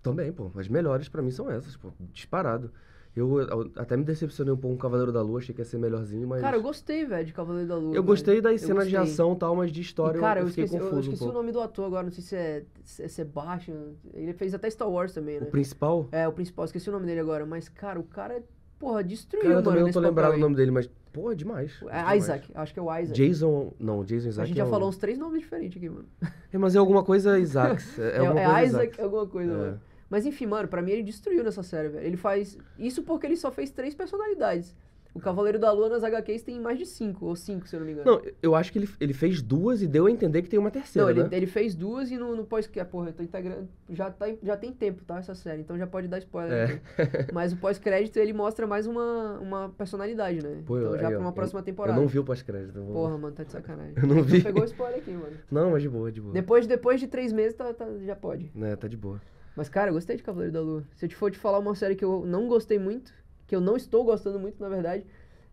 Também, 0.04 0.32
pô. 0.32 0.52
As 0.56 0.68
melhores 0.68 1.08
pra 1.10 1.22
mim 1.22 1.32
são 1.32 1.50
essas, 1.50 1.76
pô. 1.78 1.90
Disparado. 2.12 2.70
Eu, 3.16 3.40
eu 3.40 3.72
até 3.76 3.96
me 3.96 4.04
decepcionei 4.04 4.52
um 4.52 4.58
pouco 4.58 4.76
com 4.76 4.82
Cavaleiro 4.82 5.12
da 5.12 5.22
Lua, 5.22 5.38
achei 5.38 5.54
que 5.54 5.62
ia 5.62 5.66
ser 5.66 5.78
melhorzinho, 5.78 6.28
mas. 6.28 6.42
Cara, 6.42 6.58
eu 6.58 6.64
gostei, 6.64 7.06
velho, 7.06 7.24
de 7.26 7.32
Cavaleiro 7.32 7.68
da 7.70 7.76
Lua. 7.78 7.96
Eu 7.96 8.04
gostei 8.04 8.42
das 8.42 8.60
cenas 8.60 8.90
de 8.90 8.98
ação 8.98 9.34
e 9.34 9.36
tal, 9.38 9.56
mas 9.56 9.72
de 9.72 9.82
história 9.82 10.18
E, 10.18 10.20
cara, 10.20 10.40
eu, 10.40 10.46
eu 10.46 10.50
fiquei 10.50 10.64
esqueci, 10.64 10.82
eu- 10.82 10.86
eu 10.88 10.90
confuso 10.90 11.10
um 11.12 11.14
esqueci 11.14 11.30
o 11.30 11.34
nome 11.34 11.52
do 11.52 11.62
ator 11.62 11.86
agora, 11.86 12.04
não 12.04 12.12
sei 12.12 12.24
se 12.24 12.36
é, 12.36 12.64
se 12.84 13.04
é 13.04 13.08
Sebastian. 13.08 13.92
Ele 14.16 14.34
fez 14.34 14.54
até 14.56 14.68
Star 14.70 14.90
Wars 14.90 15.14
também, 15.14 15.40
né? 15.40 15.46
O 15.48 15.52
principal. 15.52 16.08
É, 16.12 16.28
o 16.28 16.32
principal, 16.34 16.66
esqueci 16.66 16.90
o 16.90 16.92
nome 16.92 17.06
dele 17.06 17.20
agora, 17.20 17.46
mas, 17.46 17.70
cara, 17.70 18.00
o 18.00 18.04
cara, 18.04 18.42
porra, 18.80 19.04
destruiu, 19.04 19.44
Cara, 19.44 19.54
eu 19.54 19.58
mano, 19.58 19.68
também 19.70 19.84
não 19.84 19.92
tô 19.92 20.00
lembrado 20.00 20.34
o 20.34 20.38
nome 20.40 20.56
dele, 20.56 20.72
mas, 20.72 20.90
pô, 21.14 21.32
é 21.32 21.36
demais. 21.36 21.72
É 21.84 21.98
demais. 22.00 22.24
Isaac, 22.24 22.52
acho 22.56 22.74
que 22.74 22.80
é 22.80 22.82
o 22.82 22.98
Isaac. 22.98 23.14
Jason. 23.16 23.74
Não, 23.80 24.04
Jason 24.04 24.30
Isaac. 24.30 24.42
a 24.44 24.48
gente 24.48 24.58
é 24.58 24.64
já 24.64 24.66
um- 24.68 24.72
falou 24.72 24.90
uns 24.90 24.98
três 24.98 25.20
nomes 25.20 25.40
diferentes 25.42 25.78
aqui, 25.78 25.88
mano. 25.88 26.08
É, 26.52 26.58
mas 26.58 26.76
é 26.76 26.80
alguma 26.80 27.04
coisa 27.04 27.38
Isaacs. 27.38 28.00
É, 28.00 28.02
é 28.18 28.20
alguma 28.22 28.40
é 28.42 28.46
coisa 28.46 28.64
Isaac, 28.66 28.86
Isaacs. 28.86 29.00
alguma 29.04 29.28
coisa, 29.28 29.52
É. 29.54 29.56
mano. 29.56 29.82
Mas 30.14 30.28
enfim, 30.28 30.46
mano, 30.46 30.68
pra 30.68 30.80
mim 30.80 30.92
ele 30.92 31.02
destruiu 31.02 31.44
nessa 31.44 31.64
série, 31.64 31.90
velho. 31.90 32.06
Ele 32.06 32.18
faz. 32.18 32.56
Isso 32.78 33.02
porque 33.02 33.26
ele 33.26 33.36
só 33.36 33.50
fez 33.52 33.72
três 33.72 33.96
personalidades. 33.96 34.76
O 35.12 35.20
Cavaleiro 35.20 35.58
da 35.58 35.72
Lua 35.72 35.90
nas 35.90 36.04
HQs 36.04 36.44
tem 36.44 36.60
mais 36.60 36.78
de 36.78 36.86
cinco, 36.86 37.26
ou 37.26 37.36
cinco, 37.36 37.68
se 37.68 37.76
eu 37.76 37.80
não 37.80 37.88
me 37.88 37.94
engano. 37.94 38.12
Não, 38.12 38.22
eu 38.42 38.54
acho 38.54 38.72
que 38.72 38.78
ele, 38.78 38.90
ele 39.00 39.14
fez 39.14 39.42
duas 39.42 39.82
e 39.82 39.88
deu 39.88 40.06
a 40.06 40.12
entender 40.12 40.44
que 40.44 40.50
tem 40.50 40.60
uma 40.60 40.70
terceira, 40.70 41.04
Não, 41.06 41.12
ele, 41.12 41.24
né? 41.24 41.30
ele 41.38 41.48
fez 41.48 41.74
duas 41.74 42.12
e 42.12 42.18
no, 42.18 42.36
no 42.36 42.44
pós 42.46 42.68
que 42.68 42.84
porra, 42.86 43.10
eu 43.10 43.14
tô 43.14 43.24
integrando, 43.24 43.68
já 43.90 44.10
tá, 44.12 44.26
já 44.44 44.56
tem 44.58 44.72
tempo, 44.72 45.04
tá, 45.04 45.18
essa 45.18 45.34
série, 45.36 45.62
então 45.62 45.78
já 45.78 45.86
pode 45.88 46.08
dar 46.08 46.18
spoiler. 46.20 46.82
É. 46.98 47.32
Mas 47.34 47.54
o 47.54 47.58
pós-crédito 47.58 48.18
ele 48.18 48.34
mostra 48.34 48.66
mais 48.68 48.86
uma, 48.88 49.40
uma 49.40 49.70
personalidade, 49.70 50.44
né? 50.44 50.62
Pô, 50.66 50.78
então 50.80 50.98
já 51.00 51.08
aí, 51.08 51.14
pra 51.14 51.20
uma 51.22 51.30
eu- 51.30 51.34
próxima 51.34 51.60
Eu 51.60 51.64
temporada. 51.64 52.00
não 52.00 52.08
vi 52.08 52.20
o 52.20 52.24
pós-crédito. 52.24 52.76
eu 52.78 52.84
vou- 52.84 52.94
Porra, 52.94 53.18
mano, 53.18 53.36
tá 53.36 53.44
de 53.44 53.52
sacanagem. 53.52 53.94
Eu 53.96 54.08
não 54.08 54.22
vi. 54.24 54.40
Tu 54.42 54.46
pegou 54.46 54.64
spoiler 54.66 54.98
aqui, 55.00 55.12
mano. 55.12 55.38
Não, 55.52 55.72
mas 55.72 55.82
de 55.84 55.90
boa, 55.90 56.12
de 56.12 56.22
boa. 56.22 56.34
Depois, 56.34 56.66
depois 56.68 57.00
de 57.00 57.08
três 57.08 57.32
meses 57.32 57.54
tá, 57.56 57.72
tá- 57.74 57.88
já 58.04 58.16
pode. 58.16 58.52
Né, 58.56 58.76
tá 58.76 58.88
de 58.88 58.98
boa. 58.98 59.22
Mas, 59.56 59.70
cara, 59.70 59.90
eu 59.90 59.94
gostei 59.94 60.16
de 60.16 60.24
Cavaleiro 60.24 60.54
da 60.54 60.62
Lua. 60.62 60.84
Se 60.96 61.06
eu 61.06 61.10
te 61.10 61.16
for 61.16 61.30
te 61.32 61.38
falar 61.38 61.60
uma 61.60 61.76
série 61.76 61.96
que 61.96 62.04
eu 62.04 62.26
não 62.26 62.48
gostei 62.48 62.80
muito, 62.80 63.14
que 63.48 63.56
eu 63.56 63.62
não 63.62 63.76
estou 63.76 64.04
gostando 64.04 64.40
muito, 64.40 64.60
na 64.62 64.68
verdade, 64.70 65.06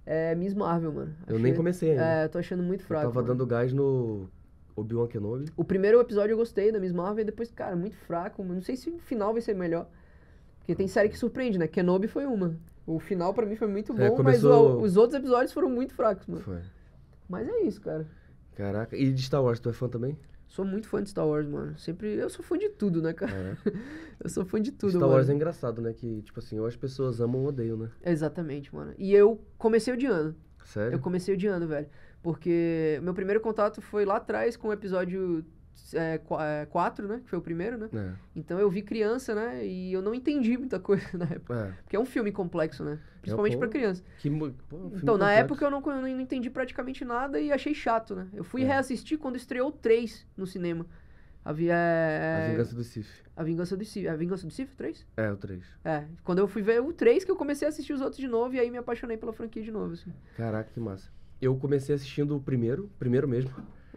é 0.07 0.35
Miss 0.35 0.55
Marvel, 0.55 0.93
mano. 0.93 1.15
Eu 1.27 1.39
nem 1.39 1.55
comecei 1.55 1.91
ainda. 1.93 2.05
É, 2.05 2.25
eu 2.25 2.29
tô 2.29 2.39
achando 2.39 2.63
muito 2.63 2.81
Eu 2.83 2.87
fraco. 2.87 3.03
tava 3.09 3.15
mano. 3.23 3.29
dando 3.29 3.47
gás 3.47 3.73
no 3.73 4.29
Obi-Wan 4.75 5.07
Kenobi. 5.07 5.47
O 5.57 5.65
primeiro 5.65 6.01
episódio 6.01 6.33
eu 6.33 6.39
gostei 6.39 6.73
da 6.73 6.81
Miss 6.81 6.93
Marvel 6.93 7.23
e 7.23 7.25
depois, 7.27 7.51
cara, 7.51 7.77
muito 7.77 7.97
fraco. 7.97 8.43
Não 8.43 8.63
sei 8.63 8.77
se 8.77 8.89
o 8.89 8.99
final 8.99 9.33
vai 9.33 9.43
ser 9.43 9.55
melhor. 9.55 9.87
Porque 10.61 10.75
tem 10.75 10.89
série 10.89 11.09
que 11.11 11.19
surpreende, 11.19 11.59
né? 11.59 11.67
Kenobi 11.69 12.09
foi 12.09 12.25
uma. 12.27 12.57
O 12.87 12.99
final 12.99 13.35
pra 13.35 13.45
mim 13.45 13.55
foi 13.57 13.69
muito 13.69 13.93
bom, 13.93 14.03
É, 14.03 14.09
mas 14.09 14.17
começou- 14.17 14.79
o- 14.79 14.83
os 14.83 14.97
outros 14.97 15.19
episódios 15.19 15.53
foram 15.53 15.69
muito 15.69 15.95
fracos, 15.95 16.27
mano. 16.27 16.41
Foi. 16.43 16.61
Mas 17.29 17.47
é 17.49 17.61
isso, 17.63 17.81
cara. 17.81 18.07
Caraca. 18.57 18.97
E 18.97 19.13
de 19.13 19.23
Star 19.23 19.43
Wars, 19.45 19.61
tu 19.61 19.69
é 19.69 19.73
fã 19.73 19.89
também? 19.89 20.17
Sou 20.51 20.65
muito 20.65 20.89
fã 20.89 21.01
de 21.01 21.09
Star 21.09 21.27
Wars, 21.27 21.47
mano. 21.47 21.79
Sempre. 21.79 22.09
Eu 22.17 22.29
sou 22.29 22.45
fã 22.45 22.59
de 22.59 22.69
tudo, 22.71 23.01
né, 23.01 23.13
cara? 23.13 23.31
Caraca. 23.33 23.73
Eu 24.23 24.29
sou 24.29 24.45
fã 24.45 24.61
de 24.61 24.73
tudo, 24.73 24.91
Star 24.91 25.03
mano. 25.03 25.13
Wars 25.15 25.31
é 25.31 25.33
engraçado, 25.33 25.81
né? 25.81 25.93
Que, 25.93 26.23
tipo 26.23 26.41
assim, 26.41 26.59
ou 26.59 26.67
as 26.67 26.75
pessoas 26.75 27.21
amam 27.21 27.43
ou 27.43 27.49
odeiam, 27.49 27.77
né? 27.77 27.89
Exatamente, 28.05 28.75
mano. 28.75 28.93
E 28.99 29.15
eu 29.15 29.41
comecei 29.57 29.95
odiando. 29.95 30.35
Sério? 30.65 30.97
Eu 30.97 30.99
comecei 30.99 31.35
odiando, 31.35 31.69
velho. 31.69 31.87
Porque 32.21 32.99
meu 33.03 33.15
primeiro 33.15 33.41
contato 33.41 33.81
foi 33.81 34.05
lá 34.05 34.17
atrás 34.17 34.57
com 34.57 34.69
o 34.69 34.73
episódio 34.73 35.45
4, 36.69 37.07
né? 37.09 37.21
Que 37.25 37.31
foi 37.31 37.39
o 37.39 37.43
primeiro, 37.43 37.77
né? 37.79 37.89
É. 37.93 38.13
Então 38.35 38.59
eu 38.59 38.71
vi 38.71 38.83
criança, 38.83 39.35
né? 39.35 39.67
E 39.67 39.93
eu 39.93 40.03
não 40.03 40.15
entendi 40.15 40.57
muita 40.57 40.79
coisa 40.79 41.07
na 41.17 41.25
época. 41.27 41.55
É. 41.55 41.83
Porque 41.83 41.97
é 41.97 42.01
um 42.01 42.05
filme 42.05 42.31
complexo, 42.33 42.85
né? 42.85 42.99
Principalmente 43.21 43.55
pô, 43.55 43.61
pra 43.61 43.69
criança. 43.69 44.03
Que, 44.19 44.31
pô, 44.31 44.47
um 44.47 44.51
filme 44.51 44.97
Então, 45.03 45.17
na 45.19 45.27
complexo. 45.27 45.41
época 45.41 45.65
eu 45.65 45.71
não, 45.71 45.81
eu 45.81 46.03
não 46.03 46.21
entendi 46.21 46.49
praticamente 46.51 47.05
nada 47.05 47.41
e 47.41 47.53
achei 47.53 47.75
chato, 47.75 48.15
né? 48.15 48.29
Eu 48.33 48.45
fui 48.45 48.63
É. 48.63 48.67
reassistir 48.67 49.19
quando 49.19 49.37
estreou 49.37 49.69
o 49.69 49.73
3 49.73 50.27
no 50.37 50.47
cinema. 50.47 50.87
Havia. 51.45 51.75
A 51.75 51.77
é, 51.79 52.51
Vingança 52.51 52.75
do 52.75 52.85
Sith. 52.85 53.07
A 53.35 53.43
Vingança 53.43 53.77
do 53.77 53.85
Sith. 53.85 54.07
A 54.07 54.15
Vingança 54.15 54.47
do 54.47 54.53
Sith, 54.53 54.75
3? 54.77 55.07
É, 55.17 55.33
o 55.33 55.37
3. 55.37 55.65
É. 55.85 56.05
Quando 56.23 56.39
eu 56.39 56.47
fui 56.47 56.61
ver 56.61 56.83
o 56.83 56.93
3 56.93 57.25
que 57.25 57.31
eu 57.31 57.37
comecei 57.37 57.67
a 57.67 57.71
assistir 57.71 57.95
os 57.95 58.01
outros 58.03 58.19
de 58.21 58.29
novo 58.29 58.55
e 58.55 58.61
aí 58.61 58.71
me 58.71 58.77
apaixonei 58.77 59.17
pela 59.17 59.33
franquia 59.33 59.63
de 59.63 59.71
novo, 59.71 59.95
assim. 59.95 60.13
Caraca, 60.37 60.69
que 60.73 60.79
massa. 60.79 61.11
Eu 61.41 61.57
comecei 61.57 61.95
assistindo 61.95 62.37
o 62.37 62.41
primeiro, 62.41 62.91
primeiro 62.99 63.27
mesmo. 63.27 63.51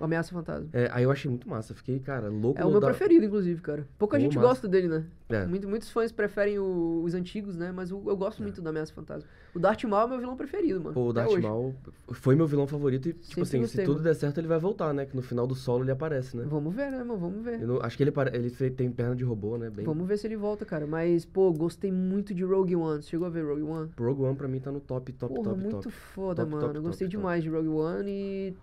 O 0.03 0.05
Ameaça 0.05 0.33
Fantasma. 0.33 0.67
É, 0.73 0.89
aí 0.91 1.03
eu 1.05 1.11
achei 1.11 1.29
muito 1.31 1.47
massa. 1.47 1.73
Fiquei, 1.73 1.97
cara, 1.97 2.27
louco 2.27 2.59
É 2.59 2.65
o 2.65 2.69
meu 2.71 2.81
da- 2.81 2.87
preferido, 2.87 3.23
inclusive, 3.25 3.61
cara. 3.61 3.87
Pouca 3.97 4.19
gente 4.19 4.35
massa. 4.35 4.47
gosta 4.49 4.67
dele, 4.67 4.89
né? 4.89 5.05
É. 5.29 5.45
Muito- 5.45 5.65
muitos 5.67 5.89
fãs 5.89 6.11
preferem 6.11 6.59
o- 6.59 7.01
os 7.05 7.13
antigos, 7.13 7.55
né? 7.55 7.71
Mas 7.71 7.89
o- 7.89 8.03
eu 8.07 8.17
gosto 8.17 8.43
muito 8.43 8.61
do 8.61 8.67
Ameaça 8.67 8.93
Fantasma. 8.93 9.29
O 9.55 9.59
Darth 9.59 9.81
Maul 9.85 10.07
é 10.07 10.09
meu 10.09 10.19
vilão 10.19 10.35
preferido, 10.35 10.81
mano. 10.81 10.93
Pô, 10.93 11.07
o 11.07 11.13
Darth. 11.13 11.31
Maul 11.41 11.73
foi 12.11 12.35
meu 12.35 12.45
vilão 12.45 12.67
favorito 12.67 13.07
e, 13.07 13.13
tipo 13.13 13.23
Sempre 13.27 13.41
assim, 13.43 13.59
gostei, 13.61 13.79
se 13.81 13.85
tudo 13.85 13.95
mano. 13.99 14.03
der 14.09 14.13
certo, 14.15 14.37
ele 14.39 14.47
vai 14.49 14.59
voltar, 14.59 14.93
né? 14.93 15.05
Que 15.05 15.15
no 15.15 15.21
final 15.21 15.47
do 15.47 15.55
solo 15.55 15.85
ele 15.85 15.91
aparece, 15.91 16.35
né? 16.35 16.43
Vamos 16.49 16.75
ver, 16.75 16.91
né, 16.91 16.97
mano? 16.97 17.17
Vamos 17.17 17.41
ver. 17.41 17.59
Não- 17.65 17.81
acho 17.81 17.95
que 17.95 18.03
ele, 18.03 18.11
ele 18.33 18.49
tem 18.71 18.91
perna 18.91 19.15
de 19.15 19.23
robô, 19.23 19.57
né? 19.57 19.69
Bem... 19.69 19.85
Vamos 19.85 20.05
ver 20.05 20.17
se 20.17 20.27
ele 20.27 20.35
volta, 20.35 20.65
cara. 20.65 20.85
Mas, 20.85 21.23
pô, 21.23 21.49
gostei 21.53 21.93
muito 21.93 22.33
de 22.33 22.43
Rogue 22.43 22.75
One. 22.75 23.01
Você 23.01 23.07
chegou 23.11 23.25
a 23.25 23.29
ver 23.29 23.45
Rogue 23.45 23.61
One? 23.63 23.89
Rogue 23.97 24.21
One 24.23 24.35
pra 24.35 24.49
mim 24.49 24.59
tá 24.59 24.69
no 24.69 24.81
top, 24.81 25.13
top, 25.13 25.33
Porra, 25.33 25.49
top, 25.51 25.61
muito 25.61 25.77
top. 25.77 25.89
foda, 25.91 26.41
Top, 26.41 26.51
mano. 26.51 26.65
top, 26.67 26.75
eu 26.75 26.81
gostei 26.83 27.07
top, 27.07 27.13
top. 27.15 27.21
demais 27.21 27.41
de 27.43 27.49
Rogue 27.49 27.69
One 27.69 28.11
e. 28.11 28.53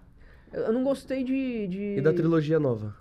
Eu 0.53 0.73
não 0.73 0.83
gostei 0.85 1.23
de, 1.25 1.67
de. 1.69 1.83
E 1.99 2.01
da 2.01 2.13
trilogia 2.13 2.59
nova? 2.59 2.95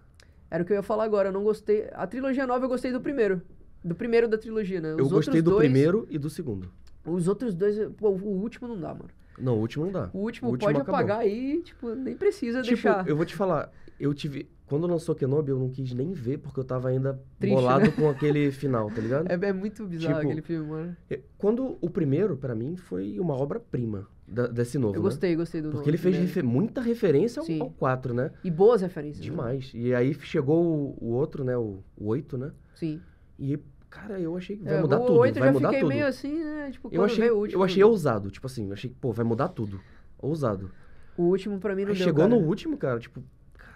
Era 0.51 0.63
o 0.63 0.65
que 0.65 0.71
eu 0.73 0.77
ia 0.77 0.83
falar 0.83 1.03
agora. 1.03 1.29
Eu 1.29 1.33
não 1.33 1.43
gostei. 1.43 1.87
A 1.93 2.05
trilogia 2.07 2.45
nova 2.47 2.65
eu 2.65 2.69
gostei 2.69 2.91
do 2.91 3.01
primeiro. 3.01 3.41
Do 3.83 3.95
primeiro 3.95 4.27
da 4.27 4.37
trilogia, 4.37 4.81
né? 4.81 4.93
Os 4.93 4.99
eu 4.99 5.09
gostei 5.09 5.41
do 5.41 5.51
dois- 5.51 5.63
primeiro 5.63 6.05
e 6.09 6.17
do 6.17 6.29
segundo. 6.29 6.71
Os 7.05 7.27
outros 7.27 7.53
dois. 7.55 7.77
Pô, 7.97 8.09
o 8.09 8.41
último 8.41 8.67
não 8.67 8.79
dá, 8.79 8.89
mano. 8.93 9.09
Não, 9.37 9.55
o 9.55 9.59
último 9.61 9.85
não 9.85 9.91
dá. 9.91 10.09
O 10.13 10.19
último, 10.19 10.49
O 10.49 10.51
último 10.51 10.67
pode 10.67 10.81
acabou. 10.81 10.95
apagar 10.95 11.19
aí, 11.19 11.61
tipo, 11.63 11.95
nem 11.95 12.15
precisa 12.15 12.61
Tipo, 12.61 12.73
deixar. 12.75 13.07
eu 13.07 13.15
vou 13.15 13.25
te 13.25 13.35
falar, 13.35 13.71
eu 13.99 14.13
tive. 14.13 14.49
Quando 14.67 14.85
lançou 14.85 15.15
Kenobi, 15.15 15.49
eu 15.49 15.57
não 15.57 15.69
quis 15.69 15.93
nem 15.93 16.11
ver, 16.11 16.37
porque 16.39 16.59
eu 16.59 16.63
tava 16.63 16.89
ainda 16.89 17.19
Triste, 17.39 17.55
bolado 17.55 17.85
né? 17.85 17.91
com 17.95 18.09
aquele 18.09 18.51
final, 18.51 18.91
tá 18.91 19.01
ligado? 19.01 19.27
É, 19.31 19.47
é 19.47 19.53
muito 19.53 19.85
bizarro 19.87 20.15
Tipo, 20.15 20.27
aquele 20.27 20.41
filme, 20.41 20.69
mano. 20.69 20.97
É, 21.09 21.19
Quando 21.37 21.77
o 21.81 21.89
primeiro, 21.89 22.35
pra 22.37 22.53
mim, 22.53 22.75
foi 22.75 23.17
uma 23.19 23.33
obra-prima 23.33 24.05
da- 24.29 24.47
desse 24.47 24.77
novo, 24.77 24.93
Eu 24.95 24.99
né? 24.99 25.03
gostei, 25.03 25.35
gostei 25.35 25.61
do 25.61 25.65
Porque 25.69 25.77
novo 25.79 25.89
ele 25.89 25.97
fez 25.97 26.15
refer- 26.15 26.43
muita 26.43 26.81
referência 26.81 27.41
ao, 27.41 27.63
ao 27.63 27.69
4, 27.71 28.13
né? 28.13 28.31
E 28.43 28.49
boas 28.51 28.81
referências. 28.81 29.25
né? 29.25 29.29
Demais. 29.31 29.71
E 29.73 29.93
aí 29.93 30.13
chegou 30.21 30.63
o, 30.63 30.97
o 31.01 31.11
outro, 31.13 31.43
né? 31.43 31.57
O, 31.57 31.83
o 31.97 32.07
8, 32.07 32.37
né? 32.37 32.51
Sim. 32.75 33.01
E, 33.37 33.57
cara, 33.89 34.19
eu 34.19 34.35
achei 34.37 34.55
que 34.57 34.63
vai 34.63 34.75
É, 34.75 34.81
mudar 34.81 34.99
o 34.99 35.05
tudo. 35.05 35.19
8 35.19 35.35
eu 35.37 35.39
vai 35.39 35.47
já 35.49 35.53
mudar 35.53 35.67
fiquei 35.69 35.79
tudo. 35.81 35.89
meio 35.89 36.05
assim, 36.07 36.43
né? 36.43 36.69
Tipo, 36.71 36.89
eu 36.91 37.03
achei, 37.03 37.29
o 37.31 37.37
último. 37.37 37.59
eu 37.61 37.63
achei 37.65 37.83
ousado. 37.83 38.29
Tipo 38.31 38.47
assim, 38.47 38.67
eu 38.67 38.73
achei 38.73 38.89
que, 38.89 38.95
pô, 38.95 39.11
vai 39.11 39.25
mudar 39.25 39.47
tudo. 39.49 39.79
Ousado. 40.21 40.71
O 41.17 41.23
último 41.23 41.59
pra 41.59 41.75
mim 41.75 41.83
não 41.83 41.91
Aí 41.91 41.97
deu, 41.97 42.05
chegou 42.05 42.25
cara. 42.27 42.35
no 42.39 42.45
último, 42.47 42.77
cara, 42.77 42.99
tipo, 42.99 43.21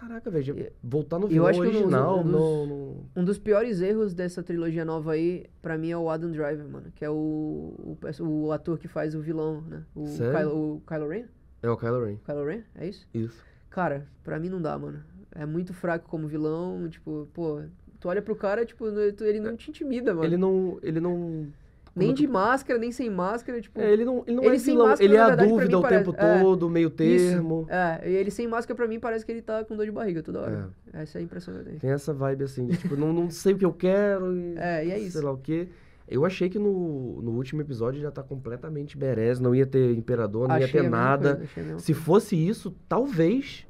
caraca, 0.08 0.30
velho, 0.32 0.44
já- 0.44 0.54
voltar 0.84 1.18
no 1.20 1.26
eu 1.26 1.30
vilão 1.30 1.48
acho 1.48 1.62
que 1.62 1.68
um 1.68 1.72
dos- 1.72 1.80
original, 1.82 2.20
um 2.20 2.24
dos- 2.24 2.32
no, 2.32 2.66
no- 2.66 3.06
Um 3.16 3.24
dos 3.24 3.38
piores 3.38 3.82
erros 3.82 4.14
dessa 4.14 4.42
trilogia 4.44 4.84
nova 4.86 5.14
aí, 5.14 5.46
pra 5.62 5.78
mim, 5.78 5.92
é 5.92 5.98
o 5.98 6.10
Adam 6.10 6.32
Driver, 6.32 6.68
mano. 6.68 6.92
Que 6.96 7.04
é 7.06 7.10
o, 7.10 7.14
o, 7.14 7.98
o 8.26 8.52
ator 8.52 8.78
que 8.78 8.88
faz 8.88 9.16
o 9.16 9.22
vilão, 9.22 9.62
né? 9.62 9.84
O? 9.96 10.06
Kylo, 10.06 10.76
o 10.76 10.82
Kylo 10.88 11.08
Ren? 11.10 11.24
É 11.62 11.70
o 11.70 11.78
Kylo 11.78 12.04
Ren. 12.06 12.18
Kylo 12.26 12.46
Ren? 12.46 12.62
É 12.76 12.88
isso? 12.88 13.08
Isso. 13.14 13.44
Cara, 13.70 14.06
pra 14.24 14.40
mim 14.40 14.50
não 14.50 14.62
dá, 14.62 14.78
mano. 14.78 15.04
É 15.34 15.46
muito 15.46 15.74
fraco 15.74 16.08
como 16.10 16.28
vilão, 16.28 16.88
tipo, 16.90 17.28
pô... 17.34 17.62
Tu 18.00 18.10
olha 18.10 18.22
pro 18.22 18.36
cara, 18.36 18.66
tipo, 18.66 18.86
ele 19.22 19.40
não 19.40 19.56
te 19.56 19.70
intimida, 19.70 20.14
mano. 20.14 20.26
Ele 20.26 20.36
não. 20.36 20.78
Ele 20.84 21.00
não. 21.00 21.48
Nem 21.96 22.14
de 22.14 22.28
máscara, 22.28 22.80
nem 22.80 22.92
sem 22.92 23.10
máscara, 23.10 23.62
tipo... 23.62 23.80
É, 23.80 23.92
ele 23.92 24.04
não, 24.04 24.24
ele 24.26 24.36
não 24.36 24.44
Ele 24.44 24.56
é 24.56 24.60
sem 24.60 24.74
vilão, 24.74 24.88
máscara, 24.88 25.06
ele 25.06 25.16
é 25.16 25.20
a 25.20 25.28
verdade, 25.28 25.50
dúvida 25.50 25.70
mim 25.70 25.76
o 25.84 25.88
tempo 25.88 26.14
parece- 26.14 26.38
é, 26.40 26.42
todo, 26.42 26.70
meio 26.70 26.90
termo. 26.90 27.62
Isso. 27.64 27.72
É, 27.72 28.10
e 28.10 28.16
ele 28.16 28.32
sem 28.32 28.48
máscara 28.48 28.76
pra 28.76 28.88
mim 28.88 29.00
parece 29.00 29.26
que 29.26 29.32
ele 29.32 29.42
tá 29.42 29.64
com 29.64 29.76
dor 29.76 29.86
de 29.86 29.92
barriga 29.92 30.24
toda 30.24 30.42
hora. 30.42 30.70
É. 30.94 31.02
Essa 31.04 31.20
é 31.20 31.22
a 31.22 31.24
impressão 31.24 31.54
que 31.54 31.60
eu 31.60 31.66
tenho. 31.66 31.80
Tem 31.80 31.92
essa 31.92 32.14
vibe 32.14 32.44
assim, 32.46 32.66
de, 32.66 32.78
tipo, 32.78 32.96
não, 32.96 33.14
não 33.14 33.30
sei 33.30 33.54
o 33.54 33.58
que 33.58 33.66
eu 33.66 33.74
quero 33.74 34.36
e. 34.36 34.56
É, 34.58 34.86
e 34.86 34.92
é 34.92 34.96
Sei 34.98 35.08
isso. 35.08 35.24
lá 35.24 35.32
o 35.32 35.38
quê. 35.38 35.68
Eu 36.08 36.26
achei 36.26 36.50
que 36.50 36.60
no, 36.60 37.22
no 37.22 37.32
último 37.32 37.62
episódio 37.62 38.02
já 38.02 38.12
tá 38.12 38.22
completamente 38.22 38.98
berés, 38.98 39.40
não 39.40 39.56
ia 39.56 39.66
ter 39.66 39.96
imperador, 39.96 40.48
não 40.50 40.58
ia 40.58 40.66
Achei 40.66 40.80
a 40.82 40.84
ter 40.84 40.90
nada. 40.90 41.36
coisa, 41.54 41.80
Se 41.80 41.94
fosse 41.94 42.36
isso, 42.36 42.76
talvez 42.90 43.66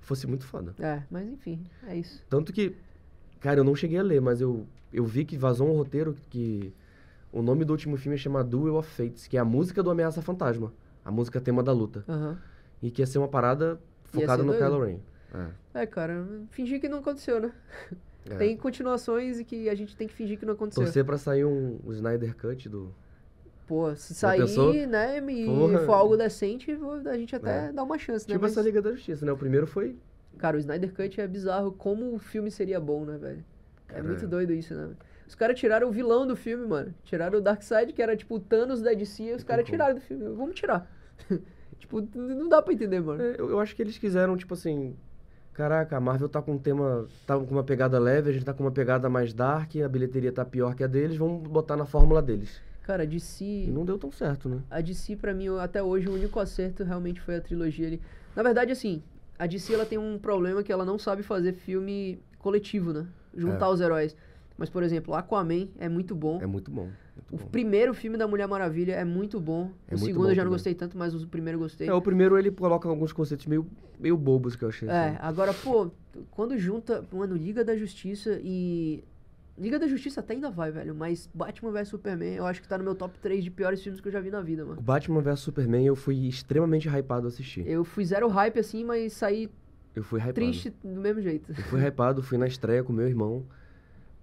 fosse 0.00 0.26
muito 0.26 0.46
foda. 0.46 0.74
É, 0.78 1.02
mas 1.10 1.28
enfim, 1.28 1.60
é 1.86 1.96
isso. 1.96 2.22
Tanto 2.28 2.52
que, 2.52 2.74
cara, 3.40 3.60
eu 3.60 3.64
não 3.64 3.74
cheguei 3.76 3.98
a 3.98 4.02
ler, 4.02 4.20
mas 4.20 4.40
eu, 4.40 4.66
eu 4.92 5.04
vi 5.04 5.24
que 5.24 5.36
vazou 5.36 5.68
um 5.68 5.76
roteiro 5.76 6.16
que 6.30 6.72
o 7.38 7.42
nome 7.42 7.64
do 7.64 7.72
último 7.72 7.96
filme 7.96 8.14
é 8.14 8.18
chamado 8.18 8.48
Duel 8.48 8.76
of 8.76 8.88
Fates, 8.90 9.26
que 9.26 9.36
é 9.36 9.40
a 9.40 9.44
música 9.44 9.82
do 9.82 9.90
Ameaça 9.90 10.22
Fantasma, 10.22 10.72
a 11.04 11.10
música 11.10 11.40
tema 11.40 11.62
da 11.62 11.72
luta. 11.72 12.04
Aham. 12.08 12.38
E 12.82 12.90
que 12.90 13.02
ia 13.02 13.06
ser 13.06 13.18
uma 13.18 13.28
parada 13.28 13.80
focada 14.04 14.42
no 14.42 14.52
doido. 14.52 14.62
Kylo 14.64 14.84
Ren. 14.84 14.98
É, 15.74 15.82
É, 15.82 15.86
cara, 15.86 16.24
fingir 16.50 16.80
que 16.80 16.88
não 16.88 16.98
aconteceu, 16.98 17.40
né? 17.40 17.52
é. 18.30 18.36
Tem 18.36 18.56
continuações 18.56 19.40
e 19.40 19.44
que 19.44 19.68
a 19.68 19.74
gente 19.74 19.96
tem 19.96 20.06
que 20.06 20.14
fingir 20.14 20.38
que 20.38 20.46
não 20.46 20.54
aconteceu. 20.54 20.82
Torcer 20.84 21.04
pra 21.04 21.18
sair 21.18 21.44
um, 21.44 21.78
um 21.84 21.92
Snyder 21.92 22.36
Cut 22.36 22.68
do. 22.68 22.94
Pô, 23.66 23.94
se 23.96 24.12
sair, 24.14 24.86
né, 24.86 25.18
e 25.26 25.46
Porra. 25.46 25.78
for 25.80 25.94
algo 25.94 26.16
decente, 26.18 26.74
vou- 26.74 27.00
a 27.08 27.16
gente 27.16 27.34
até 27.34 27.68
É. 27.68 27.72
dá 27.72 27.82
uma 27.82 27.98
chance, 27.98 28.28
né? 28.28 28.34
Tipo 28.34 28.42
Mas, 28.42 28.52
essa 28.52 28.60
Liga 28.60 28.82
da 28.82 28.92
Justiça, 28.92 29.24
né? 29.24 29.32
O 29.32 29.36
primeiro 29.38 29.66
foi. 29.66 29.96
cara, 30.36 30.56
o 30.56 30.60
Snyder 30.60 30.92
Cut 30.94 31.18
é 31.20 31.26
bizarro 31.26 31.72
como 31.72 32.14
o 32.14 32.18
filme 32.18 32.50
seria 32.50 32.78
bom, 32.78 33.04
né, 33.06 33.16
velho? 33.16 33.42
É 33.88 34.02
muito 34.02 34.26
doido 34.28 34.52
isso, 34.52 34.74
né? 34.74 34.90
Os 35.26 35.34
caras 35.34 35.58
tiraram 35.58 35.88
o 35.88 35.90
vilão 35.92 36.26
do 36.26 36.36
filme, 36.36 36.66
mano. 36.66 36.94
Tiraram 37.04 37.38
o 37.38 37.42
Darkseid, 37.42 37.92
que 37.92 38.02
era 38.02 38.16
tipo 38.16 38.34
o 38.36 38.40
Thanos 38.40 38.82
da 38.82 38.92
DC, 38.92 39.22
e 39.24 39.34
os 39.34 39.42
caras 39.44 39.64
tiraram 39.66 39.94
do 39.94 40.00
filme. 40.00 40.24
Vamos 40.36 40.54
tirar. 40.54 40.90
tipo, 41.78 42.00
não 42.14 42.48
dá 42.48 42.60
pra 42.62 42.72
entender, 42.74 43.00
mano. 43.00 43.22
É, 43.22 43.36
eu, 43.38 43.50
eu 43.50 43.60
acho 43.60 43.74
que 43.74 43.82
eles 43.82 43.96
quiseram, 43.98 44.36
tipo 44.36 44.54
assim. 44.54 44.96
Caraca, 45.52 45.96
a 45.96 46.00
Marvel 46.00 46.28
tá 46.28 46.42
com 46.42 46.52
um 46.52 46.58
tema. 46.58 47.06
tá 47.26 47.38
com 47.38 47.44
uma 47.44 47.62
pegada 47.62 47.98
leve, 47.98 48.28
a 48.30 48.32
gente 48.32 48.44
tá 48.44 48.52
com 48.52 48.64
uma 48.64 48.72
pegada 48.72 49.08
mais 49.08 49.32
dark, 49.32 49.76
a 49.76 49.88
bilheteria 49.88 50.32
tá 50.32 50.44
pior 50.44 50.74
que 50.74 50.82
a 50.82 50.86
deles, 50.86 51.16
vamos 51.16 51.46
botar 51.48 51.76
na 51.76 51.86
fórmula 51.86 52.20
deles. 52.20 52.60
Cara, 52.82 53.06
DC. 53.06 53.44
E 53.44 53.70
não 53.70 53.84
deu 53.84 53.96
tão 53.96 54.10
certo, 54.12 54.48
né? 54.48 54.60
A 54.70 54.80
DC, 54.80 55.16
pra 55.16 55.32
mim, 55.32 55.46
até 55.58 55.82
hoje, 55.82 56.08
o 56.08 56.12
único 56.14 56.38
acerto 56.38 56.84
realmente 56.84 57.20
foi 57.20 57.36
a 57.36 57.40
trilogia 57.40 57.86
ali. 57.86 58.00
Na 58.36 58.42
verdade, 58.42 58.72
assim, 58.72 59.02
a 59.38 59.46
DC 59.46 59.72
ela 59.72 59.86
tem 59.86 59.96
um 59.96 60.18
problema 60.18 60.62
que 60.62 60.70
ela 60.72 60.84
não 60.84 60.98
sabe 60.98 61.22
fazer 61.22 61.52
filme 61.54 62.20
coletivo, 62.40 62.92
né? 62.92 63.06
Juntar 63.34 63.66
É. 63.66 63.68
os 63.70 63.80
heróis. 63.80 64.14
Mas, 64.56 64.70
por 64.70 64.82
exemplo, 64.82 65.14
Aquaman 65.14 65.68
é 65.78 65.88
muito 65.88 66.14
bom. 66.14 66.40
É 66.40 66.46
muito 66.46 66.70
bom. 66.70 66.84
Muito 66.84 67.32
O 67.34 67.36
bom. 67.38 67.46
primeiro 67.50 67.92
filme 67.92 68.16
da 68.16 68.26
Mulher 68.28 68.46
Maravilha 68.46 68.92
é 68.92 69.04
muito 69.04 69.40
bom. 69.40 69.70
É 69.88 69.94
o 69.94 69.98
muito 69.98 70.04
segundo 70.06 70.24
bom 70.26 70.30
eu 70.30 70.34
já 70.34 70.42
não 70.42 70.50
também. 70.50 70.54
gostei 70.54 70.74
tanto, 70.74 70.96
mas 70.96 71.14
o 71.14 71.26
primeiro 71.26 71.56
eu 71.58 71.62
gostei. 71.62 71.88
É, 71.88 71.92
o 71.92 72.00
primeiro 72.00 72.38
ele 72.38 72.50
coloca 72.50 72.88
alguns 72.88 73.12
conceitos 73.12 73.46
meio, 73.46 73.66
meio 73.98 74.16
bobos 74.16 74.54
que 74.54 74.64
eu 74.64 74.68
achei. 74.68 74.88
É, 74.88 74.92
assim. 75.08 75.16
agora, 75.20 75.52
pô, 75.52 75.90
quando 76.30 76.56
junta, 76.56 77.04
mano, 77.12 77.36
Liga 77.36 77.64
da 77.64 77.76
Justiça 77.76 78.38
e. 78.42 79.02
Liga 79.56 79.78
da 79.78 79.86
Justiça 79.86 80.18
até 80.18 80.34
ainda 80.34 80.50
vai, 80.50 80.72
velho, 80.72 80.94
mas 80.96 81.28
Batman 81.32 81.70
vs 81.70 81.86
Superman 81.88 82.34
eu 82.34 82.44
acho 82.44 82.60
que 82.60 82.66
tá 82.66 82.76
no 82.76 82.82
meu 82.82 82.94
top 82.96 83.16
3 83.20 83.42
de 83.44 83.52
piores 83.52 83.80
filmes 83.80 84.00
que 84.00 84.08
eu 84.08 84.12
já 84.12 84.20
vi 84.20 84.28
na 84.28 84.40
vida, 84.40 84.64
O 84.64 84.68
mano. 84.68 84.80
Batman 84.80 85.20
vs 85.20 85.38
Superman 85.40 85.86
eu 85.86 85.94
fui 85.94 86.26
extremamente 86.26 86.88
hypado 86.88 87.26
a 87.26 87.28
assistir. 87.28 87.64
Eu 87.64 87.84
fui 87.84 88.04
zero 88.04 88.26
hype 88.28 88.58
assim, 88.58 88.82
mas 88.82 89.12
saí 89.12 89.48
Eu 89.94 90.02
fui 90.02 90.18
hypado. 90.18 90.34
triste 90.34 90.70
do 90.82 91.00
mesmo 91.00 91.22
jeito. 91.22 91.52
Eu 91.52 91.64
fui 91.64 91.80
hypado, 91.86 92.20
fui 92.20 92.36
na 92.36 92.48
estreia 92.48 92.82
com 92.82 92.92
meu 92.92 93.06
irmão. 93.06 93.44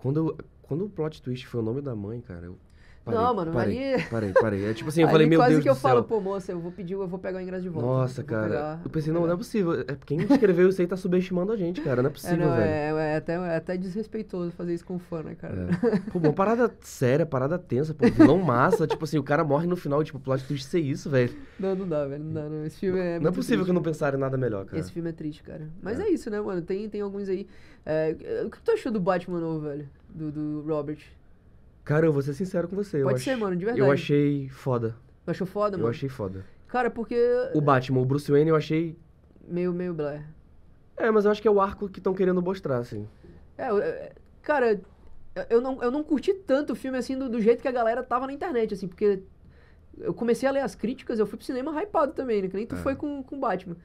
Quando, 0.01 0.17
eu- 0.19 0.37
quando 0.61 0.85
o 0.85 0.89
plot 0.89 1.21
twist 1.21 1.45
foi 1.47 1.59
o 1.61 1.63
nome 1.63 1.81
da 1.81 1.95
mãe, 1.95 2.21
cara, 2.21 2.45
eu. 2.47 2.59
Parei, 3.03 3.19
não, 3.19 3.33
mano, 3.33 3.51
parei, 3.51 3.93
ali. 3.95 4.03
Parei, 4.09 4.31
parei. 4.33 4.65
É 4.69 4.73
tipo 4.75 4.89
assim, 4.89 5.01
eu 5.01 5.07
falei, 5.09 5.25
meu 5.27 5.39
quase 5.39 5.53
Deus 5.53 5.63
que 5.63 5.69
eu 5.69 5.75
falo, 5.75 6.03
pô, 6.03 6.19
moça, 6.21 6.51
eu 6.51 6.59
vou 6.59 6.71
pedir, 6.71 6.93
eu 6.93 7.07
vou 7.07 7.17
pegar 7.17 7.39
o 7.39 7.41
ingresso 7.41 7.63
de 7.63 7.69
volta. 7.69 7.87
Nossa, 7.87 8.23
cara. 8.23 8.47
pegar- 8.47 8.81
eu 8.85 8.89
pensei, 8.91 9.11
não, 9.11 9.21
não 9.21 9.25
é 9.27 9.29
pegar. 9.29 9.37
possível. 9.37 9.73
É, 9.81 9.97
quem 10.05 10.19
escreveu 10.21 10.69
isso 10.69 10.79
aí 10.81 10.87
tá 10.87 10.95
subestimando 10.95 11.51
a 11.51 11.57
gente, 11.57 11.81
cara. 11.81 12.03
Não 12.03 12.09
é 12.09 12.11
É, 12.11 12.13
possível, 12.13 12.37
não, 12.47 12.55
velho. 12.55 12.97
é, 12.97 13.13
é 13.13 13.15
até, 13.17 13.33
é 13.33 13.55
até 13.55 13.75
desrespeitoso 13.77 14.51
fazer 14.51 14.73
isso 14.75 14.85
com 14.85 14.99
fã, 14.99 15.23
né, 15.23 15.35
cara? 15.35 15.67
É. 15.83 15.99
Pô, 16.11 16.19
uma 16.19 16.31
parada 16.33 16.71
séria, 16.81 17.25
parada 17.25 17.57
tensa, 17.57 17.93
pô. 17.93 18.05
Vilão 18.07 18.37
massa. 18.37 18.85
tipo 18.85 19.03
assim, 19.03 19.17
o 19.17 19.23
cara 19.23 19.43
morre 19.43 19.65
no 19.65 19.75
final, 19.75 20.03
tipo, 20.03 20.19
plot 20.19 20.43
twist 20.45 20.67
ser 20.67 20.79
isso, 20.79 21.09
velho. 21.09 21.33
Não, 21.59 21.75
não 21.75 21.87
dá, 21.87 22.05
velho, 22.05 22.23
não 22.23 22.33
dá, 22.33 22.49
não. 22.49 22.65
Esse 22.65 22.79
filme 22.79 22.99
é. 22.99 23.19
não 23.19 23.29
é 23.29 23.33
possível 23.33 23.57
triste. 23.59 23.67
que 23.67 23.73
não 23.73 23.81
pensaram 23.81 24.17
em 24.17 24.21
nada 24.21 24.37
melhor, 24.37 24.65
cara. 24.65 24.77
Esse 24.79 24.91
filme 24.91 25.09
é 25.09 25.13
triste, 25.13 25.41
cara. 25.43 25.67
Mas 25.81 25.99
É. 25.99 26.03
é, 26.03 26.09
isso, 26.11 26.29
né, 26.29 26.39
mano? 26.39 26.61
Tem, 26.61 26.87
tem 26.87 27.01
alguns 27.01 27.27
aí. 27.29 27.47
É, 27.83 28.15
o 28.45 28.49
que 28.51 28.61
tu 28.61 28.71
achou 28.71 28.91
do 28.91 28.99
Batman 28.99 29.39
novo, 29.39 29.61
velho? 29.61 29.89
Do, 30.13 30.31
do 30.31 30.61
Robert? 30.67 30.99
Cara, 31.91 32.05
eu 32.05 32.13
vou 32.13 32.21
ser 32.21 32.33
sincero 32.33 32.67
com 32.67 32.75
você. 32.75 32.97
eu 32.97 33.03
Pode 33.03 33.15
ach- 33.17 33.23
ser, 33.23 33.35
mano, 33.35 33.55
de 33.55 33.63
Eu 33.65 33.73
verdade. 33.73 33.91
achei 33.91 34.49
foda. 34.49 34.95
Tu 35.25 35.31
achou 35.31 35.45
foda, 35.47 35.75
Eu 35.75 35.79
mano? 35.79 35.91
achei 35.91 36.09
foda. 36.09 36.45
Cara, 36.67 36.89
porque. 36.89 37.15
O 37.53 37.61
Batman, 37.61 37.99
o 38.01 38.05
Bruce 38.05 38.31
Wayne, 38.31 38.49
eu 38.49 38.55
achei. 38.55 38.97
Meio, 39.47 39.73
meio 39.73 39.93
blé. 39.93 40.23
É, 40.97 41.09
mas 41.11 41.25
eu 41.25 41.31
acho 41.31 41.41
que 41.41 41.47
é 41.47 41.51
o 41.51 41.59
arco 41.59 41.89
que 41.89 41.99
estão 41.99 42.13
querendo 42.13 42.41
mostrar, 42.41 42.77
assim. 42.77 43.07
É, 43.57 43.69
eu- 43.69 43.79
é, 43.79 44.11
cara, 44.41 44.79
eu 45.49 45.59
não, 45.61 45.81
eu 45.83 45.91
não 45.91 46.03
curti 46.03 46.33
tanto 46.33 46.73
o 46.73 46.75
filme 46.75 46.97
assim 46.97 47.17
do, 47.17 47.27
do 47.29 47.41
jeito 47.41 47.61
que 47.61 47.67
a 47.67 47.71
galera 47.71 48.01
tava 48.03 48.27
na 48.27 48.33
internet, 48.33 48.73
assim, 48.73 48.87
porque 48.87 49.21
eu 49.97 50.13
comecei 50.13 50.47
a 50.47 50.51
ler 50.51 50.61
as 50.61 50.75
críticas, 50.75 51.19
eu 51.19 51.25
fui 51.25 51.37
pro 51.37 51.45
cinema 51.45 51.71
hypado 51.81 52.13
também, 52.13 52.41
né? 52.41 52.47
Que 52.47 52.55
nem 52.55 52.65
tu 52.65 52.75
É. 52.75 52.77
foi 52.77 52.95
com 52.95 53.21
com 53.23 53.39
Batman. 53.39 53.75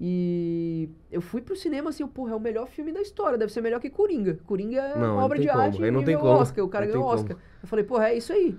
E 0.00 0.90
eu 1.10 1.20
fui 1.22 1.40
pro 1.40 1.56
cinema 1.56 1.88
assim, 1.90 2.06
porra, 2.06 2.32
é 2.32 2.34
o 2.36 2.40
melhor 2.40 2.66
filme 2.68 2.92
da 2.92 3.00
história, 3.00 3.38
deve 3.38 3.52
ser 3.52 3.62
melhor 3.62 3.80
que 3.80 3.88
Coringa. 3.88 4.38
Coringa 4.46 4.80
é 4.80 4.94
Não, 4.98 5.16
uma 5.16 5.24
obra 5.24 5.38
de 5.38 5.48
como, 5.48 5.60
arte 5.60 5.82
aí 5.84 5.90
não 5.90 6.02
tem 6.04 6.16
como, 6.18 6.28
Oscar, 6.28 6.64
o 6.64 6.68
cara 6.68 6.84
não 6.84 6.92
ganhou 6.92 7.08
tem 7.08 7.14
Oscar. 7.14 7.36
Eu 7.62 7.68
falei, 7.68 7.84
porra, 7.84 8.08
é 8.10 8.16
isso 8.16 8.32
aí. 8.32 8.58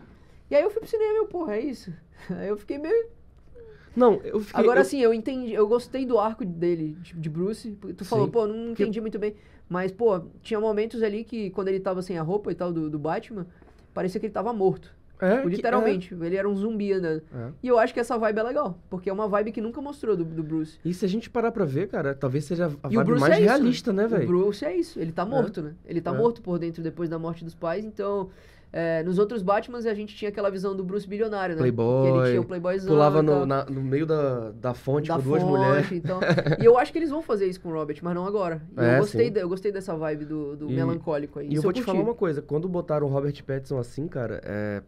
E 0.50 0.56
aí 0.56 0.64
eu 0.64 0.70
fui 0.72 0.80
pro 0.80 0.90
cinema 0.90 1.14
e 1.14 1.18
eu, 1.18 1.28
porra, 1.28 1.56
é 1.58 1.62
isso. 1.62 1.94
Aí 2.32 2.48
eu 2.48 2.58
fiquei 2.58 2.78
meio 2.80 3.08
Não, 3.96 4.14
eu 4.24 4.40
fiquei. 4.40 4.64
Agora 4.64 4.80
eu- 4.82 4.86
sim, 4.86 5.00
eu 5.02 5.14
entendi, 5.14 5.54
eu 5.54 5.68
gostei 5.68 6.06
do 6.06 6.18
arco 6.20 6.46
dele, 6.46 6.96
de, 7.02 7.30
Bruce. 7.30 7.72
Tu 7.96 8.06
falou, 8.06 8.26
Sim. 8.26 8.32
pô, 8.32 8.48
não 8.48 8.72
entendi 8.72 9.02
muito 9.02 9.20
bem. 9.20 9.36
Mas, 9.70 9.92
pô, 9.92 10.22
tinha 10.42 10.60
momentos 10.60 11.04
ali 11.04 11.24
que, 11.24 11.50
quando 11.52 11.68
ele 11.68 11.80
tava 11.80 12.02
sem 12.02 12.18
a 12.18 12.22
roupa 12.22 12.52
e 12.52 12.56
tal 12.56 12.72
do, 12.72 12.90
do 12.90 12.98
Batman, 13.00 13.46
parecia 13.94 14.20
que 14.20 14.26
ele 14.28 14.34
tava 14.34 14.54
morto. 14.54 14.96
É, 15.20 15.38
Tipo, 15.38 15.50
que- 15.50 15.56
literalmente. 15.56 16.14
Ele 16.14 16.36
era 16.36 16.48
um 16.48 16.56
zumbi 16.56 16.94
andando. 16.94 17.22
é, 17.34 17.38
é. 17.38 17.50
E 17.64 17.68
eu 17.68 17.78
acho 17.80 17.94
que 17.94 18.00
essa 18.00 18.18
vibe 18.18 18.40
é 18.40 18.44
legal, 18.44 18.78
porque 18.90 19.10
é 19.10 19.14
uma 19.14 19.28
vibe 19.28 19.52
que 19.52 19.62
nunca 19.62 19.82
mostrou 19.82 20.16
do, 20.16 20.24
do 20.24 20.44
Bruce. 20.44 20.78
E 20.86 20.94
se 20.94 21.04
a 21.06 21.10
gente 21.10 21.30
parar 21.30 21.52
pra 21.52 21.66
ver, 21.66 21.88
cara, 21.88 22.14
talvez 22.14 22.46
seja 22.46 22.66
a 22.84 22.88
o 22.88 22.92
vibe 22.92 23.20
mais 23.20 23.34
é 23.34 23.40
isso, 23.40 23.44
realista, 23.44 23.94
né, 23.94 24.06
O 24.06 24.10
velho? 24.10 24.28
Bruce 24.28 24.64
é 24.66 24.76
isso, 24.76 25.00
ele 25.00 25.12
tá 25.12 25.26
morto, 25.26 25.62
né? 25.62 25.74
Ele 25.86 26.02
tá 26.02 26.12
É. 26.14 26.18
morto 26.18 26.42
por 26.42 26.60
dentro 26.60 26.82
depois 26.84 27.10
da 27.10 27.18
morte 27.18 27.44
dos 27.44 27.56
pais, 27.56 27.84
então... 27.86 28.30
é, 28.72 29.02
nos 29.02 29.18
outros 29.18 29.42
Batmans 29.42 29.86
a 29.86 29.94
gente 29.94 30.14
tinha 30.14 30.28
aquela 30.28 30.52
visão 30.52 30.76
do 30.76 30.84
Bruce 30.84 31.08
bilionário, 31.08 31.56
né? 31.56 31.62
Playboy, 31.62 32.12
Que 32.12 32.18
ele 32.20 32.30
tinha 32.32 32.42
o 32.42 32.46
Playboyzão 32.46 32.90
Pulava 32.90 33.24
no, 33.24 33.46
na- 33.46 33.64
no 33.66 33.82
meio 33.82 34.06
da, 34.06 34.52
da 34.52 34.74
fonte 34.74 35.08
da 35.08 35.16
com 35.16 35.22
duas 35.22 35.42
fonte, 35.42 35.52
mulheres. 35.52 35.92
Então, 35.94 36.20
e 36.62 36.66
eu 36.66 36.78
acho 36.78 36.92
que 36.92 37.00
eles 37.00 37.10
vão 37.10 37.22
fazer 37.22 37.48
isso 37.48 37.62
com 37.62 37.70
o 37.70 37.72
Robert, 37.74 37.98
mas 38.04 38.14
não 38.14 38.28
agora. 38.28 38.62
E 38.78 38.82
É, 38.82 38.96
eu, 38.96 39.00
gostei 39.00 39.34
eu 39.36 39.48
gostei 39.50 39.72
dessa 39.72 39.96
vibe 39.96 40.26
do, 40.26 40.56
do 40.58 40.70
E- 40.70 40.76
melancólico 40.76 41.40
aí. 41.40 41.46
E 41.48 41.50
eu 41.52 41.54
Isso 41.54 41.62
vou 41.64 41.72
te 41.72 41.82
falar 41.82 42.02
uma 42.02 42.14
coisa, 42.14 42.42
quando 42.42 42.68
botaram 42.68 43.08
o 43.08 43.10
Robert 43.10 43.42
Pattinson 43.44 43.80
assim, 43.80 44.06
cara, 44.08 44.42
é... 44.44 44.82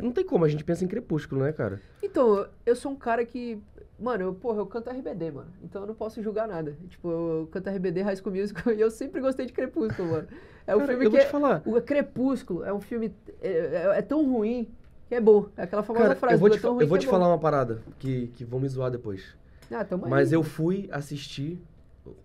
Não 0.00 0.12
tem 0.12 0.24
como, 0.24 0.44
a 0.44 0.48
gente 0.48 0.64
pensa 0.64 0.84
em 0.84 0.88
Crepúsculo, 0.88 1.42
né, 1.42 1.52
cara? 1.52 1.80
Então, 2.02 2.46
eu 2.66 2.74
sou 2.76 2.92
um 2.92 2.96
cara 2.96 3.24
que. 3.24 3.58
Mano, 3.98 4.24
eu, 4.24 4.34
porra, 4.34 4.58
eu 4.58 4.66
canto 4.66 4.90
RBD, 4.90 5.30
mano. 5.30 5.50
Então 5.62 5.82
eu 5.82 5.86
não 5.88 5.94
posso 5.94 6.20
julgar 6.20 6.48
nada. 6.48 6.76
Tipo, 6.88 7.08
eu 7.10 7.48
canto 7.52 7.70
RBD, 7.70 8.02
High 8.02 8.16
School 8.16 8.34
Musical, 8.34 8.72
e 8.74 8.80
eu 8.80 8.90
sempre 8.90 9.20
gostei 9.20 9.46
de 9.46 9.52
Crepúsculo, 9.52 10.10
mano. 10.10 10.28
É 10.66 10.74
um 10.74 10.80
Cara, 10.80 10.92
filme 10.92 11.04
eu 11.06 11.10
que. 11.10 11.16
vou 11.16 11.24
te 11.24 11.28
é- 11.28 11.30
falar. 11.30 11.62
O 11.64 11.80
Crepúsculo 11.80 12.64
é 12.64 12.72
um 12.72 12.80
filme. 12.80 13.14
É, 13.40 13.48
é- 13.48 13.98
é 13.98 14.02
tão 14.02 14.28
ruim 14.28 14.68
que 15.08 15.14
é 15.14 15.20
bom. 15.20 15.48
É 15.56 15.62
aquela 15.62 15.82
famosa 15.82 16.06
Cara, 16.06 16.16
frase 16.16 16.34
eu 16.34 16.38
vou 16.40 16.50
te, 16.50 16.56
é 16.56 16.68
eu 16.68 16.88
vou 16.88 16.98
te 16.98 17.06
é 17.06 17.10
falar 17.10 17.28
uma 17.28 17.38
parada 17.38 17.82
que, 18.00 18.26
que 18.28 18.44
vão 18.44 18.58
me 18.58 18.68
zoar 18.68 18.90
depois. 18.90 19.36
Ah, 19.70 19.84
tamo 19.84 20.04
aí. 20.06 20.10
Mas 20.10 20.32
eu 20.32 20.42
fui 20.42 20.88
assistir 20.90 21.62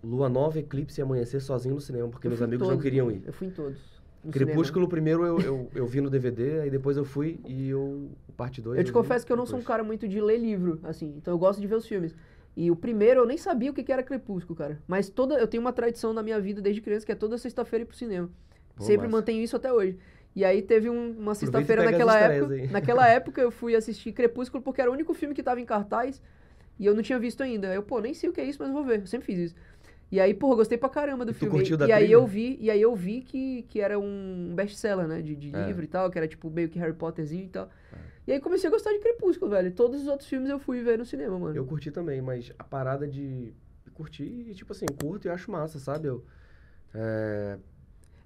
Lua 0.02 0.28
Nova, 0.28 0.58
Eclipse 0.58 1.00
e 1.00 1.02
Amanhecer 1.02 1.40
sozinho 1.40 1.74
no 1.76 1.80
cinema, 1.80 2.08
porque 2.08 2.26
Eu 2.26 2.30
meus 2.30 2.42
amigos 2.42 2.66
não 2.66 2.74
todos, 2.74 2.82
queriam 2.82 3.06
mano. 3.06 3.18
ir. 3.18 3.26
Eu 3.26 3.32
fui 3.32 3.46
em 3.46 3.50
todos. 3.50 3.78
No 4.22 4.30
Crepúsculo 4.32 4.86
primeiro 4.88 5.24
eu, 5.24 5.40
eu, 5.40 5.70
eu 5.74 5.86
vi 5.86 6.00
no 6.00 6.10
DVD, 6.10 6.60
aí 6.60 6.70
depois 6.70 6.96
eu 6.96 7.04
fui 7.04 7.38
e 7.46 7.68
eu. 7.70 8.10
Parte 8.36 8.60
2. 8.60 8.78
Eu 8.78 8.84
te 8.84 8.92
confesso 8.92 9.26
que 9.26 9.32
eu 9.32 9.36
não 9.36 9.44
sou 9.46 9.58
um 9.58 9.62
cara 9.62 9.82
muito 9.84 10.08
de 10.08 10.20
ler 10.20 10.38
livro, 10.38 10.80
assim, 10.82 11.14
então 11.16 11.34
eu 11.34 11.38
gosto 11.38 11.60
de 11.60 11.66
ver 11.66 11.74
os 11.74 11.86
filmes. 11.86 12.14
E 12.56 12.70
o 12.70 12.76
primeiro 12.76 13.20
eu 13.20 13.26
nem 13.26 13.36
sabia 13.38 13.70
o 13.70 13.74
que 13.74 13.82
que 13.82 13.92
era 13.92 14.02
Crepúsculo, 14.02 14.56
cara. 14.56 14.78
Mas 14.86 15.08
toda 15.08 15.34
eu 15.38 15.46
tenho 15.46 15.60
uma 15.62 15.72
tradição 15.72 16.12
na 16.12 16.22
minha 16.22 16.40
vida 16.40 16.60
desde 16.60 16.80
criança 16.80 17.06
que 17.06 17.12
é 17.12 17.14
toda 17.14 17.36
sexta-feira 17.38 17.82
ir 17.84 17.86
pro 17.86 17.96
cinema. 17.96 18.28
Pô, 18.74 18.82
Sempre 18.84 19.06
massa. 19.06 19.16
mantenho 19.16 19.42
isso 19.42 19.56
até 19.56 19.72
hoje. 19.72 19.96
E 20.34 20.44
aí 20.44 20.62
teve 20.62 20.88
um- 20.90 21.12
uma 21.18 21.34
sexta-feira 21.34 21.82
naquela 21.84 22.18
época. 22.18 22.54
aí. 22.54 22.66
Naquela 22.72 23.08
época 23.08 23.40
eu 23.40 23.50
fui 23.50 23.74
assistir 23.74 24.12
Crepúsculo 24.12 24.62
porque 24.62 24.80
era 24.80 24.90
o 24.90 24.94
único 24.94 25.12
filme 25.14 25.34
que 25.34 25.42
tava 25.42 25.60
em 25.60 25.64
cartaz 25.64 26.20
e 26.78 26.86
eu 26.86 26.94
não 26.94 27.02
tinha 27.02 27.18
visto 27.18 27.42
ainda. 27.42 27.72
Eu, 27.74 27.82
pô, 27.82 28.00
nem 28.00 28.14
sei 28.14 28.30
o 28.30 28.32
que 28.32 28.40
é 28.40 28.44
isso, 28.44 28.58
mas 28.62 28.72
vou 28.72 28.84
ver. 28.84 29.00
Eu 29.00 29.06
sempre 29.06 29.26
fiz 29.26 29.38
isso. 29.38 29.54
E 30.10 30.18
aí, 30.18 30.34
porra, 30.34 30.56
gostei 30.56 30.76
pra 30.76 30.88
caramba 30.88 31.24
do 31.24 31.30
E 31.30 31.34
filme. 31.34 31.56
curtiu 31.58 31.76
da 31.76 31.86
e 31.86 31.92
aí 31.92 32.02
trilha? 32.04 32.14
eu 32.14 32.26
vi, 32.26 32.56
e 32.60 32.70
aí 32.70 32.82
eu 32.82 32.94
vi 32.96 33.20
que, 33.20 33.62
que 33.68 33.80
era 33.80 33.98
um 33.98 34.52
best-seller, 34.56 35.06
né, 35.06 35.22
de, 35.22 35.36
de 35.36 35.54
É. 35.54 35.66
livro 35.66 35.84
e 35.84 35.86
tal, 35.86 36.10
que 36.10 36.18
era 36.18 36.26
tipo 36.26 36.50
meio 36.50 36.68
que 36.68 36.78
Harry 36.78 36.92
Potterzinho 36.94 37.44
e 37.44 37.48
tal. 37.48 37.70
E 38.26 38.32
aí 38.32 38.40
comecei 38.40 38.68
a 38.68 38.70
gostar 38.70 38.92
de 38.92 38.98
Crepúsculo, 38.98 39.50
velho. 39.50 39.72
Todos 39.72 40.02
os 40.02 40.08
outros 40.08 40.28
filmes 40.28 40.50
eu 40.50 40.58
fui 40.58 40.82
ver 40.82 40.98
no 40.98 41.04
cinema, 41.04 41.38
mano. 41.38 41.56
Eu 41.56 41.64
curti 41.64 41.90
também, 41.90 42.20
mas 42.20 42.52
a 42.58 42.64
parada 42.64 43.06
de 43.06 43.52
curtir, 43.94 44.24
e, 44.48 44.54
tipo 44.54 44.72
assim, 44.72 44.86
curto 45.00 45.26
e 45.26 45.30
acho 45.30 45.50
massa, 45.50 45.78
sabe? 45.78 46.08
Eu, 46.08 46.24
é, 46.94 47.58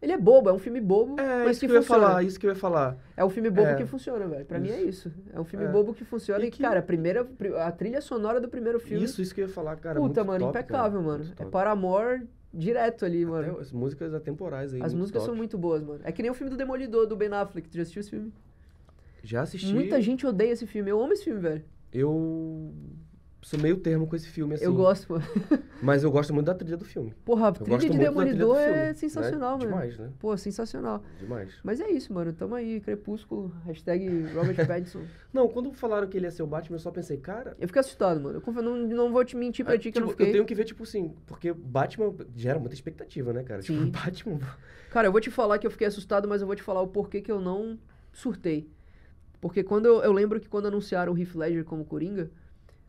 Ele 0.05 0.12
é 0.12 0.18
bobo, 0.18 0.50
é 0.50 0.52
um 0.52 0.59
filme 0.59 0.82
bobo, 0.82 1.18
é 1.18 1.44
mas 1.44 1.52
isso 1.52 1.61
que, 1.61 1.66
que, 1.66 1.72
eu 1.72 1.76
ia 1.76 1.82
funciona. 1.82 2.07
falar, 2.09 2.22
isso 2.22 2.38
que 2.38 2.46
eu 2.46 2.50
ia 2.50 2.55
falar. 2.55 2.96
É 3.16 3.24
um 3.24 3.30
filme 3.30 3.48
bobo 3.48 3.68
É. 3.68 3.74
que 3.74 3.86
funciona, 3.86 4.26
velho. 4.28 4.44
Pra 4.44 4.59
mim 4.59 4.68
é 4.68 4.82
isso. 4.82 5.11
É 5.32 5.40
um 5.40 5.44
filme 5.44 5.64
É. 5.64 5.68
bobo 5.68 5.94
que 5.94 6.05
funciona 6.05 6.44
E 6.44 6.50
que- 6.50 6.62
cara, 6.62 6.80
a 6.80 6.82
primeira, 6.82 7.26
a 7.64 7.72
trilha 7.72 8.02
sonora 8.02 8.38
do 8.38 8.46
primeiro 8.46 8.78
filme, 8.78 9.02
Isso, 9.02 9.22
isso 9.22 9.34
que 9.34 9.40
eu 9.40 9.46
ia 9.46 9.52
falar, 9.52 9.76
cara. 9.76 9.98
puta, 9.98 10.22
muito 10.22 10.26
mano, 10.26 10.44
top, 10.46 10.59
impecável, 10.59 11.00
cara, 11.00 11.12
mano. 11.12 11.24
É 11.32 11.34
top. 11.36 11.50
Paramore 11.50 12.28
direto 12.52 13.07
ali, 13.07 13.24
mano. 13.24 13.52
Até 13.52 13.61
as 13.62 13.72
músicas 13.72 14.12
atemporais 14.12 14.74
aí. 14.74 14.82
As 14.82 14.92
músicas 14.92 15.22
top. 15.22 15.30
são 15.32 15.34
muito 15.36 15.57
boas, 15.57 15.82
mano. 15.82 16.00
É 16.05 16.12
que 16.12 16.20
nem 16.20 16.30
o 16.30 16.34
filme 16.34 16.50
do 16.50 16.57
Demolidor, 16.59 17.07
do 17.07 17.16
Ben 17.16 17.32
Affleck. 17.32 17.66
Tu 17.70 17.76
já 17.78 17.82
assistiu 17.82 18.00
esse 18.00 18.11
filme? 18.11 18.30
Já 19.22 19.40
assisti. 19.40 19.72
Muita 19.72 20.02
gente 20.02 20.26
odeia 20.26 20.52
esse 20.52 20.66
filme. 20.66 20.90
Eu 20.90 21.02
amo 21.02 21.14
esse 21.14 21.24
filme, 21.24 21.40
velho. 21.40 21.64
Eu 21.90 22.70
sou 23.45 23.61
meio 23.61 23.76
termo 23.76 24.07
com 24.07 24.16
esse 24.16 24.26
filme, 24.26 24.55
assim. 24.55 24.64
Eu 24.64 24.74
gosto. 24.74 25.20
Mas 25.82 26.03
eu 26.03 26.11
gosto 26.11 26.32
muito 26.32 26.47
da 26.47 26.55
trilha 26.55 26.78
do 26.78 26.84
filme. 26.84 27.14
Porra, 27.24 27.49
a 27.49 27.49
Eu 27.49 27.53
trilha 27.53 27.78
de 27.78 27.86
da 27.86 27.92
trilha 27.92 28.09
Demolidor 28.09 28.57
filme, 28.57 28.72
é 28.72 28.86
né? 28.86 28.95
sensacional, 28.95 29.59
mano. 29.59 29.70
Demais, 29.70 29.99
né? 29.99 30.11
Pô, 30.18 30.36
sensacional. 30.36 31.03
Demais. 31.20 31.53
Mas 31.62 31.78
é 31.80 31.90
isso, 31.90 32.12
mano. 32.12 32.32
Tamo 32.32 32.55
aí, 32.55 32.80
Crepúsculo, 32.80 33.55
hashtag 33.66 34.09
Robert 34.34 34.57
Pattinson. 34.66 35.03
Não, 35.30 35.47
quando 35.47 35.72
falaram 35.74 36.09
que 36.09 36.16
ele 36.16 36.26
ia 36.26 36.30
ser 36.30 36.42
o 36.42 36.47
Batman, 36.47 36.76
eu 36.76 36.80
só 36.80 36.90
pensei, 36.90 37.18
cara. 37.18 37.55
Eu 37.61 37.66
fiquei 37.68 37.80
assustado, 37.80 38.18
mano. 38.18 38.42
Eu 38.45 38.62
não, 38.62 38.76
não 38.76 39.12
vou 39.12 39.22
te 39.24 39.36
mentir 39.36 39.64
pra 39.64 39.74
ah, 39.74 39.78
ti 39.78 39.92
que 39.92 39.99
eu 39.99 40.01
não 40.01 40.09
tipo, 40.09 40.18
fiquei. 40.18 40.32
tenho 40.32 40.47
que 40.47 40.55
ver, 40.55 40.64
tipo 40.64 40.82
assim, 40.82 41.14
porque 41.26 41.53
Batman 41.53 42.14
gera 42.34 42.59
muita 42.59 42.74
expectativa, 42.74 43.32
né, 43.32 43.42
cara? 43.42 43.61
Sim. 43.61 43.84
Tipo, 43.84 43.90
Batman. 43.92 44.40
Cara, 44.90 45.09
eu 45.09 45.12
vou 45.12 45.20
te 45.20 45.30
falar 45.30 45.59
que 45.59 45.66
eu 45.66 45.70
fiquei 45.70 45.86
assustado, 45.86 46.26
mas 46.26 46.40
eu 46.40 46.47
vou 46.47 46.57
te 46.57 46.62
falar 46.62 46.80
o 46.80 46.88
porquê 46.88 47.20
que 47.20 47.30
eu 47.30 47.40
não 47.40 47.78
surtei. 48.11 48.70
Porque 49.38 49.62
quando 49.62 49.84
eu, 49.84 50.03
eu 50.03 50.12
lembro 50.12 50.40
que 50.40 50.49
quando 50.49 50.66
anunciaram 50.66 51.12
o 51.12 51.18
Heath 51.18 51.34
Ledger 51.34 51.64
como 51.64 51.84
Coringa, 51.84 52.30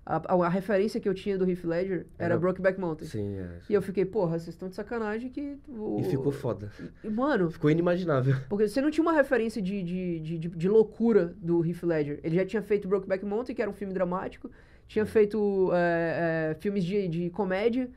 a, 0.05 0.17
a- 0.35 0.45
a 0.45 0.49
referência 0.49 0.99
que 0.99 1.09
eu 1.09 1.13
tinha 1.13 1.37
do 1.37 1.49
Heath 1.49 1.63
Ledger 1.63 2.05
era, 2.19 2.33
Era- 2.33 2.37
Brokeback 2.37 2.79
Mountain. 2.79 3.07
Sim, 3.07 3.37
é. 3.39 3.59
E 3.69 3.73
eu 3.73 3.81
fiquei, 3.81 4.05
porra, 4.05 4.37
vocês 4.37 4.49
estão 4.49 4.69
de 4.69 4.75
sacanagem 4.75 5.29
que... 5.31 5.57
O, 5.67 5.97
E 5.99 6.03
ficou 6.03 6.31
foda. 6.31 6.71
E, 7.03 7.09
mano, 7.09 7.49
Ficou 7.49 7.71
inimaginável. 7.71 8.35
porque 8.47 8.67
você 8.67 8.79
não 8.81 8.91
tinha 8.91 9.01
uma 9.01 9.13
referência 9.13 9.61
de, 9.61 9.81
de, 9.81 10.19
de, 10.19 10.37
de- 10.37 10.49
de 10.49 10.69
loucura 10.69 11.33
do 11.41 11.65
Heath 11.65 11.81
Ledger. 11.83 12.19
Ele 12.23 12.35
já 12.35 12.45
tinha 12.45 12.61
feito 12.61 12.87
Brokeback 12.87 13.25
Mountain, 13.25 13.55
que 13.55 13.61
era 13.61 13.71
um 13.71 13.73
filme 13.73 13.93
dramático. 13.93 14.51
Tinha 14.87 15.05
feito 15.05 15.71
é, 15.73 16.51
é, 16.51 16.55
filmes 16.61 16.83
de, 16.83 17.07
de 17.07 17.29
comédia. 17.31 17.89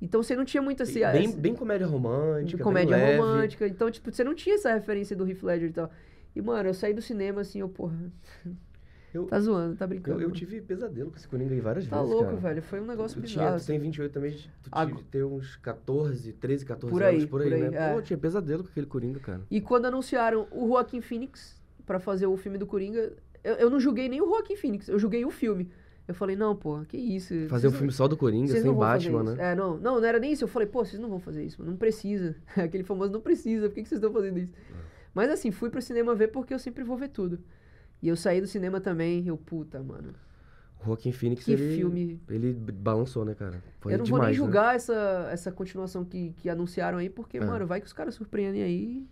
Então 0.00 0.22
você 0.22 0.36
não 0.36 0.44
tinha 0.44 0.62
muito 0.62 0.82
assim... 0.84 1.00
bem, 1.00 1.24
essa- 1.26 1.36
bem 1.36 1.54
comédia 1.54 1.86
romântica. 1.86 2.62
comédia 2.62 2.96
bem 2.96 3.06
leve. 3.06 3.18
romântica. 3.18 3.66
Então, 3.66 3.90
tipo, 3.90 4.12
você 4.12 4.22
não 4.22 4.34
tinha 4.34 4.54
essa 4.54 4.72
referência 4.72 5.16
do 5.16 5.28
Heath 5.28 5.42
Ledger 5.42 5.70
e 5.70 5.72
tal. 5.72 5.90
E, 6.36 6.40
mano, 6.42 6.68
eu 6.68 6.74
saí 6.74 6.92
do 6.94 7.00
cinema 7.02 7.40
assim, 7.40 7.60
eu, 7.60 7.68
porra, 7.68 7.96
Eu, 9.16 9.24
tá 9.26 9.40
zoando, 9.40 9.76
tá 9.76 9.86
brincando. 9.86 10.20
eu, 10.20 10.28
eu 10.28 10.30
tive 10.34 10.60
pesadelo 10.60 11.10
com 11.10 11.16
esse 11.16 11.26
Coringa 11.26 11.54
aí 11.54 11.60
várias 11.60 11.86
Tá 11.86 11.96
vezes. 11.96 12.10
louco, 12.10 12.30
cara. 12.30 12.36
velho. 12.40 12.62
Foi 12.62 12.80
um 12.80 12.86
negócio 12.86 13.20
bizarro. 13.20 13.46
tinha, 13.46 13.50
tu 13.52 13.56
assim. 13.56 13.66
tem 13.66 13.78
28 13.80 14.12
também, 14.12 14.32
tu 14.62 14.70
Ag- 14.72 14.92
tive, 14.92 15.04
ter 15.08 15.24
uns 15.24 15.56
14, 15.56 16.32
13, 16.34 16.64
14 16.66 16.92
Por 16.92 17.02
anos 17.02 17.22
aí, 17.22 17.26
por 17.28 17.40
aí, 17.42 17.48
por 17.48 17.54
aí, 17.56 17.70
né? 17.70 17.90
é. 17.90 17.94
Pô, 17.94 18.02
tinha 18.02 18.18
pesadelo 18.18 18.62
com 18.64 18.70
aquele 18.70 18.86
Coringa, 18.86 19.18
cara. 19.20 19.40
E 19.50 19.60
quando 19.60 19.86
anunciaram 19.86 20.46
o 20.52 20.66
Joaquim 20.68 21.00
Phoenix 21.00 21.60
pra 21.86 21.98
fazer 21.98 22.26
o 22.26 22.36
filme 22.36 22.58
do 22.58 22.66
Coringa, 22.66 23.12
eu, 23.42 23.54
eu 23.54 23.70
não 23.70 23.80
julguei 23.80 24.08
nem 24.08 24.20
o 24.20 24.26
Joaquim 24.26 24.56
Phoenix, 24.56 24.88
eu 24.88 24.98
julguei 24.98 25.24
o 25.24 25.30
filme. 25.30 25.70
Eu 26.08 26.14
falei, 26.14 26.36
não, 26.36 26.54
pô, 26.54 26.82
que 26.86 26.96
isso. 26.96 27.34
Fazer 27.48 27.66
um 27.66 27.70
não- 27.72 27.78
filme 27.78 27.92
só 27.92 28.06
do 28.06 28.16
Coringa, 28.16 28.46
vocês 28.46 28.62
sem 28.62 28.72
Batman, 28.72 29.24
né? 29.24 29.36
É, 29.50 29.54
não, 29.56 29.76
não, 29.76 30.00
não 30.00 30.04
era 30.06 30.20
nem 30.20 30.30
isso. 30.32 30.44
Eu 30.44 30.48
falei, 30.48 30.68
pô, 30.68 30.84
vocês 30.84 31.00
não 31.02 31.08
vão 31.08 31.18
fazer 31.18 31.42
isso, 31.42 31.58
mano. 31.60 31.72
Não 31.72 31.76
precisa. 31.78 32.36
Aquele 32.56 32.84
famoso 32.84 33.10
não 33.12 33.20
precisa. 33.20 33.68
Por 33.68 33.74
que, 33.74 33.82
que 33.82 33.88
vocês 33.88 33.98
estão 33.98 34.12
fazendo 34.12 34.38
isso? 34.38 34.52
É. 34.54 34.74
Mas 35.12 35.30
assim, 35.30 35.50
fui 35.50 35.68
pro 35.68 35.82
cinema 35.82 36.14
ver 36.14 36.28
porque 36.28 36.54
eu 36.54 36.60
sempre 36.60 36.84
vou 36.84 36.96
ver 36.96 37.08
tudo. 37.08 37.40
E 38.02 38.08
eu 38.08 38.16
saí 38.16 38.40
do 38.40 38.46
cinema 38.46 38.80
também, 38.80 39.26
eu, 39.26 39.36
puta, 39.36 39.82
mano. 39.82 40.14
O 40.82 40.86
Joaquim 40.86 41.10
Phoenix, 41.12 41.44
Que 41.44 41.52
ele, 41.52 41.76
filme. 41.76 42.20
ele 42.28 42.52
balançou, 42.52 43.24
né, 43.24 43.34
cara? 43.34 43.62
Foi 43.80 43.94
eu 43.94 43.98
não 43.98 44.04
vou 44.04 44.18
demais, 44.18 44.30
nem 44.36 44.40
né? 44.40 44.44
julgar 44.46 44.76
essa, 44.76 45.28
essa 45.32 45.50
continuação 45.50 46.04
que, 46.04 46.32
que 46.36 46.48
anunciaram 46.48 46.98
aí, 46.98 47.08
porque, 47.08 47.38
É. 47.38 47.44
mano, 47.44 47.66
vai 47.66 47.80
que 47.80 47.86
os 47.86 47.92
caras 47.92 48.14
surpreendem 48.14 48.62
aí. 48.62 49.06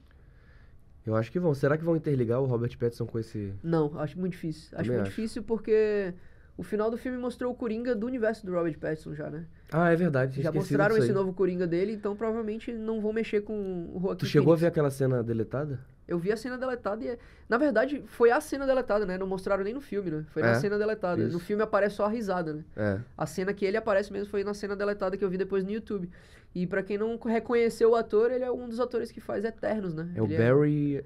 Eu 1.07 1.15
acho 1.17 1.31
que 1.33 1.39
vão. 1.39 1.53
Será 1.55 1.77
que 1.77 1.85
vão 1.85 1.97
interligar 1.97 2.41
o 2.41 2.47
Robert 2.47 2.77
Pattinson 2.79 3.07
com 3.07 3.19
esse... 3.19 3.53
Não, 3.63 3.99
acho 3.99 4.19
muito 4.19 4.33
difícil. 4.33 4.71
Acho 4.79 4.91
muito 4.91 5.03
acho. 5.03 5.11
difícil 5.11 5.43
porque 5.43 6.15
o 6.57 6.63
final 6.63 6.91
do 6.91 6.97
filme 6.97 7.19
mostrou 7.19 7.53
o 7.53 7.55
Coringa 7.55 7.95
do 7.95 8.07
universo 8.07 8.47
do 8.47 8.53
Robert 8.53 8.79
Pattinson 8.79 9.15
já, 9.15 9.29
né? 9.31 9.45
Ah, 9.73 9.91
é 9.91 9.97
verdade. 9.97 10.41
Já 10.41 10.53
mostraram 10.53 10.97
esse 10.97 11.13
novo 11.13 11.33
Coringa 11.35 11.67
dele, 11.67 11.93
então 11.93 12.15
provavelmente 12.17 12.73
não 12.73 13.01
vão 13.03 13.13
mexer 13.13 13.41
com 13.43 13.91
o 13.95 13.99
Joaquim 14.01 14.19
Tu 14.21 14.27
chegou 14.27 14.53
a 14.53 14.57
Phoenix. 14.57 14.61
ver 14.63 14.67
aquela 14.69 14.91
cena 14.91 15.23
deletada? 15.23 15.81
Eu 16.07 16.19
vi 16.19 16.31
a 16.33 16.37
cena 16.37 16.59
deletada 16.59 17.03
e... 17.05 17.09
é- 17.09 17.19
Na 17.49 17.57
verdade, 17.57 18.03
foi 18.07 18.31
a 18.31 18.41
cena 18.41 18.67
deletada, 18.67 19.07
né? 19.07 19.17
Não 19.17 19.27
mostraram 19.27 19.65
nem 19.65 19.73
no 19.73 19.81
filme, 19.81 20.11
né? 20.11 20.25
Foi 20.31 20.43
na 20.43 20.51
É, 20.51 20.55
cena 20.55 20.77
deletada. 20.79 21.23
isso. 21.23 21.33
No 21.33 21.39
filme 21.41 21.63
aparece 21.63 21.97
só 21.97 22.05
a 22.05 22.09
risada, 22.09 22.53
né? 22.53 22.65
É. 22.77 23.01
A 23.17 23.27
cena 23.27 23.53
que 23.55 23.65
ele 23.65 23.77
aparece 23.77 24.13
mesmo 24.13 24.29
foi 24.31 24.45
na 24.45 24.53
cena 24.55 24.77
deletada 24.77 25.17
que 25.17 25.25
eu 25.25 25.31
vi 25.31 25.39
depois 25.39 25.65
no 25.65 25.71
YouTube. 25.71 26.11
E 26.55 26.67
pra 26.67 26.83
quem 26.83 26.99
não 26.99 27.19
reconheceu 27.19 27.91
o 27.91 27.95
ator, 27.97 28.31
ele 28.31 28.45
é 28.45 28.51
um 28.53 28.69
dos 28.69 28.79
atores 28.81 29.11
que 29.11 29.21
faz 29.21 29.45
Eternos, 29.45 29.95
né? 29.95 30.11
É 30.15 30.23
o 30.23 30.27
Ele 30.27 30.37
Barry... 30.37 31.05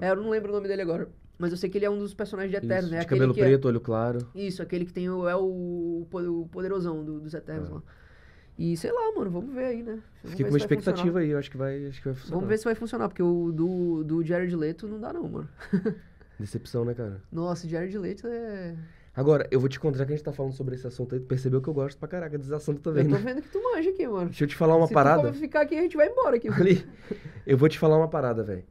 É, 0.00 0.10
eu 0.10 0.16
não 0.16 0.30
lembro 0.30 0.50
o 0.52 0.54
nome 0.54 0.68
dele 0.68 0.82
agora. 0.82 1.08
Mas 1.38 1.50
eu 1.50 1.56
sei 1.56 1.68
que 1.68 1.78
ele 1.78 1.84
é 1.84 1.90
um 1.90 1.98
dos 1.98 2.14
personagens 2.14 2.50
de 2.52 2.56
Eternos, 2.58 2.84
isso, 2.84 2.92
né? 2.92 2.98
de 3.00 3.04
Aquele 3.06 3.20
cabelo 3.22 3.38
é- 3.38 3.42
preto, 3.48 3.66
olho 3.66 3.80
claro. 3.80 4.18
Isso, 4.34 4.62
aquele 4.62 4.84
que 4.84 4.92
tem 4.92 5.08
o, 5.10 5.28
é 5.28 5.34
o, 5.34 6.06
o 6.12 6.48
poderosão 6.50 7.04
do- 7.04 7.18
dos 7.18 7.34
Eternos 7.34 7.70
É. 7.70 7.72
lá. 7.74 7.82
E 8.56 8.76
sei 8.76 8.92
lá, 8.92 9.12
mano, 9.16 9.30
vamos 9.30 9.52
ver 9.54 9.64
aí, 9.64 9.82
né? 9.82 9.98
Vamos 10.22 10.30
Fiquei 10.30 10.44
com 10.44 10.52
uma 10.52 10.58
se 10.58 10.64
expectativa 10.64 11.06
funcionar. 11.06 11.20
aí, 11.20 11.30
eu 11.30 11.38
acho 11.38 11.50
que 11.50 11.56
vai, 11.56 11.86
acho 11.86 11.98
que 12.00 12.04
vai 12.08 12.14
funcionar. 12.14 12.36
Vamos 12.36 12.48
ver 12.48 12.58
se 12.58 12.64
vai 12.64 12.74
funcionar, 12.74 13.08
porque 13.08 13.22
o 13.22 13.50
do, 13.50 14.04
do 14.04 14.22
Jared 14.24 14.54
Leto 14.54 14.86
não 14.86 15.00
dá 15.00 15.12
não, 15.12 15.28
mano. 15.28 15.48
Decepção, 16.38 16.84
né, 16.84 16.94
cara? 16.94 17.20
Nossa, 17.32 17.68
Jared 17.68 17.96
Leto 17.98 18.26
é... 18.26 18.76
Agora, 19.16 19.46
eu 19.50 19.60
vou 19.60 19.68
te 19.68 19.78
contar 19.78 20.04
que 20.04 20.12
a 20.12 20.16
gente 20.16 20.24
tá 20.24 20.32
falando 20.32 20.52
sobre 20.52 20.74
esse 20.74 20.86
assunto 20.86 21.14
aí, 21.14 21.20
tu 21.20 21.26
percebeu 21.26 21.60
que 21.62 21.68
eu 21.68 21.74
gosto 21.74 21.96
pra 21.98 22.08
caraca 22.08 22.36
desse 22.36 22.52
assunto 22.52 22.80
também, 22.80 23.04
eu 23.04 23.10
tô 23.10 23.16
né? 23.16 23.22
vendo 23.22 23.42
que 23.42 23.48
tu 23.48 23.62
manja 23.62 23.90
aqui, 23.90 24.06
mano. 24.08 24.26
Deixa 24.26 24.44
eu 24.44 24.48
te 24.48 24.56
falar 24.56 24.76
uma 24.76 24.88
Se 24.88 24.94
parada. 24.94 25.32
tu 25.32 25.38
ficar 25.38 25.60
aqui, 25.62 25.76
a 25.76 25.82
gente 25.82 25.96
vai 25.96 26.08
embora 26.08 26.36
aqui. 26.36 26.50
mano. 26.50 26.60
Ali, 26.62 26.84
eu 27.46 27.56
vou 27.56 27.68
te 27.68 27.78
falar 27.78 27.96
uma 27.96 28.08
parada, 28.08 28.42
velho. 28.42 28.64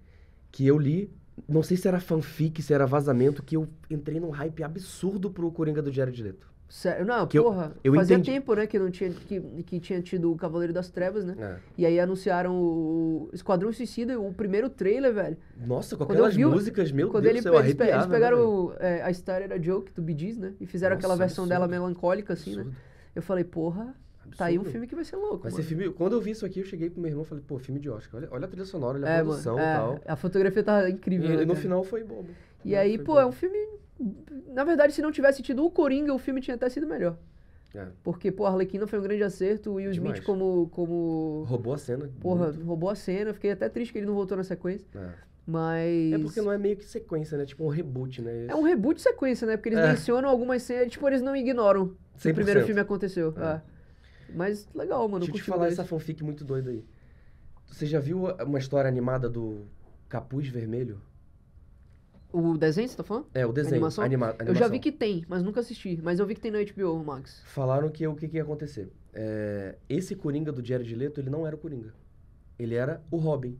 Que 0.52 0.68
eu 0.68 0.78
li, 0.78 1.10
não 1.48 1.64
sei 1.64 1.78
se 1.78 1.88
era 1.88 2.00
fanfic, 2.00 2.62
se 2.62 2.74
era 2.74 2.86
vazamento, 2.86 3.42
que 3.42 3.56
eu 3.56 3.68
entrei 3.90 4.20
num 4.20 4.30
hype 4.30 4.64
absurdo 4.64 5.30
pro 5.32 5.50
Coringa 5.52 5.82
do 5.82 5.92
Jared 5.92 6.22
Leto. 6.22 6.53
Sério, 6.74 7.06
não, 7.06 7.28
Que 7.28 7.38
eu- 7.38 7.44
porra, 7.44 7.72
eu 7.84 7.94
fazia 7.94 8.16
entendi. 8.18 8.32
tempo, 8.32 8.56
né, 8.56 8.66
que 8.66 8.80
não 8.80 8.90
tinha, 8.90 9.12
que, 9.12 9.40
que 9.64 9.80
tinha 9.80 10.02
tido 10.02 10.32
o 10.32 10.36
Cavaleiro 10.36 10.74
das 10.74 10.90
Trevas, 10.90 11.24
né? 11.24 11.36
É. 11.38 11.56
E 11.78 11.86
aí 11.86 12.00
anunciaram 12.00 12.56
o 12.60 13.30
Esquadrão 13.32 13.72
Suicida, 13.72 14.20
o 14.20 14.34
primeiro 14.34 14.72
trailer, 14.72 15.14
velho. 15.14 15.38
Nossa, 15.56 15.96
com 15.96 16.04
eu 16.04 16.10
aquelas 16.10 16.36
vi 16.36 16.44
músicas, 16.44 16.92
meu 16.92 17.12
Quando 17.12 17.26
Deus 17.26 17.36
ele, 17.36 17.42
céu, 17.44 17.54
eles, 17.60 17.80
eles 17.80 18.08
né, 18.08 18.12
pegaram 18.12 18.40
o, 18.40 18.74
é, 18.80 19.04
a 19.04 19.14
Star 19.14 19.44
Era 19.44 19.62
Joke 19.62 19.94
do 19.94 20.02
Bee 20.02 20.18
Gees, 20.18 20.36
né? 20.40 20.54
E 20.60 20.66
fizeram 20.66 20.96
aquela 20.96 21.14
Nossa, 21.14 21.24
versão 21.28 21.48
dela 21.48 21.66
absurdo. 21.66 21.84
melancólica, 21.84 22.34
assim, 22.34 22.56
né? 22.56 22.62
Absurdo, 22.62 22.78
Eu 23.16 23.22
falei, 23.22 23.44
porra, 23.44 23.96
tá 24.36 24.46
aí 24.46 24.54
um 24.58 24.62
absurdo. 24.62 24.72
filme 24.72 24.88
que 24.88 24.96
vai 24.96 25.04
ser 25.06 25.18
louco, 25.18 25.44
Vai 25.44 25.52
ser 25.52 25.62
filme. 25.62 25.92
Quando 25.92 26.14
eu 26.14 26.22
vi 26.22 26.32
isso 26.32 26.44
aqui, 26.44 26.60
eu 26.62 26.66
cheguei 26.66 26.90
pro 26.90 27.00
meu 27.00 27.10
irmão 27.12 27.24
e 27.24 27.28
falei, 27.28 27.44
pô, 27.48 27.60
filme 27.60 27.80
de 27.80 27.88
Oscar. 27.88 28.20
Olha, 28.20 28.30
olha 28.32 28.46
a 28.46 28.48
trilha 28.48 28.66
sonora, 28.66 28.98
olha 28.98 29.06
a 29.08 29.12
É, 29.12 29.22
produção 29.22 29.60
e 29.60 29.62
é, 29.62 29.74
tal. 29.76 30.00
a 30.08 30.16
fotografia 30.16 30.64
tá 30.64 30.90
incrível, 30.90 31.28
E, 31.30 31.36
né, 31.36 31.42
no 31.42 31.50
cara? 31.50 31.60
final 31.60 31.84
foi 31.84 32.04
bobo. 32.04 32.30
E 32.66 32.72
Não, 32.72 32.80
aí, 32.80 32.98
pô, 32.98 33.20
é 33.20 33.26
um 33.28 33.32
filme... 33.32 33.60
Na 34.50 34.64
verdade, 34.64 34.94
se 34.94 35.02
não 35.02 35.12
tivesse 35.12 35.42
tido 35.42 35.64
o 35.66 35.72
Coringa, 35.72 36.14
o 36.14 36.20
filme 36.20 36.42
tinha 36.42 36.56
até 36.56 36.70
sido 36.70 36.88
melhor. 36.88 37.18
É. 37.76 37.88
Porque, 38.04 38.32
pô, 38.32 38.46
a 38.46 38.50
Arlequina 38.50 38.86
foi 38.86 39.00
um 39.00 39.02
grande 39.02 39.24
acerto, 39.24 39.72
o 39.72 39.74
Will 39.76 39.92
Demais. 39.92 40.14
Smith 40.16 40.26
como... 40.26 40.70
como... 40.70 41.44
Roubou 41.48 41.74
a 41.74 41.78
cena. 41.78 42.10
Porra, 42.20 42.48
muito. 42.52 42.64
roubou 42.66 42.90
a 42.90 42.96
cena. 42.96 43.34
Fiquei 43.34 43.52
até 43.52 43.68
triste 43.68 43.92
que 43.92 43.98
ele 43.98 44.06
não 44.06 44.14
voltou 44.14 44.38
na 44.38 44.44
sequência. 44.44 44.86
É. 44.96 45.10
Mas. 45.46 46.14
É 46.14 46.18
porque 46.20 46.42
não 46.42 46.52
é 46.52 46.58
meio 46.58 46.78
que 46.78 46.86
sequência, 46.86 47.38
né? 47.38 47.46
Tipo 47.46 47.66
um 47.66 47.70
reboot, 47.70 48.22
né? 48.22 48.46
É 48.48 48.56
um 48.56 48.62
reboot 48.62 48.98
de 48.98 49.02
sequência, 49.02 49.46
né? 49.46 49.58
Porque 49.58 49.70
eles 49.70 49.80
É. 49.80 49.90
mencionam 49.90 50.30
algumas 50.30 50.62
cenas. 50.64 50.92
Tipo, 50.92 51.08
eles 51.08 51.22
não 51.22 51.36
ignoram 51.36 51.90
que 52.18 52.30
o 52.30 52.32
100%. 52.32 52.34
primeiro 52.36 52.66
filme 52.66 52.80
aconteceu. 52.80 53.34
É. 53.38 53.56
É. 53.56 53.62
Mas 54.34 54.68
legal, 54.74 55.08
mano. 55.10 55.26
Deixa 55.26 55.32
eu 55.32 55.44
te 55.44 55.44
falar 55.44 55.62
muito 55.66 55.74
essa 55.74 55.84
fanfic 55.84 56.24
muito 56.24 56.46
doida 56.46 56.70
aí. 56.70 56.86
Você 57.68 57.86
já 57.86 58.00
viu 58.00 58.26
uma 58.46 58.60
história 58.60 58.88
animada 58.88 59.28
do 59.30 59.66
Capuz 60.08 60.48
Vermelho? 60.48 61.02
O 62.34 62.58
desenho, 62.58 62.90
você 62.90 62.98
tá 62.98 63.04
falando? 63.04 63.28
É, 63.34 63.46
o 63.46 63.54
desenho. 63.54 63.76
Animação? 63.76 64.04
Anima 64.04 64.26
Eu 64.32 64.38
já 64.38 64.44
animação. 64.44 64.70
vi 64.72 64.80
que 64.80 64.92
tem, 64.92 65.24
mas 65.28 65.44
nunca 65.44 65.60
assisti. 65.60 66.00
Mas 66.02 66.20
eu 66.20 66.26
vi 66.26 66.34
que 66.34 66.42
tem 66.42 66.50
no 66.52 66.58
HBO 66.58 67.04
Max. 67.06 67.42
Falaram 67.46 67.90
que 67.90 68.06
o 68.08 68.16
que, 68.16 68.28
que 68.28 68.38
ia 68.38 68.44
acontecer. 68.44 68.92
É, 69.14 69.76
esse 69.88 70.16
Coringa 70.16 70.52
do 70.52 70.66
Jared 70.66 70.96
Leto, 70.96 71.20
ele 71.22 71.30
não 71.30 71.46
era 71.46 71.56
o 71.56 71.60
Coringa. 71.60 71.94
Ele 72.58 72.74
era 72.74 73.02
o 73.12 73.18
Robin. 73.18 73.58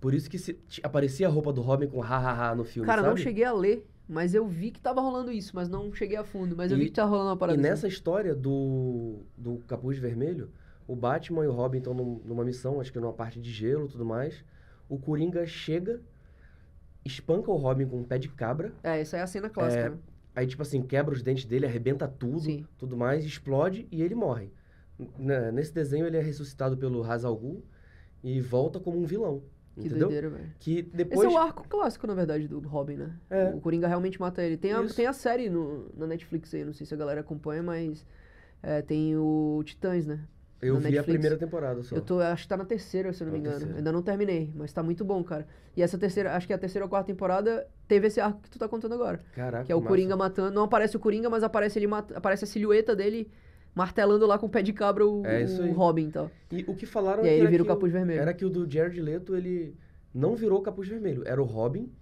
Por 0.00 0.12
isso 0.12 0.28
que 0.28 0.38
se, 0.38 0.58
aparecia 0.82 1.28
a 1.28 1.30
roupa 1.30 1.52
do 1.52 1.60
Robin 1.62 1.86
com 1.86 2.00
ha-ha-ha 2.00 2.54
no 2.54 2.64
filme, 2.64 2.84
Cara, 2.86 3.02
sabe? 3.02 3.10
não 3.10 3.16
cheguei 3.16 3.44
a 3.44 3.52
ler, 3.52 3.86
mas 4.08 4.34
eu 4.34 4.46
vi 4.46 4.70
que 4.72 4.80
tava 4.80 5.00
rolando 5.00 5.30
isso, 5.32 5.52
mas 5.54 5.68
não 5.68 5.92
cheguei 5.94 6.16
a 6.16 6.24
fundo. 6.24 6.54
Mas 6.56 6.70
eu 6.72 6.76
E- 6.76 6.80
vi 6.80 6.86
que 6.86 6.92
tava 6.92 7.10
rolando 7.10 7.28
uma 7.30 7.36
E 7.36 7.38
parada 7.38 7.58
nessa 7.62 7.86
assim. 7.86 7.94
história 7.94 8.34
do, 8.34 9.20
do 9.38 9.58
Capuz 9.68 9.98
Vermelho, 9.98 10.50
o 10.86 10.94
Batman 10.96 11.44
e 11.44 11.48
o 11.48 11.52
Robin 11.52 11.78
estão 11.78 11.94
num- 11.94 12.20
numa 12.24 12.44
missão, 12.44 12.80
acho 12.80 12.92
que 12.92 12.98
numa 12.98 13.12
parte 13.12 13.40
de 13.40 13.50
gelo 13.52 13.86
e 13.86 13.88
tudo 13.88 14.04
mais. 14.04 14.44
O 14.88 14.98
Coringa 14.98 15.46
chega, 15.46 16.00
espanca 17.06 17.50
o 17.50 17.56
Robin 17.56 17.86
com 17.86 17.98
um 17.98 18.04
pé 18.04 18.18
de 18.18 18.28
cabra. 18.28 18.72
É, 18.82 19.00
essa 19.00 19.16
é 19.16 19.22
a 19.22 19.26
cena 19.26 19.48
clássica, 19.48 19.82
É, 19.86 19.90
né? 19.90 19.96
Aí, 20.34 20.46
tipo 20.46 20.60
assim, 20.62 20.82
quebra 20.82 21.14
os 21.14 21.22
dentes 21.22 21.44
dele, 21.46 21.64
arrebenta 21.66 22.06
tudo, 22.06 22.40
Sim. 22.40 22.66
tudo 22.76 22.96
mais, 22.96 23.24
explode 23.24 23.88
e 23.90 24.02
ele 24.02 24.14
morre. 24.14 24.50
N- 25.18 25.50
Nesse 25.52 25.72
desenho, 25.72 26.06
ele 26.06 26.16
é 26.16 26.20
ressuscitado 26.22 26.76
pelo 26.76 27.00
Ra's 27.00 27.24
al 27.24 27.36
Ghul 27.36 27.64
e 28.22 28.40
volta 28.40 28.78
como 28.78 28.98
um 29.00 29.04
vilão. 29.04 29.42
Que 29.74 29.80
entendeu? 29.88 30.08
doideira, 30.08 30.30
velho. 30.30 30.52
Que 30.58 30.78
Esse 30.80 30.90
depois. 30.96 31.28
é 31.30 31.32
o 31.32 31.36
arco 31.38 31.66
clássico, 31.68 32.06
na 32.06 32.14
verdade, 32.14 32.48
do 32.48 32.60
Robin, 32.60 32.96
né? 32.96 33.14
É. 33.28 33.50
O 33.50 33.60
Coringa 33.60 33.86
realmente 33.86 34.18
mata 34.20 34.42
ele. 34.42 34.56
Tem 34.56 34.72
a, 34.72 34.82
Isso. 34.82 34.94
tem 34.96 35.06
a 35.06 35.12
série 35.12 35.50
no, 35.50 35.90
na 35.94 36.06
Netflix 36.06 36.52
aí, 36.54 36.64
não 36.64 36.72
sei 36.72 36.86
se 36.86 36.94
a 36.94 36.96
galera 36.96 37.20
acompanha, 37.20 37.62
mas 37.62 38.06
é, 38.62 38.80
tem 38.82 39.16
o 39.16 39.62
Titãs, 39.64 40.06
né? 40.06 40.20
Eu 40.60 40.78
vi 40.78 40.98
a 40.98 41.02
primeira 41.04 41.36
temporada 41.36 41.82
só. 41.82 41.96
Eu 41.96 42.00
tô, 42.02 42.18
acho 42.20 42.42
que 42.44 42.48
tá 42.48 42.56
na 42.56 42.64
terceira, 42.64 43.12
se 43.12 43.22
eu 43.22 43.26
não 43.26 43.32
me 43.34 43.38
engano. 43.40 43.56
terceira. 43.56 43.78
Ainda 43.78 43.92
não 43.92 44.02
terminei, 44.02 44.50
mas 44.54 44.72
tá 44.72 44.82
muito 44.82 45.04
bom, 45.04 45.22
cara. 45.22 45.46
E 45.76 45.82
essa 45.82 45.98
terceira, 45.98 46.34
acho 46.34 46.46
que 46.46 46.52
é 46.52 46.56
a 46.56 46.58
terceira 46.58 46.84
ou 46.84 46.88
quarta 46.88 47.06
temporada, 47.06 47.66
teve 47.86 48.06
esse 48.06 48.20
arco 48.20 48.40
que 48.40 48.50
tu 48.50 48.58
tá 48.58 48.68
contando 48.68 48.94
agora. 48.94 49.20
Caraca, 49.34 49.64
Que 49.64 49.72
é 49.72 49.74
o 49.74 49.78
massa. 49.78 49.88
Coringa 49.88 50.16
matando. 50.16 50.54
Não 50.54 50.62
aparece 50.64 50.96
o 50.96 51.00
Coringa, 51.00 51.28
mas 51.28 51.42
aparece 51.42 51.78
ele 51.78 51.86
aparece 52.14 52.44
a 52.44 52.46
silhueta 52.46 52.96
dele 52.96 53.30
martelando 53.74 54.26
lá 54.26 54.38
com 54.38 54.46
o 54.46 54.48
pé 54.48 54.62
de 54.62 54.72
cabra 54.72 55.06
o, 55.06 55.24
É 55.26 55.44
o. 55.44 55.72
Robin 55.72 56.08
e 56.08 56.10
tal. 56.12 56.30
E 56.50 56.64
o 56.66 56.74
que 56.74 56.86
falaram 56.86 57.22
E 57.24 57.28
é 57.28 57.30
aí 57.30 57.34
que 57.36 57.40
ele 57.40 57.42
era 57.42 57.50
vira 57.50 57.62
o 57.62 57.66
que 57.66 57.72
capuz 57.72 57.92
vermelho. 57.92 58.20
Era 58.20 58.32
que 58.32 58.44
o 58.44 58.50
do 58.50 58.70
Jared 58.70 58.98
Leto, 59.00 59.36
ele 59.36 59.76
não 60.14 60.34
virou 60.34 60.60
o 60.60 60.62
capuz 60.62 60.88
vermelho. 60.88 61.22
Era 61.26 61.40
o 61.42 61.44
Robin 61.44 61.92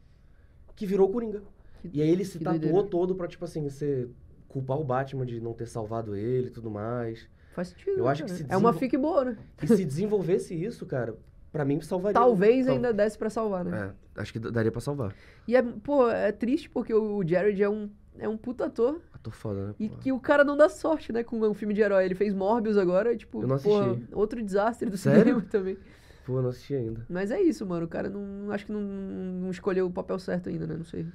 que 0.77 0.87
virou 0.87 1.09
o 1.09 1.13
Coringa. 1.13 1.43
Que- 1.83 1.91
E 1.93 2.01
aí 2.03 2.09
ele 2.09 2.25
se 2.25 2.39
tatuou 2.39 2.61
doideira. 2.61 2.89
todo 2.89 3.15
pra, 3.17 3.27
tipo 3.27 3.45
assim, 3.45 3.69
ser, 3.69 4.09
culpar 4.49 4.79
o 4.79 4.85
Batman 4.85 5.27
de 5.27 5.41
não 5.41 5.53
ter 5.53 5.67
salvado 5.67 6.15
ele 6.15 6.47
e 6.47 6.51
tudo 6.51 6.71
mais. 6.71 7.29
Faz 7.55 7.69
sentido. 7.69 7.99
Eu 7.99 8.05
né, 8.05 8.11
acho 8.11 8.25
que 8.25 8.31
cara? 8.33 8.45
se 8.45 8.53
É 8.53 8.57
uma 8.57 8.71
desenvol- 8.73 8.73
fic 8.81 8.97
boa, 8.99 9.25
né? 9.25 9.37
E 9.63 9.67
se 9.67 9.85
desenvolvesse 9.85 10.55
isso, 10.55 10.85
cara, 10.87 11.15
pra 11.53 11.65
mim 11.65 11.81
salvaria. 11.81 12.15
Talvez 12.15 12.67
Tal- 12.67 12.75
ainda 12.75 12.93
desse 12.93 13.17
pra 13.17 13.31
salvar, 13.31 13.65
né? 13.65 13.93
É, 14.17 14.21
acho 14.21 14.33
que 14.33 14.39
daria 14.39 14.73
pra 14.73 14.81
salvar. 14.81 15.15
E 15.47 15.55
é, 15.57 15.63
pô, 15.63 16.11
é 16.11 16.33
triste 16.33 16.69
porque 16.69 16.93
o 16.93 17.23
Jared 17.27 17.63
é 17.63 17.69
um, 17.69 17.89
é 18.19 18.29
um 18.29 18.37
puta 18.37 18.67
ator 18.67 19.01
Ator 19.13 19.33
foda, 19.33 19.67
né? 19.69 19.75
e 19.79 19.89
pô? 19.89 19.97
que 19.99 20.13
o 20.13 20.19
cara 20.21 20.43
não 20.45 20.57
dá 20.57 20.69
sorte, 20.69 21.13
né, 21.13 21.23
com 21.23 21.39
um 21.41 21.55
filme 21.55 21.73
de 21.75 21.81
herói. 21.81 22.05
Ele 22.05 22.15
fez 22.15 22.35
Morbius 22.35 22.77
agora, 22.77 23.17
tipo, 23.17 23.43
Eu 23.43 23.47
não 23.49 23.59
porra, 23.59 23.97
outro 24.13 24.43
desastre 24.43 24.91
do 24.91 24.97
Sério? 24.99 25.23
cinema 25.25 25.41
também. 25.51 25.79
Pô, 26.27 26.41
não 26.41 26.49
assisti 26.49 26.75
ainda. 26.75 27.05
Mas 27.09 27.31
é 27.31 27.39
isso, 27.41 27.67
mano. 27.67 27.85
O 27.85 27.89
cara 27.89 28.09
não. 28.09 28.51
Acho 28.51 28.65
que 28.67 28.73
não, 28.73 28.81
não 28.81 29.51
escolheu 29.51 29.85
o 29.87 29.91
papel 29.91 30.19
certo 30.19 30.49
ainda, 30.49 30.67
né? 30.67 30.75
Não 30.75 30.85
sei. 30.85 31.07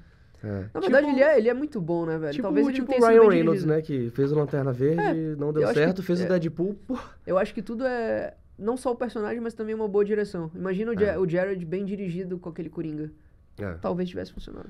É. 0.44 0.66
Na 0.74 0.80
verdade, 0.80 1.06
Tipo- 1.08 1.18
ele, 1.20 1.24
é, 1.24 1.38
ele 1.38 1.50
é 1.50 1.54
muito 1.54 1.82
bom, 1.82 2.06
né, 2.06 2.18
velho? 2.18 2.32
Tipo, 2.32 2.44
Talvez 2.44 2.68
ele 2.68 2.76
tipo 2.76 2.92
o 2.94 3.06
Ryan 3.06 3.30
Reynolds, 3.30 3.66
né? 3.66 3.82
Que 3.82 4.10
fez 4.12 4.32
o 4.32 4.36
Lanterna 4.36 4.72
Verde, 4.72 5.36
não 5.38 5.52
deu 5.52 5.64
eu 5.64 5.68
acho 5.70 5.78
que- 5.78 5.86
certo, 5.86 6.04
fez 6.04 6.22
é. 6.22 6.26
o 6.26 6.28
Deadpool. 6.30 6.76
Pô, 6.88 6.98
Eu 7.28 7.38
acho 7.38 7.54
que 7.54 7.62
tudo 7.62 7.86
é. 7.86 8.36
Não 8.58 8.76
só 8.76 8.92
o 8.92 8.96
personagem, 8.96 9.40
mas 9.40 9.54
também 9.54 9.74
uma 9.76 9.88
boa 9.88 10.04
direção. 10.04 10.52
Imagina 10.54 10.92
o, 10.92 11.04
É. 11.04 11.18
o 11.18 11.28
Jared 11.28 11.64
bem 11.66 11.86
dirigido 11.86 12.38
com 12.38 12.50
aquele 12.50 12.70
Coringa. 12.70 13.12
é. 13.58 13.74
Talvez 13.82 14.08
tivesse 14.10 14.32
funcionado. 14.34 14.70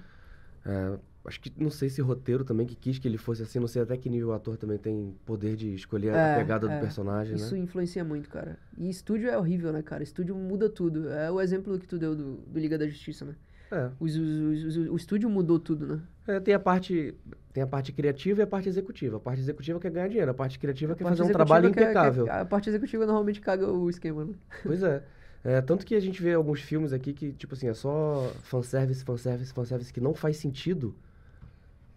É, 0.66 0.98
acho 1.26 1.40
que 1.40 1.52
não 1.58 1.70
sei 1.70 1.90
se 1.90 2.02
roteiro 2.02 2.44
também 2.44 2.66
que 2.68 2.76
quis 2.76 3.00
que 3.00 3.08
ele 3.08 3.18
fosse 3.18 3.42
assim, 3.44 3.60
não 3.60 3.68
sei 3.68 3.82
até 3.82 3.96
que 3.96 4.10
nível 4.10 4.30
o 4.30 4.34
ator 4.34 4.58
também 4.58 4.78
tem 4.78 5.16
poder 5.26 5.56
de 5.56 5.74
escolher 5.74 6.14
a 6.14 6.18
É, 6.18 6.36
pegada 6.38 6.70
é. 6.70 6.76
do 6.76 6.82
personagem, 6.82 7.36
Isso 7.36 7.56
né? 7.56 7.62
influencia 7.62 8.04
muito, 8.04 8.30
cara. 8.30 8.58
E 8.78 8.90
estúdio 8.90 9.30
é 9.30 9.38
horrível, 9.38 9.72
né, 9.72 9.82
cara? 9.82 10.04
Estúdio 10.04 10.36
muda 10.36 10.70
tudo. 10.70 11.10
É 11.10 11.32
o 11.32 11.40
exemplo 11.40 11.78
que 11.80 11.88
tu 11.88 11.98
deu 11.98 12.16
do, 12.16 12.34
do 12.38 12.60
Liga 12.60 12.78
da 12.78 12.88
Justiça, 12.88 13.26
né? 13.26 13.36
É. 13.72 13.90
Os- 14.00 14.16
os- 14.16 14.64
os- 14.66 14.78
os- 14.78 14.90
o 14.90 14.96
estúdio 14.96 15.30
mudou 15.30 15.60
tudo, 15.60 15.86
né? 15.86 16.00
É, 16.28 16.40
tem 16.40 16.54
a 16.54 16.60
parte 16.60 17.14
tem 17.52 17.64
a 17.64 17.68
parte 17.68 17.92
criativa 17.92 18.40
e 18.42 18.44
a 18.44 18.48
parte 18.48 18.70
executiva. 18.70 19.18
A 19.18 19.20
parte 19.20 19.40
executiva 19.42 19.80
quer 19.80 19.90
ganhar 19.92 20.08
dinheiro, 20.08 20.30
a 20.30 20.34
parte 20.34 20.60
criativa 20.60 20.96
quer 20.96 21.04
A 21.04 21.08
parte 21.08 21.18
fazer 21.18 21.30
um 21.30 21.34
trabalho 21.34 21.70
quer- 21.72 21.76
quer- 21.80 21.84
impecável. 21.86 22.32
a 22.32 22.46
parte 22.46 22.70
executiva 22.70 23.06
normalmente 23.06 23.42
caga 23.42 23.68
o 23.72 23.90
esquema, 23.90 24.26
né? 24.26 24.34
Pois 24.64 24.84
é. 24.84 25.04
É, 25.44 25.62
Tanto 25.62 25.86
que 25.86 25.96
a 25.96 26.00
gente 26.00 26.22
vê 26.22 26.34
alguns 26.34 26.62
filmes 26.62 26.94
aqui 26.94 27.12
que, 27.14 27.32
tipo 27.34 27.54
assim, 27.56 27.68
é 27.68 27.74
só 27.74 28.32
fanservice, 28.44 29.04
fanservice, 29.04 29.52
fanservice 29.54 29.92
que 29.92 30.00
não 30.02 30.14
faz 30.14 30.38
sentido. 30.38 30.94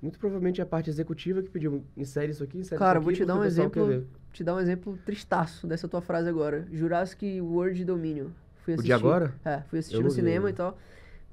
Muito 0.01 0.19
provavelmente 0.19 0.61
é 0.61 0.65
a 0.65 0.67
parte 0.67 0.91
executiva 0.91 1.43
que 1.43 1.49
pediu, 1.51 1.85
insere 1.97 2.33
isso 2.33 2.43
aqui, 2.43 2.59
insere 2.59 2.79
Cara, 2.79 2.99
isso 2.99 3.05
vou 3.05 3.11
aqui, 3.11 3.21
te 3.21 3.27
dar 3.27 3.35
um 3.35 3.39
o 3.39 3.41
quer 3.43 3.47
exemplo, 3.49 4.07
te 4.33 4.43
dar 4.45 4.55
um 4.57 4.61
exemplo 4.61 4.99
tristaço 5.05 5.67
dessa 5.67 5.87
tua 5.87 6.01
frase 6.01 6.29
agora. 6.29 6.67
Jurassic 6.73 7.41
World 7.41 7.85
Dominion. 7.85 8.29
Fui 8.65 8.73
O 8.73 8.75
assistir. 8.75 8.87
de 8.89 8.93
agora? 8.93 9.33
É, 9.45 9.61
fui 9.69 9.79
assistir 9.79 9.97
Eu 9.97 10.03
no 10.03 10.09
vi 10.09 10.15
cinema 10.15 10.49
e 10.51 10.53
tal. 10.53 10.77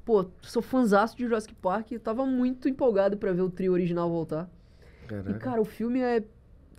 Pô, 0.09 0.25
sou 0.41 0.59
fãzaço 0.63 1.15
de 1.15 1.23
Jurassic 1.23 1.53
Park, 1.53 1.91
eu 1.91 1.99
tava 1.99 2.25
muito 2.25 2.67
empolgado 2.67 3.15
pra 3.15 3.31
ver 3.31 3.43
o 3.43 3.49
trio 3.51 3.73
original 3.73 4.09
voltar. 4.09 4.49
E, 5.05 5.07
Caraca. 5.07 5.33
cara, 5.37 5.61
o 5.61 5.65
filme 5.65 5.99
é, 6.01 6.23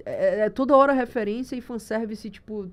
é, 0.05 0.41
é 0.41 0.51
toda 0.51 0.77
hora 0.77 0.93
referência 0.93 1.55
e 1.55 1.61
fanservice, 1.61 2.29
tipo... 2.29 2.69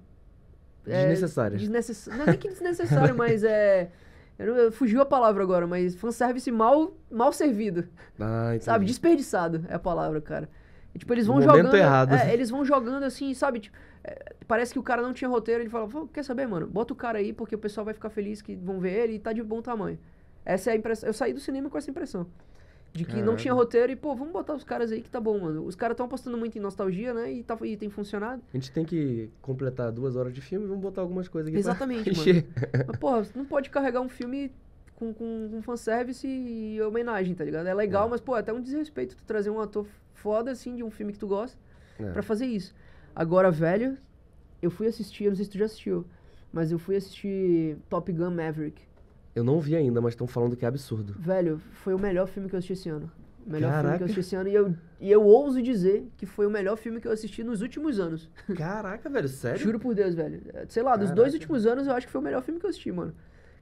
é 0.87 1.09
Desnecessárias. 1.09 1.61
desnecess- 1.61 2.07
Não 2.07 2.23
é 2.23 2.25
nem 2.31 2.39
que 2.39 2.49
desnecessário, 2.49 3.13
mas 3.15 3.43
é... 3.43 3.91
Eu, 4.39 4.55
eu- 4.55 4.71
fugiu 4.71 4.99
a 4.99 5.05
palavra 5.05 5.43
agora, 5.43 5.67
mas 5.67 5.93
fanservice 5.93 6.49
mal, 6.51 6.91
mal 7.11 7.31
servido. 7.31 7.87
Ah, 8.19 8.47
entendi. 8.49 8.65
Sabe? 8.65 8.85
Desperdiçado 8.87 9.63
é 9.69 9.75
a 9.75 9.79
palavra, 9.79 10.19
cara. 10.19 10.49
E, 10.95 10.97
tipo, 10.97 11.13
eles 11.13 11.27
No 11.27 11.33
vão 11.33 11.41
momento 11.43 11.65
jogando. 11.65 11.75
errado. 11.77 12.13
é, 12.15 12.33
eles 12.33 12.49
vão 12.49 12.65
jogando 12.65 13.03
assim, 13.03 13.31
sabe? 13.35 13.59
Tipo, 13.59 13.77
é, 14.03 14.33
parece 14.47 14.73
que 14.73 14.79
o 14.79 14.83
cara 14.83 15.03
não 15.03 15.13
tinha 15.13 15.29
roteiro. 15.29 15.61
Ele 15.61 15.69
fala, 15.69 15.87
"Pô, 15.87 16.07
quer 16.07 16.23
saber, 16.23 16.47
mano? 16.47 16.65
Bota 16.65 16.93
o 16.93 16.95
cara 16.95 17.19
aí 17.19 17.31
porque 17.31 17.53
o 17.53 17.59
pessoal 17.59 17.85
vai 17.85 17.93
ficar 17.93 18.09
feliz 18.09 18.41
que 18.41 18.55
vão 18.55 18.79
ver 18.79 19.03
ele 19.03 19.13
e 19.13 19.19
tá 19.19 19.31
de 19.31 19.43
bom 19.43 19.61
tamanho. 19.61 19.99
Essa 20.49 20.69
é 20.69 20.73
a 20.73 20.75
impressão. 20.77 21.07
Eu 21.09 21.13
saí 21.13 21.33
do 21.33 21.39
cinema 21.41 21.69
com 21.69 21.77
essa 21.77 21.91
impressão. 21.91 22.25
De 22.93 23.03
que 23.03 23.11
não 23.15 23.19
Caralho. 23.19 23.37
tinha 23.37 23.53
roteiro 23.53 23.91
e, 23.91 23.95
pô, 23.97 24.15
vamos 24.15 24.31
botar 24.31 24.55
os 24.55 24.63
caras 24.63 24.91
aí 24.93 25.01
que 25.01 25.09
tá 25.09 25.19
bom, 25.19 25.37
mano. 25.39 25.65
Os 25.65 25.75
caras 25.75 25.93
estão 25.93 26.05
apostando 26.05 26.37
muito 26.37 26.57
em 26.57 26.61
nostalgia, 26.61 27.13
né? 27.13 27.31
E, 27.31 27.43
tá, 27.43 27.57
e 27.63 27.75
tem 27.75 27.89
funcionado. 27.89 28.41
A 28.53 28.57
gente 28.57 28.71
tem 28.71 28.85
que 28.85 29.29
completar 29.41 29.91
duas 29.91 30.15
horas 30.15 30.33
de 30.33 30.39
filme, 30.39 30.65
vamos 30.65 30.81
botar 30.81 31.01
algumas 31.01 31.27
coisas 31.27 31.49
aqui 31.49 31.57
Exatamente, 31.59 32.11
pra 32.11 32.23
mano. 32.25 32.43
Mas, 32.87 32.97
porra, 32.97 33.27
não 33.35 33.43
pode 33.45 33.69
carregar 33.69 33.99
um 33.99 34.07
filme 34.09 34.51
com, 34.95 35.13
com, 35.13 35.49
com 35.51 35.61
fanservice 35.61 36.25
e 36.25 36.81
homenagem, 36.81 37.35
tá 37.35 37.43
ligado? 37.43 37.67
É 37.67 37.73
legal, 37.73 38.07
É. 38.07 38.09
mas, 38.11 38.21
pô, 38.21 38.35
é 38.37 38.39
até 38.39 38.53
um 38.53 38.61
desrespeito 38.61 39.17
tu 39.17 39.23
trazer 39.25 39.49
um 39.49 39.59
ator 39.59 39.85
foda, 40.13 40.49
assim, 40.49 40.73
de 40.75 40.81
um 40.83 40.89
filme 40.89 41.11
que 41.11 41.19
tu 41.19 41.27
gosta, 41.27 41.57
É. 41.99 42.09
pra 42.11 42.23
fazer 42.23 42.45
isso. 42.45 42.73
Agora, 43.13 43.51
velho, 43.51 43.97
eu 44.61 44.71
fui 44.71 44.87
assistir, 44.87 45.25
eu 45.25 45.31
não 45.31 45.35
sei 45.35 45.43
se 45.45 45.51
tu 45.51 45.57
já 45.57 45.65
assistiu, 45.65 46.05
mas 46.53 46.71
eu 46.71 46.79
fui 46.79 46.95
assistir 46.95 47.77
Top 47.89 48.11
Gun 48.11 48.31
Maverick. 48.31 48.86
Eu 49.37 49.43
não 49.43 49.59
vi 49.59 49.75
ainda, 49.75 50.01
mas 50.01 50.13
estão 50.13 50.25
falando 50.25 50.55
que 50.55 50.65
é 50.65 50.67
absurdo. 50.67 51.13
Velho, 51.19 51.61
foi 51.71 51.93
o 51.93 51.99
melhor 51.99 52.27
filme 52.27 52.49
que 52.49 52.55
eu 52.55 52.57
assisti 52.57 52.73
esse 52.73 52.89
ano. 52.89 53.11
O 53.45 53.51
melhor 53.51 53.69
filme 53.69 53.81
que 53.83 53.87
Caraca. 53.87 54.01
eu 54.01 54.05
assisti 54.05 54.19
esse 54.21 54.35
ano. 54.35 54.49
E 54.49 54.55
eu, 54.55 54.75
e 54.99 55.11
eu 55.11 55.23
ouso 55.23 55.61
dizer 55.61 56.07
que 56.17 56.25
foi 56.25 56.47
o 56.47 56.49
melhor 56.49 56.75
filme 56.75 56.99
que 56.99 57.07
eu 57.07 57.11
assisti 57.11 57.43
nos 57.43 57.61
últimos 57.61 57.99
anos. 57.99 58.31
Caraca, 58.57 59.07
velho, 59.07 59.27
sério? 59.29 59.59
Juro 59.59 59.79
por 59.79 59.93
Deus, 59.93 60.15
velho. 60.15 60.41
Sei 60.69 60.81
lá, 60.81 60.93
dos 60.95 61.09
Caraca. 61.09 61.15
dois 61.21 61.33
últimos 61.35 61.67
anos 61.67 61.85
eu 61.85 61.93
acho 61.93 62.07
que 62.07 62.11
foi 62.11 62.19
o 62.19 62.23
melhor 62.23 62.41
filme 62.41 62.59
que 62.59 62.65
eu 62.65 62.69
assisti, 62.71 62.91
mano. 62.91 63.13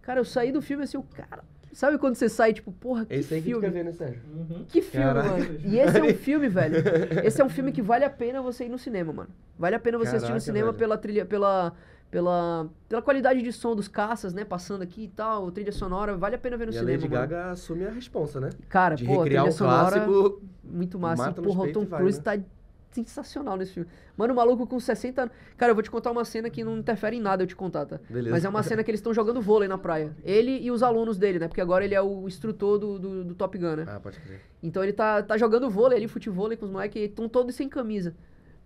Cara, 0.01 0.21
eu 0.21 0.26
saí 0.26 0.49
do 0.53 0.61
filme 0.61 0.86
assim, 0.86 0.95
o 0.95 1.03
cara. 1.03 1.43
Sabe 1.73 1.97
quando 1.97 2.15
você 2.15 2.30
sai, 2.30 2.53
tipo, 2.53 2.71
porra, 2.71 3.05
que 3.05 3.13
Esse 3.13 3.36
que 3.36 3.41
filme? 3.41 3.61
quer 3.61 3.71
ver, 3.71 3.84
né, 3.84 3.91
Sérgio? 3.91 4.21
Que 4.69 4.82
filme, 4.82 5.05
Caraca. 5.07 5.30
mano. 5.30 5.59
E 5.65 5.78
esse 5.78 5.97
é 5.99 6.03
um 6.05 6.13
filme, 6.15 6.47
velho. 6.47 6.76
Esse 7.21 7.41
é 7.41 7.43
um 7.43 7.49
filme 7.49 7.73
que 7.73 7.82
vale 7.82 8.05
a 8.05 8.09
pena 8.09 8.41
você 8.41 8.63
ir 8.63 8.69
no 8.69 8.78
cinema, 8.80 9.11
mano. 9.11 9.30
Vale 9.59 9.76
a 9.76 9.80
pena 9.80 9.97
você 9.97 10.11
assistir 10.11 10.21
no 10.21 10.28
Caraca, 10.30 10.39
cinema 10.39 10.67
velho. 10.67 10.78
pela 10.78 10.97
trilha, 10.97 11.26
pela, 11.26 11.73
pela, 12.12 12.68
pela 12.88 13.01
qualidade 13.01 13.41
de 13.41 13.51
som 13.51 13.76
dos 13.76 13.88
caças, 13.88 14.34
né? 14.34 14.45
Passando 14.45 14.82
aqui 14.82 15.03
e 15.03 15.08
tal, 15.08 15.51
trilha 15.51 15.72
sonora. 15.72 16.16
Vale 16.16 16.36
a 16.36 16.38
pena 16.38 16.56
ver 16.58 16.66
no 16.68 16.72
e 16.74 16.78
a 16.78 16.80
cinema, 16.80 16.97
Lady 17.01 17.10
mano. 17.10 17.28
Gaga 17.28 17.51
assume 17.51 17.86
a 17.86 17.89
responsa, 17.89 18.39
né? 18.39 18.49
Cara, 18.70 18.95
De 18.95 19.06
pô, 19.06 19.20
a 19.22 19.24
recriar 19.24 19.43
trilha 19.43 19.53
um 19.53 19.58
sonora 19.58 20.06
clássico. 20.06 20.41
muito 20.64 20.99
massa. 20.99 21.24
Mata 21.24 21.41
porra, 21.41 21.64
o 21.64 21.72
Tom 21.74 21.86
vai, 21.86 21.99
Cruise 21.99 22.20
né? 22.20 22.24
tá 22.24 22.43
sensacional 22.91 23.58
nesse 23.58 23.74
filme. 23.74 23.89
Mano, 24.16 24.32
o 24.32 24.36
maluco 24.38 24.66
com 24.66 24.80
60 24.80 25.24
anos. 25.24 25.36
Cara, 25.58 25.72
eu 25.72 25.76
vou 25.76 25.84
te 25.84 25.91
contar 25.91 26.12
uma 26.12 26.24
cena 26.24 26.49
que 26.49 26.64
não 26.64 26.78
interfere 26.78 27.18
em 27.18 27.20
nada 27.20 27.43
eu 27.43 27.47
te 27.47 27.56
contar, 27.56 27.86
tá? 27.86 27.99
Beleza. 28.10 28.34
Mas 28.34 28.45
é 28.45 28.49
uma 28.49 28.64
cena 28.64 28.82
que 28.84 28.89
eles 28.89 28.99
estão 28.99 29.14
jogando 29.14 29.41
vôlei 29.41 29.68
na 29.68 29.78
praia. 29.78 30.16
Ele 30.24 30.58
e 30.62 30.72
os 30.72 30.82
alunos 30.82 31.18
dele, 31.18 31.38
né? 31.39 31.49
Porque 31.49 31.60
agora 31.60 31.84
ele 31.84 31.93
é 31.93 32.01
o 32.01 32.26
instrutor 32.26 32.80
do, 32.80 32.97
do, 32.97 33.24
do 33.26 33.36
Top 33.36 33.58
Gun, 33.58 33.76
né? 33.76 33.86
Ah, 33.88 33.99
pode 33.99 34.18
crer. 34.22 34.39
Então 34.64 34.82
ele 34.82 34.93
tá, 34.93 35.22
tá 35.22 35.38
jogando 35.38 35.70
vôlei 35.70 35.97
ali, 35.97 36.08
futevôlei 36.08 36.56
com 36.56 36.66
os 36.66 36.72
moleques 36.72 37.01
e 37.01 37.06
estão 37.06 37.28
todos 37.28 37.53
sem 37.53 37.68
camisa. 37.68 38.16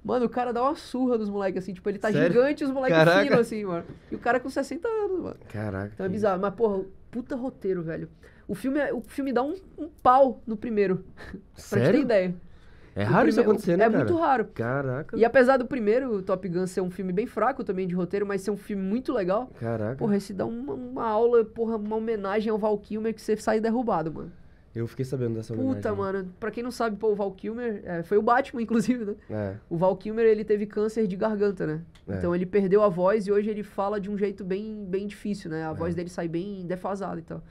Mano, 0.03 0.25
o 0.25 0.29
cara 0.29 0.53
dá 0.53 0.61
uma 0.61 0.75
surra 0.75 1.17
nos 1.17 1.29
moleques, 1.29 1.61
assim, 1.61 1.73
tipo, 1.73 1.87
ele 1.89 1.99
tá 1.99 2.11
Sério? 2.11 2.31
gigante 2.31 2.63
e 2.63 2.65
os 2.65 2.71
moleques 2.71 2.97
finos, 3.21 3.39
assim, 3.39 3.65
mano. 3.65 3.83
E 4.09 4.15
o 4.15 4.19
cara 4.19 4.39
com 4.39 4.49
60 4.49 4.87
anos, 4.87 5.19
mano. 5.21 5.35
Caraca. 5.49 5.91
Então 5.93 6.05
é 6.05 6.09
bizarro. 6.09 6.41
Mas, 6.41 6.53
porra, 6.55 6.83
puta 7.11 7.35
roteiro, 7.35 7.83
velho. 7.83 8.09
O 8.47 8.55
filme, 8.55 8.79
é- 8.79 8.93
o 8.93 9.01
filme 9.01 9.33
dá 9.33 9.43
um, 9.43 9.55
um 9.77 9.89
pau 10.01 10.41
no 10.47 10.55
primeiro. 10.55 11.03
pra 11.17 11.35
te 11.35 11.41
ter 11.53 11.61
Sério? 11.61 11.99
ideia. 12.01 12.35
É 12.95 13.03
raro 13.03 13.27
isso 13.29 13.35
primeiro- 13.37 13.51
acontecer, 13.51 13.77
né, 13.77 13.85
É 13.85 13.89
cara? 13.89 14.03
muito 14.03 14.15
raro. 14.17 14.45
Caraca. 14.53 15.15
E 15.17 15.23
apesar 15.23 15.57
do 15.57 15.65
primeiro 15.65 16.21
Top 16.21 16.47
Gun 16.49 16.65
ser 16.65 16.81
um 16.81 16.89
filme 16.89 17.13
bem 17.13 17.27
fraco 17.27 17.63
também 17.63 17.87
de 17.87 17.93
roteiro, 17.93 18.25
mas 18.25 18.41
ser 18.41 18.51
um 18.51 18.57
filme 18.57 18.81
muito 18.81 19.13
legal, 19.13 19.51
Caraca. 19.59 19.95
porra, 19.97 20.17
esse 20.17 20.33
dá 20.33 20.45
uma, 20.45 20.73
uma 20.73 21.05
aula, 21.05 21.45
porra, 21.45 21.77
uma 21.77 21.95
homenagem 21.97 22.49
ao 22.51 22.57
Val 22.57 22.77
Kilmer 22.77 23.13
que 23.13 23.21
você 23.21 23.37
sai 23.37 23.59
derrubado, 23.59 24.11
mano. 24.11 24.31
Eu 24.75 24.85
fiquei 24.87 25.03
sabendo 25.03 25.35
dessa 25.35 25.53
Puta, 25.53 25.91
homenagem. 25.91 25.95
mano. 26.23 26.33
Pra 26.39 26.51
quem 26.51 26.61
não 26.63 26.71
sabe, 26.71 26.95
pô, 26.95 27.09
o 27.11 27.15
Val 27.15 27.31
Kilmer 27.31 27.81
é, 27.83 28.03
foi 28.03 28.17
o 28.17 28.21
Batman, 28.21 28.61
inclusive, 28.63 29.03
né? 29.05 29.15
É. 29.29 29.55
O 29.69 29.77
Val 29.77 29.95
Kilmer, 29.97 30.25
ele 30.25 30.43
teve 30.43 30.65
câncer 30.65 31.07
de 31.07 31.15
garganta, 31.15 31.65
né? 31.65 31.81
É. 32.07 32.15
Então 32.17 32.35
ele 32.35 32.45
perdeu 32.45 32.83
a 32.83 32.89
voz 32.89 33.25
e 33.27 33.31
hoje 33.31 33.49
ele 33.49 33.63
fala 33.63 33.99
de 33.99 34.09
um 34.11 34.17
jeito 34.17 34.43
bem, 34.43 34.85
bem 34.87 35.07
difícil, 35.07 35.49
né? 35.49 35.65
A 35.67 35.71
É. 35.71 35.73
voz 35.73 35.95
dele 35.95 36.09
sai 36.09 36.27
bem 36.27 36.65
defasada 36.65 37.19
e 37.19 37.23
tal. 37.23 37.41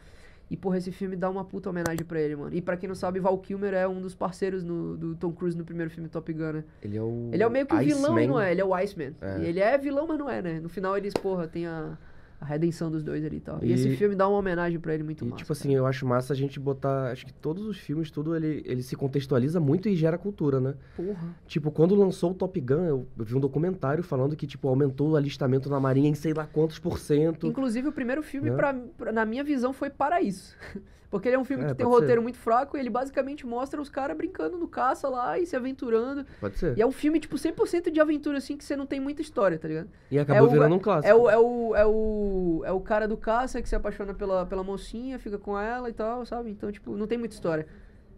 E, 0.50 0.56
porra, 0.56 0.78
esse 0.78 0.90
filme 0.90 1.14
dá 1.14 1.28
uma 1.28 1.44
puta 1.44 1.68
homenagem 1.68 2.06
pra 2.06 2.18
ele, 2.18 2.34
mano. 2.34 2.54
E 2.56 2.62
pra 2.62 2.74
quem 2.74 2.88
não 2.88 2.94
sabe, 2.94 3.20
Val 3.20 3.36
Kilmer 3.36 3.74
é 3.74 3.86
um 3.86 4.00
dos 4.00 4.14
parceiros 4.14 4.64
no- 4.64 4.96
do 4.96 5.14
Tom 5.14 5.30
Cruise 5.30 5.58
no 5.58 5.62
primeiro 5.62 5.90
filme 5.90 6.08
Top 6.08 6.32
Gun, 6.32 6.52
né? 6.52 6.64
Ele 6.82 6.96
é 6.96 7.02
o. 7.02 7.28
Ele 7.30 7.42
é 7.42 7.46
o 7.46 7.50
meio 7.50 7.66
que 7.66 7.74
o 7.74 7.78
vilão 7.78 8.14
Iceman. 8.16 8.26
não 8.28 8.40
é, 8.40 8.52
ele 8.52 8.60
é 8.62 8.64
o 8.64 8.72
Iceman. 8.74 9.14
É. 9.20 9.40
E 9.40 9.44
ele 9.44 9.60
é 9.60 9.76
vilão, 9.76 10.06
mas 10.06 10.18
não 10.18 10.30
é, 10.30 10.40
né? 10.40 10.58
No 10.60 10.70
final 10.70 10.96
eles, 10.96 11.12
porra, 11.12 11.46
tem 11.46 11.66
a, 11.66 11.98
a 12.40 12.44
redenção 12.44 12.90
dos 12.90 13.02
dois 13.02 13.24
ali 13.24 13.38
e 13.38 13.40
tal. 13.40 13.58
E, 13.62 13.66
E- 13.68 13.72
esse 13.72 13.96
filme 13.96 14.14
dá 14.14 14.28
uma 14.28 14.38
homenagem 14.38 14.78
pra 14.78 14.94
ele 14.94 15.02
muito 15.02 15.24
E, 15.24 15.28
massa. 15.28 15.38
tipo 15.38 15.52
assim, 15.52 15.74
eu 15.74 15.84
acho 15.86 16.06
massa 16.06 16.32
a 16.32 16.36
gente 16.36 16.60
botar. 16.60 17.10
Acho 17.10 17.26
que 17.26 17.32
todos 17.32 17.64
os 17.66 17.76
filmes, 17.78 18.10
tudo, 18.10 18.34
ele, 18.36 18.62
ele 18.64 18.82
se 18.82 18.94
contextualiza 18.94 19.58
muito 19.58 19.88
e 19.88 19.96
gera 19.96 20.16
cultura, 20.16 20.60
né? 20.60 20.74
Porra. 20.96 21.34
Tipo, 21.46 21.70
quando 21.70 21.94
lançou 21.96 22.30
o 22.30 22.34
Top 22.34 22.60
Gun, 22.60 22.84
eu, 22.84 23.06
eu 23.18 23.24
vi 23.24 23.34
um 23.34 23.40
documentário 23.40 24.02
falando 24.04 24.36
que, 24.36 24.46
tipo, 24.46 24.68
aumentou 24.68 25.10
o 25.10 25.16
alistamento 25.16 25.68
na 25.68 25.80
Marinha 25.80 26.08
em 26.10 26.14
sei 26.14 26.32
lá 26.32 26.46
quantos 26.46 26.78
por 26.78 26.98
cento. 26.98 27.46
Inclusive, 27.46 27.88
o 27.88 27.92
primeiro 27.92 28.22
filme, 28.22 28.50
Né? 28.50 28.56
pra, 28.56 28.72
pra- 28.74 29.12
na 29.12 29.24
minha 29.24 29.42
visão, 29.42 29.72
foi 29.72 29.90
para 29.90 30.22
isso. 30.22 30.54
Porque 31.10 31.26
ele 31.28 31.36
é 31.36 31.38
um 31.38 31.44
filme 31.44 31.64
É, 31.64 31.68
que 31.68 31.74
tem 31.74 31.86
um 31.86 31.88
pode 31.88 32.00
ser. 32.00 32.04
roteiro 32.04 32.22
muito 32.22 32.36
fraco 32.38 32.76
e 32.76 32.80
ele 32.80 32.90
basicamente 32.90 33.46
mostra 33.46 33.80
os 33.80 33.88
caras 33.88 34.14
brincando 34.16 34.58
no 34.58 34.68
caça 34.68 35.08
lá 35.08 35.38
e 35.38 35.46
se 35.46 35.56
aventurando. 35.56 36.26
Pode 36.38 36.58
ser. 36.58 36.76
E 36.76 36.82
é 36.82 36.86
um 36.86 36.92
filme, 36.92 37.18
tipo, 37.18 37.36
100% 37.36 37.90
de 37.90 37.98
aventura, 37.98 38.36
assim, 38.38 38.56
que 38.58 38.64
você 38.64 38.76
não 38.76 38.84
tem 38.84 39.00
muita 39.00 39.22
história, 39.22 39.58
tá 39.58 39.66
ligado? 39.66 39.88
E 40.10 40.18
acabou 40.18 40.44
é 40.44 40.46
o- 40.48 40.52
virando 40.52 40.74
um 40.74 40.78
clássico. 40.78 41.08
É 41.08 41.14
o, 41.14 41.30
é, 41.30 41.38
o, 41.38 41.74
é, 41.76 41.86
o, 41.86 42.62
é 42.66 42.72
o 42.72 42.80
cara 42.80 43.08
do 43.08 43.16
caça 43.16 43.62
que 43.62 43.68
se 43.68 43.74
apaixona 43.74 44.12
pela, 44.12 44.44
pela 44.44 44.62
mocinha, 44.62 45.18
fica 45.18 45.38
com 45.38 45.58
ela 45.58 45.88
e 45.88 45.94
tal, 45.94 46.26
sabe? 46.26 46.50
Então, 46.50 46.70
tipo, 46.70 46.94
não 46.94 47.06
tem 47.06 47.16
muita 47.16 47.34
história. 47.34 47.66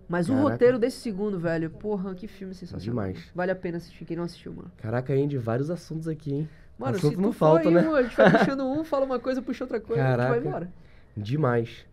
Mas 0.09 0.29
o 0.29 0.33
Caraca. 0.33 0.51
roteiro 0.51 0.79
desse 0.81 0.97
segundo, 0.97 1.39
velho, 1.39 1.71
porra, 1.71 2.13
que 2.17 2.27
filme 2.27 2.53
sensacional. 2.55 2.83
Demais. 3.13 3.31
Vale 3.33 3.53
a 3.53 3.55
pena 3.57 3.77
assistir, 3.77 4.05
quem 4.05 4.17
não 4.17 4.25
assistiu, 4.25 4.53
mano. 4.53 4.73
Caraca, 4.79 5.13
Andy, 5.13 5.39
vários 5.39 5.71
assuntos 5.71 6.09
aqui, 6.09 6.35
hein? 6.35 6.49
Mano, 6.77 6.97
Assunto 6.97 7.15
se 7.15 7.21
não 7.23 7.31
tu 7.31 7.35
falta, 7.37 7.63
for 7.63 7.69
aí, 7.69 7.75
né? 7.75 7.89
um, 7.89 7.95
a 7.95 8.03
gente 8.03 8.17
vai 8.17 8.31
puxando 8.37 8.65
um, 8.67 8.83
fala 8.83 9.05
uma 9.05 9.21
coisa, 9.21 9.41
puxa 9.41 9.63
outra 9.63 9.79
coisa, 9.79 10.03
a 10.03 10.07
gente 10.09 10.17
Caraca. 10.17 10.31
vai 10.41 10.49
embora. 10.49 10.73
Demais. 11.17 11.87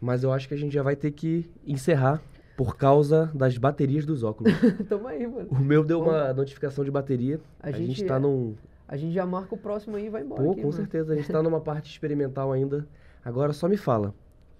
Mas 0.00 0.22
eu 0.22 0.32
acho 0.32 0.46
que 0.48 0.54
a 0.54 0.56
gente 0.56 0.72
já 0.72 0.82
vai 0.82 0.94
ter 0.96 1.10
que 1.12 1.50
encerrar 1.66 2.22
por 2.56 2.76
causa 2.76 3.30
das 3.34 3.56
baterias 3.58 4.04
dos 4.06 4.22
óculos. 4.22 4.52
Tamo 4.88 5.06
aí, 5.08 5.26
mano. 5.26 5.48
o 5.50 5.58
meu 5.58 5.84
deu 5.84 6.00
uma 6.02 6.32
notificação 6.32 6.84
de 6.84 6.90
bateria. 6.90 7.40
A 7.60 7.68
A, 7.68 7.72
gente, 7.72 7.88
gente- 7.98 8.04
tá 8.06 8.18
num. 8.18 8.54
A 8.86 8.96
gente 8.96 9.12
já 9.12 9.26
marca 9.26 9.54
o 9.54 9.58
próximo 9.58 9.96
aí 9.96 10.06
e 10.06 10.10
vai 10.10 10.22
embora. 10.22 10.42
Pô, 10.42 10.52
aqui, 10.52 10.60
com 10.62 10.68
mano. 10.68 10.72
certeza. 10.76 11.12
A 11.12 11.16
gente 11.16 11.30
tá 11.30 11.42
numa 11.42 11.60
parte 11.60 11.90
experimental 11.90 12.52
ainda. 12.52 12.86
Agora 13.24 13.52
só 13.52 13.68
me 13.68 13.76
fala. 13.76 14.08
O 14.08 14.14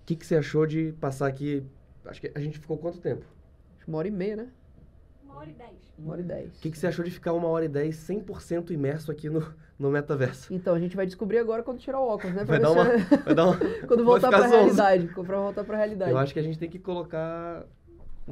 que, 0.07 0.15
que 0.17 0.27
você 0.27 0.37
achou 0.37 0.67
de 0.67 0.93
passar 1.01 1.27
aqui? 1.27 1.63
Acho 2.05 2.21
que 2.21 2.31
a 2.35 2.41
gente 2.41 2.59
ficou 2.59 2.77
quanto 2.79 2.99
tempo? 2.99 3.25
Uma 3.87 3.99
hora 3.99 4.09
e 4.09 4.11
meia, 4.11 4.37
né? 4.37 4.47
Uma 5.29 5.41
hora 5.41 5.51
e 5.51 5.53
dez. 5.53 5.71
Uma 5.99 6.13
hora 6.13 6.21
e 6.21 6.25
dez. 6.25 6.57
O 6.57 6.61
que, 6.61 6.71
que 6.71 6.79
você 6.79 6.87
achou 6.87 7.05
de 7.05 7.11
ficar 7.11 7.33
uma 7.33 7.49
hora 7.49 7.65
e 7.65 7.69
dez 7.69 7.97
100% 7.97 8.71
imerso 8.71 9.11
aqui 9.13 9.29
no, 9.29 9.47
no 9.79 9.91
metaverso? 9.91 10.53
Então, 10.53 10.75
a 10.75 10.79
gente 10.81 10.97
vai 10.97 11.07
descobrir 11.07 11.39
agora 11.39 11.63
quando 11.63 11.79
tirar 11.79 12.01
o 12.01 12.09
óculos, 12.09 12.35
né? 12.35 12.45
Vai 12.49 12.59
Pra 12.59 12.69
dar 12.69 12.75
ver 12.75 12.81
uma. 12.99 12.99
se- 13.09 13.17
Vai 13.25 13.35
dar 13.35 13.45
uma 13.45 13.57
quando 13.87 13.97
vai 14.05 14.05
voltar 14.05 14.29
pra 14.29 14.41
zonzo. 14.43 14.55
realidade. 14.55 15.07
Pra 15.09 15.39
voltar 15.39 15.65
pra 15.65 15.77
realidade. 15.77 16.11
Eu 16.11 16.19
acho 16.19 16.33
que 16.33 16.39
a 16.41 16.43
gente 16.43 16.59
tem 16.59 16.69
que 16.71 16.79
colocar 16.79 17.65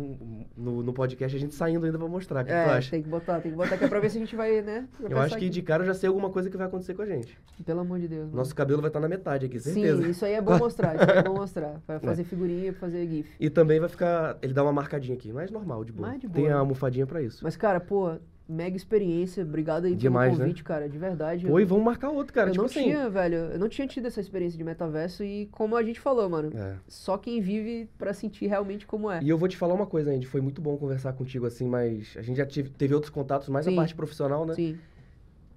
um- 0.01 0.45
no, 0.57 0.83
no 0.83 0.93
podcast 0.93 1.37
a 1.37 1.41
gente 1.41 1.55
saindo 1.55 1.85
ainda 1.87 1.99
pra 1.99 2.07
mostrar. 2.09 2.43
O 2.43 2.45
que, 2.45 2.51
que 2.53 2.57
tu 2.65 2.71
É, 2.71 2.75
acha? 2.77 2.91
tem 2.91 3.03
que 3.03 3.09
botar, 3.09 3.41
tem 3.41 3.51
que 3.51 3.57
botar 3.57 3.77
que 3.77 3.85
é 3.85 3.89
pra 3.89 3.99
ver 4.01 4.11
se 4.11 4.17
a 4.19 4.21
gente 4.21 4.37
vai, 4.37 4.61
né? 4.63 4.87
Eu 5.09 5.19
acho 5.19 5.31
que 5.37 5.45
aqui. 5.47 5.49
de 5.51 5.63
cara 5.63 5.83
eu 5.83 5.87
já 5.87 5.95
sei 5.95 6.09
alguma 6.09 6.31
coisa 6.31 6.51
que 6.51 6.57
vai 6.57 6.67
acontecer 6.67 6.95
com 6.95 7.03
a 7.03 7.07
gente. 7.07 7.39
Pelo 7.65 7.81
amor 7.81 7.99
de 7.99 8.09
Deus. 8.09 8.25
mano. 8.27 8.37
Nosso 8.37 8.55
cabelo 8.55 8.81
vai 8.81 8.89
estar 8.91 9.01
na 9.01 9.09
metade 9.09 9.47
aqui, 9.47 9.59
certeza. 9.61 10.03
Sim, 10.03 10.11
isso 10.11 10.25
aí 10.25 10.33
é 10.35 10.41
bom 10.41 10.57
mostrar. 10.59 10.95
Isso 10.95 11.11
aí 11.11 11.19
é 11.19 11.23
bom 11.23 11.35
mostrar. 11.41 11.81
Pra 11.87 11.99
fazer 12.01 12.25
figurinha, 12.25 12.73
pra 12.73 12.81
fazer 12.83 13.07
GIF. 13.07 13.29
E 13.41 13.49
também 13.51 13.81
vai 13.81 13.89
ficar. 13.89 14.37
Ele 14.43 14.53
dá 14.53 14.63
uma 14.63 14.73
marcadinha 14.73 15.17
aqui, 15.17 15.33
mas 15.33 15.51
normal, 15.51 15.85
de 15.85 15.93
boa. 15.93 16.09
Mais 16.09 16.21
de 16.21 16.29
Tem 16.29 16.43
boa, 16.45 16.53
a 16.53 16.55
né? 16.55 16.61
almofadinha 16.61 17.07
pra 17.07 17.23
isso. 17.23 17.41
Mas, 17.43 17.57
cara, 17.57 17.81
pô, 17.81 18.17
mega 18.49 18.77
experiência. 18.77 19.43
Obrigado 19.43 19.87
aí 19.87 19.95
Demais, 19.97 20.31
né? 20.33 20.37
pelo 20.37 20.45
convite, 20.49 20.63
cara. 20.65 20.89
De 20.89 20.97
verdade. 20.99 21.47
Pô, 21.47 21.59
eu- 21.59 21.63
e 21.63 21.65
vamos 21.65 21.85
marcar 21.85 22.11
outro, 22.11 22.33
cara. 22.33 22.49
eu 22.49 22.53
tipo 22.53 22.63
não 22.63 22.67
assim. 22.71 22.83
tinha, 22.85 23.09
velho, 23.11 23.37
eu 23.37 23.59
não 23.59 23.69
tinha 23.69 23.87
tido 23.87 24.07
essa 24.07 24.21
experiência 24.21 24.57
de 24.57 24.63
metaverso 24.65 25.25
e 25.25 25.47
como 25.53 25.77
a 25.77 25.83
gente 25.83 25.99
falou, 26.01 26.29
mano, 26.29 26.51
É. 26.57 26.77
só 26.89 27.19
quem 27.19 27.41
vive 27.41 27.89
pra 27.99 28.13
sentir 28.15 28.47
realmente 28.47 28.87
como 28.87 29.11
é. 29.11 29.21
E 29.23 29.29
eu 29.29 29.37
vou 29.39 29.49
te 29.49 29.57
falar 29.57 29.75
uma 29.75 29.87
coisa, 29.87 30.11
Andy. 30.13 30.27
Foi 30.27 30.41
muito 30.41 30.61
bom 30.61 30.77
conversar 30.77 31.13
contigo 31.15 31.47
assim, 31.47 31.67
mas 31.69 32.15
a 32.17 32.23
gente 32.23 32.37
já 32.37 32.47
tive, 32.47 32.71
teve 32.71 32.95
outros 32.95 33.11
contatos, 33.11 33.49
mais 33.49 33.65
Sim. 33.67 33.73
a 33.73 33.77
parte 33.77 33.95
profissional, 33.95 34.47
né? 34.47 34.55
Sim. 34.55 34.79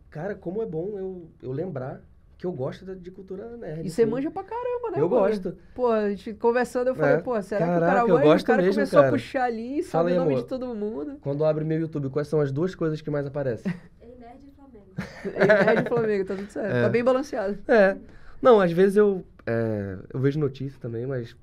Cara, 0.10 0.34
como 0.34 0.61
é 0.61 0.66
bom 0.66 0.94
eu, 0.98 1.28
eu 1.44 1.52
lembrar 1.52 2.02
que 2.40 2.45
eu 2.45 2.52
gosto 2.53 2.86
de 2.95 3.11
cultura 3.11 3.56
nerd. 3.57 3.86
E 3.86 3.90
você 3.90 4.03
assim. 4.03 4.10
manja 4.11 4.32
pra 4.32 4.44
caramba, 4.44 4.91
né? 4.91 4.99
Eu 5.02 5.10
mano? 5.10 5.22
gosto. 5.28 5.57
Pô, 5.76 5.91
a 5.91 6.10
gente 6.10 6.34
conversando, 6.36 6.88
eu 6.88 6.95
falei, 6.95 7.16
É. 7.16 7.18
pô, 7.18 7.40
será 7.41 7.66
que 7.66 7.70
o 7.70 7.74
Caraca, 7.74 7.86
cara 7.94 8.07
eu 8.07 8.14
manja? 8.16 8.24
gosto 8.26 8.44
o 8.44 8.48
cara 8.48 8.61
mesmo, 8.61 8.74
começou 8.76 8.99
cara. 9.02 9.07
a 9.10 9.11
puxar 9.11 9.44
ali, 9.44 9.84
sabe 9.84 10.11
o 10.14 10.16
nome 10.16 10.32
amor. 10.32 10.41
de 10.44 10.48
todo 10.48 10.74
mundo. 10.74 11.18
Quando 11.22 11.44
abre 11.44 11.66
meu 11.66 11.80
YouTube, 11.82 12.10
quais 12.10 12.30
são 12.30 12.40
as 12.40 12.49
duas 12.52 12.74
coisas 12.74 13.02
que 13.02 13.10
mais 13.11 13.26
aparecem? 13.28 13.70
Ei, 14.02 14.16
nerd 14.18 14.40
e 14.48 14.52
Flamengo. 14.56 15.76
É 15.76 15.82
de 15.82 15.90
Flamengo, 15.90 16.26
tá 16.26 16.36
tudo 16.36 16.49
certo. 16.49 16.74
É. 16.76 16.82
Tá 16.84 16.90
bem 16.90 17.03
balanceado. 17.03 17.60
é. 17.68 17.98
Não, 18.41 18.61
às 18.61 18.72
vezes 18.72 18.95
eu, 18.95 19.22
é, 19.45 19.98
eu 20.14 20.20
vejo 20.22 20.40
notícia 20.40 20.80
também, 20.80 21.06
mas 21.06 21.36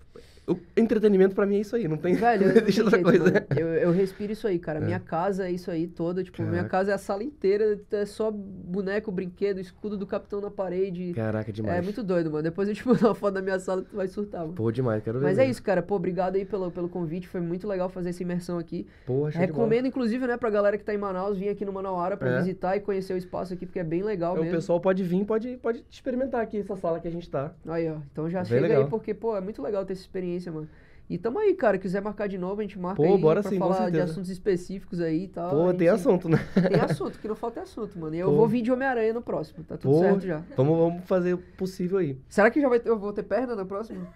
o 0.48 0.56
entretenimento 0.76 1.34
pra 1.34 1.44
mim 1.46 1.56
é 1.56 1.60
isso 1.60 1.74
aí, 1.74 1.88
não 1.88 1.96
tem, 1.96 2.14
Velho, 2.14 2.46
não 2.54 2.56
existe 2.56 2.80
outra 2.82 2.96
jeito, 2.98 3.04
coisa. 3.22 3.46
Eu, 3.56 3.66
eu 3.68 3.90
respiro 3.90 4.32
isso 4.32 4.46
aí, 4.46 4.58
cara. 4.58 4.78
É. 4.78 4.84
Minha 4.84 5.00
casa 5.00 5.46
é 5.48 5.50
isso 5.50 5.70
aí 5.70 5.86
toda. 5.86 6.22
Tipo, 6.22 6.42
minha 6.42 6.54
Caraca. 6.56 6.68
casa 6.70 6.90
é 6.92 6.94
a 6.94 6.98
sala 6.98 7.22
inteira. 7.24 7.80
É 7.90 8.04
só 8.06 8.30
boneco, 8.30 9.10
brinquedo, 9.10 9.58
escudo 9.60 9.96
do 9.96 10.06
capitão 10.06 10.40
na 10.40 10.50
parede. 10.50 11.12
Caraca, 11.14 11.52
demais. 11.52 11.78
É 11.78 11.82
muito 11.82 12.02
doido, 12.02 12.30
mano. 12.30 12.42
Depois 12.42 12.68
eu 12.68 12.74
te 12.74 12.86
mando 12.86 13.00
uma 13.06 13.14
foto 13.14 13.34
da 13.34 13.42
minha 13.42 13.58
sala, 13.58 13.82
tu 13.82 13.96
vai 13.96 14.06
surtar, 14.08 14.42
mano. 14.42 14.54
Pô, 14.54 14.70
demais, 14.70 15.02
quero 15.02 15.18
ver. 15.18 15.24
Mas 15.24 15.38
é 15.38 15.42
mesmo. 15.42 15.52
isso, 15.52 15.62
cara. 15.62 15.82
Pô, 15.82 15.96
obrigado 15.96 16.36
aí 16.36 16.44
pelo, 16.44 16.70
pelo 16.70 16.88
convite. 16.88 17.26
Foi 17.28 17.40
muito 17.40 17.66
legal 17.66 17.88
fazer 17.88 18.10
essa 18.10 18.22
imersão 18.22 18.58
aqui. 18.58 18.86
Bola. 19.06 19.30
Recomendo, 19.30 19.86
inclusive, 19.86 20.26
né, 20.26 20.36
pra 20.36 20.50
galera 20.50 20.76
que 20.78 20.84
tá 20.84 20.94
em 20.94 20.98
Manaus, 20.98 21.38
vir 21.38 21.48
aqui 21.48 21.64
no 21.64 21.72
Manauara 21.72 22.16
pra 22.16 22.30
É. 22.30 22.38
visitar 22.38 22.76
e 22.76 22.80
conhecer 22.80 23.14
o 23.14 23.16
espaço 23.16 23.54
aqui, 23.54 23.66
porque 23.66 23.78
é 23.78 23.84
bem 23.84 24.02
legal 24.02 24.32
Então, 24.32 24.42
o 24.42 24.44
mesmo. 24.44 24.58
pessoal 24.58 24.80
pode 24.80 25.02
vir, 25.02 25.24
pode, 25.24 25.56
pode 25.56 25.84
experimentar 25.90 26.40
aqui 26.40 26.58
essa 26.58 26.76
sala 26.76 27.00
que 27.00 27.08
a 27.08 27.10
gente 27.10 27.28
tá. 27.28 27.52
Aí, 27.66 27.88
ó. 27.90 27.96
Então 28.12 28.28
já 28.28 28.40
Bem 28.40 28.46
chega 28.48 28.60
legal. 28.62 28.82
aí, 28.84 28.88
porque, 28.90 29.12
pô, 29.14 29.36
é 29.36 29.40
muito 29.40 29.62
legal 29.62 29.84
ter 29.84 29.92
essa 29.94 30.02
experiência, 30.02 30.35
mano. 30.50 30.68
E 31.08 31.16
tamo 31.16 31.38
aí, 31.38 31.54
cara. 31.54 31.78
Quiser 31.78 32.02
marcar 32.02 32.28
de 32.28 32.36
novo, 32.36 32.60
a 32.60 32.64
gente 32.64 32.78
marca 32.78 32.96
Pô, 32.96 33.04
aí 33.14 33.20
bora 33.20 33.40
pra 33.40 33.50
sim, 33.50 33.58
falar 33.58 33.90
de 33.90 34.00
assuntos 34.00 34.28
específicos 34.28 35.00
aí 35.00 35.24
e 35.24 35.28
tal. 35.28 35.50
Pô, 35.50 35.68
A 35.68 35.74
tem 35.74 35.88
assunto, 35.88 36.28
né? 36.28 36.38
Tem 36.68 36.80
assunto, 36.82 37.18
que 37.18 37.28
não 37.28 37.36
falta 37.36 37.60
é 37.60 37.62
assunto, 37.62 37.96
mano. 37.98 38.14
E 38.14 38.18
eu 38.18 38.28
Pô. 38.28 38.36
vou 38.36 38.48
vir 38.48 38.60
de 38.62 38.72
Homem-Aranha 38.72 39.12
no 39.14 39.22
próximo, 39.22 39.62
tá 39.64 39.76
tudo 39.76 39.92
Pô, 39.94 40.00
certo 40.00 40.26
já. 40.26 40.42
Vamos, 40.56 40.76
vamos 40.76 41.04
fazer 41.04 41.34
o 41.34 41.38
possível 41.38 41.98
aí. 41.98 42.18
Será 42.28 42.50
que 42.50 42.60
já 42.60 42.68
vai 42.68 42.80
ter, 42.80 42.88
eu 42.88 42.98
vou 42.98 43.12
ter 43.12 43.22
perna 43.22 43.54
na 43.54 43.64
próxima? 43.64 44.06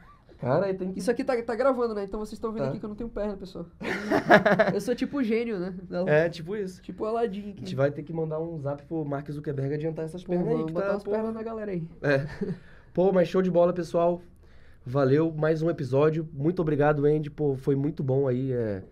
Cara, 0.40 0.66
aí 0.66 0.74
tem 0.74 0.90
que. 0.90 0.98
Isso 0.98 1.10
aqui 1.10 1.22
tá, 1.22 1.40
tá 1.42 1.54
gravando, 1.54 1.94
né? 1.94 2.02
Então 2.04 2.18
vocês 2.18 2.32
estão 2.32 2.50
vendo 2.50 2.62
Tá. 2.62 2.68
aqui 2.70 2.78
que 2.78 2.84
eu 2.84 2.88
não 2.88 2.96
tenho 2.96 3.10
perna, 3.10 3.36
pessoal. 3.36 3.66
Eu 4.74 4.80
sou 4.80 4.94
tipo 4.94 5.22
gênio, 5.22 5.58
né? 5.58 5.74
É, 6.06 6.28
tipo 6.30 6.56
isso. 6.56 6.80
Tipo 6.80 7.04
Aladdin 7.04 7.52
A 7.56 7.60
gente 7.60 7.74
vai 7.76 7.90
ter 7.90 8.02
que 8.02 8.12
mandar 8.12 8.40
um 8.40 8.58
zap 8.58 8.82
pro 8.86 9.04
Mark 9.04 9.30
Zuckerberg 9.30 9.74
adiantar 9.74 10.06
essas 10.06 10.24
Pô, 10.24 10.30
pernas 10.32 10.48
aí. 10.48 10.54
vamos 10.54 10.66
Que 10.68 10.72
botar 10.72 10.86
tá, 10.88 10.94
as 10.96 11.02
pô, 11.04 11.10
pernas 11.10 11.34
na 11.34 11.42
galera 11.42 11.70
aí. 11.72 11.86
É. 12.02 12.26
Pô, 12.94 13.12
mas 13.12 13.28
show 13.28 13.42
de 13.42 13.50
bola, 13.50 13.72
pessoal. 13.74 14.22
Valeu, 14.84 15.32
mais 15.32 15.62
um 15.62 15.70
episódio. 15.70 16.28
Muito 16.32 16.60
obrigado, 16.62 17.04
Andy. 17.04 17.30
Pô, 17.30 17.54
foi 17.54 17.76
muito 17.76 18.02
bom 18.02 18.26
aí 18.26 18.52
é, 18.52 18.82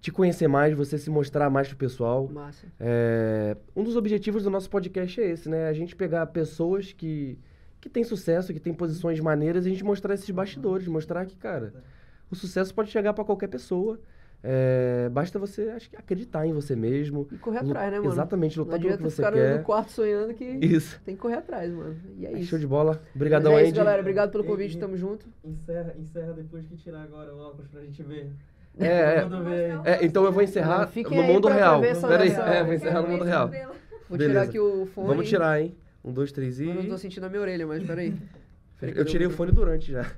te 0.00 0.10
conhecer 0.10 0.48
mais, 0.48 0.74
você 0.74 0.98
se 0.98 1.08
mostrar 1.08 1.48
mais 1.48 1.68
pro 1.68 1.76
pessoal. 1.76 2.28
Massa. 2.28 2.66
É, 2.78 3.56
um 3.74 3.84
dos 3.84 3.96
objetivos 3.96 4.42
do 4.42 4.50
nosso 4.50 4.68
podcast 4.68 5.20
é 5.20 5.30
esse, 5.30 5.48
né? 5.48 5.68
A 5.68 5.72
gente 5.72 5.94
pegar 5.94 6.26
pessoas 6.26 6.92
que, 6.92 7.38
que 7.80 7.88
têm 7.88 8.02
sucesso, 8.02 8.52
que 8.52 8.58
têm 8.58 8.74
posições 8.74 9.20
maneiras, 9.20 9.64
e 9.64 9.68
a 9.68 9.70
gente 9.70 9.84
mostrar 9.84 10.14
esses 10.14 10.28
bastidores, 10.30 10.88
mostrar 10.88 11.24
que, 11.24 11.36
cara, 11.36 11.72
o 12.28 12.34
sucesso 12.34 12.74
pode 12.74 12.90
chegar 12.90 13.12
pra 13.12 13.24
qualquer 13.24 13.48
pessoa. 13.48 14.00
É, 14.44 15.08
basta 15.10 15.38
você 15.38 15.68
acho 15.70 15.88
que 15.88 15.96
acreditar 15.96 16.44
em 16.46 16.52
você 16.52 16.74
mesmo. 16.74 17.28
E 17.30 17.36
correr 17.38 17.58
atrás, 17.58 17.92
né, 17.92 17.98
mano? 18.00 18.10
Exatamente, 18.12 18.58
lutar 18.58 18.80
pelo 18.80 18.96
que 18.96 19.02
você 19.04 19.16
ficar 19.16 19.32
quer. 19.32 19.58
no 19.58 19.62
quarto 19.64 19.92
sonhando 19.92 20.34
que 20.34 20.44
Isso. 20.44 21.00
tem 21.04 21.14
que 21.14 21.20
correr 21.20 21.36
atrás, 21.36 21.72
mano. 21.72 21.94
E 22.18 22.26
é 22.26 22.30
Aí, 22.30 22.40
isso. 22.40 22.50
Show 22.50 22.58
de 22.58 22.66
bola. 22.66 23.00
Mas 23.04 23.14
Obrigadão, 23.14 23.52
é 23.52 23.60
Andy. 23.60 23.66
isso, 23.66 23.76
galera. 23.76 24.00
Obrigado 24.00 24.32
pelo 24.32 24.42
convite, 24.42 24.76
e- 24.76 24.80
tamo 24.80 24.96
junto. 24.96 25.26
Encerra, 25.44 25.94
encerra 25.96 26.32
depois 26.32 26.66
que 26.66 26.76
tirar 26.76 27.02
agora 27.02 27.32
o 27.32 27.38
óculos 27.38 27.68
pra 27.68 27.80
gente 27.82 28.02
ver. 28.02 28.30
É, 28.80 28.86
é. 28.86 29.26
É, 29.84 30.04
então 30.04 30.24
eu 30.24 30.32
vou 30.32 30.42
encerrar 30.42 30.86
Fiquem 30.88 31.18
no 31.18 31.22
mundo 31.24 31.46
real. 31.46 31.80
ver 31.80 31.88
essa 31.88 32.08
Pera 32.08 32.22
aí, 32.24 32.30
nossa- 32.30 32.42
é, 32.50 32.64
vou 32.64 32.74
encerrar 32.74 33.02
no 33.02 33.08
mundo 33.08 33.24
real. 33.24 33.48
Vou 34.08 34.18
Beleza. 34.18 34.30
tirar 34.30 34.42
aqui 34.42 34.58
o 34.58 34.86
fone. 34.86 35.06
Vamos 35.08 35.28
tirar, 35.28 35.60
hein? 35.60 35.76
Um, 36.04 36.12
dois, 36.12 36.32
três 36.32 36.58
e. 36.58 36.66
Eu 36.68 36.74
não 36.74 36.86
tô 36.88 36.98
sentindo 36.98 37.24
a 37.24 37.28
minha 37.28 37.40
orelha, 37.40 37.64
mas 37.66 37.80
peraí. 37.84 38.12
Peraí 38.80 38.94
Eu 38.98 39.04
tirei 39.04 39.26
o 39.26 39.30
fone 39.30 39.52
durante 39.52 39.92
já. 39.92 40.10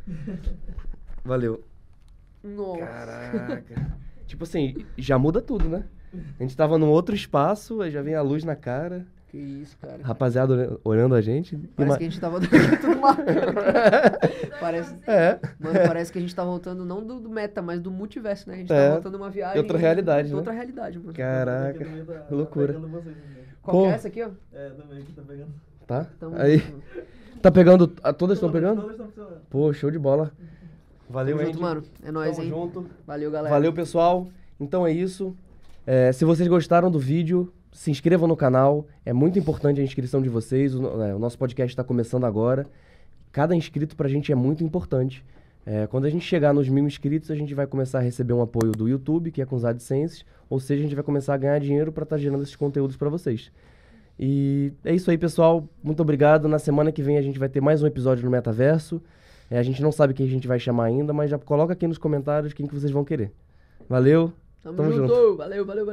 Valeu. 1.24 1.62
Nossa. 2.42 2.78
Caraca. 2.86 4.05
Tipo 4.26 4.44
assim, 4.44 4.84
já 4.96 5.18
muda 5.18 5.40
tudo, 5.40 5.68
né? 5.68 5.84
A 6.38 6.42
gente 6.42 6.56
tava 6.56 6.78
num 6.78 6.88
outro 6.90 7.14
espaço, 7.14 7.80
aí 7.80 7.90
já 7.90 8.01
vem 8.02 8.14
a 8.14 8.22
luz 8.22 8.44
na 8.44 8.55
cara. 8.55 9.05
Que 9.28 9.36
isso, 9.38 9.76
cara. 9.78 9.98
Rapaziada 10.01 10.52
olha- 10.55 10.78
olhando 10.84 11.14
a 11.16 11.20
gente. 11.20 11.56
Parece 11.74 11.92
ma- 11.92 11.98
que 11.98 12.05
a 12.05 12.09
gente 12.09 12.20
tava 12.20 12.38
dando 12.38 12.80
tudo 12.80 13.01
cara. 13.01 14.18
Parece... 14.60 14.94
É. 15.09 15.40
Mano, 15.59 15.80
parece 15.86 16.12
que 16.12 16.18
a 16.18 16.20
gente 16.20 16.34
tá 16.34 16.44
voltando 16.44 16.84
não 16.84 17.05
do, 17.05 17.18
do 17.18 17.28
meta, 17.28 17.60
mas 17.60 17.80
do 17.80 17.90
multiverso, 17.90 18.48
né? 18.48 18.55
A 18.55 18.59
gente 18.59 18.72
É. 18.72 18.86
tá 18.88 18.92
voltando 18.94 19.16
uma 19.16 19.30
viagem. 19.30 19.59
Outra 19.59 19.76
realidade, 19.76 20.28
né? 20.30 20.36
Outra 20.36 20.52
realidade, 20.52 20.98
mano. 21.01 21.12
Caraca. 21.12 21.84
Tá- 21.84 22.14
tá 22.20 22.34
loucura. 22.34 22.72
vocês 22.74 22.92
também. 23.05 23.14
Qual 23.62 23.76
que 23.76 23.82
Pô. 23.82 23.90
é 23.90 23.94
essa 23.94 24.09
aqui, 24.09 24.22
ó? 24.22 24.28
É, 24.52 24.70
também 24.70 25.02
que 25.05 25.12
tá 25.12 25.22
pegando. 25.22 25.51
Tá? 25.86 26.06
Tamo 26.20 26.36
Aí. 26.36 26.59
junto. 26.59 26.82
Tá 27.42 27.51
pegando. 27.51 27.92
a- 28.02 28.12
Todas 28.12 28.36
estão 28.38 28.52
pegando? 28.52 28.76
Todas 28.82 28.92
estão 28.92 29.06
funcionando. 29.06 29.40
Pô, 29.51 29.72
show 29.72 29.90
de 29.90 29.98
bola. 29.98 30.32
Valeu, 31.09 31.36
Tamo 31.36 31.47
junto, 31.47 31.62
mano. 31.62 31.82
É 32.02 32.10
nóis, 32.10 32.36
Tamo 32.36 32.43
hein? 32.43 32.48
junto. 32.48 32.86
Valeu, 33.06 33.31
galera. 33.31 33.55
Valeu, 33.55 33.72
pessoal. 33.72 34.28
Então 34.59 34.86
é 34.86 34.93
isso. 34.93 35.36
É, 35.86 36.12
se 36.12 36.24
vocês 36.24 36.48
gostaram 36.48 36.90
do 36.90 36.98
vídeo, 36.98 37.52
se 37.72 37.90
inscrevam 37.90 38.26
no 38.26 38.36
canal. 38.36 38.86
É 39.05 39.12
muito 39.12 39.39
importante 39.39 39.81
a 39.81 39.85
inscrição 39.85 40.22
de 40.22 40.28
vocês. 40.28 40.74
O, 40.74 41.02
é, 41.02 41.14
o 41.14 41.18
nosso 41.18 41.39
podcast 41.39 41.72
está 41.72 41.85
começando 41.85 42.24
agora. 42.24 42.66
Cada 43.32 43.55
inscrito 43.55 43.97
pra 43.97 44.09
gente 44.09 44.31
é 44.32 44.35
muito 44.35 44.62
importante. 44.64 45.24
É, 45.66 45.86
quando 45.86 46.05
a 46.05 46.10
gente 46.10 46.24
chegar 46.24 46.52
nos 46.52 46.68
mil 46.68 46.86
inscritos, 46.86 47.31
a 47.31 47.35
gente 47.35 47.55
vai 47.55 47.66
começar 47.66 47.98
a 47.98 48.02
receber 48.02 48.32
um 48.32 48.43
apoio 48.43 48.72
do 48.72 48.89
YouTube, 48.89 49.31
que 49.31 49.43
é 49.43 49.47
com 49.47 49.56
os 49.56 49.64
AdSense. 49.64 50.24
Ou 50.48 50.60
seja, 50.60 50.81
a 50.81 50.85
gente 50.85 50.94
vai 50.94 51.05
começar 51.05 51.35
a 51.35 51.36
ganhar 51.36 51.59
dinheiro 51.59 51.90
para 51.90 52.05
estar 52.05 52.18
gerando 52.18 52.43
esses 52.43 52.55
conteúdos 52.55 52.97
para 52.97 53.09
vocês. 53.09 53.51
E 54.18 54.72
é 54.85 54.94
isso 54.94 55.10
aí, 55.10 55.18
pessoal. 55.18 55.68
Muito 55.82 56.01
obrigado. 56.01 56.48
Na 56.48 56.59
semana 56.59 56.93
que 56.93 57.02
vem 57.02 57.18
a 57.18 57.22
gente 57.22 57.39
vai 57.39 57.48
ter 57.48 57.60
mais 57.60 57.82
um 57.82 57.86
episódio 57.86 58.24
no 58.24 58.31
Metaverso. 58.31 59.02
É, 59.50 59.58
a 59.58 59.62
gente 59.62 59.82
não 59.82 59.92
sabe 59.92 60.14
quem 60.14 60.26
a 60.26 60.28
gente 60.28 60.48
vai 60.48 60.58
chamar 60.58 60.84
ainda, 60.84 61.12
mas 61.12 61.30
já 61.30 61.38
coloca 61.38 61.72
aqui 61.72 61.86
nos 61.86 61.98
comentários 61.98 62.52
quem 62.52 62.66
que 62.66 62.74
vocês 62.74 62.90
vão 62.92 63.04
querer. 63.04 63.32
Valeu! 63.88 64.32
Tamo, 64.62 64.76
Tamo 64.78 64.92
junto. 64.92 65.08
junto. 65.08 65.36
Valeu, 65.36 65.36
valeu, 65.36 65.66
valeu. 65.66 65.82